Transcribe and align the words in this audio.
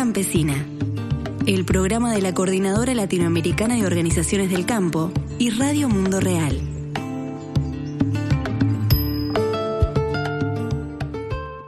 Campesina, 0.00 0.66
el 1.46 1.66
programa 1.66 2.14
de 2.14 2.22
la 2.22 2.32
Coordinadora 2.32 2.94
Latinoamericana 2.94 3.74
de 3.74 3.84
Organizaciones 3.84 4.48
del 4.48 4.64
Campo 4.64 5.12
y 5.38 5.50
Radio 5.50 5.90
Mundo 5.90 6.20
Real. 6.20 6.58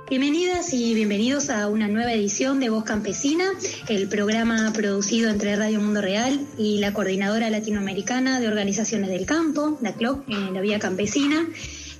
Bienvenidas 0.08 0.72
y 0.72 0.94
bienvenidos 0.94 1.50
a 1.50 1.68
una 1.68 1.88
nueva 1.88 2.14
edición 2.14 2.58
de 2.58 2.70
Voz 2.70 2.84
Campesina, 2.84 3.50
el 3.90 4.08
programa 4.08 4.72
producido 4.72 5.28
entre 5.28 5.54
Radio 5.56 5.82
Mundo 5.82 6.00
Real 6.00 6.40
y 6.56 6.78
la 6.78 6.94
Coordinadora 6.94 7.50
Latinoamericana 7.50 8.40
de 8.40 8.48
Organizaciones 8.48 9.10
del 9.10 9.26
Campo, 9.26 9.76
la 9.82 9.92
CLOC, 9.92 10.26
en 10.30 10.54
la 10.54 10.62
Vía 10.62 10.78
Campesina. 10.78 11.46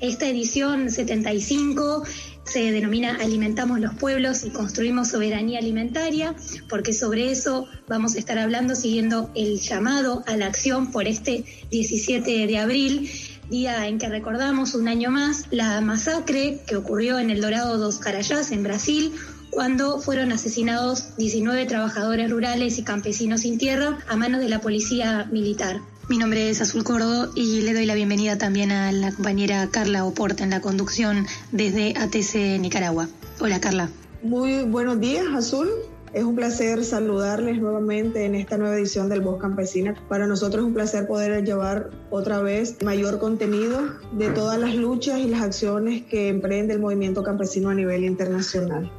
Esta 0.03 0.27
edición 0.27 0.91
75 0.91 2.03
se 2.43 2.73
denomina 2.73 3.19
Alimentamos 3.21 3.79
los 3.79 3.95
pueblos 3.95 4.43
y 4.43 4.51
construimos 4.51 5.11
soberanía 5.11 5.61
alimentaria, 5.61 6.35
porque 6.69 6.93
sobre 6.93 7.31
eso 7.31 7.69
vamos 7.87 8.17
a 8.17 8.19
estar 8.19 8.37
hablando 8.37 8.75
siguiendo 8.75 9.31
el 9.37 9.61
llamado 9.61 10.25
a 10.27 10.37
la 10.37 10.47
acción 10.47 10.91
por 10.91 11.07
este 11.07 11.45
17 11.71 12.49
de 12.49 12.59
abril, 12.59 13.09
día 13.49 13.87
en 13.87 13.99
que 13.99 14.09
recordamos 14.09 14.75
un 14.75 14.89
año 14.89 15.13
más 15.13 15.47
la 15.53 15.81
masacre 15.81 16.59
que 16.67 16.75
ocurrió 16.75 17.21
en 17.21 17.31
el 17.31 17.41
Dorado 17.41 17.79
dos 17.79 17.99
Carayás, 17.99 18.51
en 18.51 18.65
Brasil, 18.65 19.13
cuando 19.51 20.01
fueron 20.01 20.33
asesinados 20.33 21.17
19 21.17 21.65
trabajadores 21.67 22.29
rurales 22.29 22.77
y 22.77 22.83
campesinos 22.83 23.43
sin 23.43 23.57
tierra 23.57 24.01
a 24.09 24.17
manos 24.17 24.41
de 24.41 24.49
la 24.49 24.61
policía 24.61 25.29
militar. 25.31 25.81
Mi 26.13 26.19
nombre 26.19 26.51
es 26.51 26.61
Azul 26.61 26.85
Córdoba 26.85 27.31
y 27.35 27.63
le 27.63 27.73
doy 27.73 27.87
la 27.87 27.95
bienvenida 27.95 28.37
también 28.37 28.71
a 28.71 28.93
la 28.93 29.13
compañera 29.13 29.67
Carla 29.71 30.05
Oporta 30.05 30.45
en 30.45 30.51
la 30.51 30.61
conducción 30.61 31.27
desde 31.53 31.95
ATC 31.97 32.61
Nicaragua. 32.61 33.09
Hola 33.41 33.63
Carla. 33.63 33.89
Muy 34.23 34.63
buenos 34.65 35.01
días 35.01 35.25
Azul. 35.35 35.71
Es 36.13 36.23
un 36.23 36.37
placer 36.37 36.85
saludarles 36.85 37.63
nuevamente 37.63 38.27
en 38.27 38.35
esta 38.35 38.59
nueva 38.59 38.77
edición 38.77 39.09
del 39.09 39.23
Voz 39.23 39.41
Campesina. 39.41 39.95
Para 40.11 40.27
nosotros 40.27 40.61
es 40.61 40.67
un 40.67 40.75
placer 40.75 41.07
poder 41.07 41.47
llevar 41.47 41.89
otra 42.11 42.43
vez 42.43 42.77
mayor 42.83 43.19
contenido 43.19 43.81
de 44.13 44.29
todas 44.29 44.61
las 44.61 44.75
luchas 44.75 45.19
y 45.19 45.29
las 45.29 45.41
acciones 45.41 46.03
que 46.03 46.29
emprende 46.29 46.75
el 46.75 46.81
movimiento 46.81 47.23
campesino 47.23 47.71
a 47.71 47.75
nivel 47.75 48.05
internacional 48.05 48.93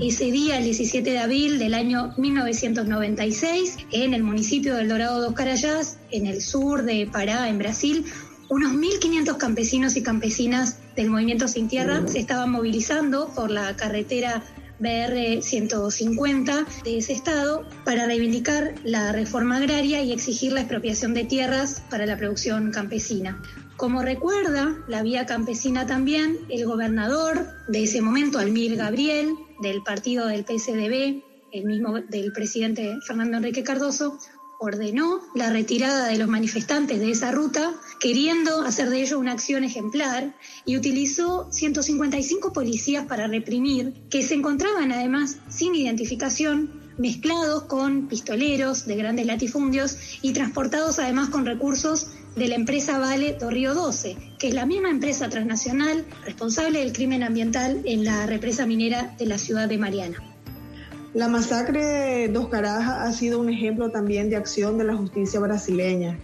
ese 0.00 0.30
día, 0.30 0.58
el 0.58 0.64
17 0.64 1.10
de 1.10 1.18
abril 1.18 1.58
del 1.58 1.74
año 1.74 2.12
1996, 2.16 3.78
en 3.92 4.14
el 4.14 4.22
municipio 4.22 4.74
del 4.74 4.88
Dorado 4.88 5.20
dos 5.20 5.32
Carayás, 5.34 5.98
en 6.10 6.26
el 6.26 6.42
sur 6.42 6.82
de 6.82 7.06
Pará, 7.06 7.48
en 7.48 7.58
Brasil, 7.58 8.04
unos 8.48 8.72
1.500 8.72 9.36
campesinos 9.38 9.96
y 9.96 10.02
campesinas 10.02 10.78
del 10.94 11.10
Movimiento 11.10 11.48
Sin 11.48 11.68
Tierra 11.68 12.06
se 12.06 12.18
estaban 12.18 12.50
movilizando 12.50 13.32
por 13.34 13.50
la 13.50 13.74
carretera 13.74 14.42
BR 14.78 15.42
150 15.42 16.66
de 16.84 16.98
ese 16.98 17.14
estado 17.14 17.66
para 17.84 18.06
reivindicar 18.06 18.74
la 18.84 19.12
reforma 19.12 19.56
agraria 19.56 20.02
y 20.02 20.12
exigir 20.12 20.52
la 20.52 20.60
expropiación 20.60 21.14
de 21.14 21.24
tierras 21.24 21.82
para 21.90 22.06
la 22.06 22.16
producción 22.16 22.70
campesina. 22.70 23.40
Como 23.76 24.00
recuerda 24.00 24.74
la 24.88 25.02
vía 25.02 25.26
campesina 25.26 25.86
también, 25.86 26.38
el 26.48 26.64
gobernador 26.64 27.46
de 27.68 27.82
ese 27.82 28.00
momento, 28.00 28.38
Almir 28.38 28.74
Gabriel, 28.74 29.34
del 29.60 29.82
partido 29.82 30.26
del 30.26 30.46
PSDB, 30.46 31.22
el 31.52 31.64
mismo 31.64 32.00
del 32.00 32.32
presidente 32.32 32.96
Fernando 33.06 33.36
Enrique 33.36 33.62
Cardoso, 33.62 34.18
ordenó 34.58 35.20
la 35.34 35.50
retirada 35.50 36.06
de 36.06 36.16
los 36.16 36.26
manifestantes 36.26 37.00
de 37.00 37.10
esa 37.10 37.32
ruta, 37.32 37.74
queriendo 38.00 38.62
hacer 38.62 38.88
de 38.88 39.02
ello 39.02 39.18
una 39.18 39.32
acción 39.32 39.62
ejemplar, 39.62 40.34
y 40.64 40.78
utilizó 40.78 41.46
155 41.52 42.54
policías 42.54 43.04
para 43.04 43.26
reprimir, 43.26 43.92
que 44.08 44.22
se 44.22 44.36
encontraban 44.36 44.90
además 44.90 45.36
sin 45.50 45.74
identificación, 45.74 46.70
mezclados 46.96 47.64
con 47.64 48.08
pistoleros 48.08 48.86
de 48.86 48.96
grandes 48.96 49.26
latifundios 49.26 49.98
y 50.22 50.32
transportados 50.32 50.98
además 50.98 51.28
con 51.28 51.44
recursos 51.44 52.06
de 52.36 52.48
la 52.48 52.54
empresa 52.54 52.98
Vale 52.98 53.32
do 53.40 53.48
Río 53.48 53.74
12, 53.74 54.16
que 54.38 54.48
es 54.48 54.54
la 54.54 54.66
misma 54.66 54.90
empresa 54.90 55.30
transnacional 55.30 56.04
responsable 56.24 56.80
del 56.80 56.92
crimen 56.92 57.22
ambiental 57.22 57.80
en 57.86 58.04
la 58.04 58.26
represa 58.26 58.66
minera 58.66 59.14
de 59.18 59.24
la 59.24 59.38
ciudad 59.38 59.68
de 59.68 59.78
Mariana. 59.78 60.18
La 61.14 61.28
masacre 61.28 61.82
de 61.82 62.28
Dos 62.28 62.48
Carajas 62.48 63.08
ha 63.08 63.12
sido 63.14 63.40
un 63.40 63.48
ejemplo 63.48 63.90
también 63.90 64.28
de 64.28 64.36
acción 64.36 64.76
de 64.76 64.84
la 64.84 64.94
justicia 64.94 65.40
brasileña. 65.40 66.18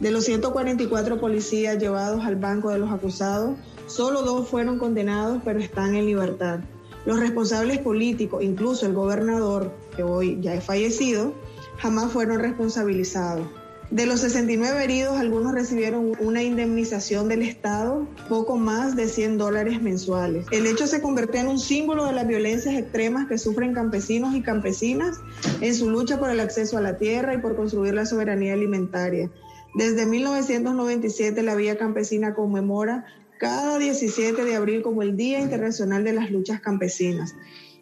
De 0.00 0.10
los 0.10 0.24
144 0.24 1.20
policías 1.20 1.78
llevados 1.78 2.24
al 2.24 2.34
banco 2.34 2.70
de 2.70 2.80
los 2.80 2.90
acusados, 2.90 3.56
solo 3.86 4.22
dos 4.22 4.48
fueron 4.48 4.80
condenados 4.80 5.42
pero 5.44 5.60
están 5.60 5.94
en 5.94 6.06
libertad. 6.06 6.58
Los 7.06 7.20
responsables 7.20 7.78
políticos, 7.78 8.42
incluso 8.42 8.84
el 8.84 8.94
gobernador, 8.94 9.72
que 9.94 10.02
hoy 10.02 10.38
ya 10.40 10.54
es 10.54 10.64
fallecido, 10.64 11.34
jamás 11.78 12.10
fueron 12.10 12.40
responsabilizados. 12.40 13.46
De 13.92 14.06
los 14.06 14.20
69 14.20 14.84
heridos, 14.84 15.18
algunos 15.18 15.52
recibieron 15.52 16.12
una 16.18 16.42
indemnización 16.42 17.28
del 17.28 17.42
Estado, 17.42 18.08
poco 18.26 18.56
más 18.56 18.96
de 18.96 19.06
100 19.06 19.36
dólares 19.36 19.82
mensuales. 19.82 20.46
El 20.50 20.64
hecho 20.64 20.86
se 20.86 21.02
convirtió 21.02 21.42
en 21.42 21.48
un 21.48 21.58
símbolo 21.58 22.06
de 22.06 22.14
las 22.14 22.26
violencias 22.26 22.74
extremas 22.74 23.28
que 23.28 23.36
sufren 23.36 23.74
campesinos 23.74 24.34
y 24.34 24.40
campesinas 24.40 25.20
en 25.60 25.74
su 25.74 25.90
lucha 25.90 26.18
por 26.18 26.30
el 26.30 26.40
acceso 26.40 26.78
a 26.78 26.80
la 26.80 26.96
tierra 26.96 27.34
y 27.34 27.38
por 27.42 27.54
construir 27.54 27.92
la 27.92 28.06
soberanía 28.06 28.54
alimentaria. 28.54 29.30
Desde 29.74 30.06
1997 30.06 31.42
la 31.42 31.54
Vía 31.54 31.76
Campesina 31.76 32.32
conmemora 32.32 33.04
cada 33.38 33.76
17 33.76 34.42
de 34.42 34.56
abril 34.56 34.80
como 34.80 35.02
el 35.02 35.18
Día 35.18 35.38
Internacional 35.38 36.02
de 36.02 36.14
las 36.14 36.30
Luchas 36.30 36.62
Campesinas 36.62 37.34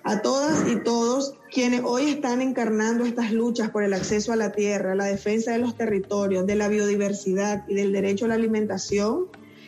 a 0.02 0.22
todas 0.22 0.66
y 0.68 0.76
todos 0.76 1.34
quienes 1.52 1.82
hoy 1.84 2.10
están 2.10 2.40
encarnando 2.40 3.04
estas 3.04 3.32
luchas 3.32 3.70
por 3.70 3.82
el 3.82 3.92
acceso 3.92 4.32
a 4.32 4.36
la 4.36 4.52
tierra, 4.52 4.94
la 4.94 5.04
defensa 5.04 5.52
de 5.52 5.58
los 5.58 5.76
territorios, 5.76 6.46
de 6.46 6.56
la 6.56 6.68
biodiversidad 6.68 7.64
y 7.68 7.74
del 7.74 7.92
derecho 7.92 8.24
a 8.24 8.28
la 8.28 8.34
alimentación, 8.34 9.26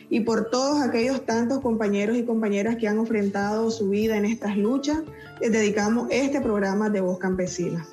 y 0.09 0.21
por 0.21 0.49
todos 0.49 0.81
aquellos 0.81 1.25
tantos 1.25 1.59
compañeros 1.59 2.17
y 2.17 2.23
compañeras 2.23 2.77
que 2.77 2.87
han 2.87 2.99
enfrentado 2.99 3.71
su 3.71 3.89
vida 3.89 4.17
en 4.17 4.25
estas 4.25 4.57
luchas, 4.57 4.99
les 5.41 5.51
dedicamos 5.51 6.07
este 6.11 6.39
programa 6.41 6.89
de 6.89 7.01
Voz 7.01 7.17
Campesina. 7.17 7.87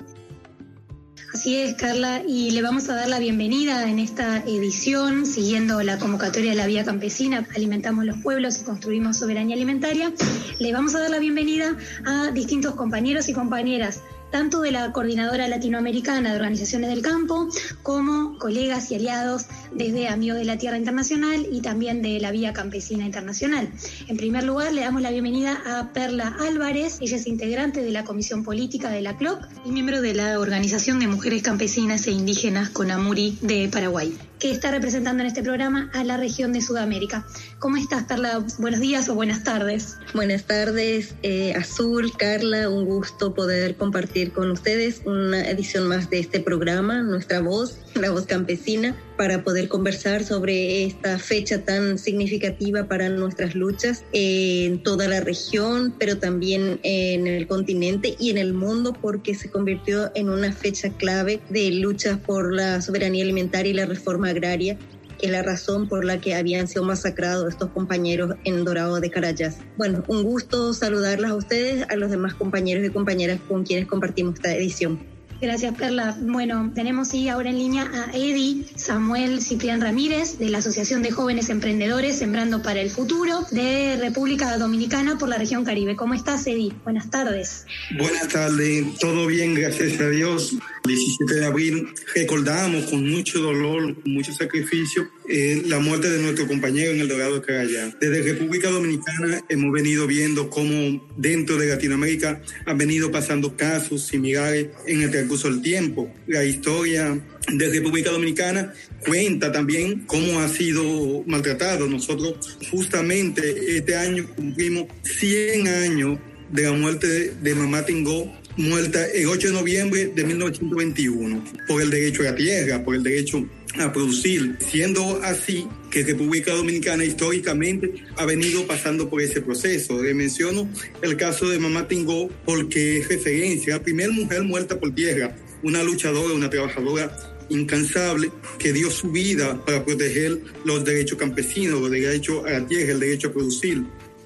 Así 1.33 1.55
es, 1.55 1.75
Carla, 1.75 2.21
y 2.27 2.51
le 2.51 2.61
vamos 2.61 2.89
a 2.89 2.95
dar 2.95 3.07
la 3.07 3.17
bienvenida 3.17 3.89
en 3.89 3.99
esta 3.99 4.39
edición, 4.39 5.25
siguiendo 5.25 5.81
la 5.81 5.97
convocatoria 5.97 6.51
de 6.51 6.57
la 6.57 6.67
Vía 6.67 6.83
Campesina, 6.83 7.47
Alimentamos 7.55 8.03
los 8.03 8.17
Pueblos 8.17 8.59
y 8.59 8.65
Construimos 8.65 9.19
Soberanía 9.19 9.55
Alimentaria. 9.55 10.11
Le 10.59 10.73
vamos 10.73 10.93
a 10.93 10.99
dar 10.99 11.09
la 11.09 11.19
bienvenida 11.19 11.77
a 12.05 12.31
distintos 12.31 12.75
compañeros 12.75 13.29
y 13.29 13.33
compañeras 13.33 14.01
tanto 14.31 14.61
de 14.61 14.71
la 14.71 14.91
Coordinadora 14.91 15.47
Latinoamericana 15.47 16.31
de 16.31 16.35
Organizaciones 16.35 16.89
del 16.89 17.01
Campo 17.01 17.49
como 17.83 18.37
colegas 18.39 18.89
y 18.91 18.95
aliados 18.95 19.45
desde 19.73 20.07
Amigos 20.07 20.39
de 20.39 20.45
la 20.45 20.57
Tierra 20.57 20.77
Internacional 20.77 21.45
y 21.51 21.61
también 21.61 22.01
de 22.01 22.19
la 22.19 22.31
Vía 22.31 22.53
Campesina 22.53 23.05
Internacional. 23.05 23.69
En 24.07 24.17
primer 24.17 24.43
lugar, 24.43 24.73
le 24.73 24.81
damos 24.81 25.01
la 25.01 25.11
bienvenida 25.11 25.61
a 25.65 25.93
Perla 25.93 26.35
Álvarez, 26.39 26.97
ella 27.01 27.17
es 27.17 27.27
integrante 27.27 27.83
de 27.83 27.91
la 27.91 28.03
Comisión 28.03 28.43
Política 28.43 28.89
de 28.89 29.01
la 29.01 29.17
CLOC 29.17 29.47
y 29.65 29.71
miembro 29.71 30.01
de 30.01 30.13
la 30.13 30.39
Organización 30.39 30.99
de 30.99 31.07
Mujeres 31.07 31.43
Campesinas 31.43 32.07
e 32.07 32.11
Indígenas 32.11 32.69
Conamuri 32.69 33.37
de 33.41 33.69
Paraguay, 33.71 34.17
que 34.41 34.49
está 34.49 34.71
representando 34.71 35.21
en 35.21 35.27
este 35.27 35.43
programa 35.43 35.91
a 35.93 36.03
la 36.03 36.17
región 36.17 36.51
de 36.51 36.61
Sudamérica. 36.61 37.27
¿Cómo 37.59 37.77
estás, 37.77 38.05
Perla? 38.05 38.43
Buenos 38.57 38.79
días 38.79 39.07
o 39.07 39.13
buenas 39.13 39.43
tardes. 39.43 39.97
Buenas 40.15 40.45
tardes, 40.45 41.13
eh, 41.21 41.53
Azul, 41.53 42.11
Carla, 42.17 42.67
un 42.67 42.85
gusto 42.85 43.35
poder 43.35 43.75
compartir 43.75 44.31
con 44.31 44.49
ustedes 44.49 45.03
una 45.05 45.47
edición 45.47 45.87
más 45.87 46.09
de 46.09 46.17
este 46.17 46.39
programa, 46.39 47.03
Nuestra 47.03 47.39
Voz, 47.39 47.77
la 47.93 48.09
Voz 48.09 48.25
Campesina, 48.25 48.97
para 49.15 49.43
poder 49.43 49.67
conversar 49.67 50.23
sobre 50.23 50.85
esta 50.85 51.19
fecha 51.19 51.63
tan 51.63 51.99
significativa 51.99 52.87
para 52.87 53.07
nuestras 53.09 53.53
luchas 53.53 54.03
en 54.13 54.81
toda 54.81 55.07
la 55.07 55.19
región, 55.19 55.93
pero 55.99 56.17
también 56.17 56.79
en 56.81 57.27
el 57.27 57.45
continente 57.45 58.15
y 58.17 58.31
en 58.31 58.39
el 58.39 58.53
mundo, 58.53 58.97
porque 58.99 59.35
se 59.35 59.51
convirtió 59.51 60.09
en 60.15 60.29
una 60.29 60.51
fecha 60.51 60.89
clave 60.89 61.39
de 61.49 61.69
luchas 61.69 62.17
por 62.17 62.51
la 62.51 62.81
soberanía 62.81 63.23
alimentaria 63.23 63.69
y 63.69 63.75
la 63.75 63.85
reforma 63.85 64.30
agraria 64.31 64.77
que 65.21 65.27
es 65.27 65.31
la 65.31 65.43
razón 65.43 65.87
por 65.87 66.03
la 66.03 66.19
que 66.19 66.33
habían 66.33 66.67
sido 66.67 66.83
masacrados 66.83 67.47
estos 67.47 67.69
compañeros 67.69 68.35
en 68.43 68.65
Dorado 68.65 68.99
de 68.99 69.11
Carayas. 69.11 69.59
Bueno, 69.77 70.03
un 70.07 70.23
gusto 70.23 70.73
saludarlas 70.73 71.31
a 71.31 71.35
ustedes, 71.35 71.85
a 71.89 71.95
los 71.95 72.09
demás 72.09 72.33
compañeros 72.33 72.83
y 72.83 72.89
compañeras 72.89 73.39
con 73.47 73.63
quienes 73.63 73.87
compartimos 73.87 74.35
esta 74.35 74.55
edición. 74.55 74.99
Gracias, 75.41 75.75
Perla. 75.75 76.15
Bueno, 76.21 76.71
tenemos 76.75 77.15
y 77.15 77.27
ahora 77.27 77.49
en 77.49 77.57
línea 77.57 77.89
a 77.91 78.15
Eddie 78.15 78.63
Samuel 78.75 79.41
Ciprián 79.41 79.81
Ramírez 79.81 80.37
de 80.37 80.49
la 80.49 80.59
Asociación 80.59 81.01
de 81.01 81.09
Jóvenes 81.09 81.49
Emprendedores 81.49 82.19
Sembrando 82.19 82.61
para 82.61 82.79
el 82.79 82.91
Futuro 82.91 83.41
de 83.49 83.97
República 83.99 84.55
Dominicana 84.59 85.17
por 85.17 85.29
la 85.29 85.39
región 85.39 85.65
Caribe. 85.65 85.95
¿Cómo 85.95 86.13
estás, 86.13 86.45
Eddie? 86.45 86.73
Buenas 86.83 87.09
tardes. 87.09 87.65
Buenas 87.97 88.27
tardes, 88.27 88.99
todo 88.99 89.25
bien, 89.25 89.55
gracias 89.55 89.99
a 89.99 90.09
Dios. 90.09 90.53
El 90.83 90.95
17 90.95 91.33
de 91.33 91.45
abril 91.45 91.87
recordamos 92.13 92.85
con 92.85 93.09
mucho 93.09 93.39
dolor, 93.39 93.99
con 93.99 94.13
mucho 94.13 94.31
sacrificio, 94.33 95.09
eh, 95.33 95.61
la 95.65 95.79
muerte 95.79 96.09
de 96.09 96.21
nuestro 96.21 96.45
compañero 96.45 96.91
en 96.91 96.99
el 96.99 97.07
Dorado 97.07 97.41
de. 97.41 97.95
Desde 98.01 98.21
República 98.21 98.69
Dominicana 98.69 99.41
hemos 99.47 99.71
venido 99.71 100.05
viendo 100.05 100.49
cómo 100.49 101.07
dentro 101.15 101.55
de 101.57 101.67
Latinoamérica 101.67 102.41
han 102.65 102.77
venido 102.77 103.11
pasando 103.11 103.55
casos 103.55 104.07
similares 104.07 104.67
en 104.87 105.03
el 105.03 105.09
transcurso 105.09 105.49
del 105.49 105.61
tiempo. 105.61 106.13
La 106.27 106.43
historia 106.43 107.17
de 107.49 107.69
República 107.69 108.11
Dominicana 108.11 108.73
cuenta 109.07 109.53
también 109.53 110.01
cómo 110.05 110.41
ha 110.41 110.49
sido 110.49 111.23
maltratado. 111.25 111.87
Nosotros 111.87 112.57
justamente 112.69 113.77
este 113.77 113.95
año 113.95 114.27
cumplimos 114.35 114.87
100 115.03 115.67
años 115.67 116.19
de 116.51 116.63
la 116.63 116.73
muerte 116.73 117.35
de 117.41 117.55
Mamá 117.55 117.85
Tingó 117.85 118.29
muerta 118.57 119.05
el 119.05 119.27
8 119.27 119.47
de 119.47 119.53
noviembre 119.53 120.11
de 120.13 120.23
1921 120.23 121.43
por 121.67 121.81
el 121.81 121.89
derecho 121.89 122.21
a 122.21 122.25
la 122.25 122.35
tierra, 122.35 122.83
por 122.83 122.95
el 122.95 123.03
derecho 123.03 123.47
a 123.79 123.91
producir, 123.91 124.57
siendo 124.59 125.21
así 125.23 125.67
que 125.89 126.03
República 126.03 126.53
Dominicana 126.53 127.03
históricamente 127.05 127.93
ha 128.17 128.25
venido 128.25 128.65
pasando 128.67 129.09
por 129.09 129.21
ese 129.21 129.41
proceso. 129.41 130.01
Le 130.01 130.13
menciono 130.13 130.69
el 131.01 131.17
caso 131.17 131.49
de 131.49 131.59
Mamá 131.59 131.87
Tingó 131.87 132.29
porque 132.45 132.99
es 132.99 133.07
referencia, 133.07 133.75
la 133.75 133.83
primera 133.83 134.11
mujer 134.11 134.43
muerta 134.43 134.79
por 134.79 134.93
tierra, 134.93 135.35
una 135.63 135.83
luchadora, 135.83 136.33
una 136.33 136.49
trabajadora 136.49 137.15
incansable 137.49 138.31
que 138.57 138.73
dio 138.73 138.89
su 138.89 139.11
vida 139.11 139.63
para 139.65 139.83
proteger 139.83 140.39
los 140.63 140.85
derechos 140.85 141.17
campesinos, 141.17 141.81
los 141.81 141.91
derechos 141.91 142.45
a 142.45 142.51
la 142.51 142.67
tierra, 142.67 142.93
el 142.93 142.99
derecho 142.99 143.27
a 143.27 143.33
producir. 143.33 143.83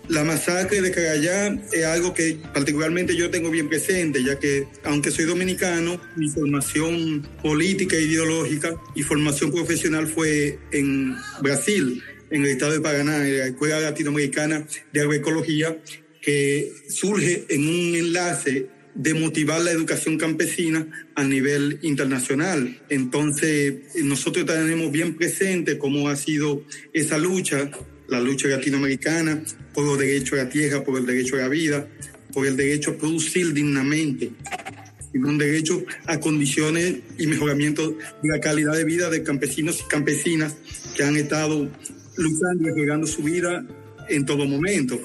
La 0.08 0.24
masacre 0.24 0.82
de 0.82 0.92
Carayá 0.92 1.48
es 1.72 1.84
algo 1.84 2.14
que 2.14 2.38
particularmente 2.54 3.16
yo 3.16 3.32
tengo 3.32 3.50
bien 3.50 3.68
presente, 3.68 4.24
ya 4.24 4.38
que 4.38 4.68
aunque 4.84 5.10
soy 5.10 5.26
dominicano, 5.26 6.00
mi 6.16 6.30
formación 6.30 7.28
política 7.42 7.96
e 7.96 8.04
ideológica 8.04 8.76
y 8.94 9.02
formación 9.02 9.52
profesional 9.52 10.06
fue 10.08 10.60
en 10.72 11.16
Brasil, 11.42 12.04
en 12.30 12.44
el 12.44 12.52
estado 12.52 12.74
de 12.74 12.82
Paraná, 12.82 13.28
en 13.28 13.38
la 13.40 13.48
Escuela 13.48 13.80
Latinoamericana 13.80 14.68
de 14.94 15.02
Agroecología, 15.02 15.82
que 16.22 16.72
surge 16.88 17.46
en 17.50 17.68
un 17.68 17.96
enlace 17.96 18.68
de 18.94 19.14
motivar 19.14 19.62
la 19.62 19.72
educación 19.72 20.18
campesina 20.18 20.88
a 21.16 21.24
nivel 21.24 21.80
internacional. 21.82 22.82
Entonces, 22.90 23.74
nosotros 24.04 24.46
tenemos 24.46 24.92
bien 24.92 25.16
presente 25.16 25.78
cómo 25.78 26.10
ha 26.10 26.16
sido 26.16 26.64
esa 26.94 27.18
lucha 27.18 27.72
la 28.08 28.20
lucha 28.20 28.48
latinoamericana 28.48 29.42
por 29.74 29.86
los 29.86 29.98
derechos 29.98 30.40
a 30.40 30.44
la 30.44 30.50
tierra, 30.50 30.84
por 30.84 30.98
el 30.98 31.06
derecho 31.06 31.36
a 31.36 31.40
la 31.40 31.50
vida, 31.50 31.88
por 32.34 32.46
el 32.46 32.56
derecho 32.56 32.92
a 32.92 32.94
producir 32.98 33.54
dignamente 33.54 34.32
y 35.16 35.18
un 35.18 35.38
derecho 35.38 35.84
a 36.08 36.20
condiciones 36.20 36.98
y 37.18 37.28
mejoramiento 37.28 37.92
de 37.92 38.30
la 38.30 38.40
calidad 38.42 38.74
de 38.74 38.84
vida 38.84 39.10
de 39.10 39.24
campesinos 39.24 39.80
y 39.80 39.88
campesinas 39.88 40.58
que 40.94 41.04
han 41.04 41.16
estado 41.16 41.70
luchando 42.18 42.68
y 42.68 42.72
arriesgando 42.72 43.08
su 43.08 43.24
vida 43.24 43.66
en 44.10 44.26
todo 44.26 44.46
momento. 44.46 45.00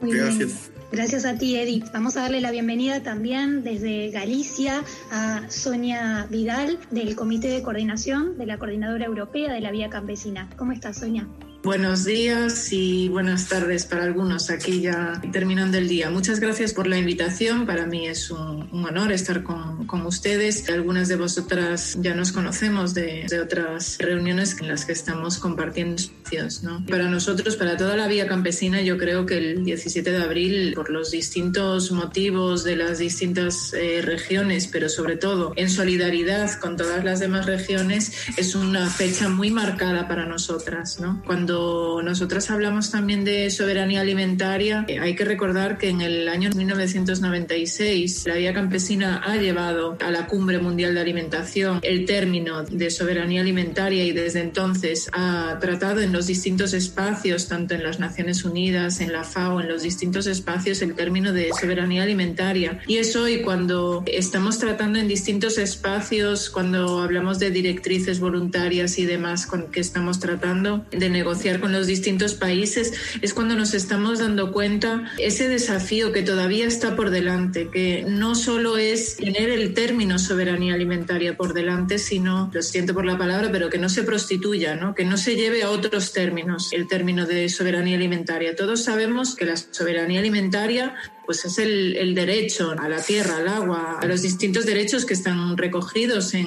Gracias. 0.00 0.70
Gracias 0.90 1.24
a 1.24 1.38
ti, 1.38 1.56
Edith. 1.56 1.86
Vamos 1.92 2.16
a 2.16 2.22
darle 2.22 2.40
la 2.40 2.50
bienvenida 2.50 3.02
también 3.02 3.62
desde 3.62 4.10
Galicia 4.10 4.84
a 5.10 5.48
Sonia 5.50 6.26
Vidal 6.30 6.78
del 6.90 7.14
Comité 7.14 7.48
de 7.48 7.62
Coordinación 7.62 8.36
de 8.36 8.46
la 8.46 8.58
Coordinadora 8.58 9.04
Europea 9.04 9.52
de 9.52 9.60
la 9.60 9.70
Vía 9.70 9.88
Campesina. 9.90 10.50
¿Cómo 10.56 10.72
estás, 10.72 10.98
Sonia? 10.98 11.28
Buenos 11.62 12.04
días 12.04 12.72
y 12.72 13.08
buenas 13.08 13.48
tardes 13.48 13.86
para 13.86 14.02
algunos 14.02 14.50
aquí 14.50 14.80
ya 14.80 15.22
terminando 15.30 15.78
el 15.78 15.86
día. 15.86 16.10
Muchas 16.10 16.40
gracias 16.40 16.74
por 16.74 16.88
la 16.88 16.98
invitación. 16.98 17.66
Para 17.66 17.86
mí 17.86 18.08
es 18.08 18.32
un, 18.32 18.68
honor 18.84 19.12
estar 19.12 19.44
con, 19.44 19.86
con, 19.86 20.04
ustedes. 20.04 20.68
Algunas 20.68 21.06
de 21.06 21.14
vosotras 21.14 21.96
ya 22.00 22.16
nos 22.16 22.32
conocemos 22.32 22.94
de, 22.94 23.26
de, 23.30 23.38
otras 23.38 23.96
reuniones 24.00 24.56
en 24.60 24.66
las 24.66 24.84
que 24.84 24.90
estamos 24.90 25.38
compartiendo 25.38 25.94
espacios. 25.94 26.64
¿no? 26.64 26.84
Para 26.84 27.04
nosotros, 27.04 27.54
para 27.54 27.76
toda 27.76 27.96
la 27.96 28.08
vía 28.08 28.26
campesina, 28.26 28.82
yo 28.82 28.98
creo 28.98 29.24
que 29.24 29.38
el 29.38 29.64
17 29.64 30.10
de 30.10 30.20
abril, 30.20 30.72
por 30.74 30.90
los 30.90 31.12
distintos 31.12 31.92
motivos 31.92 32.64
de 32.64 32.74
las 32.74 32.98
distintas 32.98 33.72
eh, 33.72 34.02
regiones, 34.02 34.66
pero 34.66 34.88
sobre 34.88 35.16
todo 35.16 35.52
en 35.54 35.70
solidaridad 35.70 36.58
con 36.58 36.76
todas 36.76 37.04
las 37.04 37.20
demás 37.20 37.46
regiones, 37.46 38.12
es 38.36 38.56
una 38.56 38.90
fecha 38.90 39.28
muy 39.28 39.52
marcada 39.52 40.08
para 40.08 40.26
nosotras. 40.26 40.98
¿no? 40.98 41.22
Cuando 41.24 41.51
cuando 41.52 42.00
nosotras 42.02 42.50
hablamos 42.50 42.90
también 42.90 43.24
de 43.24 43.50
soberanía 43.50 44.00
alimentaria, 44.00 44.86
eh, 44.88 45.00
hay 45.00 45.14
que 45.14 45.24
recordar 45.24 45.76
que 45.76 45.90
en 45.90 46.00
el 46.00 46.28
año 46.28 46.48
1996 46.54 48.24
la 48.26 48.36
Vía 48.36 48.54
Campesina 48.54 49.18
ha 49.18 49.36
llevado 49.36 49.98
a 50.00 50.10
la 50.10 50.26
Cumbre 50.26 50.58
Mundial 50.58 50.94
de 50.94 51.00
Alimentación 51.00 51.80
el 51.82 52.06
término 52.06 52.62
de 52.62 52.90
soberanía 52.90 53.42
alimentaria 53.42 54.04
y 54.04 54.12
desde 54.12 54.40
entonces 54.40 55.10
ha 55.12 55.58
tratado 55.60 56.00
en 56.00 56.12
los 56.12 56.26
distintos 56.26 56.72
espacios, 56.72 57.48
tanto 57.48 57.74
en 57.74 57.82
las 57.82 58.00
Naciones 58.00 58.44
Unidas, 58.44 59.00
en 59.00 59.12
la 59.12 59.22
FAO, 59.22 59.60
en 59.60 59.68
los 59.68 59.82
distintos 59.82 60.26
espacios, 60.26 60.80
el 60.80 60.94
término 60.94 61.34
de 61.34 61.50
soberanía 61.60 62.02
alimentaria. 62.02 62.80
Y 62.86 62.96
es 62.96 63.14
hoy 63.14 63.42
cuando 63.42 64.04
estamos 64.06 64.58
tratando 64.58 64.98
en 64.98 65.06
distintos 65.06 65.58
espacios, 65.58 66.48
cuando 66.48 67.02
hablamos 67.02 67.38
de 67.38 67.50
directrices 67.50 68.20
voluntarias 68.20 68.98
y 68.98 69.04
demás 69.04 69.46
con 69.46 69.70
que 69.70 69.80
estamos 69.80 70.18
tratando 70.18 70.86
de 70.90 71.10
negociar 71.10 71.41
con 71.60 71.72
los 71.72 71.88
distintos 71.88 72.34
países, 72.34 72.92
es 73.20 73.34
cuando 73.34 73.56
nos 73.56 73.74
estamos 73.74 74.20
dando 74.20 74.52
cuenta 74.52 75.10
ese 75.18 75.48
desafío 75.48 76.12
que 76.12 76.22
todavía 76.22 76.66
está 76.66 76.94
por 76.94 77.10
delante, 77.10 77.68
que 77.68 78.04
no 78.06 78.36
solo 78.36 78.78
es 78.78 79.16
tener 79.16 79.50
el 79.50 79.74
término 79.74 80.20
soberanía 80.20 80.74
alimentaria 80.74 81.36
por 81.36 81.52
delante, 81.52 81.98
sino, 81.98 82.48
lo 82.52 82.62
siento 82.62 82.94
por 82.94 83.04
la 83.04 83.18
palabra, 83.18 83.50
pero 83.50 83.70
que 83.70 83.78
no 83.78 83.88
se 83.88 84.04
prostituya, 84.04 84.76
¿no? 84.76 84.94
que 84.94 85.04
no 85.04 85.16
se 85.16 85.34
lleve 85.34 85.64
a 85.64 85.70
otros 85.70 86.12
términos 86.12 86.72
el 86.72 86.86
término 86.86 87.26
de 87.26 87.48
soberanía 87.48 87.96
alimentaria. 87.96 88.54
Todos 88.54 88.84
sabemos 88.84 89.34
que 89.34 89.44
la 89.44 89.56
soberanía 89.56 90.20
alimentaria 90.20 90.94
pues 91.24 91.44
es 91.44 91.58
el, 91.58 92.14
derecho 92.14 92.74
a 92.78 92.88
la 92.88 93.02
tierra, 93.02 93.38
al 93.38 93.48
agua, 93.48 93.98
a 94.00 94.06
los 94.06 94.22
distintos 94.22 94.66
derechos 94.66 95.04
que 95.04 95.14
están 95.14 95.56
recogidos 95.56 96.34
en 96.34 96.46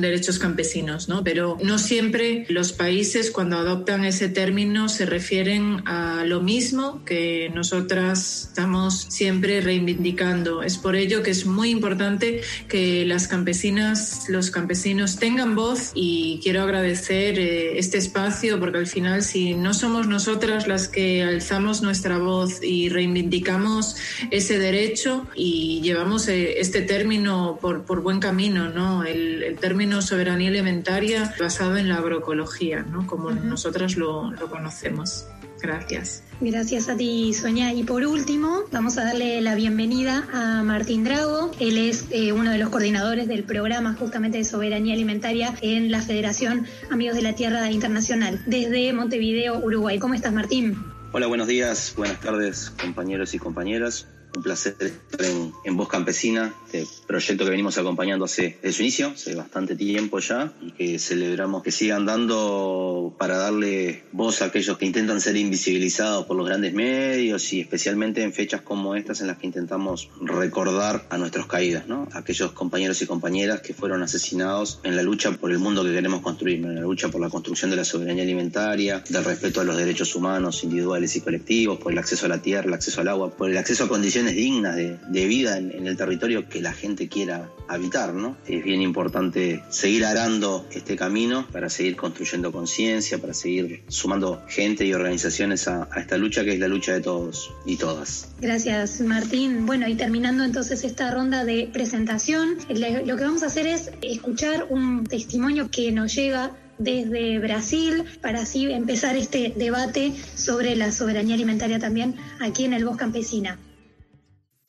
derechos 0.00 0.38
campesinos, 0.38 1.08
¿no? 1.08 1.24
Pero 1.24 1.56
no 1.62 1.78
siempre 1.78 2.44
los 2.48 2.72
países 2.72 3.30
cuando 3.30 3.56
adoptan 3.56 4.04
ese 4.04 4.28
término 4.28 4.88
se 4.88 5.06
refieren 5.06 5.82
a 5.86 6.24
lo 6.24 6.40
mismo 6.40 7.04
que 7.04 7.50
nosotras 7.54 8.48
estamos 8.48 9.06
siempre 9.08 9.60
reivindicando. 9.60 10.62
Es 10.62 10.76
por 10.76 10.96
ello 10.96 11.22
que 11.22 11.30
es 11.30 11.46
muy 11.46 11.70
importante 11.70 12.42
que 12.68 13.04
las 13.06 13.28
campesinas, 13.28 14.28
los 14.28 14.50
campesinos 14.50 15.16
tengan 15.16 15.54
voz 15.54 15.92
y 15.94 16.40
quiero 16.42 16.62
agradecer 16.62 17.38
eh, 17.38 17.78
este 17.78 17.98
espacio 17.98 18.58
porque 18.60 18.78
al 18.78 18.86
final 18.86 19.22
si 19.22 19.54
no 19.54 19.74
somos 19.74 20.06
nosotras 20.06 20.66
las 20.66 20.88
que 20.88 21.22
alzamos 21.22 21.82
nuestra 21.82 22.18
voz 22.18 22.62
y 22.62 22.88
reivindicamos 22.88 23.96
ese 24.30 24.58
derecho 24.58 25.26
y 25.34 25.80
llevamos 25.82 26.28
eh, 26.28 26.60
este 26.60 26.82
término 26.82 27.58
por, 27.60 27.84
por 27.84 28.02
buen 28.02 28.20
camino, 28.20 28.68
¿no? 28.68 29.04
El, 29.04 29.42
el, 29.42 29.56
término 29.56 30.02
soberanía 30.02 30.48
alimentaria 30.48 31.34
basado 31.38 31.76
en 31.76 31.88
la 31.88 31.96
agroecología, 31.96 32.82
¿no? 32.82 33.06
Como 33.06 33.28
uh 33.28 33.32
-huh. 33.32 33.42
nosotras 33.42 33.96
lo, 33.96 34.30
lo 34.32 34.48
conocemos. 34.48 35.26
Gracias. 35.60 36.22
Gracias 36.40 36.88
a 36.88 36.96
ti, 36.96 37.34
Sonia. 37.34 37.72
Y 37.72 37.82
por 37.82 38.04
último, 38.04 38.62
vamos 38.70 38.96
a 38.96 39.04
darle 39.04 39.40
la 39.40 39.54
bienvenida 39.56 40.28
a 40.32 40.62
Martín 40.62 41.02
Drago. 41.02 41.50
Él 41.58 41.78
es 41.78 42.06
eh, 42.10 42.32
uno 42.32 42.50
de 42.52 42.58
los 42.58 42.68
coordinadores 42.68 43.26
del 43.26 43.42
programa 43.42 43.94
justamente 43.94 44.38
de 44.38 44.44
soberanía 44.44 44.94
alimentaria 44.94 45.54
en 45.60 45.90
la 45.90 46.00
Federación 46.00 46.66
Amigos 46.90 47.16
de 47.16 47.22
la 47.22 47.34
Tierra 47.34 47.70
Internacional, 47.70 48.40
desde 48.46 48.92
Montevideo, 48.92 49.58
Uruguay. 49.58 49.98
¿Cómo 49.98 50.14
estás, 50.14 50.32
Martín? 50.32 50.76
Hola, 51.10 51.26
buenos 51.26 51.46
días, 51.46 51.94
buenas 51.96 52.20
tardes, 52.20 52.68
compañeros 52.68 53.32
y 53.32 53.38
compañeras. 53.38 54.06
Un 54.34 54.42
placer 54.42 54.76
estar 54.78 55.26
en, 55.26 55.52
en 55.64 55.76
Voz 55.76 55.88
Campesina, 55.88 56.54
este 56.66 56.86
proyecto 57.06 57.44
que 57.44 57.50
venimos 57.50 57.78
acompañando 57.78 58.24
hace, 58.24 58.58
desde 58.62 58.76
su 58.76 58.82
inicio, 58.82 59.08
hace 59.08 59.34
bastante 59.34 59.74
tiempo 59.74 60.18
ya, 60.18 60.52
y 60.60 60.72
que 60.72 60.98
celebramos 60.98 61.62
que 61.62 61.72
sigan 61.72 62.06
dando 62.06 63.14
para 63.18 63.38
darle 63.38 64.04
voz 64.12 64.42
a 64.42 64.46
aquellos 64.46 64.76
que 64.78 64.86
intentan 64.86 65.20
ser 65.20 65.36
invisibilizados 65.36 66.26
por 66.26 66.36
los 66.36 66.46
grandes 66.46 66.74
medios 66.74 67.52
y 67.52 67.60
especialmente 67.60 68.22
en 68.22 68.32
fechas 68.32 68.62
como 68.62 68.94
estas 68.94 69.20
en 69.20 69.28
las 69.28 69.38
que 69.38 69.46
intentamos 69.46 70.10
recordar 70.20 71.06
a 71.10 71.18
nuestros 71.18 71.46
caídos, 71.46 71.86
¿no? 71.86 72.08
Aquellos 72.12 72.52
compañeros 72.52 73.00
y 73.02 73.06
compañeras 73.06 73.60
que 73.60 73.74
fueron 73.74 74.02
asesinados 74.02 74.80
en 74.82 74.94
la 74.96 75.02
lucha 75.02 75.32
por 75.32 75.50
el 75.50 75.58
mundo 75.58 75.84
que 75.84 75.92
queremos 75.92 76.20
construir, 76.20 76.64
en 76.64 76.74
la 76.74 76.80
lucha 76.82 77.08
por 77.08 77.20
la 77.20 77.30
construcción 77.30 77.70
de 77.70 77.76
la 77.76 77.84
soberanía 77.84 78.24
alimentaria, 78.24 79.02
del 79.08 79.24
respeto 79.24 79.60
a 79.60 79.64
los 79.64 79.76
derechos 79.76 80.14
humanos 80.14 80.62
individuales 80.64 81.16
y 81.16 81.20
colectivos, 81.20 81.78
por 81.78 81.92
el 81.92 81.98
acceso 81.98 82.26
a 82.26 82.28
la 82.28 82.42
tierra, 82.42 82.68
el 82.68 82.74
acceso 82.74 83.00
al 83.00 83.08
agua, 83.08 83.30
por 83.30 83.50
el 83.50 83.56
acceso 83.56 83.84
a 83.84 83.88
condiciones 83.88 84.17
dignas 84.26 84.76
de, 84.76 85.26
vida 85.26 85.58
en, 85.58 85.86
el 85.86 85.96
territorio 85.96 86.48
que 86.48 86.60
la 86.60 86.72
gente 86.72 87.08
quiera 87.08 87.50
habitar, 87.68 88.14
¿no? 88.14 88.36
Es 88.46 88.64
bien 88.64 88.80
importante 88.80 89.62
seguir 89.68 90.04
arando 90.04 90.66
este 90.72 90.96
camino 90.96 91.46
para 91.52 91.68
seguir 91.68 91.96
construyendo 91.96 92.52
conciencia, 92.52 93.18
para 93.18 93.34
seguir 93.34 93.82
sumando 93.88 94.42
gente 94.48 94.84
y 94.86 94.94
organizaciones 94.94 95.68
a, 95.68 95.88
esta 95.96 96.16
lucha 96.16 96.44
que 96.44 96.52
es 96.52 96.58
la 96.58 96.68
lucha 96.68 96.92
de 96.92 97.00
todos 97.00 97.52
y 97.66 97.76
todas. 97.76 98.28
Gracias, 98.40 99.00
Martín. 99.00 99.66
Bueno, 99.66 99.88
y 99.88 99.94
terminando 99.94 100.44
entonces 100.44 100.84
esta 100.84 101.10
ronda 101.10 101.44
de 101.44 101.68
presentación, 101.72 102.56
lo 102.68 103.16
que 103.16 103.24
vamos 103.24 103.42
a 103.42 103.46
hacer 103.46 103.66
es 103.66 103.90
escuchar 104.02 104.66
un 104.70 105.04
testimonio 105.04 105.70
que 105.70 105.92
nos 105.92 106.14
llega 106.14 106.52
desde 106.78 107.38
Brasil 107.38 108.04
para 108.20 108.42
así 108.42 108.70
empezar 108.70 109.16
este 109.16 109.52
debate 109.56 110.14
sobre 110.34 110.76
la 110.76 110.92
soberanía 110.92 111.34
alimentaria 111.34 111.78
también 111.78 112.14
aquí 112.40 112.64
en 112.64 112.72
el 112.72 112.84
Voz 112.84 112.96
Campesina. 112.96 113.58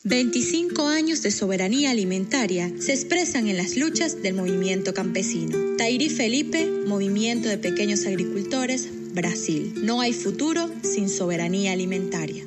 25 0.06 0.88
años 0.88 1.22
de 1.24 1.30
soberanía 1.30 1.92
alimentaria 1.92 2.72
se 2.80 2.94
expresan 2.94 3.50
en 3.50 3.58
las 3.58 3.76
luchas 3.76 4.22
del 4.22 4.34
movimiento 4.34 4.94
campesino. 4.94 5.76
Tairi 5.78 6.08
Felipe, 6.10 6.72
Movimiento 6.88 7.50
de 7.50 7.58
Pequeños 7.58 8.06
Agricultores, 8.06 8.88
Brasil. 9.14 9.74
No 9.84 10.00
hay 10.00 10.14
futuro 10.14 10.70
sin 10.84 11.10
soberanía 11.10 11.74
alimentaria. 11.74 12.46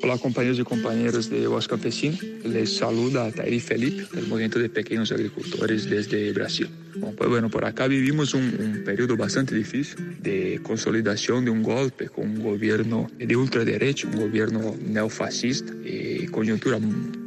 Olá, 0.00 0.16
companheiros 0.18 0.60
e 0.60 0.64
companheiras 0.64 1.28
de 1.30 1.48
Voz 1.48 1.66
Campesina. 1.66 2.16
Les 2.44 2.78
saluda 2.78 3.32
Tairi 3.32 3.58
Felipe, 3.58 4.06
del 4.14 4.28
Movimiento 4.28 4.60
de 4.60 4.70
Pequeños 4.70 5.10
Agricultores 5.10 5.90
desde 5.90 6.30
Brasil. 6.32 6.68
Pues 7.16 7.30
bueno, 7.30 7.50
por 7.50 7.64
acá 7.64 7.86
vivimos 7.86 8.34
un, 8.34 8.82
periodo 8.84 9.16
bastante 9.16 9.54
difícil 9.54 10.16
de 10.20 10.60
consolidación 10.62 11.44
de 11.44 11.50
un 11.50 11.62
golpe 11.62 12.08
con 12.08 12.28
un 12.28 12.42
gobierno 12.42 13.08
de 13.18 13.36
ultraderecha, 13.36 14.08
un 14.08 14.16
gobierno 14.16 14.74
neofascista, 14.80 15.72
y 15.84 16.26
coyuntura 16.26 16.78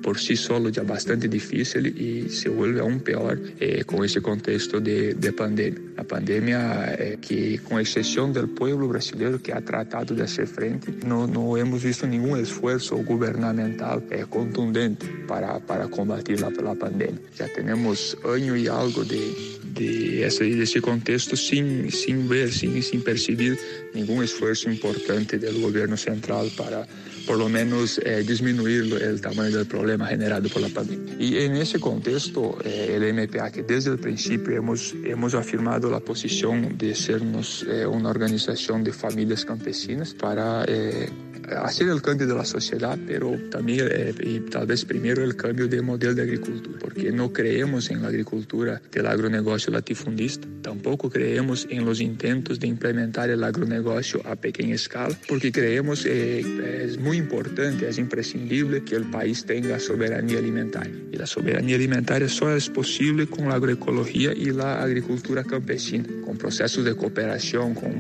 por 0.02 0.20
sí 0.20 0.36
solo 0.36 0.70
ya 0.70 0.84
bastante 0.84 1.28
difícil 1.28 1.88
y 1.88 2.30
se 2.30 2.50
vuelve 2.50 2.80
aún 2.80 3.00
peor 3.00 3.40
eh, 3.60 3.84
con 3.86 4.04
ese 4.04 4.22
contexto 4.22 4.80
de, 4.80 5.14
de, 5.14 5.32
pandemia. 5.32 5.82
La 5.96 6.04
pandemia 6.04 6.96
eh, 6.96 7.18
que, 7.22 7.60
con 7.60 7.80
excepción 7.80 8.34
del 8.34 8.50
pueblo 8.50 8.88
brasileño 8.88 9.42
que 9.42 9.54
ha 9.54 9.62
tratado 9.62 10.16
de 10.16 10.24
hacer 10.24 10.48
frente, 10.48 10.94
no, 11.06 11.28
no 11.28 11.56
hemos 11.58 11.84
visto 11.84 12.08
ningún 12.08 12.40
esfuerzo 12.40 12.98
gubernamental 12.98 14.04
eh, 14.10 14.26
contundente 14.28 15.06
para, 15.28 15.60
para 15.60 15.88
combatir 15.88 16.42
la, 16.42 16.50
la 16.50 16.76
pandemia. 16.76 17.22
Ya 17.38 17.48
tenemos 17.54 18.18
año 18.26 18.56
y 18.56 18.68
algo 18.68 19.04
de 19.04 19.61
de, 19.72 20.22
essa, 20.24 20.44
desse 20.44 20.80
contexto 20.82 21.36
sem, 21.36 21.90
sem 21.90 22.28
ver, 22.28 22.52
sem, 22.52 22.82
sem 22.82 23.00
perceber 23.00 23.58
nenhum 23.94 24.24
esforço 24.24 24.70
importante 24.70 25.38
do 25.38 25.60
governo 25.60 25.98
central 25.98 26.50
para, 26.52 26.88
por 27.26 27.38
lo 27.38 27.50
menos, 27.50 28.00
eh, 28.04 28.24
diminuir 28.24 28.94
o 28.94 29.20
tamanho 29.20 29.52
do 29.52 29.66
problema 29.66 30.08
generado 30.08 30.50
por 30.50 30.62
la 30.62 30.70
pandemia. 30.70 31.16
E 31.20 31.48
nesse 31.50 31.80
contexto, 31.80 32.58
eh, 32.64 32.98
o 32.98 33.14
MPA, 33.14 33.52
que 33.52 33.64
desde 33.64 33.92
o 33.92 33.98
princípio 33.98 34.54
hemos, 34.54 34.94
hemos 35.04 35.36
afirmado 35.36 35.94
a 35.94 36.02
posição 36.02 36.60
de 36.62 36.96
sermos 36.96 37.66
eh, 37.68 37.88
uma 37.88 38.10
organização 38.10 38.82
de 38.82 38.92
famílias 38.92 39.44
campesinas 39.44 40.14
para 40.14 40.66
eh, 40.68 41.10
hacer 41.58 41.88
el 41.90 42.02
cambio 42.02 42.28
de 42.28 42.36
la 42.36 42.46
sociedad, 42.46 42.98
pero 43.08 43.38
también 43.50 43.88
eh, 43.92 44.14
y 44.22 44.40
tal 44.42 44.68
vez 44.68 44.86
primero 44.86 45.24
el 45.24 45.36
cambio 45.36 45.68
de 45.68 45.82
modelo 45.82 46.14
de 46.14 46.24
agricultura, 46.24 46.80
porque 46.80 47.12
no 47.12 47.32
creemos 47.32 47.90
en 47.92 48.02
la 48.02 48.08
agricultura 48.10 48.82
del 48.92 49.08
agronegocio 49.08 49.72
latifundista, 49.72 50.48
tampoco 50.62 51.10
creemos 51.10 51.68
en 51.70 51.86
los 51.86 52.02
intentos 52.02 52.60
de 52.60 52.68
implementar 52.68 53.30
el 53.30 53.44
agronegocio 53.44 54.22
a 54.26 54.36
pequeña 54.36 54.76
escala, 54.76 55.18
porque 55.28 55.52
creemos 55.52 56.04
que 56.04 56.40
eh, 56.40 56.86
es 56.86 57.00
muy 57.00 57.11
importante, 57.18 57.88
es 57.88 57.98
imprescindible 57.98 58.84
que 58.84 58.96
el 58.96 59.06
país 59.06 59.46
tenga 59.46 59.80
soberanía 59.80 60.40
alimentaria. 60.40 60.94
Y 61.12 61.18
la 61.18 61.26
soberanía 61.26 61.76
alimentaria 61.76 62.30
solo 62.30 62.56
es 62.56 62.70
posible 62.70 63.28
con 63.28 63.50
la 63.50 63.56
agroecología 63.56 64.34
y 64.34 64.52
la 64.52 64.82
agricultura 64.82 65.44
campesina, 65.44 66.08
con 66.26 66.38
procesos 66.38 66.86
de 66.86 66.96
cooperación, 66.96 67.74
con 67.74 67.92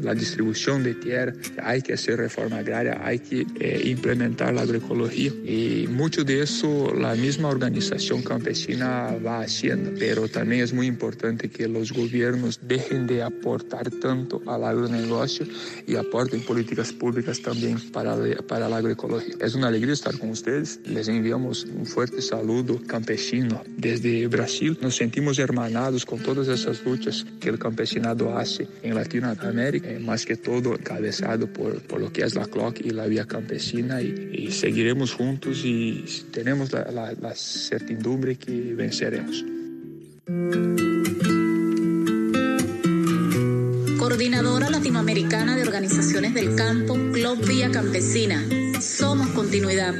la 0.00 0.14
distribución 0.14 0.82
de 0.82 0.94
tierra. 0.94 1.32
Hay 1.62 1.82
que 1.82 1.94
hacer 1.94 2.18
reforma 2.18 2.58
agraria 2.58 2.92
hay 3.02 3.18
que 3.18 3.46
eh, 3.60 3.82
implementar 3.84 4.54
la 4.54 4.62
agroecología 4.62 5.30
y 5.30 5.86
mucho 5.88 6.24
de 6.24 6.42
eso 6.42 6.92
la 6.94 7.14
misma 7.14 7.48
organización 7.48 8.22
campesina 8.22 9.16
va 9.24 9.40
haciendo, 9.40 9.92
pero 9.98 10.28
también 10.28 10.62
es 10.62 10.72
muy 10.72 10.86
importante 10.86 11.48
que 11.48 11.68
los 11.68 11.92
gobiernos 11.92 12.60
dejen 12.62 13.06
de 13.06 13.22
aportar 13.22 13.90
tanto 13.90 14.42
al 14.46 14.64
agronegocio 14.64 15.46
y 15.86 15.96
aporten 15.96 16.40
políticas 16.42 16.92
públicas 16.92 17.40
también 17.40 17.78
para, 17.92 18.16
para 18.46 18.68
la 18.68 18.76
agroecología. 18.78 19.34
Es 19.40 19.54
una 19.54 19.68
alegría 19.68 19.92
estar 19.92 20.18
con 20.18 20.30
ustedes, 20.30 20.80
les 20.84 21.08
enviamos 21.08 21.64
un 21.64 21.86
fuerte 21.86 22.22
saludo 22.22 22.80
campesino 22.86 23.62
desde 23.76 24.26
Brasil, 24.26 24.78
nos 24.80 24.96
sentimos 24.96 25.38
hermanados 25.38 26.04
con 26.04 26.20
todas 26.20 26.48
esas 26.48 26.84
luchas 26.84 27.26
que 27.40 27.48
el 27.48 27.58
campesinado 27.58 28.36
hace 28.36 28.68
en 28.82 28.94
Latinoamérica, 28.94 29.90
eh, 29.90 29.98
más 29.98 30.24
que 30.24 30.36
todo 30.36 30.74
encabezado 30.74 31.46
por, 31.46 31.80
por 31.82 32.00
lo 32.00 32.12
que 32.12 32.22
es 32.22 32.34
la 32.34 32.46
CLOC 32.46 32.80
y 32.80 32.90
la 32.90 33.06
vía 33.06 33.26
campesina 33.26 34.00
y, 34.00 34.50
seguiremos 34.52 35.14
juntos 35.14 35.62
y 35.64 36.04
tenemos 36.30 36.72
la, 36.72 37.14
la 37.20 37.34
certidumbre 37.34 38.36
que 38.36 38.74
venceremos. 38.74 39.44
Coordinadora 44.12 44.68
Latinoamericana 44.68 45.56
de 45.56 45.62
Organizaciones 45.62 46.34
del 46.34 46.54
Campo, 46.54 46.92
Club 47.14 47.46
Vía 47.46 47.70
Campesina. 47.70 48.46
Somos 48.78 49.28
continuidad. 49.28 49.94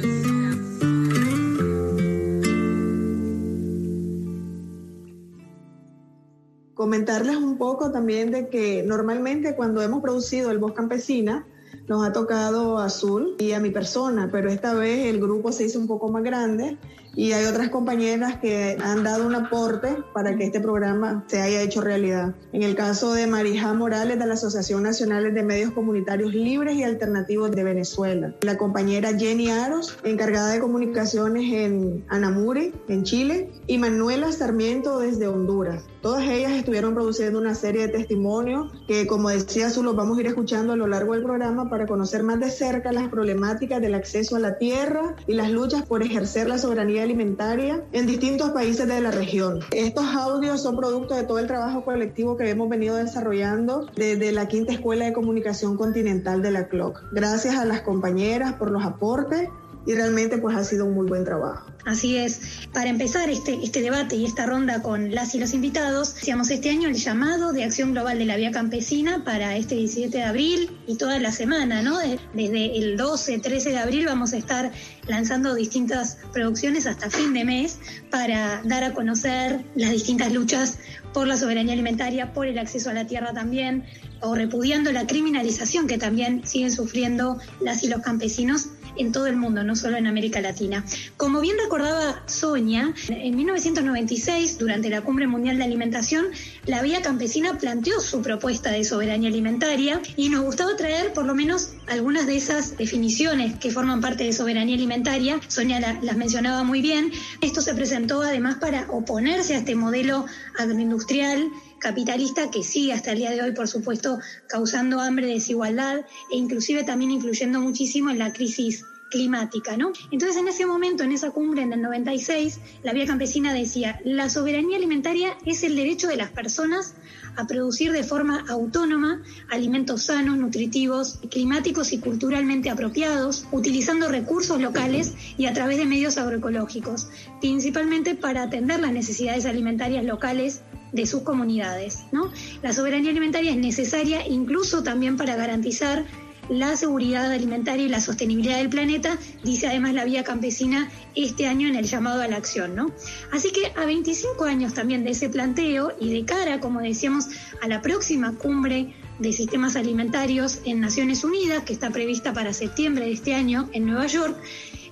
Comentarles 6.75 7.37
un 7.37 7.57
poco 7.57 7.91
también 7.91 8.29
de 8.29 8.49
que 8.49 8.83
normalmente 8.83 9.55
cuando 9.55 9.81
hemos 9.81 10.03
producido 10.03 10.51
el 10.51 10.59
Voz 10.59 10.73
Campesina, 10.73 11.47
nos 11.87 12.05
ha 12.05 12.13
tocado 12.13 12.79
Azul 12.79 13.35
y 13.39 13.51
a 13.51 13.59
mi 13.59 13.69
persona, 13.69 14.29
pero 14.31 14.49
esta 14.49 14.73
vez 14.73 15.07
el 15.07 15.19
grupo 15.19 15.51
se 15.51 15.65
hizo 15.65 15.79
un 15.79 15.87
poco 15.87 16.09
más 16.09 16.23
grande 16.23 16.77
y 17.15 17.33
hay 17.33 17.45
otras 17.45 17.69
compañeras 17.69 18.39
que 18.39 18.75
han 18.81 19.03
dado 19.03 19.27
un 19.27 19.35
aporte 19.35 19.97
para 20.13 20.35
que 20.35 20.45
este 20.45 20.59
programa 20.59 21.23
se 21.27 21.41
haya 21.41 21.61
hecho 21.61 21.81
realidad. 21.81 22.33
En 22.53 22.63
el 22.63 22.75
caso 22.75 23.13
de 23.13 23.27
Marija 23.27 23.73
Morales 23.73 24.17
de 24.17 24.25
la 24.25 24.33
Asociación 24.33 24.83
Nacional 24.83 25.33
de 25.33 25.43
Medios 25.43 25.71
Comunitarios 25.73 26.33
Libres 26.33 26.75
y 26.75 26.83
Alternativos 26.83 27.51
de 27.51 27.63
Venezuela, 27.63 28.33
la 28.41 28.57
compañera 28.57 29.17
Jenny 29.17 29.49
Aros, 29.49 29.97
encargada 30.03 30.53
de 30.53 30.59
comunicaciones 30.59 31.53
en 31.53 32.03
Anamuri, 32.09 32.73
en 32.87 33.03
Chile, 33.03 33.51
y 33.67 33.77
Manuela 33.77 34.31
Sarmiento 34.31 34.99
desde 34.99 35.27
Honduras. 35.27 35.83
Todas 36.03 36.27
ellas 36.27 36.51
estuvieron 36.51 36.93
produciendo 36.93 37.39
una 37.39 37.55
serie 37.55 37.87
de 37.87 37.93
testimonios 37.93 38.69
que, 38.89 39.07
como 39.07 39.29
decía 39.29 39.67
Azul, 39.67 39.85
los 39.85 39.95
vamos 39.95 40.17
a 40.17 40.19
ir 40.19 40.27
escuchando 40.27 40.73
a 40.73 40.75
lo 40.75 40.85
largo 40.85 41.13
del 41.13 41.23
programa 41.23 41.69
para 41.69 41.87
conocer 41.87 42.23
más 42.23 42.41
de 42.41 42.51
cerca 42.51 42.91
las 42.91 43.07
problemáticas 43.07 43.79
del 43.79 43.95
acceso 43.95 44.35
a 44.35 44.39
la 44.39 44.57
tierra 44.57 45.15
y 45.27 45.33
las 45.33 45.49
luchas 45.49 45.83
por 45.83 46.03
ejercer 46.03 46.49
la 46.49 46.57
soberanía 46.57 47.03
alimentaria 47.03 47.85
en 47.93 48.05
distintos 48.05 48.49
países 48.49 48.85
de 48.85 48.99
la 48.99 49.11
región. 49.11 49.61
Estos 49.71 50.03
audios 50.03 50.61
son 50.61 50.75
producto 50.75 51.15
de 51.15 51.23
todo 51.23 51.39
el 51.39 51.47
trabajo 51.47 51.85
colectivo 51.85 52.35
que 52.35 52.49
hemos 52.49 52.67
venido 52.67 52.97
desarrollando 52.97 53.87
desde 53.95 54.33
la 54.33 54.49
Quinta 54.49 54.73
Escuela 54.73 55.05
de 55.05 55.13
Comunicación 55.13 55.77
Continental 55.77 56.41
de 56.41 56.51
la 56.51 56.67
CLOC. 56.67 57.01
Gracias 57.13 57.55
a 57.55 57.63
las 57.63 57.79
compañeras 57.79 58.55
por 58.55 58.71
los 58.71 58.83
aportes 58.83 59.47
y 59.85 59.95
realmente 59.95 60.37
pues 60.37 60.57
ha 60.57 60.65
sido 60.65 60.85
un 60.85 60.95
muy 60.95 61.07
buen 61.07 61.23
trabajo. 61.23 61.72
Así 61.85 62.15
es. 62.15 62.39
Para 62.71 62.89
empezar 62.89 63.29
este, 63.29 63.59
este 63.61 63.81
debate 63.81 64.15
y 64.15 64.25
esta 64.25 64.45
ronda 64.45 64.81
con 64.81 65.13
las 65.13 65.35
y 65.35 65.39
los 65.39 65.53
invitados, 65.53 66.15
hacíamos 66.15 66.49
este 66.49 66.69
año 66.69 66.87
el 66.87 66.95
llamado 66.95 67.51
de 67.51 67.65
Acción 67.65 67.91
Global 67.91 68.17
de 68.17 68.25
la 68.25 68.37
Vía 68.37 68.51
Campesina 68.51 69.23
para 69.25 69.57
este 69.57 69.75
17 69.75 70.17
de 70.17 70.23
abril 70.23 70.71
y 70.87 70.95
toda 70.95 71.19
la 71.19 71.33
semana, 71.33 71.81
¿no? 71.81 71.97
Desde 72.33 72.77
el 72.77 72.95
12, 72.95 73.39
13 73.39 73.71
de 73.71 73.77
abril 73.79 74.05
vamos 74.05 74.31
a 74.31 74.37
estar 74.37 74.71
lanzando 75.07 75.53
distintas 75.55 76.19
producciones 76.31 76.87
hasta 76.87 77.09
fin 77.09 77.33
de 77.33 77.43
mes 77.43 77.79
para 78.09 78.61
dar 78.63 78.85
a 78.85 78.93
conocer 78.93 79.65
las 79.75 79.91
distintas 79.91 80.31
luchas 80.31 80.79
por 81.13 81.27
la 81.27 81.35
soberanía 81.35 81.73
alimentaria, 81.73 82.31
por 82.31 82.47
el 82.47 82.57
acceso 82.59 82.91
a 82.91 82.93
la 82.93 83.07
tierra 83.07 83.33
también, 83.33 83.83
o 84.21 84.35
repudiando 84.35 84.93
la 84.93 85.05
criminalización 85.05 85.87
que 85.87 85.97
también 85.97 86.47
siguen 86.47 86.71
sufriendo 86.71 87.37
las 87.59 87.83
y 87.83 87.89
los 87.89 88.01
campesinos 88.01 88.69
en 88.97 89.11
todo 89.11 89.27
el 89.27 89.35
mundo, 89.35 89.63
no 89.63 89.75
solo 89.75 89.97
en 89.97 90.07
América 90.07 90.41
Latina. 90.41 90.83
Como 91.17 91.41
bien 91.41 91.57
recordaba 91.61 92.23
Sonia, 92.27 92.93
en 93.09 93.35
1996, 93.35 94.57
durante 94.57 94.89
la 94.89 95.01
Cumbre 95.01 95.27
Mundial 95.27 95.57
de 95.57 95.63
Alimentación, 95.63 96.25
la 96.65 96.81
Vía 96.81 97.01
Campesina 97.01 97.57
planteó 97.57 97.99
su 97.99 98.21
propuesta 98.21 98.71
de 98.71 98.83
soberanía 98.83 99.29
alimentaria 99.29 100.01
y 100.15 100.29
nos 100.29 100.43
gustaba 100.43 100.75
traer 100.75 101.13
por 101.13 101.25
lo 101.25 101.35
menos 101.35 101.73
algunas 101.87 102.27
de 102.27 102.37
esas 102.37 102.77
definiciones 102.77 103.57
que 103.59 103.71
forman 103.71 104.01
parte 104.01 104.23
de 104.23 104.33
soberanía 104.33 104.75
alimentaria. 104.75 105.39
Sonia 105.47 105.79
las 106.01 106.17
mencionaba 106.17 106.63
muy 106.63 106.81
bien. 106.81 107.11
Esto 107.41 107.61
se 107.61 107.73
presentó 107.73 108.21
además 108.21 108.55
para 108.55 108.89
oponerse 108.89 109.55
a 109.55 109.59
este 109.59 109.75
modelo 109.75 110.25
agroindustrial 110.57 111.49
capitalista 111.83 112.49
que 112.49 112.63
sigue 112.63 112.93
hasta 112.93 113.11
el 113.11 113.17
día 113.17 113.31
de 113.31 113.41
hoy, 113.41 113.51
por 113.51 113.67
supuesto, 113.67 114.17
causando 114.47 115.01
hambre, 115.01 115.27
desigualdad 115.27 116.05
e 116.31 116.37
inclusive 116.37 116.85
también 116.85 117.11
influyendo 117.11 117.59
muchísimo 117.59 118.09
en 118.09 118.19
la 118.19 118.31
crisis 118.31 118.85
climática, 119.11 119.75
¿no? 119.77 119.91
Entonces 120.09 120.37
en 120.37 120.47
ese 120.47 120.65
momento, 120.65 121.03
en 121.03 121.11
esa 121.11 121.31
cumbre 121.31 121.61
en 121.61 121.73
el 121.73 121.81
96, 121.81 122.59
la 122.83 122.93
Vía 122.93 123.05
Campesina 123.05 123.53
decía, 123.53 123.99
la 124.05 124.29
soberanía 124.29 124.77
alimentaria 124.77 125.37
es 125.45 125.61
el 125.63 125.75
derecho 125.75 126.07
de 126.07 126.15
las 126.15 126.31
personas 126.31 126.95
a 127.35 127.45
producir 127.45 127.91
de 127.91 128.03
forma 128.03 128.45
autónoma 128.47 129.21
alimentos 129.51 130.03
sanos, 130.03 130.37
nutritivos, 130.37 131.19
climáticos 131.29 131.91
y 131.91 131.99
culturalmente 131.99 132.69
apropiados, 132.69 133.45
utilizando 133.51 134.07
recursos 134.07 134.59
locales 134.61 135.13
y 135.37 135.45
a 135.47 135.53
través 135.53 135.77
de 135.77 135.85
medios 135.85 136.17
agroecológicos, 136.17 137.09
principalmente 137.41 138.15
para 138.15 138.43
atender 138.43 138.79
las 138.79 138.93
necesidades 138.93 139.45
alimentarias 139.45 140.05
locales 140.05 140.61
de 140.93 141.05
sus 141.05 141.23
comunidades. 141.23 142.05
¿no? 142.11 142.31
La 142.61 142.71
soberanía 142.71 143.11
alimentaria 143.11 143.51
es 143.51 143.57
necesaria 143.57 144.25
incluso 144.25 144.83
también 144.83 145.17
para 145.17 145.35
garantizar 145.35 146.05
la 146.49 146.75
seguridad 146.75 147.31
alimentaria 147.31 147.85
y 147.85 147.89
la 147.89 148.01
sostenibilidad 148.01 148.57
del 148.57 148.69
planeta, 148.69 149.17
dice 149.43 149.67
además 149.67 149.93
la 149.93 150.03
Vía 150.03 150.23
Campesina 150.23 150.91
este 151.15 151.47
año 151.47 151.67
en 151.67 151.75
el 151.75 151.85
llamado 151.85 152.21
a 152.21 152.27
la 152.27 152.37
acción. 152.37 152.75
¿no? 152.75 152.91
Así 153.31 153.51
que 153.51 153.71
a 153.79 153.85
25 153.85 154.43
años 154.43 154.73
también 154.73 155.03
de 155.03 155.11
ese 155.11 155.29
planteo 155.29 155.93
y 155.99 156.13
de 156.13 156.25
cara, 156.25 156.59
como 156.59 156.81
decíamos, 156.81 157.27
a 157.61 157.67
la 157.67 157.81
próxima 157.81 158.33
cumbre 158.33 158.93
de 159.19 159.33
sistemas 159.33 159.75
alimentarios 159.75 160.59
en 160.65 160.79
Naciones 160.79 161.23
Unidas, 161.23 161.63
que 161.63 161.73
está 161.73 161.91
prevista 161.91 162.33
para 162.33 162.53
septiembre 162.53 163.05
de 163.05 163.11
este 163.11 163.35
año 163.35 163.69
en 163.73 163.85
Nueva 163.85 164.07
York, 164.07 164.35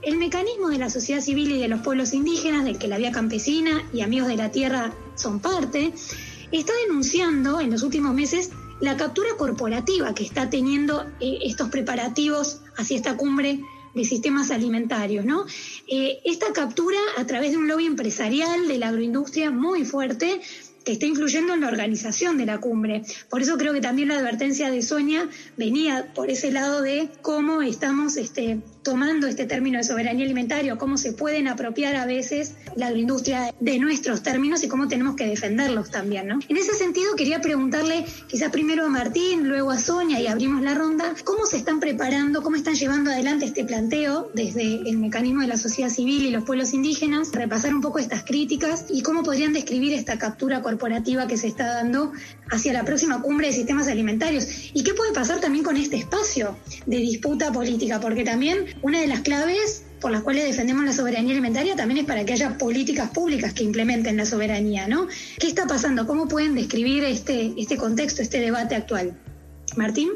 el 0.01 0.17
mecanismo 0.17 0.69
de 0.69 0.77
la 0.77 0.89
sociedad 0.89 1.21
civil 1.21 1.51
y 1.51 1.59
de 1.59 1.67
los 1.67 1.81
pueblos 1.81 2.13
indígenas, 2.13 2.63
del 2.63 2.77
que 2.77 2.87
la 2.87 2.97
Vía 2.97 3.11
Campesina 3.11 3.83
y 3.93 4.01
Amigos 4.01 4.27
de 4.27 4.37
la 4.37 4.51
Tierra 4.51 4.93
son 5.15 5.39
parte, 5.39 5.93
está 6.51 6.73
denunciando 6.87 7.59
en 7.59 7.71
los 7.71 7.83
últimos 7.83 8.13
meses 8.13 8.51
la 8.79 8.97
captura 8.97 9.29
corporativa 9.37 10.13
que 10.15 10.23
está 10.23 10.49
teniendo 10.49 11.05
eh, 11.19 11.39
estos 11.43 11.69
preparativos 11.69 12.61
hacia 12.77 12.97
esta 12.97 13.15
cumbre 13.15 13.61
de 13.93 14.05
sistemas 14.05 14.51
alimentarios, 14.51 15.25
¿no? 15.25 15.45
Eh, 15.87 16.19
esta 16.25 16.53
captura 16.53 16.97
a 17.17 17.25
través 17.25 17.51
de 17.51 17.57
un 17.57 17.67
lobby 17.67 17.85
empresarial 17.85 18.67
de 18.67 18.77
la 18.77 18.87
agroindustria 18.87 19.51
muy 19.51 19.85
fuerte 19.85 20.41
que 20.83 20.93
está 20.93 21.05
influyendo 21.05 21.53
en 21.53 21.61
la 21.61 21.67
organización 21.67 22.37
de 22.37 22.45
la 22.45 22.59
cumbre. 22.59 23.03
Por 23.29 23.41
eso 23.41 23.57
creo 23.57 23.73
que 23.73 23.81
también 23.81 24.09
la 24.09 24.17
advertencia 24.17 24.71
de 24.71 24.81
Sonia 24.81 25.29
venía 25.57 26.11
por 26.13 26.29
ese 26.29 26.51
lado 26.51 26.81
de 26.81 27.09
cómo 27.21 27.61
estamos 27.61 28.17
este, 28.17 28.59
tomando 28.83 29.27
este 29.27 29.45
término 29.45 29.77
de 29.77 29.83
soberanía 29.83 30.25
alimentaria, 30.25 30.75
cómo 30.75 30.97
se 30.97 31.13
pueden 31.13 31.47
apropiar 31.47 31.95
a 31.95 32.05
veces 32.05 32.55
la 32.75 32.87
agroindustria 32.87 33.53
de 33.59 33.79
nuestros 33.79 34.23
términos 34.23 34.63
y 34.63 34.67
cómo 34.67 34.87
tenemos 34.87 35.15
que 35.15 35.27
defenderlos 35.27 35.91
también. 35.91 36.27
¿no? 36.27 36.39
En 36.47 36.57
ese 36.57 36.73
sentido, 36.73 37.15
quería 37.15 37.41
preguntarle 37.41 38.05
quizás 38.27 38.51
primero 38.51 38.85
a 38.85 38.89
Martín, 38.89 39.47
luego 39.47 39.71
a 39.71 39.77
Sonia 39.77 40.19
y 40.19 40.27
abrimos 40.27 40.61
la 40.61 40.73
ronda, 40.73 41.13
cómo 41.23 41.45
se 41.45 41.57
están 41.57 41.79
preparando, 41.79 42.41
cómo 42.41 42.55
están 42.55 42.75
llevando 42.75 43.11
adelante 43.11 43.45
este 43.45 43.65
planteo 43.65 44.31
desde 44.33 44.89
el 44.89 44.97
mecanismo 44.97 45.41
de 45.41 45.47
la 45.47 45.57
sociedad 45.57 45.89
civil 45.89 46.25
y 46.25 46.31
los 46.31 46.43
pueblos 46.43 46.73
indígenas, 46.73 47.31
repasar 47.31 47.73
un 47.75 47.81
poco 47.81 47.99
estas 47.99 48.23
críticas 48.23 48.85
y 48.89 49.03
cómo 49.03 49.23
podrían 49.23 49.53
describir 49.53 49.93
esta 49.93 50.17
captura 50.17 50.61
corporativa 50.61 51.27
que 51.27 51.37
se 51.37 51.47
está 51.47 51.67
dando 51.67 52.11
hacia 52.49 52.73
la 52.73 52.83
próxima 52.83 53.21
cumbre 53.21 53.47
de 53.47 53.53
sistemas 53.53 53.87
alimentarios. 53.87 54.71
¿Y 54.73 54.83
qué 54.83 54.93
puede 54.93 55.13
pasar 55.13 55.39
también 55.39 55.63
con 55.63 55.77
este 55.77 55.97
espacio 55.97 56.57
de 56.85 56.97
disputa 56.97 57.51
política? 57.51 57.99
Porque 57.99 58.23
también 58.23 58.65
una 58.81 59.01
de 59.01 59.07
las 59.07 59.21
claves 59.21 59.85
por 59.99 60.11
las 60.11 60.23
cuales 60.23 60.45
defendemos 60.45 60.83
la 60.83 60.93
soberanía 60.93 61.31
alimentaria 61.31 61.75
también 61.75 61.99
es 61.99 62.05
para 62.05 62.25
que 62.25 62.33
haya 62.33 62.57
políticas 62.57 63.11
públicas 63.11 63.53
que 63.53 63.63
implementen 63.63 64.17
la 64.17 64.25
soberanía, 64.25 64.87
¿no? 64.87 65.07
¿Qué 65.39 65.47
está 65.47 65.67
pasando? 65.67 66.07
¿Cómo 66.07 66.27
pueden 66.27 66.55
describir 66.55 67.03
este, 67.03 67.53
este 67.55 67.77
contexto, 67.77 68.21
este 68.21 68.39
debate 68.39 68.75
actual? 68.75 69.15
Martín. 69.77 70.09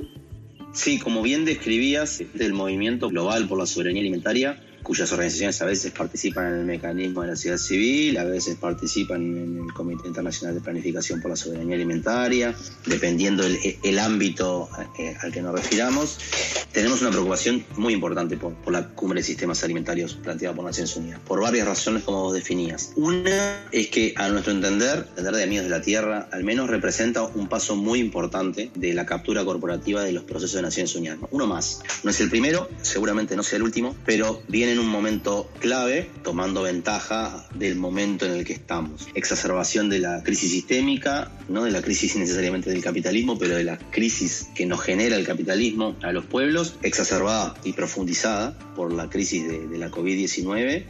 Sí, 0.73 0.99
como 0.99 1.21
bien 1.21 1.45
describías, 1.45 2.21
del 2.33 2.53
movimiento 2.53 3.09
global 3.09 3.47
por 3.47 3.59
la 3.59 3.65
soberanía 3.65 4.01
alimentaria, 4.01 4.59
cuyas 4.85 5.11
organizaciones 5.11 5.59
a 5.63 5.65
veces 5.65 5.91
participan 5.91 6.45
en 6.45 6.59
el 6.59 6.65
mecanismo 6.65 7.23
de 7.23 7.29
la 7.29 7.35
sociedad 7.35 7.57
civil, 7.57 8.17
a 8.19 8.23
veces 8.23 8.55
participan 8.55 9.21
en 9.21 9.57
el 9.65 9.73
Comité 9.73 10.07
Internacional 10.07 10.53
de 10.53 10.61
Planificación 10.61 11.21
por 11.21 11.31
la 11.31 11.35
Soberanía 11.35 11.75
Alimentaria, 11.75 12.55
dependiendo 12.85 13.43
el, 13.43 13.99
ámbito 13.99 14.69
eh, 14.99 15.15
al 15.19 15.31
que 15.31 15.41
nos 15.41 15.53
refiramos. 15.53 16.19
Tenemos 16.71 17.01
una 17.01 17.09
preocupación 17.09 17.65
muy 17.77 17.93
importante 17.93 18.37
por, 18.37 18.53
la 18.71 18.89
cumbre 18.89 19.21
de 19.21 19.23
sistemas 19.25 19.63
alimentarios 19.63 20.13
planteada 20.13 20.55
por 20.55 20.63
Naciones 20.63 20.95
Unidas, 20.95 21.19
por 21.25 21.41
varias 21.41 21.67
razones 21.67 22.03
como 22.03 22.21
vos 22.21 22.33
definías. 22.33 22.91
Una 22.95 23.65
es 23.71 23.87
que, 23.87 24.13
a 24.15 24.29
nuestro 24.29 24.53
entender, 24.53 25.07
entender 25.09 25.35
de 25.35 25.43
Amigos 25.43 25.63
de 25.63 25.71
la 25.71 25.81
Tierra, 25.81 26.29
al 26.31 26.43
menos 26.43 26.69
representa 26.69 27.23
un 27.23 27.49
paso 27.49 27.75
muy 27.75 27.99
importante 27.99 28.69
de 28.75 28.93
la 28.93 29.07
captura 29.07 29.43
corporativa 29.43 30.03
de 30.03 30.11
los 30.11 30.25
procesos 30.25 30.57
de 30.57 30.61
Naciones 30.61 30.95
Unidas. 30.95 31.17
Uno 31.31 31.47
más. 31.47 31.81
No 32.03 32.11
es 32.11 32.21
el 32.21 32.29
primero, 32.29 32.69
seguramente 32.83 33.35
no 33.35 33.41
sea 33.41 33.57
el 33.57 33.63
último, 33.63 33.95
pero 34.05 34.43
viene 34.47 34.74
en 34.75 34.81
un 34.81 34.89
momento 34.89 35.49
clave, 35.61 36.09
tomando 36.21 36.63
ventaja 36.63 37.47
del 37.55 37.77
momento 37.77 38.25
en 38.25 38.33
el 38.33 38.43
que 38.43 38.51
estamos. 38.51 39.07
Exacerbación 39.13 39.89
de 39.89 39.99
la 39.99 40.21
crisis 40.21 40.51
sistémica, 40.51 41.31
no 41.47 41.63
de 41.63 41.71
la 41.71 41.81
crisis 41.81 42.17
necesariamente 42.17 42.69
del 42.71 42.83
capitalismo, 42.83 43.39
pero 43.39 43.55
de 43.55 43.63
la 43.63 43.77
crisis 43.77 44.49
que 44.53 44.65
nos 44.65 44.81
genera 44.81 45.15
el 45.15 45.25
capitalismo 45.25 45.95
a 46.01 46.11
los 46.11 46.25
pueblos, 46.25 46.75
exacerbada 46.81 47.55
y 47.63 47.71
profundizada 47.71 48.57
por 48.75 48.91
la 48.91 49.09
crisis 49.09 49.47
de, 49.47 49.77
la 49.77 49.89
COVID-19. 49.89 50.83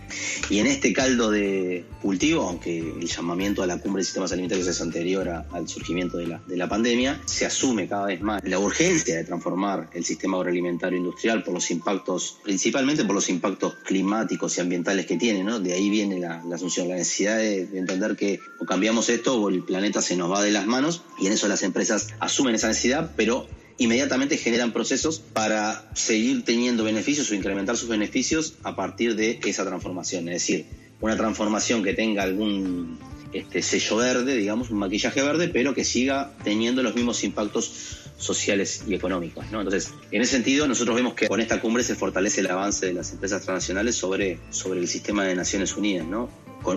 Y 0.49 0.59
en 0.59 0.67
este 0.67 0.91
caldo 0.91 1.29
de 1.29 1.85
cultivo, 2.01 2.47
aunque 2.47 2.79
el 2.79 3.05
llamamiento 3.05 3.61
a 3.61 3.67
la 3.67 3.77
cumbre 3.77 4.01
de 4.01 4.05
sistemas 4.05 4.31
alimentarios 4.31 4.67
es 4.67 4.81
anterior 4.81 5.29
al 5.29 5.67
surgimiento 5.67 6.17
de 6.17 6.27
la, 6.27 6.41
de 6.47 6.57
la 6.57 6.67
pandemia, 6.67 7.21
se 7.25 7.45
asume 7.45 7.87
cada 7.87 8.07
vez 8.07 8.21
más 8.21 8.43
la 8.45 8.57
urgencia 8.57 9.15
de 9.15 9.23
transformar 9.25 9.89
el 9.93 10.03
sistema 10.03 10.37
agroalimentario 10.37 10.97
industrial 10.97 11.43
por 11.43 11.53
los 11.53 11.69
impactos, 11.69 12.37
principalmente 12.43 13.05
por 13.05 13.13
los 13.13 13.29
impactos 13.29 13.74
climáticos 13.83 14.57
y 14.57 14.61
ambientales 14.61 15.05
que 15.05 15.17
tiene, 15.17 15.43
¿no? 15.43 15.59
De 15.59 15.73
ahí 15.73 15.89
viene 15.89 16.19
la, 16.19 16.41
asunción, 16.53 16.87
la 16.87 16.95
necesidad 16.95 17.37
de, 17.37 17.61
entender 17.73 18.15
que 18.15 18.39
o 18.59 18.65
cambiamos 18.65 19.09
esto 19.09 19.41
o 19.41 19.49
el 19.49 19.63
planeta 19.63 20.01
se 20.01 20.15
nos 20.15 20.31
va 20.31 20.41
de 20.41 20.51
las 20.51 20.65
manos 20.65 21.03
y 21.19 21.27
en 21.27 21.33
eso 21.33 21.47
las 21.47 21.63
empresas 21.63 22.07
asumen 22.19 22.55
esa 22.55 22.67
necesidad, 22.67 23.11
pero 23.15 23.47
inmediatamente 23.77 24.37
generan 24.37 24.71
procesos 24.71 25.19
para 25.19 25.89
seguir 25.93 26.45
teniendo 26.45 26.83
beneficios 26.83 27.29
o 27.29 27.35
incrementar 27.35 27.77
sus 27.77 27.89
beneficios 27.89 28.55
a 28.63 28.75
partir 28.75 29.15
de 29.15 29.39
esa 29.45 29.65
transformación. 29.65 30.29
Es 30.29 30.35
decir, 30.35 30.65
una 31.01 31.17
transformación 31.17 31.83
que 31.83 31.93
tenga 31.93 32.23
algún 32.23 32.97
este, 33.35 33.61
sello 33.61 33.97
verde, 33.97 34.35
digamos, 34.35 34.69
un 34.69 34.79
maquillaje 34.79 35.21
verde, 35.21 35.49
pero 35.49 35.73
que 35.73 35.83
siga 35.83 36.31
teniendo 36.43 36.81
los 36.83 36.95
mismos 36.95 37.23
impactos 37.23 37.99
sociales 38.17 38.83
y 38.87 38.95
económicos. 38.95 39.45
¿no? 39.51 39.59
Entonces, 39.59 39.91
en 40.11 40.21
ese 40.21 40.31
sentido, 40.33 40.67
nosotros 40.67 40.95
vemos 40.95 41.15
que 41.15 41.27
con 41.27 41.41
esta 41.41 41.59
cumbre 41.59 41.83
se 41.83 41.95
fortalece 41.95 42.41
el 42.41 42.49
avance 42.49 42.85
de 42.85 42.93
las 42.93 43.11
empresas 43.11 43.43
transnacionales 43.43 43.95
sobre, 43.95 44.39
sobre 44.51 44.79
el 44.79 44.87
sistema 44.87 45.25
de 45.25 45.35
Naciones 45.35 45.75
Unidas. 45.75 46.07
¿no? 46.07 46.29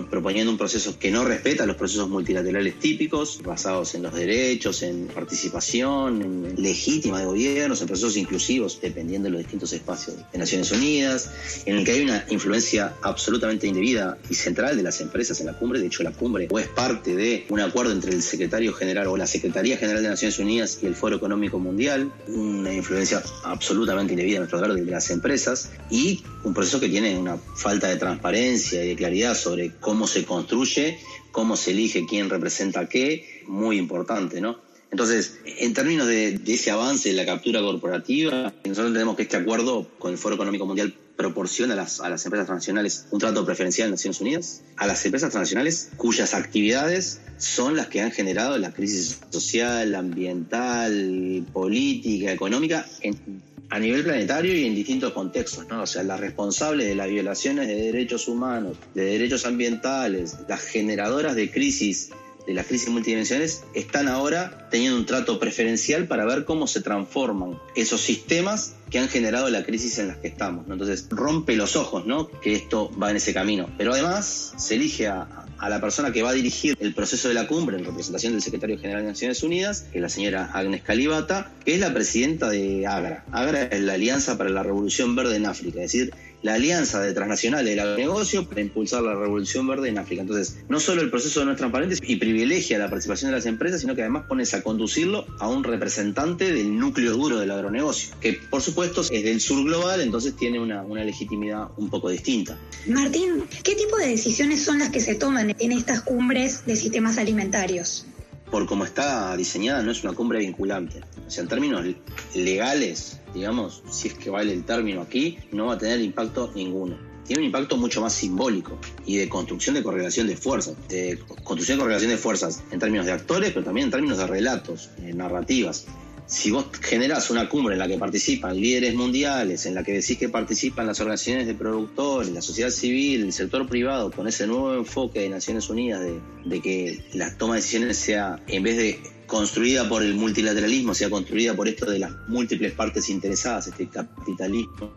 Proponiendo 0.09 0.51
un 0.51 0.57
proceso 0.57 0.97
que 0.97 1.11
no 1.11 1.23
respeta 1.25 1.65
los 1.65 1.75
procesos 1.75 2.09
multilaterales 2.09 2.79
típicos, 2.79 3.41
basados 3.43 3.95
en 3.95 4.03
los 4.03 4.13
derechos, 4.13 4.83
en 4.83 5.07
participación 5.07 6.21
en 6.21 6.61
legítima 6.61 7.19
de 7.19 7.25
gobiernos, 7.25 7.81
en 7.81 7.87
procesos 7.87 8.15
inclusivos, 8.17 8.79
dependiendo 8.81 9.25
de 9.25 9.31
los 9.31 9.39
distintos 9.39 9.73
espacios 9.73 10.17
de 10.31 10.37
Naciones 10.37 10.71
Unidas, 10.71 11.31
en 11.65 11.77
el 11.77 11.85
que 11.85 11.91
hay 11.91 12.01
una 12.01 12.25
influencia 12.29 12.93
absolutamente 13.01 13.67
indebida 13.67 14.17
y 14.29 14.35
central 14.35 14.77
de 14.77 14.83
las 14.83 15.01
empresas 15.01 15.39
en 15.39 15.47
la 15.47 15.53
cumbre. 15.53 15.79
De 15.79 15.87
hecho, 15.87 16.03
la 16.03 16.11
cumbre 16.11 16.47
o 16.49 16.59
es 16.59 16.67
parte 16.67 17.15
de 17.15 17.45
un 17.49 17.59
acuerdo 17.59 17.91
entre 17.91 18.13
el 18.13 18.21
secretario 18.21 18.73
general 18.73 19.07
o 19.07 19.17
la 19.17 19.27
Secretaría 19.27 19.77
General 19.77 20.03
de 20.03 20.09
Naciones 20.09 20.39
Unidas 20.39 20.79
y 20.81 20.85
el 20.85 20.95
Foro 20.95 21.15
Económico 21.15 21.59
Mundial, 21.59 22.11
una 22.27 22.73
influencia 22.73 23.23
absolutamente 23.43 24.13
indebida 24.13 24.35
en 24.35 24.41
nuestro 24.41 24.59
de 24.59 24.85
las 24.85 25.09
empresas 25.09 25.71
y 25.89 26.23
un 26.43 26.53
proceso 26.53 26.79
que 26.79 26.89
tiene 26.89 27.17
una 27.17 27.37
falta 27.37 27.87
de 27.87 27.95
transparencia 27.95 28.83
y 28.83 28.89
de 28.89 28.95
claridad 28.95 29.35
sobre 29.35 29.71
cómo 29.79 30.07
se 30.07 30.25
construye, 30.25 30.99
cómo 31.31 31.55
se 31.55 31.71
elige 31.71 32.05
quién 32.07 32.29
representa 32.29 32.87
qué, 32.87 33.43
muy 33.47 33.77
importante, 33.77 34.41
¿no? 34.41 34.57
Entonces, 34.91 35.39
en 35.45 35.73
términos 35.73 36.07
de, 36.07 36.39
ese 36.47 36.71
avance 36.71 37.09
de 37.09 37.15
la 37.15 37.25
captura 37.25 37.61
corporativa, 37.61 38.53
nosotros 38.65 38.87
entendemos 38.87 39.15
que 39.15 39.23
este 39.23 39.37
acuerdo 39.37 39.87
con 39.99 40.11
el 40.11 40.17
Foro 40.17 40.35
Económico 40.35 40.65
Mundial 40.65 40.95
proporciona 41.15 41.73
a 41.73 41.77
las, 41.77 41.99
a 41.99 42.09
las 42.09 42.25
empresas 42.25 42.47
transnacionales 42.47 43.05
un 43.11 43.19
trato 43.19 43.45
preferencial 43.45 43.87
en 43.87 43.91
Naciones 43.91 44.21
Unidas, 44.21 44.61
a 44.77 44.87
las 44.87 45.05
empresas 45.05 45.29
transnacionales 45.31 45.89
cuyas 45.97 46.33
actividades 46.33 47.19
son 47.37 47.75
las 47.75 47.87
que 47.87 48.01
han 48.01 48.11
generado 48.11 48.57
la 48.57 48.71
crisis 48.73 49.19
social, 49.29 49.93
ambiental, 49.95 51.45
política, 51.53 52.31
económica 52.31 52.85
en 53.01 53.41
a 53.69 53.79
nivel 53.79 54.03
planetario 54.03 54.55
y 54.55 54.65
en 54.65 54.75
distintos 54.75 55.13
contextos, 55.13 55.67
¿no? 55.67 55.83
O 55.83 55.87
sea, 55.87 56.03
las 56.03 56.19
responsables 56.19 56.87
de 56.87 56.95
las 56.95 57.07
violaciones 57.07 57.67
de 57.67 57.75
derechos 57.75 58.27
humanos, 58.27 58.77
de 58.95 59.05
derechos 59.05 59.45
ambientales, 59.45 60.37
las 60.47 60.61
generadoras 60.61 61.35
de 61.35 61.51
crisis, 61.51 62.09
de 62.47 62.53
las 62.55 62.65
crisis 62.65 62.89
multidimensionales, 62.89 63.63
están 63.75 64.07
ahora 64.07 64.67
teniendo 64.71 64.97
un 64.97 65.05
trato 65.05 65.39
preferencial 65.39 66.07
para 66.07 66.25
ver 66.25 66.45
cómo 66.45 66.65
se 66.65 66.81
transforman 66.81 67.59
esos 67.75 68.01
sistemas 68.01 68.73
que 68.89 68.97
han 68.97 69.07
generado 69.07 69.49
la 69.49 69.63
crisis 69.63 69.99
en 69.99 70.07
las 70.07 70.17
que 70.17 70.29
estamos. 70.29 70.65
¿no? 70.65 70.73
Entonces, 70.73 71.05
rompe 71.11 71.55
los 71.55 71.75
ojos, 71.75 72.07
¿no? 72.07 72.27
Que 72.27 72.55
esto 72.55 72.91
va 72.97 73.11
en 73.11 73.17
ese 73.17 73.35
camino. 73.35 73.69
Pero 73.77 73.93
además, 73.93 74.53
se 74.57 74.75
elige 74.75 75.07
a, 75.07 75.38
a 75.59 75.69
la 75.69 75.81
persona 75.81 76.11
que 76.11 76.23
va 76.23 76.29
a 76.29 76.33
dirigir 76.33 76.77
el 76.79 76.93
proceso 76.93 77.27
de 77.27 77.33
la 77.33 77.47
cumbre 77.47 77.77
en 77.77 77.85
representación 77.85 78.33
del 78.33 78.41
secretario 78.41 78.79
general 78.79 79.03
de 79.03 79.09
Naciones 79.09 79.43
Unidas, 79.43 79.85
que 79.91 79.97
es 79.97 80.01
la 80.01 80.09
señora 80.09 80.49
Agnes 80.53 80.81
Calibata, 80.81 81.51
que 81.65 81.73
es 81.75 81.79
la 81.79 81.93
presidenta 81.93 82.49
de 82.49 82.87
AGRA. 82.87 83.25
AGRA 83.31 83.63
es 83.63 83.81
la 83.81 83.93
Alianza 83.93 84.37
para 84.37 84.49
la 84.49 84.63
Revolución 84.63 85.15
Verde 85.15 85.35
en 85.35 85.45
África, 85.45 85.81
es 85.83 85.91
decir, 85.91 86.13
la 86.41 86.53
alianza 86.53 87.01
de 87.01 87.13
transnacionales 87.13 87.69
del 87.69 87.79
agronegocio 87.79 88.47
para 88.47 88.61
impulsar 88.61 89.03
la 89.03 89.15
revolución 89.15 89.67
verde 89.67 89.89
en 89.89 89.97
África. 89.97 90.21
Entonces, 90.21 90.57
no 90.69 90.79
solo 90.79 91.01
el 91.01 91.09
proceso 91.09 91.43
no 91.45 91.51
es 91.51 91.57
transparente 91.57 91.97
y 92.01 92.15
privilegia 92.17 92.77
la 92.77 92.89
participación 92.89 93.31
de 93.31 93.37
las 93.37 93.45
empresas, 93.45 93.81
sino 93.81 93.95
que 93.95 94.01
además 94.01 94.25
pones 94.27 94.53
a 94.53 94.61
conducirlo 94.61 95.25
a 95.39 95.47
un 95.47 95.63
representante 95.63 96.51
del 96.51 96.77
núcleo 96.77 97.13
duro 97.13 97.39
del 97.39 97.51
agronegocio, 97.51 98.15
que 98.19 98.33
por 98.33 98.61
supuesto 98.61 99.01
es 99.01 99.23
del 99.23 99.41
sur 99.41 99.63
global, 99.63 100.01
entonces 100.01 100.35
tiene 100.35 100.59
una, 100.59 100.81
una 100.83 101.03
legitimidad 101.03 101.69
un 101.77 101.89
poco 101.89 102.09
distinta. 102.09 102.57
Martín, 102.87 103.43
¿qué 103.63 103.75
tipo 103.75 103.97
de 103.97 104.07
decisiones 104.07 104.63
son 104.63 104.79
las 104.79 104.89
que 104.89 104.99
se 104.99 105.15
toman 105.15 105.55
en 105.59 105.71
estas 105.71 106.01
cumbres 106.01 106.65
de 106.65 106.75
sistemas 106.75 107.17
alimentarios? 107.17 108.05
por 108.49 108.65
cómo 108.65 108.83
está 108.83 109.35
diseñada, 109.37 109.83
no 109.83 109.91
es 109.91 110.03
una 110.03 110.13
cumbre 110.13 110.39
vinculante. 110.39 111.01
O 111.27 111.29
sea, 111.31 111.43
en 111.43 111.49
términos 111.49 111.85
legales, 112.33 113.18
digamos, 113.33 113.83
si 113.89 114.09
es 114.09 114.13
que 114.13 114.29
vale 114.29 114.53
el 114.53 114.63
término 114.63 115.01
aquí, 115.01 115.37
no 115.51 115.67
va 115.67 115.73
a 115.73 115.77
tener 115.77 116.01
impacto 116.01 116.51
ninguno. 116.55 116.97
Tiene 117.25 117.41
un 117.41 117.45
impacto 117.45 117.77
mucho 117.77 118.01
más 118.01 118.13
simbólico 118.13 118.79
y 119.05 119.17
de 119.17 119.29
construcción 119.29 119.75
de 119.75 119.83
correlación 119.83 120.25
de 120.27 120.35
fuerzas, 120.35 120.75
de 120.87 121.19
construcción 121.43 121.77
de 121.77 121.83
correlación 121.83 122.11
de 122.11 122.17
fuerzas 122.17 122.63
en 122.71 122.79
términos 122.79 123.05
de 123.05 123.11
actores, 123.11 123.51
pero 123.51 123.63
también 123.63 123.85
en 123.85 123.91
términos 123.91 124.17
de 124.17 124.25
relatos, 124.25 124.89
narrativas 124.97 125.85
si 126.29 126.51
vos 126.51 126.67
generás 126.79 127.31
una 127.31 127.49
cumbre 127.49 127.73
en 127.73 127.79
la 127.79 127.87
que 127.87 127.97
participan 127.97 128.55
líderes 128.55 128.93
mundiales, 128.93 129.65
en 129.65 129.73
la 129.73 129.83
que 129.83 129.93
decís 129.93 130.15
que 130.15 130.29
participan 130.29 130.85
las 130.85 130.99
organizaciones 130.99 131.47
de 131.47 131.55
productores, 131.55 132.29
la 132.29 132.43
sociedad 132.43 132.69
civil, 132.69 133.23
el 133.23 133.33
sector 133.33 133.67
privado, 133.67 134.11
con 134.11 134.27
ese 134.27 134.45
nuevo 134.45 134.75
enfoque 134.75 135.21
de 135.21 135.29
Naciones 135.29 135.71
Unidas 135.71 136.01
de, 136.01 136.19
de 136.45 136.61
que 136.61 137.03
la 137.13 137.35
toma 137.35 137.55
de 137.55 137.61
decisiones 137.61 137.97
sea, 137.97 138.39
en 138.45 138.61
vez 138.61 138.77
de 138.77 138.99
construida 139.29 139.87
por 139.87 140.03
el 140.03 140.15
multilateralismo, 140.15 140.93
sea 140.93 141.09
construida 141.09 141.55
por 141.55 141.69
esto 141.69 141.89
de 141.89 141.99
las 141.99 142.11
múltiples 142.27 142.73
partes 142.73 143.09
interesadas, 143.09 143.67
este 143.67 143.87
capitalismo 143.87 144.91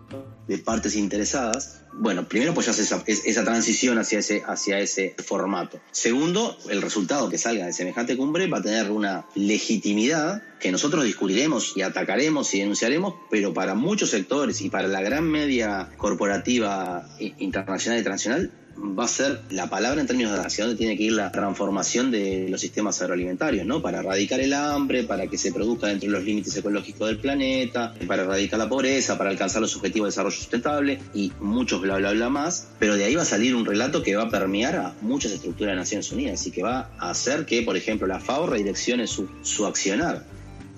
de 0.49 0.59
partes 0.59 0.97
interesadas, 0.97 1.83
bueno, 1.93 2.27
primero 2.27 2.55
pues 2.55 2.67
ya 2.67 2.73
esa, 2.73 3.05
esa 3.07 3.45
transición 3.45 3.99
hacia 3.99 4.19
ese, 4.19 4.43
hacia 4.45 4.81
ese 4.81 5.15
formato. 5.25 5.81
Segundo, 5.91 6.57
el 6.71 6.83
resultado 6.83 7.29
que 7.29 7.39
salga 7.39 7.67
de 7.67 7.73
semejante 7.73 8.17
cumbre 8.17 8.49
va 8.49 8.59
a 8.59 8.63
tener 8.63 8.91
una 8.91 9.27
legitimidad 9.35 10.43
que 10.59 10.73
nosotros 10.73 11.05
discutiremos 11.05 11.77
y 11.77 11.83
atacaremos 11.83 12.53
y 12.55 12.61
denunciaremos, 12.61 13.15
pero 13.31 13.53
para 13.53 13.75
muchos 13.75 14.11
sectores 14.11 14.63
y 14.63 14.71
para 14.71 14.89
la 14.89 15.03
gran 15.03 15.31
media 15.31 15.91
corporativa 15.99 17.07
internacional 17.19 18.01
y 18.01 18.03
transnacional 18.03 18.51
va 18.77 19.05
a 19.05 19.09
ser 19.09 19.41
la 19.51 19.69
palabra 19.69 20.01
en 20.01 20.07
términos 20.07 20.33
de 20.33 20.41
hacia 20.41 20.65
dónde 20.65 20.79
tiene 20.79 20.97
que 20.97 21.05
ir 21.05 21.13
la 21.13 21.31
transformación 21.31 22.11
de 22.11 22.49
los 22.49 22.61
sistemas 22.61 23.01
agroalimentarios, 23.01 23.67
¿no? 23.67 23.81
Para 23.81 24.01
erradicar 24.01 24.41
el 24.41 24.53
hambre, 24.53 25.05
para 25.05 25.27
que 25.27 25.39
se 25.39 25.53
produzca 25.53 25.89
dentro 25.89 26.09
de 26.09 26.17
los 26.17 26.25
límites 26.25 26.57
ecológicos 26.57 27.09
del 27.09 27.19
planeta, 27.19 27.95
para 28.07 28.23
erradicar 28.23 28.59
la 28.59 28.69
pobreza, 28.69 29.19
para 29.19 29.31
alcanzar 29.31 29.63
los 29.63 29.77
objetivos 29.77 30.07
de 30.07 30.11
desarrollo 30.11 30.37
sustentable 30.37 31.01
y 31.15 31.33
muchos 31.41 31.81
bla 31.81 31.97
bla 31.97 32.13
bla 32.13 32.29
más. 32.29 32.69
Pero 32.79 32.97
de 32.97 33.05
ahí 33.05 33.15
va 33.15 33.23
a 33.23 33.27
salir 33.27 33.55
un 33.55 33.65
relato 33.65 34.03
que 34.03 34.17
va 34.17 34.25
a 34.25 34.31
permear 34.31 34.77
a 34.77 34.95
muchas 35.01 35.33
estructuras 35.33 35.73
de 35.73 35.77
Naciones 35.77 36.11
Unidas 36.13 36.47
y 36.47 36.51
que 36.51 36.63
va 36.63 36.91
a 36.99 37.11
hacer 37.11 37.47
que, 37.47 37.63
por 37.63 37.77
ejemplo, 37.77 38.07
la 38.07 38.21
FAO 38.21 38.47
redireccione 38.47 39.07
su, 39.07 39.29
su 39.43 39.67
accionar. 39.67 40.25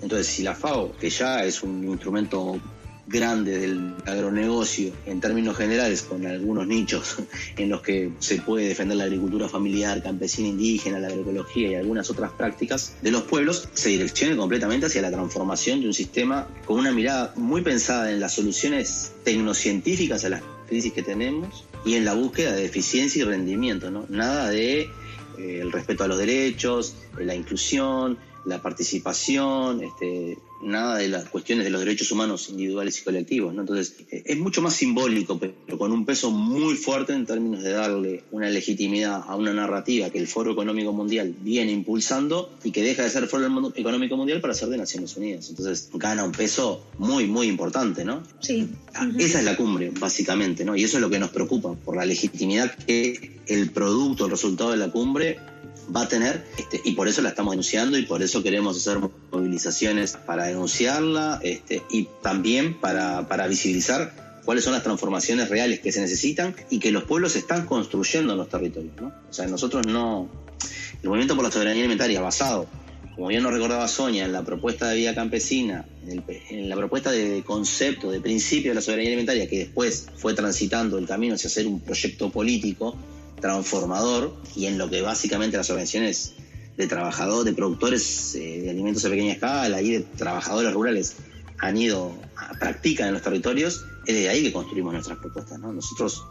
Entonces, 0.01 0.27
si 0.27 0.43
la 0.43 0.55
FAO, 0.55 0.95
que 0.97 1.09
ya 1.09 1.43
es 1.43 1.63
un 1.63 1.83
instrumento 1.85 2.59
grande 3.07 3.57
del 3.57 3.93
agronegocio 4.05 4.91
en 5.05 5.21
términos 5.21 5.55
generales, 5.55 6.01
con 6.01 6.25
algunos 6.25 6.67
nichos 6.67 7.17
en 7.57 7.69
los 7.69 7.81
que 7.81 8.11
se 8.19 8.41
puede 8.41 8.67
defender 8.67 8.97
la 8.97 9.05
agricultura 9.05 9.47
familiar, 9.47 10.01
campesina, 10.01 10.49
indígena, 10.49 10.99
la 10.99 11.07
agroecología 11.07 11.71
y 11.71 11.75
algunas 11.75 12.09
otras 12.09 12.31
prácticas 12.31 12.95
de 13.01 13.11
los 13.11 13.23
pueblos, 13.23 13.69
se 13.73 13.89
direccione 13.89 14.35
completamente 14.35 14.87
hacia 14.87 15.01
la 15.01 15.11
transformación 15.11 15.81
de 15.81 15.87
un 15.87 15.93
sistema 15.93 16.47
con 16.65 16.79
una 16.79 16.91
mirada 16.91 17.33
muy 17.35 17.61
pensada 17.61 18.11
en 18.11 18.19
las 18.19 18.33
soluciones 18.33 19.13
tecnocientíficas 19.23 20.25
a 20.25 20.29
las 20.29 20.41
crisis 20.67 20.93
que 20.93 21.03
tenemos 21.03 21.65
y 21.85 21.95
en 21.95 22.05
la 22.05 22.13
búsqueda 22.13 22.53
de 22.53 22.65
eficiencia 22.65 23.21
y 23.21 23.25
rendimiento, 23.25 23.91
¿no? 23.91 24.05
Nada 24.09 24.49
de 24.49 24.81
eh, 25.37 25.59
el 25.61 25.71
respeto 25.71 26.03
a 26.03 26.07
los 26.07 26.17
derechos, 26.17 26.95
la 27.17 27.35
inclusión, 27.35 28.17
la 28.45 28.61
participación, 28.61 29.83
este, 29.83 30.37
nada 30.61 30.97
de 30.97 31.07
las 31.07 31.29
cuestiones 31.29 31.65
de 31.65 31.71
los 31.71 31.81
derechos 31.81 32.11
humanos 32.11 32.49
individuales 32.49 32.99
y 32.99 33.03
colectivos. 33.03 33.53
¿no? 33.53 33.61
Entonces, 33.61 33.95
eh, 34.11 34.23
es 34.25 34.37
mucho 34.37 34.61
más 34.61 34.75
simbólico, 34.75 35.39
pero 35.39 35.77
con 35.77 35.91
un 35.91 36.05
peso 36.05 36.31
muy 36.31 36.75
fuerte 36.75 37.13
en 37.13 37.25
términos 37.25 37.63
de 37.63 37.71
darle 37.71 38.23
una 38.31 38.49
legitimidad 38.49 39.23
a 39.27 39.35
una 39.35 39.53
narrativa 39.53 40.09
que 40.09 40.19
el 40.19 40.27
Foro 40.27 40.51
Económico 40.51 40.93
Mundial 40.93 41.35
viene 41.41 41.71
impulsando 41.71 42.51
y 42.63 42.71
que 42.71 42.83
deja 42.83 43.03
de 43.03 43.09
ser 43.09 43.27
Foro 43.27 43.71
Económico 43.75 44.17
Mundial 44.17 44.41
para 44.41 44.53
ser 44.53 44.69
de 44.69 44.77
Naciones 44.77 45.15
Unidas. 45.17 45.49
Entonces, 45.49 45.89
gana 45.93 46.23
un 46.23 46.31
peso 46.31 46.85
muy, 46.97 47.27
muy 47.27 47.47
importante, 47.47 48.05
¿no? 48.05 48.23
Sí. 48.39 48.67
Ah, 48.93 49.09
esa 49.17 49.39
es 49.39 49.45
la 49.45 49.55
cumbre, 49.55 49.91
básicamente, 49.99 50.65
¿no? 50.65 50.75
Y 50.75 50.83
eso 50.83 50.97
es 50.97 51.01
lo 51.01 51.09
que 51.09 51.19
nos 51.19 51.29
preocupa, 51.29 51.73
por 51.73 51.95
la 51.95 52.05
legitimidad 52.05 52.75
que 52.75 53.35
el 53.47 53.71
producto, 53.71 54.25
el 54.25 54.31
resultado 54.31 54.71
de 54.71 54.77
la 54.77 54.89
cumbre 54.89 55.37
va 55.93 56.03
a 56.03 56.07
tener 56.07 56.45
este, 56.57 56.81
y 56.83 56.93
por 56.93 57.07
eso 57.07 57.21
la 57.21 57.29
estamos 57.29 57.51
denunciando 57.51 57.97
y 57.97 58.05
por 58.05 58.21
eso 58.23 58.43
queremos 58.43 58.77
hacer 58.77 58.99
movilizaciones 59.31 60.13
para 60.13 60.45
denunciarla 60.45 61.39
este, 61.43 61.83
y 61.89 62.07
también 62.21 62.79
para, 62.79 63.27
para 63.27 63.47
visibilizar 63.47 64.41
cuáles 64.45 64.63
son 64.63 64.73
las 64.73 64.83
transformaciones 64.83 65.49
reales 65.49 65.79
que 65.79 65.91
se 65.91 66.01
necesitan 66.01 66.55
y 66.69 66.79
que 66.79 66.91
los 66.91 67.03
pueblos 67.03 67.35
están 67.35 67.65
construyendo 67.65 68.33
en 68.33 68.37
los 68.37 68.49
territorios. 68.49 68.93
¿no? 69.01 69.11
O 69.29 69.33
sea, 69.33 69.47
nosotros 69.47 69.85
no... 69.87 70.29
El 71.01 71.09
movimiento 71.09 71.35
por 71.35 71.43
la 71.43 71.51
soberanía 71.51 71.81
alimentaria 71.81 72.21
basado, 72.21 72.67
como 73.15 73.27
bien 73.27 73.43
nos 73.43 73.53
recordaba 73.53 73.87
Sonia, 73.87 74.25
en 74.25 74.31
la 74.31 74.43
propuesta 74.43 74.89
de 74.89 74.95
vida 74.95 75.13
campesina, 75.13 75.85
en, 76.07 76.23
en 76.49 76.69
la 76.69 76.75
propuesta 76.75 77.11
de 77.11 77.43
concepto, 77.45 78.11
de 78.11 78.21
principio 78.21 78.71
de 78.71 78.75
la 78.75 78.81
soberanía 78.81 79.09
alimentaria, 79.09 79.47
que 79.47 79.59
después 79.59 80.07
fue 80.15 80.33
transitando 80.33 80.97
el 80.97 81.05
camino 81.05 81.35
hacia 81.35 81.49
ser 81.49 81.67
un 81.67 81.79
proyecto 81.79 82.29
político, 82.29 82.97
transformador 83.39 84.35
y 84.55 84.65
en 84.65 84.77
lo 84.77 84.89
que 84.89 85.01
básicamente 85.01 85.57
las 85.57 85.69
organizaciones 85.69 86.33
de 86.77 86.87
trabajadores, 86.87 87.45
de 87.45 87.53
productores 87.53 88.35
eh, 88.35 88.61
de 88.61 88.69
alimentos 88.69 89.05
a 89.05 89.09
pequeña 89.09 89.33
escala 89.33 89.81
y 89.81 89.91
de 89.91 89.99
trabajadores 90.01 90.73
rurales 90.73 91.15
han 91.59 91.77
ido, 91.77 92.13
practican 92.59 93.07
en 93.07 93.13
los 93.13 93.23
territorios, 93.23 93.85
es 94.05 94.15
de 94.15 94.29
ahí 94.29 94.43
que 94.43 94.51
construimos 94.51 94.93
nuestras 94.93 95.17
propuestas. 95.19 95.57
Nosotros, 95.59 96.25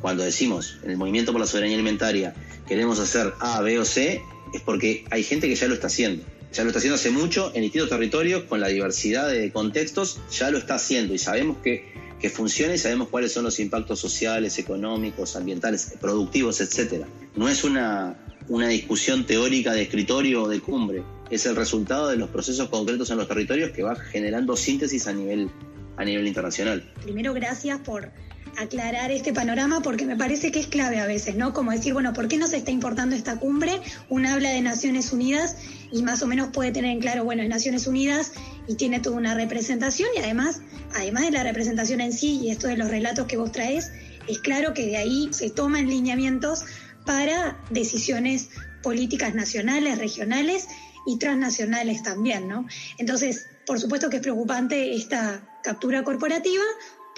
cuando 0.00 0.22
decimos 0.22 0.78
en 0.82 0.90
el 0.90 0.96
movimiento 0.96 1.32
por 1.32 1.40
la 1.40 1.46
soberanía 1.46 1.76
alimentaria 1.76 2.34
queremos 2.66 3.00
hacer 3.00 3.34
A, 3.40 3.60
B 3.60 3.78
o 3.78 3.84
C, 3.84 4.22
es 4.54 4.62
porque 4.62 5.04
hay 5.10 5.24
gente 5.24 5.48
que 5.48 5.56
ya 5.56 5.66
lo 5.66 5.74
está 5.74 5.88
haciendo. 5.88 6.24
Ya 6.52 6.62
lo 6.62 6.70
está 6.70 6.78
haciendo 6.78 6.96
hace 6.96 7.10
mucho 7.10 7.52
en 7.54 7.62
distintos 7.62 7.90
territorios, 7.90 8.44
con 8.44 8.60
la 8.60 8.68
diversidad 8.68 9.28
de 9.28 9.52
contextos, 9.52 10.20
ya 10.30 10.50
lo 10.50 10.58
está 10.58 10.76
haciendo 10.76 11.14
y 11.14 11.18
sabemos 11.18 11.58
que 11.58 11.92
que 12.18 12.30
funcione 12.30 12.74
y 12.74 12.78
sabemos 12.78 13.08
cuáles 13.08 13.32
son 13.32 13.44
los 13.44 13.60
impactos 13.60 14.00
sociales, 14.00 14.58
económicos, 14.58 15.36
ambientales, 15.36 15.94
productivos, 16.00 16.60
etcétera. 16.60 17.06
No 17.36 17.48
es 17.48 17.64
una, 17.64 18.16
una 18.48 18.68
discusión 18.68 19.24
teórica 19.24 19.72
de 19.72 19.82
escritorio 19.82 20.44
o 20.44 20.48
de 20.48 20.60
cumbre, 20.60 21.02
es 21.30 21.46
el 21.46 21.56
resultado 21.56 22.08
de 22.08 22.16
los 22.16 22.30
procesos 22.30 22.68
concretos 22.68 23.10
en 23.10 23.18
los 23.18 23.28
territorios 23.28 23.70
que 23.70 23.82
va 23.82 23.94
generando 23.94 24.56
síntesis 24.56 25.06
a 25.06 25.12
nivel, 25.12 25.50
a 25.96 26.04
nivel 26.04 26.26
internacional. 26.26 26.92
Primero, 27.02 27.34
gracias 27.34 27.80
por 27.80 28.10
aclarar 28.56 29.10
este 29.10 29.32
panorama 29.32 29.80
porque 29.80 30.04
me 30.04 30.16
parece 30.16 30.50
que 30.50 30.60
es 30.60 30.66
clave 30.66 30.98
a 31.00 31.06
veces, 31.06 31.36
¿no? 31.36 31.52
Como 31.52 31.72
decir, 31.72 31.92
bueno, 31.92 32.12
¿por 32.12 32.28
qué 32.28 32.36
no 32.36 32.46
se 32.46 32.56
está 32.56 32.70
importando 32.70 33.14
esta 33.14 33.36
cumbre? 33.36 33.80
Una 34.08 34.34
habla 34.34 34.50
de 34.50 34.60
Naciones 34.60 35.12
Unidas 35.12 35.56
y 35.92 36.02
más 36.02 36.22
o 36.22 36.26
menos 36.26 36.48
puede 36.48 36.72
tener 36.72 36.90
en 36.90 37.00
claro, 37.00 37.24
bueno, 37.24 37.42
es 37.42 37.48
Naciones 37.48 37.86
Unidas 37.86 38.32
y 38.66 38.74
tiene 38.74 39.00
toda 39.00 39.16
una 39.16 39.34
representación 39.34 40.08
y 40.16 40.20
además, 40.20 40.60
además 40.94 41.24
de 41.24 41.30
la 41.32 41.42
representación 41.42 42.00
en 42.00 42.12
sí 42.12 42.40
y 42.42 42.50
esto 42.50 42.66
de 42.68 42.76
los 42.76 42.90
relatos 42.90 43.26
que 43.26 43.36
vos 43.36 43.52
traes, 43.52 43.90
es 44.28 44.38
claro 44.38 44.74
que 44.74 44.86
de 44.86 44.96
ahí 44.96 45.28
se 45.32 45.50
toman 45.50 45.88
lineamientos 45.88 46.64
para 47.06 47.58
decisiones 47.70 48.50
políticas 48.82 49.34
nacionales, 49.34 49.98
regionales 49.98 50.68
y 51.06 51.18
transnacionales 51.18 52.02
también, 52.02 52.48
¿no? 52.48 52.66
Entonces, 52.98 53.46
por 53.66 53.80
supuesto 53.80 54.10
que 54.10 54.16
es 54.16 54.22
preocupante 54.22 54.94
esta 54.94 55.42
captura 55.62 56.04
corporativa, 56.04 56.62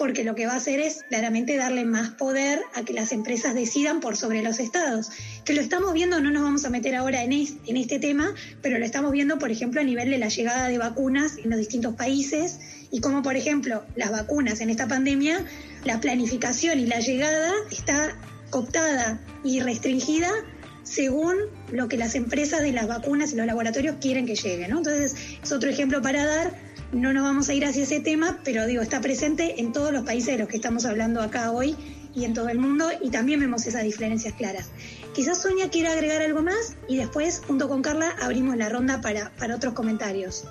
porque 0.01 0.25
lo 0.25 0.35
que 0.35 0.47
va 0.47 0.55
a 0.55 0.57
hacer 0.57 0.81
es 0.81 1.03
claramente 1.11 1.59
darle 1.59 1.85
más 1.85 2.09
poder 2.09 2.63
a 2.75 2.85
que 2.85 2.95
las 2.95 3.13
empresas 3.13 3.55
decidan 3.55 4.01
por 4.01 4.17
sobre 4.17 4.43
los 4.43 4.59
estados. 4.59 5.11
Que 5.45 5.53
lo 5.53 5.61
estamos 5.61 5.93
viendo, 5.93 6.23
no 6.23 6.31
nos 6.31 6.43
vamos 6.43 6.65
a 6.65 6.71
meter 6.71 6.95
ahora 6.95 7.23
en, 7.23 7.33
en 7.33 7.77
este 7.77 7.99
tema, 7.99 8.35
pero 8.63 8.79
lo 8.79 8.87
estamos 8.87 9.13
viendo, 9.13 9.39
por 9.39 9.51
ejemplo, 9.51 9.79
a 9.79 9.85
nivel 9.85 10.09
de 10.09 10.17
la 10.17 10.29
llegada 10.29 10.69
de 10.69 10.79
vacunas 10.79 11.37
en 11.37 11.51
los 11.51 11.59
distintos 11.59 11.97
países 11.97 12.61
y 12.91 13.01
como, 13.01 13.23
por 13.23 13.37
ejemplo, 13.37 13.85
las 13.95 14.11
vacunas 14.11 14.63
en 14.63 14.71
esta 14.71 14.89
pandemia, 14.89 15.45
la 15.85 16.01
planificación 16.01 16.81
y 16.81 16.87
la 16.87 17.01
llegada 17.01 17.53
está 17.71 18.17
cooptada 18.49 19.21
y 19.45 19.61
restringida 19.61 20.31
según 20.83 21.37
lo 21.71 21.89
que 21.89 21.99
las 21.99 22.15
empresas 22.15 22.63
de 22.63 22.73
las 22.73 22.89
vacunas 22.89 23.35
y 23.35 23.37
los 23.37 23.45
laboratorios 23.45 23.97
quieren 24.01 24.25
que 24.25 24.35
llegue. 24.35 24.67
¿no? 24.67 24.79
Entonces, 24.79 25.15
es 25.43 25.53
otro 25.53 25.69
ejemplo 25.69 26.01
para 26.01 26.25
dar 26.25 26.70
no 26.93 27.13
nos 27.13 27.23
vamos 27.23 27.49
a 27.49 27.55
ir 27.55 27.65
hacia 27.65 27.85
ese 27.85 28.01
tema, 28.01 28.41
pero 28.45 28.67
digo, 28.67 28.83
está 28.83 29.01
presente 29.01 29.61
en 29.61 29.73
todos 29.73 29.93
los 29.93 30.05
países 30.05 30.35
de 30.35 30.39
los 30.39 30.49
que 30.49 30.57
estamos 30.57 30.85
hablando 30.85 31.21
acá 31.21 31.53
hoy 31.53 31.77
y 32.15 32.25
en 32.25 32.35
todo 32.35 32.49
el 32.49 32.59
mundo 32.59 32.89
y 33.01 33.11
también 33.11 33.41
vemos 33.41 33.67
esas 33.67 33.85
diferencias 33.85 34.35
claras. 34.35 34.71
Quizás 35.15 35.41
Sonia 35.43 35.71
quiera 35.71 35.93
agregar 35.93 36.23
algo 36.23 36.43
más 36.43 36.77
y 36.89 36.97
después, 36.97 37.43
junto 37.47 37.69
con 37.69 37.83
Carla, 37.83 38.15
abrimos 38.21 38.57
la 38.57 38.69
ronda 38.69 39.01
para, 39.01 39.31
para 39.37 39.57
otros 39.57 39.75
comentarios. 39.75 40.45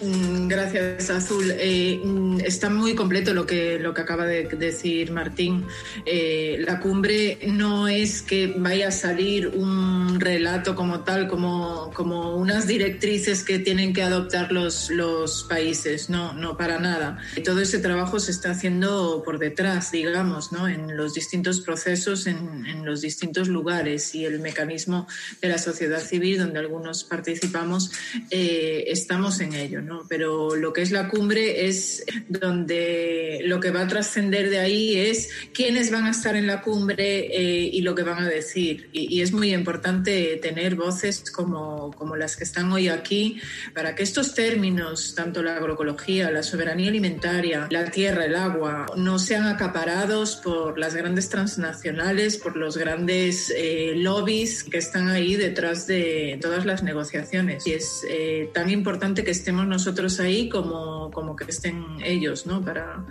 Mm, 0.00 0.48
gracias, 0.48 1.10
Azul. 1.10 1.52
Eh, 1.58 2.00
mm, 2.02 2.40
está 2.40 2.70
muy 2.70 2.94
completo 2.94 3.34
lo 3.34 3.46
que, 3.46 3.78
lo 3.78 3.94
que 3.94 4.00
acaba 4.00 4.26
de 4.26 4.44
decir 4.44 5.10
Martín. 5.12 5.64
Eh, 6.06 6.56
la 6.66 6.80
cumbre 6.80 7.38
no 7.46 7.88
es 7.88 8.22
que 8.22 8.54
vaya 8.56 8.88
a 8.88 8.90
salir 8.90 9.48
un 9.48 10.20
relato 10.20 10.74
como 10.74 11.00
tal, 11.00 11.28
como, 11.28 11.90
como 11.94 12.36
unas 12.36 12.66
directrices 12.66 13.42
que 13.42 13.58
tienen 13.58 13.92
que 13.92 14.02
adoptar 14.02 14.52
los, 14.52 14.90
los 14.90 15.44
países. 15.44 16.10
No, 16.10 16.32
no, 16.32 16.56
para 16.56 16.78
nada. 16.78 17.18
Todo 17.44 17.60
ese 17.60 17.78
trabajo 17.78 18.20
se 18.20 18.30
está 18.30 18.50
haciendo 18.50 19.22
por 19.24 19.38
detrás, 19.38 19.92
digamos, 19.92 20.52
¿no? 20.52 20.68
en 20.68 20.96
los 20.96 21.14
distintos 21.14 21.60
procesos, 21.60 22.26
en, 22.26 22.66
en 22.66 22.84
los 22.84 23.00
distintos 23.00 23.48
lugares 23.48 24.14
y 24.14 24.24
el 24.24 24.40
mecanismo 24.40 25.06
de 25.40 25.48
la 25.48 25.58
sociedad 25.58 26.00
civil, 26.00 26.38
donde 26.38 26.58
algunos 26.58 27.04
participamos, 27.04 27.90
eh, 28.30 28.84
estamos 28.88 29.40
en 29.40 29.54
ello. 29.54 29.80
Pero 30.08 30.56
lo 30.56 30.72
que 30.72 30.82
es 30.82 30.90
la 30.90 31.08
cumbre 31.08 31.66
es 31.66 32.04
donde 32.28 33.40
lo 33.44 33.60
que 33.60 33.70
va 33.70 33.82
a 33.82 33.88
trascender 33.88 34.50
de 34.50 34.58
ahí 34.58 34.96
es 34.96 35.30
quiénes 35.52 35.90
van 35.90 36.04
a 36.04 36.10
estar 36.10 36.36
en 36.36 36.46
la 36.46 36.60
cumbre 36.60 37.26
eh, 37.26 37.70
y 37.72 37.82
lo 37.82 37.94
que 37.94 38.02
van 38.02 38.22
a 38.22 38.28
decir. 38.28 38.88
Y, 38.92 39.14
es 39.24 39.32
muy 39.32 39.54
importante 39.54 40.38
tener 40.42 40.74
voces 40.74 41.30
como, 41.30 41.92
como 41.92 42.16
las 42.16 42.36
que 42.36 42.44
están 42.44 42.70
hoy 42.72 42.88
aquí 42.88 43.40
para 43.72 43.94
que 43.94 44.02
estos 44.02 44.34
términos, 44.34 45.14
tanto 45.14 45.42
la 45.42 45.56
agroecología, 45.56 46.30
la 46.30 46.42
soberanía 46.42 46.88
alimentaria, 46.88 47.68
la 47.70 47.90
tierra, 47.90 48.26
el 48.26 48.36
agua, 48.36 48.86
no 48.96 49.18
sean 49.18 49.46
acaparados 49.46 50.36
por 50.36 50.78
las 50.78 50.94
grandes 50.94 51.28
transnacionales, 51.28 52.36
por 52.36 52.56
los 52.56 52.76
grandes 52.76 53.52
eh, 53.56 53.94
lobbies 53.96 54.64
que 54.64 54.78
están 54.78 55.08
ahí 55.08 55.36
detrás 55.36 55.86
de 55.86 56.38
todas 56.40 56.66
las 56.66 56.82
negociaciones. 56.82 57.66
Y 57.66 57.72
es 57.72 58.02
eh, 58.08 58.50
tan 58.52 58.70
importante 58.70 59.24
que 59.24 59.30
estemos 59.30 59.66
nosotros 59.74 60.20
ahí 60.20 60.48
como, 60.48 61.10
como 61.10 61.36
que 61.36 61.44
estén 61.44 61.84
ellos, 62.02 62.46
¿no? 62.46 62.64
Para, 62.64 63.04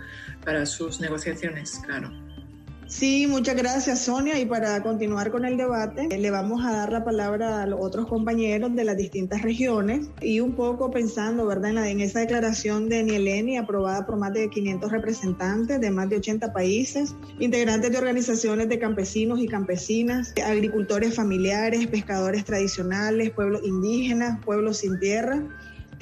para 0.44 0.66
sus 0.66 1.00
negociaciones, 1.00 1.80
claro. 1.84 2.10
Sí, 2.86 3.26
muchas 3.26 3.56
gracias 3.56 4.04
Sonia. 4.04 4.38
Y 4.38 4.44
para 4.44 4.82
continuar 4.82 5.30
con 5.30 5.44
el 5.44 5.56
debate, 5.56 6.06
le 6.16 6.30
vamos 6.30 6.64
a 6.64 6.72
dar 6.72 6.92
la 6.92 7.02
palabra 7.02 7.62
a 7.62 7.66
los 7.66 7.80
otros 7.80 8.06
compañeros 8.06 8.74
de 8.76 8.84
las 8.84 8.96
distintas 8.96 9.42
regiones 9.42 10.06
y 10.20 10.40
un 10.40 10.52
poco 10.52 10.90
pensando, 10.90 11.46
¿verdad?, 11.46 11.88
en, 11.88 12.00
esa 12.00 12.20
declaración 12.20 12.88
de 12.88 13.02
Nieleni 13.02 13.56
aprobada 13.56 14.06
por 14.06 14.16
más 14.16 14.32
de 14.32 14.48
500 14.48 14.92
representantes 14.92 15.80
de 15.80 15.90
más 15.90 16.08
de 16.08 16.16
80 16.16 16.52
países, 16.52 17.14
integrantes 17.40 17.90
de 17.90 17.98
organizaciones 17.98 18.68
de 18.68 18.78
campesinos 18.78 19.40
y 19.40 19.48
campesinas, 19.48 20.32
agricultores 20.44 21.16
familiares, 21.16 21.86
pescadores 21.86 22.44
tradicionales, 22.44 23.30
pueblos 23.30 23.62
indígenas, 23.64 24.38
pueblos 24.44 24.78
sin 24.78 25.00
tierra 25.00 25.42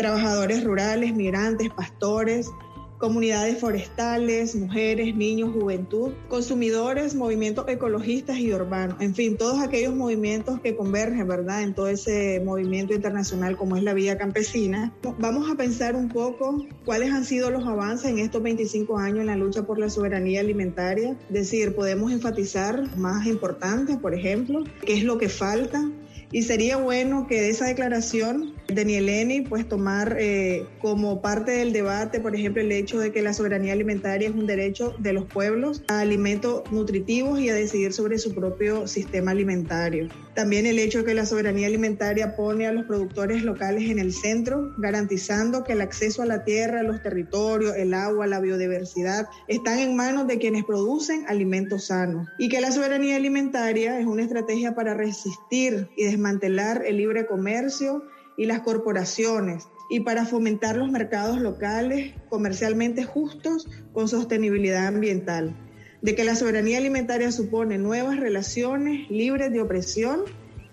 trabajadores 0.02 0.64
rurales, 0.64 1.14
migrantes, 1.14 1.70
pastores, 1.70 2.50
comunidades 2.98 3.60
forestales, 3.60 4.56
mujeres, 4.56 5.14
niños, 5.14 5.52
juventud, 5.52 6.10
consumidores, 6.28 7.14
movimientos 7.14 7.66
ecologistas 7.68 8.36
y 8.38 8.52
urbanos, 8.52 9.00
en 9.00 9.14
fin, 9.14 9.36
todos 9.36 9.60
aquellos 9.60 9.94
movimientos 9.94 10.60
que 10.60 10.74
convergen, 10.74 11.28
¿verdad?, 11.28 11.62
en 11.62 11.72
todo 11.72 11.86
ese 11.86 12.40
movimiento 12.44 12.94
internacional 12.94 13.56
como 13.56 13.76
es 13.76 13.84
la 13.84 13.94
Vía 13.94 14.18
Campesina. 14.18 14.92
Vamos 15.20 15.48
a 15.48 15.54
pensar 15.54 15.94
un 15.94 16.08
poco 16.08 16.64
cuáles 16.84 17.12
han 17.12 17.24
sido 17.24 17.50
los 17.50 17.64
avances 17.64 18.10
en 18.10 18.18
estos 18.18 18.42
25 18.42 18.98
años 18.98 19.20
en 19.20 19.26
la 19.26 19.36
lucha 19.36 19.62
por 19.62 19.78
la 19.78 19.88
soberanía 19.88 20.40
alimentaria, 20.40 21.16
es 21.28 21.32
decir, 21.32 21.76
podemos 21.76 22.10
enfatizar 22.10 22.96
más 22.96 23.26
importantes, 23.26 23.98
por 23.98 24.14
ejemplo, 24.14 24.64
qué 24.84 24.94
es 24.94 25.04
lo 25.04 25.16
que 25.18 25.28
falta, 25.28 25.88
y 26.32 26.42
sería 26.42 26.78
bueno 26.78 27.26
que 27.26 27.40
de 27.40 27.50
esa 27.50 27.66
declaración 27.66 28.54
de 28.68 28.84
Nieleni, 28.86 29.42
pues 29.42 29.68
tomar 29.68 30.16
eh, 30.18 30.64
como 30.80 31.20
parte 31.20 31.52
del 31.52 31.72
debate, 31.72 32.20
por 32.20 32.34
ejemplo, 32.34 32.62
el 32.62 32.72
hecho 32.72 32.98
de 32.98 33.12
que 33.12 33.20
la 33.20 33.34
soberanía 33.34 33.74
alimentaria 33.74 34.28
es 34.28 34.34
un 34.34 34.46
derecho 34.46 34.94
de 34.98 35.12
los 35.12 35.26
pueblos 35.26 35.82
a 35.88 36.00
alimentos 36.00 36.62
nutritivos 36.72 37.38
y 37.38 37.50
a 37.50 37.54
decidir 37.54 37.92
sobre 37.92 38.18
su 38.18 38.34
propio 38.34 38.86
sistema 38.88 39.32
alimentario. 39.32 40.08
También 40.34 40.64
el 40.64 40.78
hecho 40.78 41.00
de 41.00 41.04
que 41.04 41.14
la 41.14 41.26
soberanía 41.26 41.66
alimentaria 41.66 42.36
pone 42.36 42.66
a 42.66 42.72
los 42.72 42.86
productores 42.86 43.42
locales 43.42 43.90
en 43.90 43.98
el 43.98 44.14
centro, 44.14 44.72
garantizando 44.78 45.62
que 45.62 45.74
el 45.74 45.82
acceso 45.82 46.22
a 46.22 46.26
la 46.26 46.42
tierra, 46.42 46.82
los 46.82 47.02
territorios, 47.02 47.76
el 47.76 47.92
agua, 47.92 48.26
la 48.26 48.40
biodiversidad 48.40 49.28
están 49.46 49.78
en 49.78 49.94
manos 49.94 50.26
de 50.26 50.38
quienes 50.38 50.64
producen 50.64 51.24
alimentos 51.28 51.88
sanos. 51.88 52.28
Y 52.38 52.48
que 52.48 52.62
la 52.62 52.72
soberanía 52.72 53.16
alimentaria 53.16 54.00
es 54.00 54.06
una 54.06 54.22
estrategia 54.22 54.74
para 54.74 54.94
resistir 54.94 55.88
y 55.96 56.04
desmantelar 56.04 56.82
el 56.86 56.96
libre 56.96 57.26
comercio 57.26 58.02
y 58.38 58.46
las 58.46 58.60
corporaciones 58.60 59.68
y 59.90 60.00
para 60.00 60.24
fomentar 60.24 60.76
los 60.76 60.90
mercados 60.90 61.38
locales 61.38 62.14
comercialmente 62.30 63.04
justos 63.04 63.68
con 63.92 64.08
sostenibilidad 64.08 64.86
ambiental 64.86 65.54
de 66.02 66.14
que 66.14 66.24
la 66.24 66.34
soberanía 66.34 66.78
alimentaria 66.78 67.32
supone 67.32 67.78
nuevas 67.78 68.18
relaciones 68.18 69.08
libres 69.08 69.52
de 69.52 69.60
opresión 69.60 70.22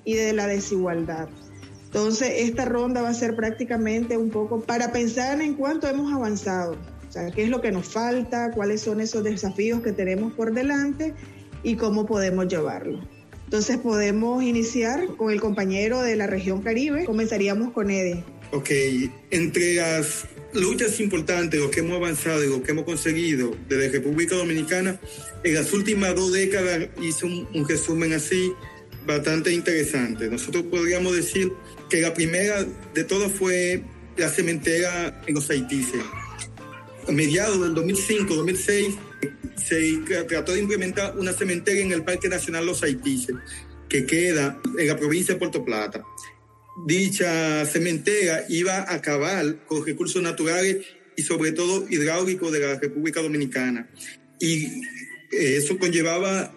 y 0.03 0.15
de 0.15 0.33
la 0.33 0.47
desigualdad. 0.47 1.29
Entonces, 1.85 2.31
esta 2.37 2.65
ronda 2.65 3.01
va 3.01 3.09
a 3.09 3.13
ser 3.13 3.35
prácticamente 3.35 4.17
un 4.17 4.29
poco 4.29 4.61
para 4.61 4.91
pensar 4.91 5.41
en 5.41 5.53
cuánto 5.53 5.87
hemos 5.87 6.11
avanzado, 6.13 6.77
o 7.07 7.11
sea, 7.11 7.31
qué 7.31 7.43
es 7.43 7.49
lo 7.49 7.61
que 7.61 7.71
nos 7.71 7.87
falta, 7.87 8.51
cuáles 8.51 8.81
son 8.81 9.01
esos 9.01 9.23
desafíos 9.23 9.81
que 9.81 9.91
tenemos 9.91 10.33
por 10.33 10.53
delante 10.53 11.13
y 11.63 11.75
cómo 11.75 12.05
podemos 12.05 12.47
llevarlo. 12.47 12.99
Entonces, 13.45 13.77
podemos 13.77 14.43
iniciar 14.43 15.07
con 15.15 15.31
el 15.31 15.41
compañero 15.41 16.01
de 16.01 16.15
la 16.15 16.27
región 16.27 16.61
Caribe. 16.61 17.05
Comenzaríamos 17.05 17.71
con 17.71 17.89
Ede. 17.89 18.23
Ok, 18.51 18.69
entre 19.31 19.75
las 19.75 20.25
luchas 20.53 20.99
importantes, 20.99 21.59
lo 21.59 21.69
que 21.69 21.81
hemos 21.81 21.95
avanzado 21.97 22.43
lo 22.43 22.63
que 22.63 22.71
hemos 22.71 22.85
conseguido 22.85 23.55
desde 23.67 23.89
República 23.89 24.35
Dominicana, 24.35 24.99
en 25.43 25.53
las 25.53 25.73
últimas 25.73 26.15
dos 26.15 26.31
décadas 26.31 26.87
hizo 27.01 27.27
un, 27.27 27.67
resumen 27.67 28.13
así 28.13 28.51
bastante 29.05 29.51
interesante. 29.53 30.27
Nosotros 30.29 30.65
podríamos 30.69 31.15
decir 31.15 31.51
que 31.89 32.01
la 32.01 32.13
primera 32.13 32.65
de 32.93 33.03
todas 33.03 33.31
fue 33.31 33.83
la 34.17 34.29
cementera 34.29 35.21
en 35.27 35.35
los 35.35 35.49
Haitises. 35.49 36.01
A 37.07 37.11
mediados 37.11 37.61
del 37.61 37.73
2005-2006 37.73 38.97
se 39.55 40.23
trató 40.27 40.53
de 40.53 40.59
implementar 40.59 41.17
una 41.17 41.33
cementera 41.33 41.79
en 41.79 41.91
el 41.91 42.03
Parque 42.03 42.29
Nacional 42.29 42.65
Los 42.65 42.83
Haitises, 42.83 43.35
que 43.87 44.05
queda 44.05 44.59
en 44.77 44.87
la 44.87 44.97
provincia 44.97 45.33
de 45.33 45.39
Puerto 45.39 45.63
Plata 45.65 46.03
dicha 46.85 47.65
cementera 47.65 48.45
iba 48.49 48.77
a 48.77 48.95
acabar 48.95 49.65
con 49.65 49.85
recursos 49.85 50.21
naturales 50.21 50.77
y 51.15 51.21
sobre 51.23 51.51
todo 51.51 51.85
hidráulicos 51.89 52.51
de 52.51 52.59
la 52.59 52.79
República 52.79 53.21
Dominicana. 53.21 53.89
Y 54.39 54.65
eh, 55.31 55.57
eso 55.57 55.77
conllevaba 55.77 56.55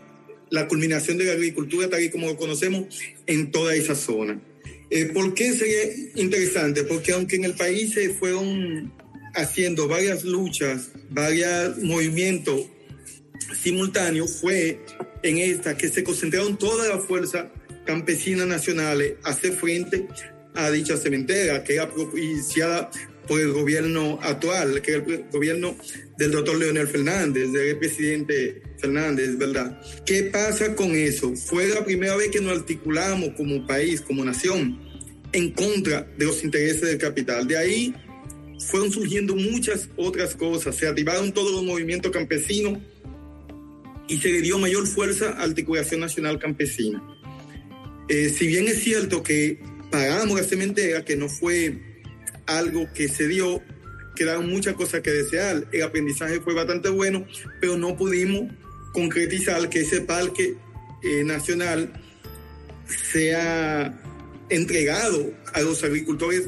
la 0.50 0.68
culminación 0.68 1.18
de 1.18 1.24
la 1.24 1.32
agricultura 1.32 1.88
tal 1.88 2.02
y 2.02 2.11
como 2.11 2.26
lo 2.26 2.37
conocemos 2.37 2.87
en 3.26 3.50
toda 3.50 3.74
esa 3.74 3.94
zona. 3.94 4.40
Eh, 4.90 5.06
¿Por 5.06 5.32
qué 5.35 5.52
sería 5.52 5.85
interesante? 6.16 6.85
Porque 6.85 7.12
aunque 7.12 7.37
en 7.37 7.44
el 7.44 7.54
país 7.54 7.94
se 7.94 8.11
fueron 8.11 8.92
haciendo 9.35 9.88
varias 9.88 10.24
luchas, 10.24 10.90
varios 11.11 11.78
movimientos 11.78 12.66
simultáneos, 13.62 14.40
fue 14.40 14.80
en 15.22 15.38
esta 15.38 15.76
que 15.76 15.88
se 15.88 16.04
concentraron 16.04 16.58
toda 16.58 16.88
la 16.88 16.98
fuerza 16.98 17.50
campesinas 17.85 18.47
nacionales 18.47 19.14
hacer 19.25 19.53
frente 19.53 20.07
a 20.55 20.71
dicha 20.71 20.97
cementera 20.97 21.64
que 21.64 21.75
era 21.75 21.90
propiciada 21.90 22.90
por 23.27 23.40
el 23.40 23.53
gobierno 23.53 24.18
actual, 24.23 24.83
que 24.83 24.97
es 24.97 25.03
el 25.07 25.25
gobierno 25.31 25.77
del 26.18 26.33
doctor 26.33 26.59
Leonel 26.59 26.88
Fernández, 26.88 27.53
del 27.53 27.79
presidente 27.79 28.62
Fernández, 28.79 29.38
¿verdad? 29.38 29.81
¿Qué 30.05 30.25
pasa 30.25 30.75
con 30.75 30.95
eso? 30.95 31.35
Fue 31.37 31.68
la 31.68 31.85
primera 31.85 32.16
vez 32.16 32.31
que 32.31 32.40
nos 32.40 32.59
articulamos 32.59 33.31
como 33.37 33.66
país, 33.66 34.01
como 34.01 34.25
nación, 34.25 34.79
en 35.33 35.51
contra 35.53 36.07
de 36.18 36.27
los 36.27 36.42
intereses 36.45 36.83
del 36.83 36.99
capital. 36.99 37.47
De 37.47 37.57
ahí 37.57 37.95
fueron 38.59 38.92
surgiendo 38.92 39.35
muchas 39.35 39.88
otras 39.97 40.35
cosas, 40.35 40.77
se 40.77 40.87
activaron 40.87 41.33
todos 41.33 41.53
los 41.53 41.64
movimientos 41.64 42.12
campesinos 42.12 42.79
y 44.09 44.18
se 44.18 44.29
le 44.29 44.40
dio 44.40 44.59
mayor 44.59 44.87
fuerza 44.87 45.31
a 45.31 45.38
la 45.38 45.45
articulación 45.45 46.01
nacional 46.01 46.38
campesina. 46.38 47.03
Eh, 48.09 48.29
si 48.31 48.47
bien 48.47 48.69
es 48.69 48.83
cierto 48.83 49.23
que 49.23 49.59
pagamos 49.91 50.41
la 50.41 50.47
cementera, 50.47 51.05
que 51.05 51.17
no 51.17 51.29
fue 51.29 51.79
algo 52.47 52.93
que 52.93 53.09
se 53.09 53.29
dio, 53.29 53.62
quedaron 54.15 54.49
muchas 54.51 54.75
cosas 54.75 55.01
que 55.01 55.11
desear. 55.11 55.67
El 55.73 55.83
aprendizaje 55.83 56.41
fue 56.41 56.55
bastante 56.55 56.88
bueno, 56.88 57.27
pero 57.61 57.77
no 57.77 57.97
pudimos 57.97 58.51
concretizar 58.93 59.69
que 59.69 59.81
ese 59.81 60.01
parque 60.01 60.57
eh, 61.03 61.25
nacional 61.25 61.93
sea 63.12 63.99
entregado 64.49 65.33
a 65.55 65.61
los 65.62 65.83
agricultores 65.83 66.47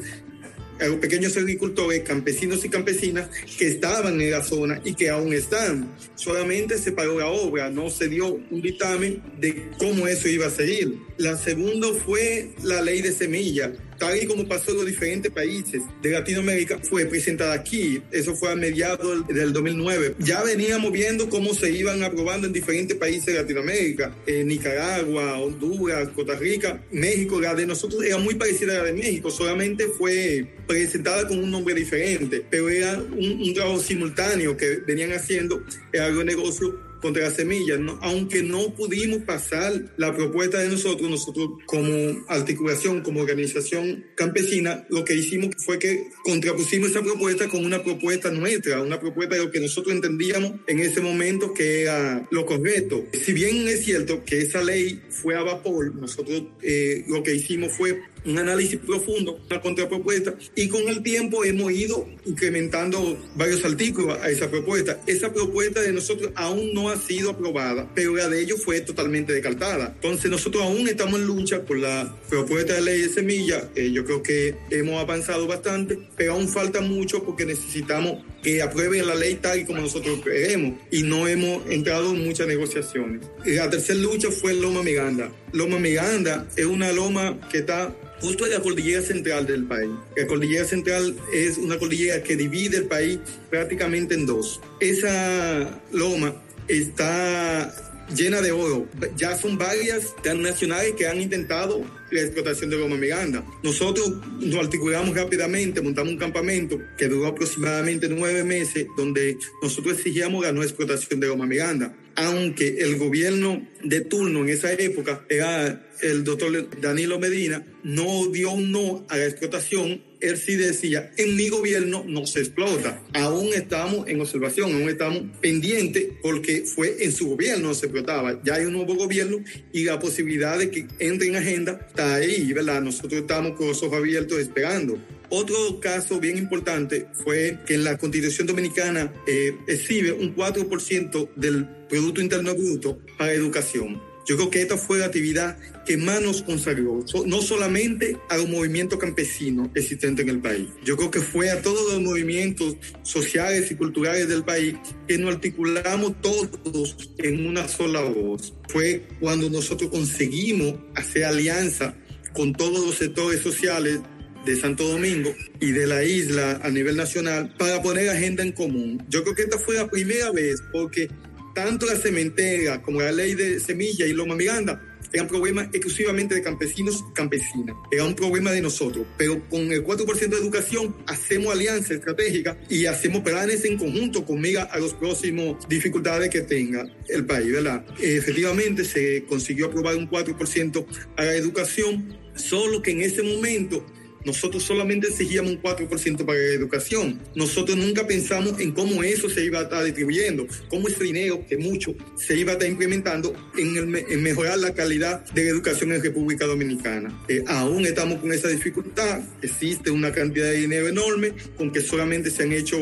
pequeños 0.99 1.37
agricultores, 1.37 2.01
campesinos 2.03 2.63
y 2.65 2.69
campesinas 2.69 3.29
que 3.57 3.67
estaban 3.67 4.19
en 4.19 4.31
la 4.31 4.43
zona 4.43 4.81
y 4.83 4.93
que 4.93 5.09
aún 5.09 5.33
están. 5.33 5.91
Solamente 6.15 6.77
se 6.77 6.91
paró 6.91 7.19
la 7.19 7.27
obra, 7.27 7.69
no 7.69 7.89
se 7.89 8.07
dio 8.07 8.27
un 8.27 8.61
dictamen 8.61 9.21
de 9.39 9.69
cómo 9.77 10.07
eso 10.07 10.27
iba 10.27 10.47
a 10.47 10.51
seguir. 10.51 10.99
La 11.17 11.37
segunda 11.37 11.87
fue 12.05 12.51
la 12.63 12.81
ley 12.81 13.01
de 13.01 13.11
semilla, 13.11 13.73
tal 13.97 14.21
y 14.21 14.25
como 14.25 14.47
pasó 14.47 14.71
en 14.71 14.77
los 14.77 14.85
diferentes 14.85 15.31
países 15.31 15.81
de 16.01 16.09
Latinoamérica, 16.11 16.79
fue 16.81 17.05
presentada 17.05 17.53
aquí. 17.53 18.01
Eso 18.11 18.35
fue 18.35 18.51
a 18.51 18.55
mediados 18.55 19.27
del 19.27 19.53
2009. 19.53 20.15
Ya 20.19 20.43
veníamos 20.43 20.91
viendo 20.91 21.29
cómo 21.29 21.53
se 21.53 21.71
iban 21.71 22.03
aprobando 22.03 22.47
en 22.47 22.53
diferentes 22.53 22.97
países 22.97 23.25
de 23.25 23.35
Latinoamérica, 23.35 24.15
en 24.25 24.47
Nicaragua, 24.47 25.39
Honduras, 25.39 26.09
Costa 26.09 26.35
Rica, 26.35 26.81
México. 26.91 27.39
La 27.39 27.55
de 27.55 27.65
nosotros 27.65 28.03
era 28.03 28.17
muy 28.17 28.35
parecida 28.35 28.73
a 28.73 28.77
la 28.77 28.83
de 28.85 28.93
México, 28.93 29.31
solamente 29.31 29.87
fue 29.87 30.47
presentada 30.67 31.27
con 31.27 31.39
un 31.39 31.51
nombre 31.51 31.73
diferente, 31.73 32.43
pero 32.49 32.69
era 32.69 32.97
un, 32.97 33.41
un 33.41 33.53
trabajo 33.53 33.79
simultáneo 33.79 34.57
que 34.57 34.77
venían 34.85 35.11
haciendo 35.11 35.63
el 35.91 36.01
agronegocio 36.01 36.84
contra 37.05 37.25
las 37.25 37.35
semillas, 37.35 37.79
aunque 38.01 38.41
no 38.41 38.73
pudimos 38.73 39.19
pasar 39.19 39.93
la 39.95 40.15
propuesta 40.15 40.57
de 40.57 40.69
nosotros, 40.69 41.07
nosotros 41.07 41.49
como 41.67 41.87
articulación, 42.27 43.01
como 43.01 43.21
organización 43.21 44.07
campesina, 44.15 44.87
lo 44.89 45.05
que 45.05 45.13
hicimos 45.13 45.51
fue 45.63 45.77
que 45.77 46.07
contrapusimos 46.23 46.89
esa 46.89 47.03
propuesta 47.03 47.47
con 47.47 47.63
una 47.63 47.83
propuesta 47.83 48.31
nuestra, 48.31 48.81
una 48.81 48.99
propuesta 48.99 49.35
de 49.35 49.43
lo 49.43 49.51
que 49.51 49.59
nosotros 49.59 49.93
entendíamos 49.93 50.53
en 50.65 50.79
ese 50.79 50.99
momento 50.99 51.53
que 51.53 51.83
era 51.83 52.27
lo 52.31 52.43
correcto. 52.47 53.05
Si 53.13 53.33
bien 53.33 53.67
es 53.67 53.85
cierto 53.85 54.25
que 54.25 54.41
esa 54.41 54.63
ley 54.63 54.99
fue 55.11 55.35
a 55.35 55.43
vapor, 55.43 55.93
nosotros 55.93 56.41
eh, 56.63 57.05
lo 57.07 57.21
que 57.21 57.35
hicimos 57.35 57.71
fue 57.73 58.01
un 58.25 58.37
análisis 58.37 58.79
profundo, 58.79 59.39
una 59.49 59.61
contrapropuesta, 59.61 60.35
y 60.55 60.67
con 60.67 60.87
el 60.89 61.03
tiempo 61.03 61.43
hemos 61.45 61.71
ido 61.71 62.07
incrementando 62.25 63.17
varios 63.35 63.63
artículos 63.63 64.17
a 64.21 64.29
esa 64.29 64.49
propuesta. 64.49 64.99
Esa 65.05 65.31
propuesta 65.31 65.81
de 65.81 65.93
nosotros 65.93 66.31
aún 66.35 66.73
no 66.73 66.89
ha 66.89 66.97
sido 66.97 67.31
aprobada, 67.31 67.89
pero 67.93 68.15
la 68.15 68.27
de 68.27 68.41
ellos 68.41 68.61
fue 68.63 68.81
totalmente 68.81 69.33
descartada. 69.33 69.93
Entonces 69.95 70.31
nosotros 70.31 70.63
aún 70.63 70.87
estamos 70.87 71.19
en 71.19 71.27
lucha 71.27 71.63
por 71.63 71.77
la 71.77 72.15
propuesta 72.29 72.73
de 72.73 72.81
ley 72.81 73.01
de 73.01 73.09
semilla. 73.09 73.69
Eh, 73.75 73.91
yo 73.91 74.05
creo 74.05 74.23
que 74.23 74.55
hemos 74.71 74.99
avanzado 75.01 75.47
bastante, 75.47 75.99
pero 76.15 76.33
aún 76.33 76.47
falta 76.49 76.81
mucho 76.81 77.23
porque 77.23 77.45
necesitamos 77.45 78.23
que 78.45 78.61
aprueben 78.61 79.07
la 79.07 79.15
ley 79.15 79.39
tal 79.41 79.61
y 79.61 79.65
como 79.65 79.81
nosotros 79.81 80.19
queremos 80.23 80.75
y 80.91 81.01
no 81.01 81.27
hemos 81.27 81.67
entrado 81.67 82.13
en 82.13 82.23
muchas 82.23 82.45
negociaciones. 82.45 83.21
La 83.43 83.71
tercera 83.71 83.97
lucha 83.97 84.29
fue 84.29 84.53
Loma 84.53 84.83
Miranda. 84.83 85.31
Loma 85.51 85.79
Miranda 85.79 86.45
es 86.55 86.65
una 86.67 86.91
loma 86.91 87.39
que 87.51 87.57
está 87.57 87.91
justo 88.21 88.45
en 88.45 88.51
la 88.51 88.59
cordillera 88.59 89.01
central 89.01 89.47
del 89.47 89.63
país. 89.63 89.89
La 90.15 90.27
cordillera 90.27 90.63
central 90.63 91.15
es 91.33 91.57
una 91.57 91.79
cordillera 91.79 92.21
que 92.21 92.35
divide 92.35 92.77
el 92.77 92.85
país 92.85 93.17
prácticamente 93.49 94.13
en 94.13 94.27
dos. 94.27 94.61
Esa 94.79 95.81
loma 95.91 96.35
está 96.67 97.94
llena 98.13 98.41
de 98.41 98.51
oro. 98.51 98.87
Ya 99.17 99.35
son 99.35 99.57
varias 99.57 100.15
transnacionales 100.21 100.93
que 100.93 101.07
han 101.07 101.21
intentado 101.21 101.83
la 102.11 102.21
explotación 102.21 102.69
de 102.69 102.77
Loma 102.77 102.97
Miranda. 102.97 103.43
Nosotros 103.63 104.13
nos 104.39 104.55
articulamos 104.63 105.15
rápidamente, 105.15 105.81
montamos 105.81 106.13
un 106.13 106.19
campamento 106.19 106.79
que 106.97 107.07
duró 107.07 107.27
aproximadamente 107.27 108.07
nueve 108.09 108.43
meses, 108.43 108.87
donde 108.97 109.37
nosotros 109.61 109.97
exigíamos 109.97 110.43
la 110.43 110.51
no 110.51 110.63
explotación 110.63 111.19
de 111.19 111.27
Loma 111.27 111.45
Miranda. 111.45 111.95
Aunque 112.15 112.77
el 112.79 112.97
gobierno 112.97 113.67
de 113.83 114.01
turno 114.01 114.41
en 114.41 114.49
esa 114.49 114.71
época 114.73 115.25
era 115.29 115.89
el 116.01 116.23
doctor 116.23 116.69
Danilo 116.79 117.19
Medina, 117.19 117.65
no 117.83 118.27
dio 118.27 118.51
un 118.51 118.71
no 118.71 119.05
a 119.09 119.17
la 119.17 119.25
explotación 119.25 120.01
él 120.25 120.37
sí 120.37 120.55
decía, 120.55 121.11
en 121.17 121.35
mi 121.35 121.49
gobierno 121.49 122.03
no 122.07 122.25
se 122.25 122.39
explota. 122.39 123.01
Aún 123.13 123.49
estamos 123.53 124.07
en 124.07 124.19
observación, 124.19 124.73
aún 124.73 124.89
estamos 124.89 125.23
pendientes 125.41 126.07
porque 126.21 126.63
fue 126.63 127.03
en 127.03 127.11
su 127.11 127.29
gobierno 127.29 127.69
no 127.69 127.73
se 127.73 127.85
explotaba. 127.87 128.41
Ya 128.43 128.55
hay 128.55 128.65
un 128.65 128.73
nuevo 128.73 128.95
gobierno 128.95 129.37
y 129.71 129.83
la 129.83 129.99
posibilidad 129.99 130.57
de 130.57 130.71
que 130.71 130.87
entre 130.99 131.27
en 131.27 131.35
agenda 131.35 131.79
está 131.87 132.15
ahí, 132.15 132.51
¿verdad? 132.53 132.81
Nosotros 132.81 133.21
estamos 133.21 133.53
con 133.53 133.67
los 133.67 133.81
ojos 133.83 133.97
abiertos 133.97 134.39
esperando. 134.39 134.97
Otro 135.29 135.79
caso 135.79 136.19
bien 136.19 136.37
importante 136.37 137.07
fue 137.23 137.59
que 137.65 137.75
en 137.75 137.83
la 137.83 137.97
Constitución 137.97 138.47
Dominicana 138.47 139.13
eh, 139.27 139.57
exhibe 139.67 140.11
un 140.11 140.35
4% 140.35 141.29
del 141.35 141.67
Producto 141.89 142.21
Interno 142.21 142.53
Bruto 142.53 142.99
para 143.17 143.33
educación. 143.33 144.01
Yo 144.27 144.35
creo 144.37 144.49
que 144.49 144.61
esta 144.63 144.75
fue 144.75 144.97
la 144.97 145.05
actividad 145.05 145.55
que 145.85 145.97
más 145.97 146.19
nos 146.19 146.41
consagró, 146.41 147.05
no 147.27 147.41
solamente 147.43 148.17
a 148.29 148.37
los 148.37 148.49
movimientos 148.49 148.97
campesinos 148.97 149.69
existentes 149.75 150.23
en 150.23 150.29
el 150.29 150.41
país. 150.41 150.67
Yo 150.83 150.97
creo 150.97 151.11
que 151.11 151.21
fue 151.21 151.51
a 151.51 151.61
todos 151.61 151.93
los 151.93 152.01
movimientos 152.01 152.75
sociales 153.03 153.69
y 153.69 153.75
culturales 153.75 154.27
del 154.27 154.43
país 154.43 154.75
que 155.07 155.19
nos 155.19 155.35
articulamos 155.35 156.19
todos 156.21 156.97
en 157.19 157.45
una 157.45 157.67
sola 157.67 158.01
voz. 158.01 158.55
Fue 158.67 159.03
cuando 159.19 159.47
nosotros 159.47 159.91
conseguimos 159.91 160.73
hacer 160.95 161.25
alianza 161.25 161.95
con 162.33 162.51
todos 162.51 162.83
los 162.83 162.95
sectores 162.95 163.41
sociales 163.41 163.99
de 164.45 164.55
Santo 164.55 164.87
Domingo 164.87 165.33
y 165.59 165.71
de 165.71 165.87
la 165.87 166.03
isla 166.03 166.59
a 166.63 166.69
nivel 166.69 166.95
nacional 166.95 167.53
para 167.57 167.81
poner 167.81 168.09
agenda 168.09 168.43
en 168.43 168.51
común. 168.51 169.03
Yo 169.09 169.23
creo 169.23 169.35
que 169.35 169.43
esta 169.43 169.57
fue 169.57 169.75
la 169.75 169.89
primera 169.89 170.31
vez 170.31 170.61
porque 170.71 171.09
tanto 171.53 171.85
la 171.85 171.95
cementera 171.95 172.81
como 172.81 173.01
la 173.01 173.11
ley 173.11 173.33
de 173.33 173.59
semilla 173.59 174.05
y 174.05 174.13
Loma 174.13 174.35
Miranda 174.35 174.81
eran 175.13 175.27
problemas 175.27 175.67
exclusivamente 175.67 176.35
de 176.35 176.41
campesinos 176.41 177.03
y 177.09 177.13
campesinas. 177.13 177.75
Era 177.89 178.03
un 178.03 178.15
problema 178.15 178.51
de 178.51 178.61
nosotros. 178.61 179.05
Pero 179.17 179.41
con 179.49 179.71
el 179.71 179.83
4% 179.83 180.27
de 180.27 180.37
educación 180.37 180.95
hacemos 181.07 181.53
alianza 181.53 181.93
estratégica 181.93 182.57
y 182.69 182.85
hacemos 182.85 183.21
planes 183.21 183.63
en 183.63 183.77
conjunto 183.77 184.25
con 184.25 184.45
a 184.45 184.77
los 184.77 184.93
próximos 184.93 185.67
dificultades 185.67 186.29
que 186.29 186.41
tenga 186.41 186.85
el 187.07 187.25
país, 187.25 187.51
¿verdad? 187.51 187.83
Efectivamente 187.99 188.83
se 188.83 189.23
consiguió 189.27 189.67
aprobar 189.67 189.95
un 189.95 190.07
4% 190.07 190.85
a 191.15 191.23
la 191.23 191.33
educación, 191.33 192.15
solo 192.35 192.81
que 192.81 192.91
en 192.91 193.01
ese 193.01 193.23
momento 193.23 193.83
nosotros 194.25 194.63
solamente 194.63 195.07
exigíamos 195.07 195.51
un 195.51 195.61
4% 195.61 196.25
para 196.25 196.37
la 196.37 196.53
educación. 196.53 197.21
Nosotros 197.35 197.77
nunca 197.77 198.05
pensamos 198.07 198.59
en 198.59 198.71
cómo 198.71 199.03
eso 199.03 199.29
se 199.29 199.45
iba 199.45 199.59
a 199.59 199.63
estar 199.63 199.83
distribuyendo, 199.83 200.47
cómo 200.67 200.87
ese 200.87 201.03
dinero, 201.03 201.45
que 201.47 201.57
mucho, 201.57 201.95
se 202.17 202.35
iba 202.35 202.51
a 202.51 202.53
estar 202.53 202.67
implementando 202.67 203.33
en, 203.57 203.89
mejorar 204.21 204.57
la 204.59 204.73
calidad 204.73 205.23
de 205.33 205.43
la 205.43 205.49
educación 205.51 205.91
en 205.91 206.01
República 206.01 206.45
Dominicana. 206.45 207.23
Eh, 207.27 207.43
aún 207.47 207.85
estamos 207.85 208.19
con 208.19 208.33
esa 208.33 208.47
dificultad. 208.47 209.21
Existe 209.41 209.91
una 209.91 210.11
cantidad 210.11 210.47
de 210.47 210.57
dinero 210.57 210.87
enorme 210.87 211.33
con 211.57 211.71
que 211.71 211.81
solamente 211.81 212.31
se 212.31 212.43
han 212.43 212.51
hecho 212.51 212.77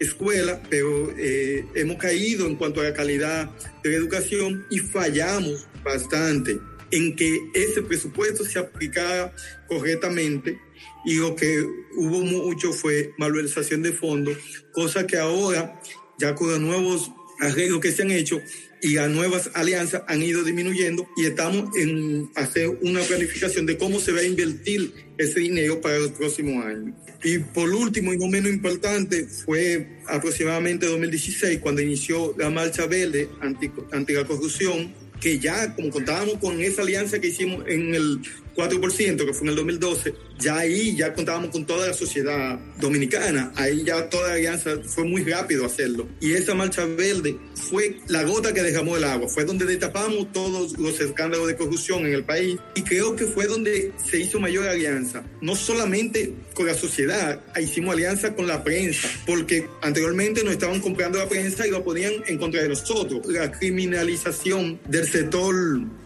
escuelas, 0.00 0.58
pero 0.68 1.14
eh, 1.16 1.64
hemos 1.74 1.96
caído 1.98 2.46
en 2.46 2.56
cuanto 2.56 2.80
a 2.80 2.84
la 2.84 2.94
calidad 2.94 3.50
de 3.82 3.90
la 3.90 3.96
educación 3.96 4.66
y 4.70 4.78
fallamos 4.78 5.68
bastante 5.84 6.58
en 6.90 7.14
que 7.14 7.38
ese 7.54 7.82
presupuesto 7.82 8.44
se 8.44 8.58
aplicara 8.58 9.32
correctamente 9.68 10.58
y 11.04 11.14
lo 11.14 11.34
que 11.34 11.60
hubo 11.96 12.20
mucho 12.20 12.72
fue 12.72 13.12
malversación 13.18 13.82
de 13.82 13.92
fondos, 13.92 14.36
cosa 14.72 15.06
que 15.06 15.16
ahora, 15.16 15.80
ya 16.18 16.34
con 16.34 16.50
los 16.50 16.60
nuevos 16.60 17.10
arreglos 17.40 17.80
que 17.80 17.90
se 17.90 18.02
han 18.02 18.10
hecho 18.10 18.40
y 18.82 18.94
las 18.94 19.10
nuevas 19.10 19.50
alianzas 19.54 20.02
han 20.08 20.22
ido 20.22 20.42
disminuyendo 20.42 21.08
y 21.16 21.26
estamos 21.26 21.76
en 21.76 22.30
hacer 22.34 22.68
una 22.82 23.00
planificación 23.02 23.66
de 23.66 23.76
cómo 23.76 24.00
se 24.00 24.12
va 24.12 24.20
a 24.20 24.24
invertir 24.24 24.92
ese 25.18 25.40
dinero 25.40 25.80
para 25.80 25.98
los 25.98 26.12
próximos 26.12 26.64
años. 26.64 26.94
Y 27.22 27.38
por 27.38 27.68
último, 27.68 28.14
y 28.14 28.18
no 28.18 28.28
menos 28.28 28.50
importante, 28.50 29.26
fue 29.26 29.98
aproximadamente 30.06 30.86
2016 30.86 31.58
cuando 31.60 31.82
inició 31.82 32.34
la 32.38 32.48
Marcha 32.48 32.86
Verde 32.86 33.28
anti, 33.40 33.70
anti 33.92 34.14
la 34.14 34.26
corrupción, 34.26 34.94
que 35.20 35.38
ya 35.38 35.74
como 35.74 35.90
contábamos 35.90 36.38
con 36.38 36.60
esa 36.62 36.80
alianza 36.80 37.20
que 37.20 37.28
hicimos 37.28 37.64
en 37.68 37.94
el 37.94 38.20
4%, 38.54 39.26
que 39.26 39.32
fue 39.32 39.42
en 39.42 39.48
el 39.50 39.56
2012, 39.56 40.14
ya 40.38 40.58
ahí 40.58 40.96
ya 40.96 41.12
contábamos 41.12 41.50
con 41.50 41.66
toda 41.66 41.88
la 41.88 41.92
sociedad 41.92 42.58
dominicana, 42.78 43.52
ahí 43.56 43.84
ya 43.84 44.08
toda 44.08 44.28
la 44.28 44.34
alianza 44.34 44.78
fue 44.84 45.04
muy 45.04 45.22
rápido 45.24 45.66
hacerlo. 45.66 46.08
Y 46.20 46.32
esa 46.32 46.54
marcha 46.54 46.84
verde 46.84 47.36
fue 47.54 47.98
la 48.08 48.22
gota 48.22 48.52
que 48.52 48.62
dejamos 48.62 48.98
el 48.98 49.04
agua, 49.04 49.28
fue 49.28 49.44
donde 49.44 49.66
destapamos 49.66 50.32
todos 50.32 50.78
los 50.78 51.00
escándalos 51.00 51.46
de 51.46 51.56
corrupción 51.56 52.06
en 52.06 52.14
el 52.14 52.24
país 52.24 52.58
y 52.74 52.82
creo 52.82 53.16
que 53.16 53.26
fue 53.26 53.46
donde 53.46 53.92
se 54.10 54.18
hizo 54.18 54.40
mayor 54.40 54.66
alianza, 54.66 55.22
no 55.40 55.54
solamente 55.54 56.34
con 56.54 56.66
la 56.66 56.74
sociedad, 56.74 57.40
hicimos 57.60 57.94
alianza 57.94 58.34
con 58.34 58.46
la 58.46 58.64
prensa, 58.64 59.08
porque 59.26 59.66
anteriormente 59.82 60.42
nos 60.42 60.52
estaban 60.52 60.80
comprando 60.80 61.18
la 61.18 61.28
prensa 61.28 61.66
y 61.66 61.70
lo 61.70 61.84
ponían 61.84 62.12
en 62.26 62.38
contra 62.38 62.62
de 62.62 62.68
nosotros. 62.68 63.26
La 63.26 63.50
criminalización 63.50 64.80
del 64.88 65.06
sector 65.08 65.54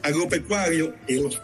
agropecuario, 0.02 0.94
de 1.06 1.16
los 1.16 1.40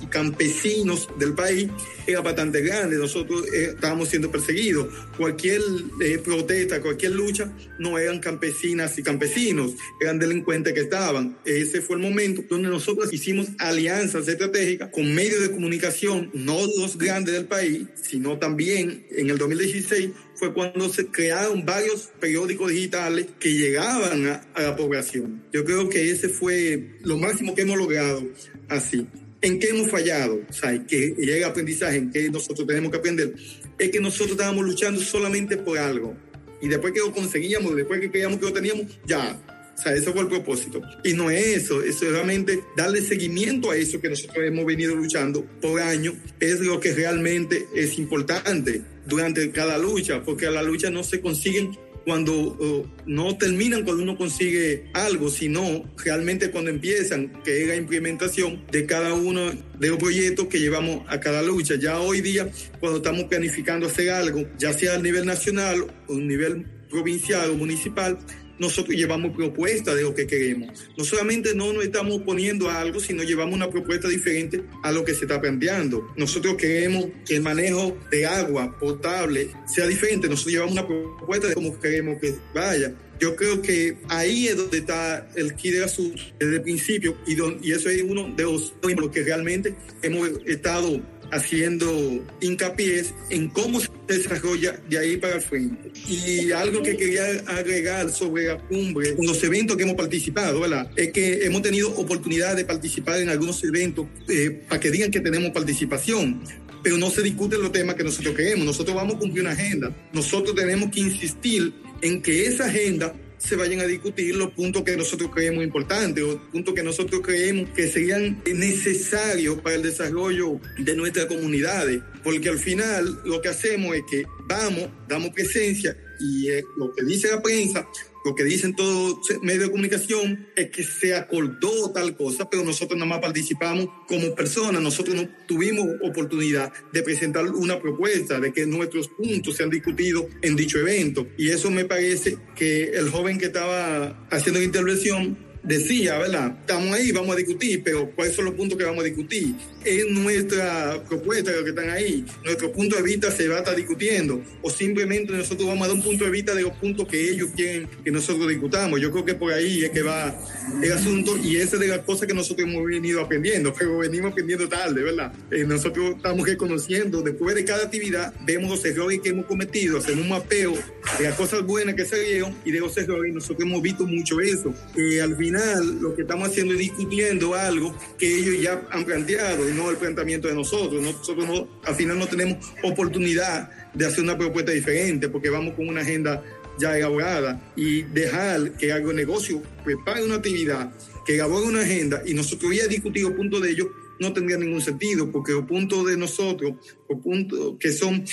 y 0.00 0.06
campesinos 0.06 1.08
del 1.18 1.34
país 1.34 1.68
era 2.06 2.20
bastante 2.20 2.60
grande, 2.60 2.96
nosotros 2.96 3.46
eh, 3.52 3.70
estábamos 3.74 4.08
siendo 4.08 4.30
perseguidos. 4.30 4.88
Cualquier 5.16 5.60
eh, 6.02 6.18
protesta, 6.18 6.82
cualquier 6.82 7.12
lucha, 7.12 7.50
no 7.78 7.98
eran 7.98 8.18
campesinas 8.20 8.98
y 8.98 9.02
campesinos, 9.02 9.72
eran 10.00 10.18
delincuentes 10.18 10.74
que 10.74 10.80
estaban. 10.80 11.38
Ese 11.44 11.80
fue 11.80 11.96
el 11.96 12.02
momento 12.02 12.42
donde 12.48 12.68
nosotros 12.68 13.12
hicimos 13.12 13.48
alianzas 13.58 14.28
estratégicas 14.28 14.90
con 14.90 15.14
medios 15.14 15.40
de 15.40 15.50
comunicación, 15.50 16.30
no 16.34 16.58
los 16.78 16.98
grandes 16.98 17.34
del 17.34 17.46
país, 17.46 17.82
sino 17.94 18.38
también 18.38 19.06
en 19.10 19.30
el 19.30 19.38
2016 19.38 20.10
fue 20.34 20.52
cuando 20.52 20.88
se 20.88 21.06
crearon 21.06 21.64
varios 21.64 22.10
periódicos 22.20 22.70
digitales 22.70 23.26
que 23.38 23.54
llegaban 23.54 24.26
a, 24.26 24.46
a 24.54 24.62
la 24.62 24.76
población. 24.76 25.44
Yo 25.52 25.64
creo 25.64 25.88
que 25.88 26.10
ese 26.10 26.28
fue 26.28 26.98
lo 27.02 27.16
máximo 27.16 27.54
que 27.54 27.62
hemos 27.62 27.78
logrado 27.78 28.22
así. 28.68 29.06
¿En 29.44 29.58
qué 29.58 29.68
hemos 29.68 29.90
fallado? 29.90 30.40
O 30.48 30.52
sea, 30.54 30.86
que 30.86 31.14
llega 31.18 31.48
aprendizaje, 31.48 31.98
en 31.98 32.10
qué 32.10 32.30
nosotros 32.30 32.66
tenemos 32.66 32.90
que 32.90 32.96
aprender, 32.96 33.34
es 33.78 33.90
que 33.90 34.00
nosotros 34.00 34.30
estábamos 34.30 34.64
luchando 34.64 35.02
solamente 35.02 35.58
por 35.58 35.76
algo. 35.76 36.16
Y 36.62 36.68
después 36.68 36.94
que 36.94 37.00
lo 37.00 37.12
conseguíamos, 37.12 37.76
después 37.76 38.00
que 38.00 38.10
creíamos 38.10 38.38
que 38.38 38.46
lo 38.46 38.54
teníamos, 38.54 38.86
ya, 39.04 39.38
o 39.76 39.82
sea, 39.82 39.92
ese 39.92 40.10
fue 40.12 40.22
el 40.22 40.28
propósito. 40.28 40.80
Y 41.04 41.12
no 41.12 41.30
es 41.30 41.58
eso, 41.58 41.82
es 41.82 42.00
realmente 42.00 42.64
darle 42.74 43.02
seguimiento 43.02 43.70
a 43.70 43.76
eso 43.76 44.00
que 44.00 44.08
nosotros 44.08 44.46
hemos 44.46 44.64
venido 44.64 44.94
luchando 44.94 45.44
por 45.60 45.78
años, 45.78 46.14
es 46.40 46.60
lo 46.60 46.80
que 46.80 46.94
realmente 46.94 47.66
es 47.74 47.98
importante 47.98 48.80
durante 49.04 49.50
cada 49.50 49.76
lucha, 49.76 50.22
porque 50.22 50.50
la 50.50 50.62
lucha 50.62 50.88
no 50.88 51.04
se 51.04 51.20
consiguen 51.20 51.76
cuando 52.04 52.86
no 53.06 53.36
terminan 53.38 53.84
cuando 53.84 54.02
uno 54.02 54.16
consigue 54.16 54.90
algo, 54.92 55.30
sino 55.30 55.84
realmente 56.04 56.50
cuando 56.50 56.70
empiezan, 56.70 57.42
que 57.42 57.62
es 57.62 57.68
la 57.68 57.76
implementación 57.76 58.64
de 58.70 58.86
cada 58.86 59.14
uno 59.14 59.52
de 59.78 59.88
los 59.88 59.98
proyectos 59.98 60.46
que 60.48 60.60
llevamos 60.60 61.02
a 61.08 61.20
cada 61.20 61.42
lucha. 61.42 61.76
Ya 61.76 61.98
hoy 61.98 62.20
día, 62.20 62.50
cuando 62.80 62.98
estamos 62.98 63.24
planificando 63.24 63.86
hacer 63.86 64.10
algo, 64.10 64.46
ya 64.58 64.72
sea 64.72 64.94
a 64.94 64.98
nivel 64.98 65.26
nacional 65.26 65.86
o 66.06 66.14
a 66.14 66.20
nivel 66.20 66.66
provincial 66.90 67.50
o 67.50 67.54
municipal, 67.54 68.18
nosotros 68.58 68.96
llevamos 68.96 69.34
propuestas 69.34 69.96
de 69.96 70.02
lo 70.02 70.14
que 70.14 70.26
queremos. 70.26 70.88
No 70.96 71.04
solamente 71.04 71.54
no 71.54 71.72
nos 71.72 71.84
estamos 71.84 72.22
poniendo 72.22 72.68
a 72.68 72.80
algo, 72.80 73.00
sino 73.00 73.22
llevamos 73.22 73.54
una 73.54 73.70
propuesta 73.70 74.08
diferente 74.08 74.62
a 74.82 74.92
lo 74.92 75.04
que 75.04 75.14
se 75.14 75.22
está 75.22 75.40
planteando. 75.40 76.06
Nosotros 76.16 76.54
queremos 76.56 77.06
que 77.26 77.36
el 77.36 77.42
manejo 77.42 77.96
de 78.10 78.26
agua 78.26 78.76
potable 78.78 79.50
sea 79.66 79.86
diferente. 79.86 80.28
Nosotros 80.28 80.52
llevamos 80.52 80.72
una 80.72 80.86
propuesta 80.86 81.48
de 81.48 81.54
cómo 81.54 81.78
queremos 81.80 82.20
que 82.20 82.34
vaya. 82.54 82.94
Yo 83.20 83.36
creo 83.36 83.62
que 83.62 83.96
ahí 84.08 84.48
es 84.48 84.56
donde 84.56 84.78
está 84.78 85.28
el 85.36 85.54
key 85.54 85.70
de 85.70 85.84
asunto 85.84 86.20
desde 86.38 86.56
el 86.56 86.62
principio 86.62 87.16
y, 87.26 87.36
y 87.62 87.72
eso 87.72 87.88
es 87.88 88.02
uno 88.02 88.34
de 88.36 88.42
los 88.42 89.10
que 89.12 89.22
realmente 89.22 89.74
hemos 90.02 90.28
estado 90.46 91.00
haciendo 91.30 92.24
hincapié 92.40 93.04
en 93.30 93.48
cómo 93.48 93.80
se 93.80 93.88
desarrolla 94.06 94.78
de 94.88 94.98
ahí 94.98 95.16
para 95.16 95.36
el 95.36 95.42
frente. 95.42 95.92
Y 96.08 96.52
algo 96.52 96.82
que 96.82 96.96
quería 96.96 97.24
agregar 97.46 98.10
sobre 98.10 98.44
la 98.44 98.58
cumbre, 98.58 99.14
los 99.18 99.42
eventos 99.42 99.76
que 99.76 99.82
hemos 99.82 99.96
participado. 99.96 100.64
Es 100.96 101.12
que 101.12 101.44
hemos 101.44 101.62
tenido 101.62 101.90
oportunidad 101.96 102.56
de 102.56 102.64
participar 102.64 103.20
en 103.20 103.28
algunos 103.28 103.62
eventos 103.64 104.06
eh, 104.28 104.62
para 104.68 104.80
que 104.80 104.90
digan 104.90 105.10
que 105.10 105.20
tenemos 105.20 105.50
participación 105.50 106.42
pero 106.82 106.98
no 106.98 107.08
se 107.08 107.22
discuten 107.22 107.62
los 107.62 107.72
temas 107.72 107.94
que 107.94 108.04
nosotros 108.04 108.34
queremos. 108.36 108.66
Nosotros 108.66 108.94
vamos 108.94 109.16
a 109.16 109.18
cumplir 109.18 109.42
una 109.42 109.52
agenda. 109.52 109.90
Nosotros 110.12 110.54
tenemos 110.54 110.90
que 110.90 111.00
insistir 111.00 111.72
en 112.02 112.20
que 112.20 112.44
esa 112.44 112.66
agenda 112.66 113.14
se 113.46 113.56
vayan 113.56 113.80
a 113.80 113.84
discutir 113.84 114.34
los 114.34 114.50
puntos 114.52 114.82
que 114.82 114.96
nosotros 114.96 115.30
creemos 115.32 115.64
importantes 115.64 116.24
o 116.24 116.40
puntos 116.50 116.74
que 116.74 116.82
nosotros 116.82 117.20
creemos 117.22 117.70
que 117.70 117.88
serían 117.88 118.42
necesarios 118.46 119.60
para 119.60 119.76
el 119.76 119.82
desarrollo 119.82 120.60
de 120.78 120.96
nuestras 120.96 121.26
comunidades. 121.26 122.00
Porque 122.22 122.48
al 122.48 122.58
final 122.58 123.20
lo 123.24 123.42
que 123.42 123.48
hacemos 123.48 123.94
es 123.94 124.02
que 124.10 124.24
vamos, 124.48 124.88
damos 125.08 125.30
presencia 125.30 125.96
y 126.20 126.48
lo 126.76 126.92
que 126.94 127.04
dice 127.04 127.30
la 127.30 127.42
prensa 127.42 127.88
lo 128.24 128.34
que 128.34 128.42
dicen 128.42 128.74
todos 128.74 129.18
los 129.28 129.42
medios 129.42 129.64
de 129.64 129.70
comunicación 129.70 130.48
es 130.56 130.70
que 130.70 130.82
se 130.82 131.14
acordó 131.14 131.92
tal 131.92 132.16
cosa, 132.16 132.48
pero 132.48 132.64
nosotros 132.64 132.98
nada 132.98 133.10
más 133.10 133.20
participamos 133.20 133.86
como 134.08 134.34
personas, 134.34 134.80
nosotros 134.80 135.14
no 135.14 135.28
tuvimos 135.46 135.86
oportunidad 136.02 136.72
de 136.90 137.02
presentar 137.02 137.44
una 137.50 137.78
propuesta, 137.78 138.40
de 138.40 138.50
que 138.50 138.64
nuestros 138.64 139.08
puntos 139.08 139.56
sean 139.56 139.68
discutidos 139.68 140.24
en 140.40 140.56
dicho 140.56 140.78
evento. 140.78 141.26
Y 141.36 141.50
eso 141.50 141.70
me 141.70 141.84
parece 141.84 142.38
que 142.56 142.84
el 142.94 143.10
joven 143.10 143.36
que 143.36 143.46
estaba 143.46 144.26
haciendo 144.30 144.58
la 144.58 144.64
intervención 144.64 145.36
decía, 145.64 146.18
¿verdad? 146.18 146.54
Estamos 146.60 146.94
ahí, 146.94 147.10
vamos 147.10 147.34
a 147.34 147.36
discutir, 147.36 147.82
pero 147.82 148.10
¿cuáles 148.14 148.34
son 148.34 148.44
los 148.44 148.54
puntos 148.54 148.78
que 148.78 148.84
vamos 148.84 149.00
a 149.00 149.06
discutir? 149.06 149.54
Es 149.84 150.06
nuestra 150.10 151.02
propuesta 151.08 151.50
lo 151.52 151.64
que 151.64 151.70
están 151.70 151.90
ahí. 151.90 152.24
Nuestro 152.44 152.70
punto 152.72 152.96
de 152.96 153.02
vista 153.02 153.30
se 153.30 153.48
va 153.48 153.56
a 153.56 153.58
estar 153.58 153.74
discutiendo. 153.74 154.42
O 154.62 154.70
simplemente 154.70 155.32
nosotros 155.32 155.68
vamos 155.68 155.84
a 155.84 155.88
dar 155.88 155.96
un 155.96 156.02
punto 156.02 156.24
de 156.24 156.30
vista 156.30 156.54
de 156.54 156.62
los 156.62 156.72
puntos 156.72 157.08
que 157.08 157.30
ellos 157.30 157.50
quieren 157.56 157.88
que 158.04 158.10
nosotros 158.10 158.48
discutamos. 158.48 159.00
Yo 159.00 159.10
creo 159.10 159.24
que 159.24 159.34
por 159.34 159.52
ahí 159.52 159.84
es 159.84 159.90
que 159.90 160.02
va 160.02 160.34
el 160.82 160.92
asunto 160.92 161.36
y 161.36 161.56
esa 161.56 161.76
es 161.76 161.80
de 161.80 161.88
las 161.88 162.00
cosas 162.00 162.26
que 162.26 162.34
nosotros 162.34 162.68
hemos 162.68 162.84
venido 162.86 163.20
aprendiendo, 163.20 163.74
pero 163.76 163.98
venimos 163.98 164.32
aprendiendo 164.32 164.68
tarde, 164.68 165.02
¿verdad? 165.02 165.32
Eh, 165.50 165.64
nosotros 165.64 166.16
estamos 166.16 166.46
reconociendo, 166.46 167.22
después 167.22 167.54
de 167.54 167.64
cada 167.64 167.84
actividad, 167.84 168.34
vemos 168.44 168.70
los 168.70 168.84
errores 168.84 169.20
que 169.20 169.30
hemos 169.30 169.46
cometido, 169.46 169.98
hacemos 169.98 170.22
un 170.22 170.28
mapeo 170.28 170.74
de 171.18 171.24
las 171.24 171.34
cosas 171.34 171.62
buenas 171.62 171.94
que 171.94 172.04
salieron 172.04 172.54
y 172.64 172.70
de 172.70 172.80
los 172.80 172.96
errores. 172.96 173.32
Nosotros 173.32 173.62
hemos 173.62 173.82
visto 173.82 174.06
mucho 174.06 174.40
eso. 174.40 174.74
Eh, 174.96 175.20
al 175.20 175.36
final, 175.36 175.53
lo 176.00 176.14
que 176.14 176.22
estamos 176.22 176.48
haciendo 176.48 176.74
es 176.74 176.80
discutiendo 176.80 177.54
algo 177.54 177.96
que 178.18 178.38
ellos 178.38 178.60
ya 178.60 178.86
han 178.90 179.04
planteado 179.04 179.68
y 179.68 179.72
no 179.72 179.90
el 179.90 179.96
planteamiento 179.96 180.48
de 180.48 180.54
nosotros. 180.54 181.02
Nosotros 181.02 181.46
no, 181.46 181.68
al 181.84 181.94
final 181.94 182.18
no 182.18 182.26
tenemos 182.26 182.58
oportunidad 182.82 183.70
de 183.92 184.06
hacer 184.06 184.24
una 184.24 184.36
propuesta 184.36 184.72
diferente 184.72 185.28
porque 185.28 185.50
vamos 185.50 185.74
con 185.74 185.88
una 185.88 186.00
agenda 186.00 186.42
ya 186.78 186.96
elaborada 186.96 187.72
y 187.76 188.02
dejar 188.02 188.72
que 188.72 188.92
algo 188.92 189.12
negocio 189.12 189.62
prepare 189.84 190.24
una 190.24 190.36
actividad, 190.36 190.92
que 191.24 191.36
elabore 191.36 191.66
una 191.66 191.82
agenda 191.82 192.22
y 192.26 192.34
nosotros 192.34 192.74
ya 192.74 192.86
discutir 192.88 193.22
los 193.22 193.32
puntos 193.32 193.62
de 193.62 193.70
ellos 193.70 193.88
no 194.20 194.32
tendría 194.32 194.58
ningún 194.58 194.80
sentido 194.80 195.30
porque 195.30 195.52
los 195.52 195.64
puntos 195.66 196.06
de 196.06 196.16
nosotros, 196.16 196.74
los 197.08 197.20
puntos 197.20 197.76
que 197.78 197.92
son 197.92 198.24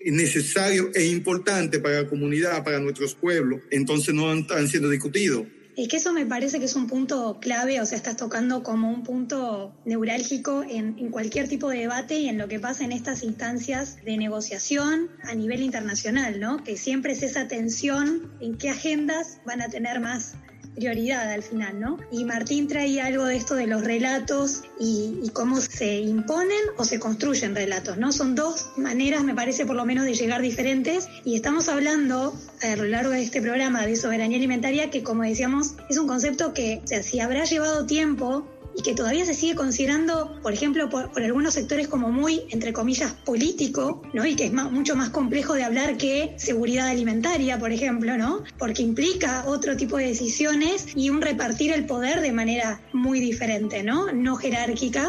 necesarios 0.00 0.88
e 0.94 1.06
importantes 1.06 1.80
para 1.80 2.02
la 2.02 2.08
comunidad, 2.08 2.64
para 2.64 2.78
nuestros 2.78 3.14
pueblos, 3.14 3.60
entonces 3.70 4.14
no 4.14 4.32
están 4.32 4.68
siendo 4.68 4.88
discutidos. 4.88 5.46
Es 5.78 5.86
que 5.86 5.98
eso 5.98 6.12
me 6.12 6.26
parece 6.26 6.58
que 6.58 6.64
es 6.64 6.74
un 6.74 6.88
punto 6.88 7.38
clave, 7.40 7.80
o 7.80 7.86
sea, 7.86 7.96
estás 7.96 8.16
tocando 8.16 8.64
como 8.64 8.90
un 8.90 9.04
punto 9.04 9.72
neurálgico 9.84 10.64
en, 10.64 10.98
en, 10.98 11.10
cualquier 11.12 11.48
tipo 11.48 11.68
de 11.68 11.78
debate 11.78 12.18
y 12.18 12.28
en 12.28 12.36
lo 12.36 12.48
que 12.48 12.58
pasa 12.58 12.84
en 12.84 12.90
estas 12.90 13.22
instancias 13.22 14.04
de 14.04 14.16
negociación 14.16 15.08
a 15.22 15.36
nivel 15.36 15.62
internacional, 15.62 16.40
¿no? 16.40 16.64
Que 16.64 16.76
siempre 16.76 17.12
es 17.12 17.22
esa 17.22 17.46
tensión 17.46 18.32
en 18.40 18.58
qué 18.58 18.70
agendas 18.70 19.40
van 19.46 19.62
a 19.62 19.68
tener 19.68 20.00
más 20.00 20.34
prioridad 20.78 21.32
al 21.32 21.42
final, 21.42 21.80
¿no? 21.80 21.98
Y 22.12 22.24
Martín 22.24 22.68
traía 22.68 23.06
algo 23.06 23.24
de 23.24 23.36
esto 23.36 23.56
de 23.56 23.66
los 23.66 23.82
relatos 23.82 24.62
y, 24.78 25.28
cómo 25.32 25.60
se 25.60 25.98
imponen 25.98 26.58
o 26.76 26.84
se 26.84 26.98
construyen 26.98 27.54
relatos, 27.54 27.98
¿no? 27.98 28.12
Son 28.12 28.34
dos 28.34 28.70
maneras, 28.76 29.24
me 29.24 29.34
parece, 29.34 29.66
por 29.66 29.76
lo 29.76 29.84
menos, 29.84 30.04
de 30.04 30.14
llegar 30.14 30.40
diferentes 30.40 31.08
y 31.24 31.34
estamos 31.34 31.68
hablando 31.68 32.34
a 32.62 32.76
lo 32.76 32.84
largo 32.84 33.10
de 33.10 33.22
este 33.22 33.42
programa 33.42 33.86
de 33.86 33.96
soberanía 33.96 34.38
alimentaria 34.38 34.90
que, 34.90 35.02
como 35.02 35.22
decíamos, 35.22 35.74
es 35.90 35.98
un 35.98 36.06
concepto 36.06 36.54
que, 36.54 36.80
o 36.84 36.86
sea, 36.86 37.02
si 37.02 37.20
habrá 37.20 37.44
llevado 37.44 37.84
tiempo 37.84 38.46
y 38.78 38.82
que 38.82 38.94
todavía 38.94 39.24
se 39.24 39.34
sigue 39.34 39.56
considerando, 39.56 40.38
por 40.40 40.52
ejemplo, 40.52 40.88
por, 40.88 41.10
algunos 41.20 41.54
sectores 41.54 41.88
como 41.88 42.12
muy, 42.12 42.42
entre 42.50 42.72
comillas, 42.72 43.12
político, 43.12 44.02
¿no? 44.14 44.24
Y 44.24 44.36
que 44.36 44.44
es 44.44 44.52
mucho 44.52 44.94
más 44.94 45.10
complejo 45.10 45.54
de 45.54 45.64
hablar 45.64 45.96
que 45.96 46.34
seguridad 46.36 46.86
alimentaria, 46.86 47.58
por 47.58 47.72
ejemplo, 47.72 48.16
¿no? 48.16 48.44
Porque 48.56 48.82
implica 48.82 49.44
otro 49.46 49.76
tipo 49.76 49.96
de 49.96 50.06
decisiones 50.06 50.86
y 50.94 51.10
un 51.10 51.20
repartir 51.20 51.72
el 51.72 51.86
poder 51.86 52.20
de 52.20 52.30
manera 52.30 52.80
muy 52.92 53.18
diferente, 53.18 53.82
¿no? 53.82 54.12
No 54.12 54.36
jerárquica, 54.36 55.08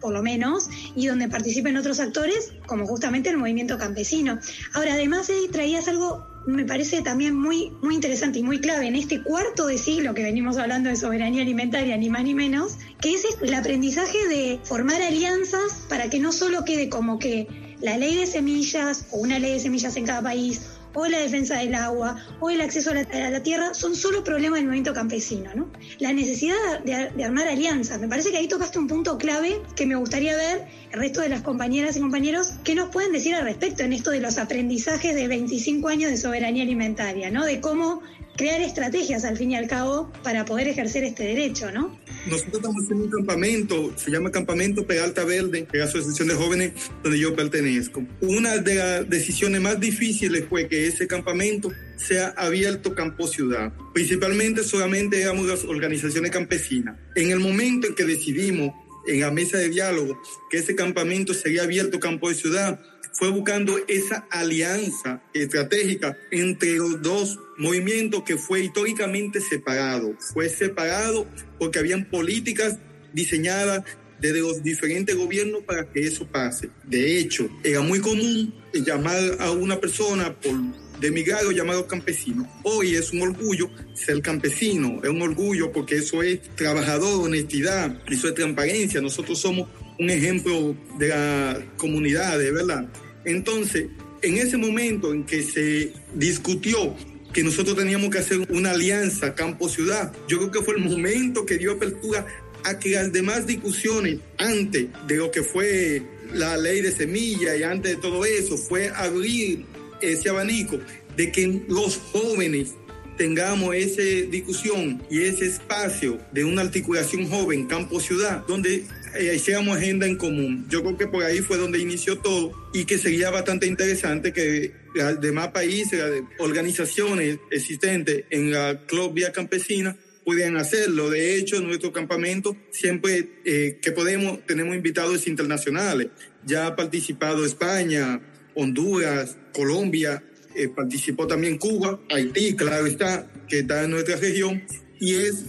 por 0.00 0.12
lo 0.12 0.20
menos, 0.20 0.68
y 0.96 1.06
donde 1.06 1.28
participen 1.28 1.76
otros 1.76 2.00
actores, 2.00 2.52
como 2.66 2.84
justamente 2.84 3.30
el 3.30 3.36
movimiento 3.36 3.78
campesino. 3.78 4.40
Ahora, 4.72 4.94
además, 4.94 5.30
traías 5.52 5.86
algo 5.86 6.33
me 6.46 6.64
parece 6.64 7.02
también 7.02 7.34
muy, 7.34 7.72
muy 7.82 7.94
interesante 7.94 8.38
y 8.38 8.42
muy 8.42 8.60
clave 8.60 8.86
en 8.86 8.96
este 8.96 9.22
cuarto 9.22 9.66
de 9.66 9.78
siglo 9.78 10.14
que 10.14 10.22
venimos 10.22 10.56
hablando 10.58 10.90
de 10.90 10.96
soberanía 10.96 11.42
alimentaria, 11.42 11.96
ni 11.96 12.10
más 12.10 12.24
ni 12.24 12.34
menos, 12.34 12.76
que 13.00 13.14
es 13.14 13.24
el 13.40 13.54
aprendizaje 13.54 14.28
de 14.28 14.60
formar 14.62 15.00
alianzas 15.00 15.86
para 15.88 16.10
que 16.10 16.18
no 16.18 16.32
solo 16.32 16.64
quede 16.64 16.88
como 16.88 17.18
que 17.18 17.48
la 17.84 17.98
ley 17.98 18.16
de 18.16 18.26
semillas 18.26 19.04
o 19.10 19.18
una 19.18 19.38
ley 19.38 19.52
de 19.52 19.60
semillas 19.60 19.94
en 19.96 20.06
cada 20.06 20.22
país 20.22 20.62
o 20.94 21.06
la 21.06 21.18
defensa 21.18 21.58
del 21.58 21.74
agua, 21.74 22.16
o 22.40 22.50
el 22.50 22.60
acceso 22.60 22.92
a 22.92 22.94
la, 22.94 23.42
tierra, 23.42 23.74
son 23.74 23.96
solo 23.96 24.22
problemas 24.22 24.58
del 24.58 24.66
movimiento 24.66 24.94
campesino. 24.94 25.50
¿no? 25.54 25.68
La 25.98 26.12
necesidad 26.12 26.54
de, 26.84 27.10
de, 27.10 27.24
armar 27.24 27.48
alianzas, 27.48 28.00
me 28.00 28.08
parece 28.08 28.30
que 28.30 28.38
ahí 28.38 28.48
tocaste 28.48 28.78
un 28.78 28.86
punto 28.86 29.18
clave 29.18 29.60
que 29.74 29.86
me 29.86 29.96
gustaría 29.96 30.36
ver 30.36 30.66
el 30.92 31.00
resto 31.00 31.20
de 31.20 31.28
las 31.28 31.42
compañeras 31.42 31.96
y 31.96 32.00
compañeros 32.00 32.54
qué 32.62 32.74
nos 32.74 32.90
pueden 32.90 33.12
decir 33.12 33.34
al 33.34 33.44
respecto 33.44 33.82
en 33.82 33.92
esto 33.92 34.12
de 34.12 34.20
los 34.20 34.38
aprendizajes 34.38 35.14
de 35.14 35.26
25 35.26 35.88
años 35.88 36.10
de 36.10 36.16
soberanía 36.16 36.62
alimentaria, 36.62 37.30
¿no? 37.30 37.44
de 37.44 37.60
cómo 37.60 38.00
crear 38.36 38.60
estrategias 38.60 39.24
al 39.24 39.36
fin 39.36 39.52
y 39.52 39.56
al 39.56 39.68
cabo 39.68 40.12
para 40.22 40.44
poder 40.44 40.68
ejercer 40.68 41.04
este 41.04 41.24
derecho, 41.24 41.70
¿no? 41.70 41.98
Nosotros 42.26 42.56
estamos 42.56 42.82
haciendo 42.84 43.04
un 43.04 43.10
campamento, 43.10 43.92
se 43.96 44.10
llama 44.10 44.30
Campamento 44.30 44.86
Peralta 44.86 45.24
Verde, 45.24 45.66
que 45.70 45.78
es 45.78 45.84
la 45.84 45.84
Asociación 45.84 46.28
de 46.28 46.34
Jóvenes 46.34 46.72
donde 47.02 47.18
yo 47.18 47.34
pertenezco. 47.36 48.04
Una 48.20 48.58
de 48.58 48.74
las 48.74 49.08
decisiones 49.08 49.60
más 49.60 49.78
difíciles 49.78 50.44
fue 50.48 50.68
que 50.68 50.86
ese 50.86 51.06
campamento 51.06 51.70
sea 51.96 52.34
abierto 52.36 52.94
campo 52.94 53.26
ciudad. 53.26 53.72
Principalmente 53.92 54.64
solamente 54.64 55.20
éramos 55.20 55.46
las 55.46 55.64
organizaciones 55.64 56.30
campesinas. 56.30 56.96
En 57.14 57.30
el 57.30 57.40
momento 57.40 57.86
en 57.86 57.94
que 57.94 58.04
decidimos 58.04 58.72
en 59.06 59.20
la 59.20 59.30
mesa 59.30 59.58
de 59.58 59.68
diálogo 59.68 60.20
que 60.50 60.58
ese 60.58 60.74
campamento 60.74 61.34
sería 61.34 61.62
abierto 61.62 62.00
campo 62.00 62.28
de 62.28 62.34
ciudad, 62.34 62.80
fue 63.14 63.30
buscando 63.30 63.78
esa 63.88 64.26
alianza 64.30 65.22
estratégica 65.32 66.16
entre 66.30 66.74
los 66.74 67.00
dos 67.00 67.38
movimientos 67.56 68.22
que 68.24 68.36
fue 68.36 68.64
históricamente 68.64 69.40
separado. 69.40 70.14
Fue 70.32 70.48
separado 70.48 71.26
porque 71.58 71.78
habían 71.78 72.04
políticas 72.04 72.78
diseñadas 73.12 73.84
desde 74.20 74.40
los 74.40 74.62
diferentes 74.62 75.16
gobiernos 75.16 75.62
para 75.62 75.90
que 75.90 76.06
eso 76.06 76.26
pase. 76.26 76.70
De 76.84 77.18
hecho, 77.18 77.48
era 77.62 77.80
muy 77.80 78.00
común 78.00 78.54
llamar 78.72 79.36
a 79.38 79.50
una 79.50 79.80
persona 79.80 80.34
por 80.34 80.54
de 81.00 81.08
emigrar 81.08 81.44
o 81.44 81.52
llamado 81.52 81.86
campesino. 81.86 82.48
Hoy 82.62 82.94
es 82.94 83.12
un 83.12 83.22
orgullo 83.22 83.70
ser 83.94 84.22
campesino, 84.22 85.00
es 85.02 85.10
un 85.10 85.22
orgullo 85.22 85.72
porque 85.72 85.96
eso 85.96 86.22
es 86.22 86.40
trabajador, 86.56 87.24
honestidad, 87.24 88.00
eso 88.10 88.28
es 88.28 88.34
transparencia. 88.34 89.00
Nosotros 89.00 89.38
somos 89.38 89.68
un 89.98 90.10
ejemplo 90.10 90.76
de 90.98 91.08
la 91.08 91.62
comunidad, 91.76 92.38
¿verdad? 92.38 92.88
Entonces, 93.24 93.86
en 94.22 94.38
ese 94.38 94.56
momento 94.56 95.12
en 95.12 95.24
que 95.24 95.42
se 95.42 95.92
discutió 96.14 96.94
que 97.32 97.42
nosotros 97.42 97.76
teníamos 97.76 98.10
que 98.10 98.18
hacer 98.18 98.46
una 98.50 98.70
alianza 98.70 99.34
campo-ciudad, 99.34 100.12
yo 100.28 100.38
creo 100.38 100.50
que 100.50 100.62
fue 100.62 100.76
el 100.76 100.84
momento 100.84 101.44
que 101.44 101.58
dio 101.58 101.72
apertura 101.72 102.26
a 102.64 102.78
que 102.78 102.90
las 102.90 103.12
demás 103.12 103.46
discusiones 103.46 104.20
antes 104.38 104.86
de 105.06 105.16
lo 105.16 105.30
que 105.30 105.42
fue 105.42 106.02
la 106.32 106.56
ley 106.56 106.80
de 106.80 106.92
semilla 106.92 107.56
y 107.56 107.62
antes 107.62 107.96
de 107.96 107.96
todo 108.00 108.24
eso 108.24 108.56
fue 108.56 108.88
abrir 108.88 109.64
ese 110.00 110.28
abanico 110.30 110.78
de 111.16 111.30
que 111.30 111.62
los 111.68 111.96
jóvenes 111.96 112.74
tengamos 113.16 113.74
esa 113.74 114.02
discusión 114.30 115.02
y 115.10 115.22
ese 115.22 115.46
espacio 115.46 116.18
de 116.32 116.44
una 116.44 116.62
articulación 116.62 117.28
joven 117.28 117.66
campo-ciudad, 117.66 118.44
donde 118.46 118.84
eh, 119.16 119.34
hiciéramos 119.34 119.76
agenda 119.76 120.06
en 120.06 120.16
común. 120.16 120.66
Yo 120.68 120.82
creo 120.82 120.96
que 120.96 121.06
por 121.06 121.24
ahí 121.24 121.38
fue 121.38 121.56
donde 121.56 121.78
inició 121.78 122.18
todo 122.18 122.52
y 122.72 122.84
que 122.84 122.98
sería 122.98 123.30
bastante 123.30 123.66
interesante 123.66 124.32
que 124.32 124.72
los 124.94 125.20
demás 125.20 125.48
países, 125.48 125.98
las 125.98 126.10
organizaciones 126.38 127.38
existentes 127.50 128.24
en 128.30 128.52
la 128.52 128.80
Club 128.86 129.14
Vía 129.14 129.32
Campesina 129.32 129.96
pudieran 130.24 130.56
hacerlo. 130.56 131.10
De 131.10 131.36
hecho, 131.36 131.56
en 131.56 131.66
nuestro 131.66 131.92
campamento 131.92 132.56
siempre 132.70 133.28
eh, 133.44 133.78
que 133.80 133.92
podemos 133.92 134.44
tenemos 134.46 134.74
invitados 134.74 135.26
internacionales. 135.26 136.08
Ya 136.44 136.66
ha 136.66 136.76
participado 136.76 137.44
España, 137.44 138.20
Honduras, 138.54 139.36
Colombia, 139.52 140.22
eh, 140.54 140.68
participó 140.68 141.26
también 141.26 141.58
Cuba, 141.58 142.00
Haití, 142.10 142.54
claro 142.54 142.86
está, 142.86 143.28
que 143.48 143.60
está 143.60 143.84
en 143.84 143.90
nuestra 143.90 144.16
región, 144.16 144.62
y 145.00 145.14
es 145.14 145.44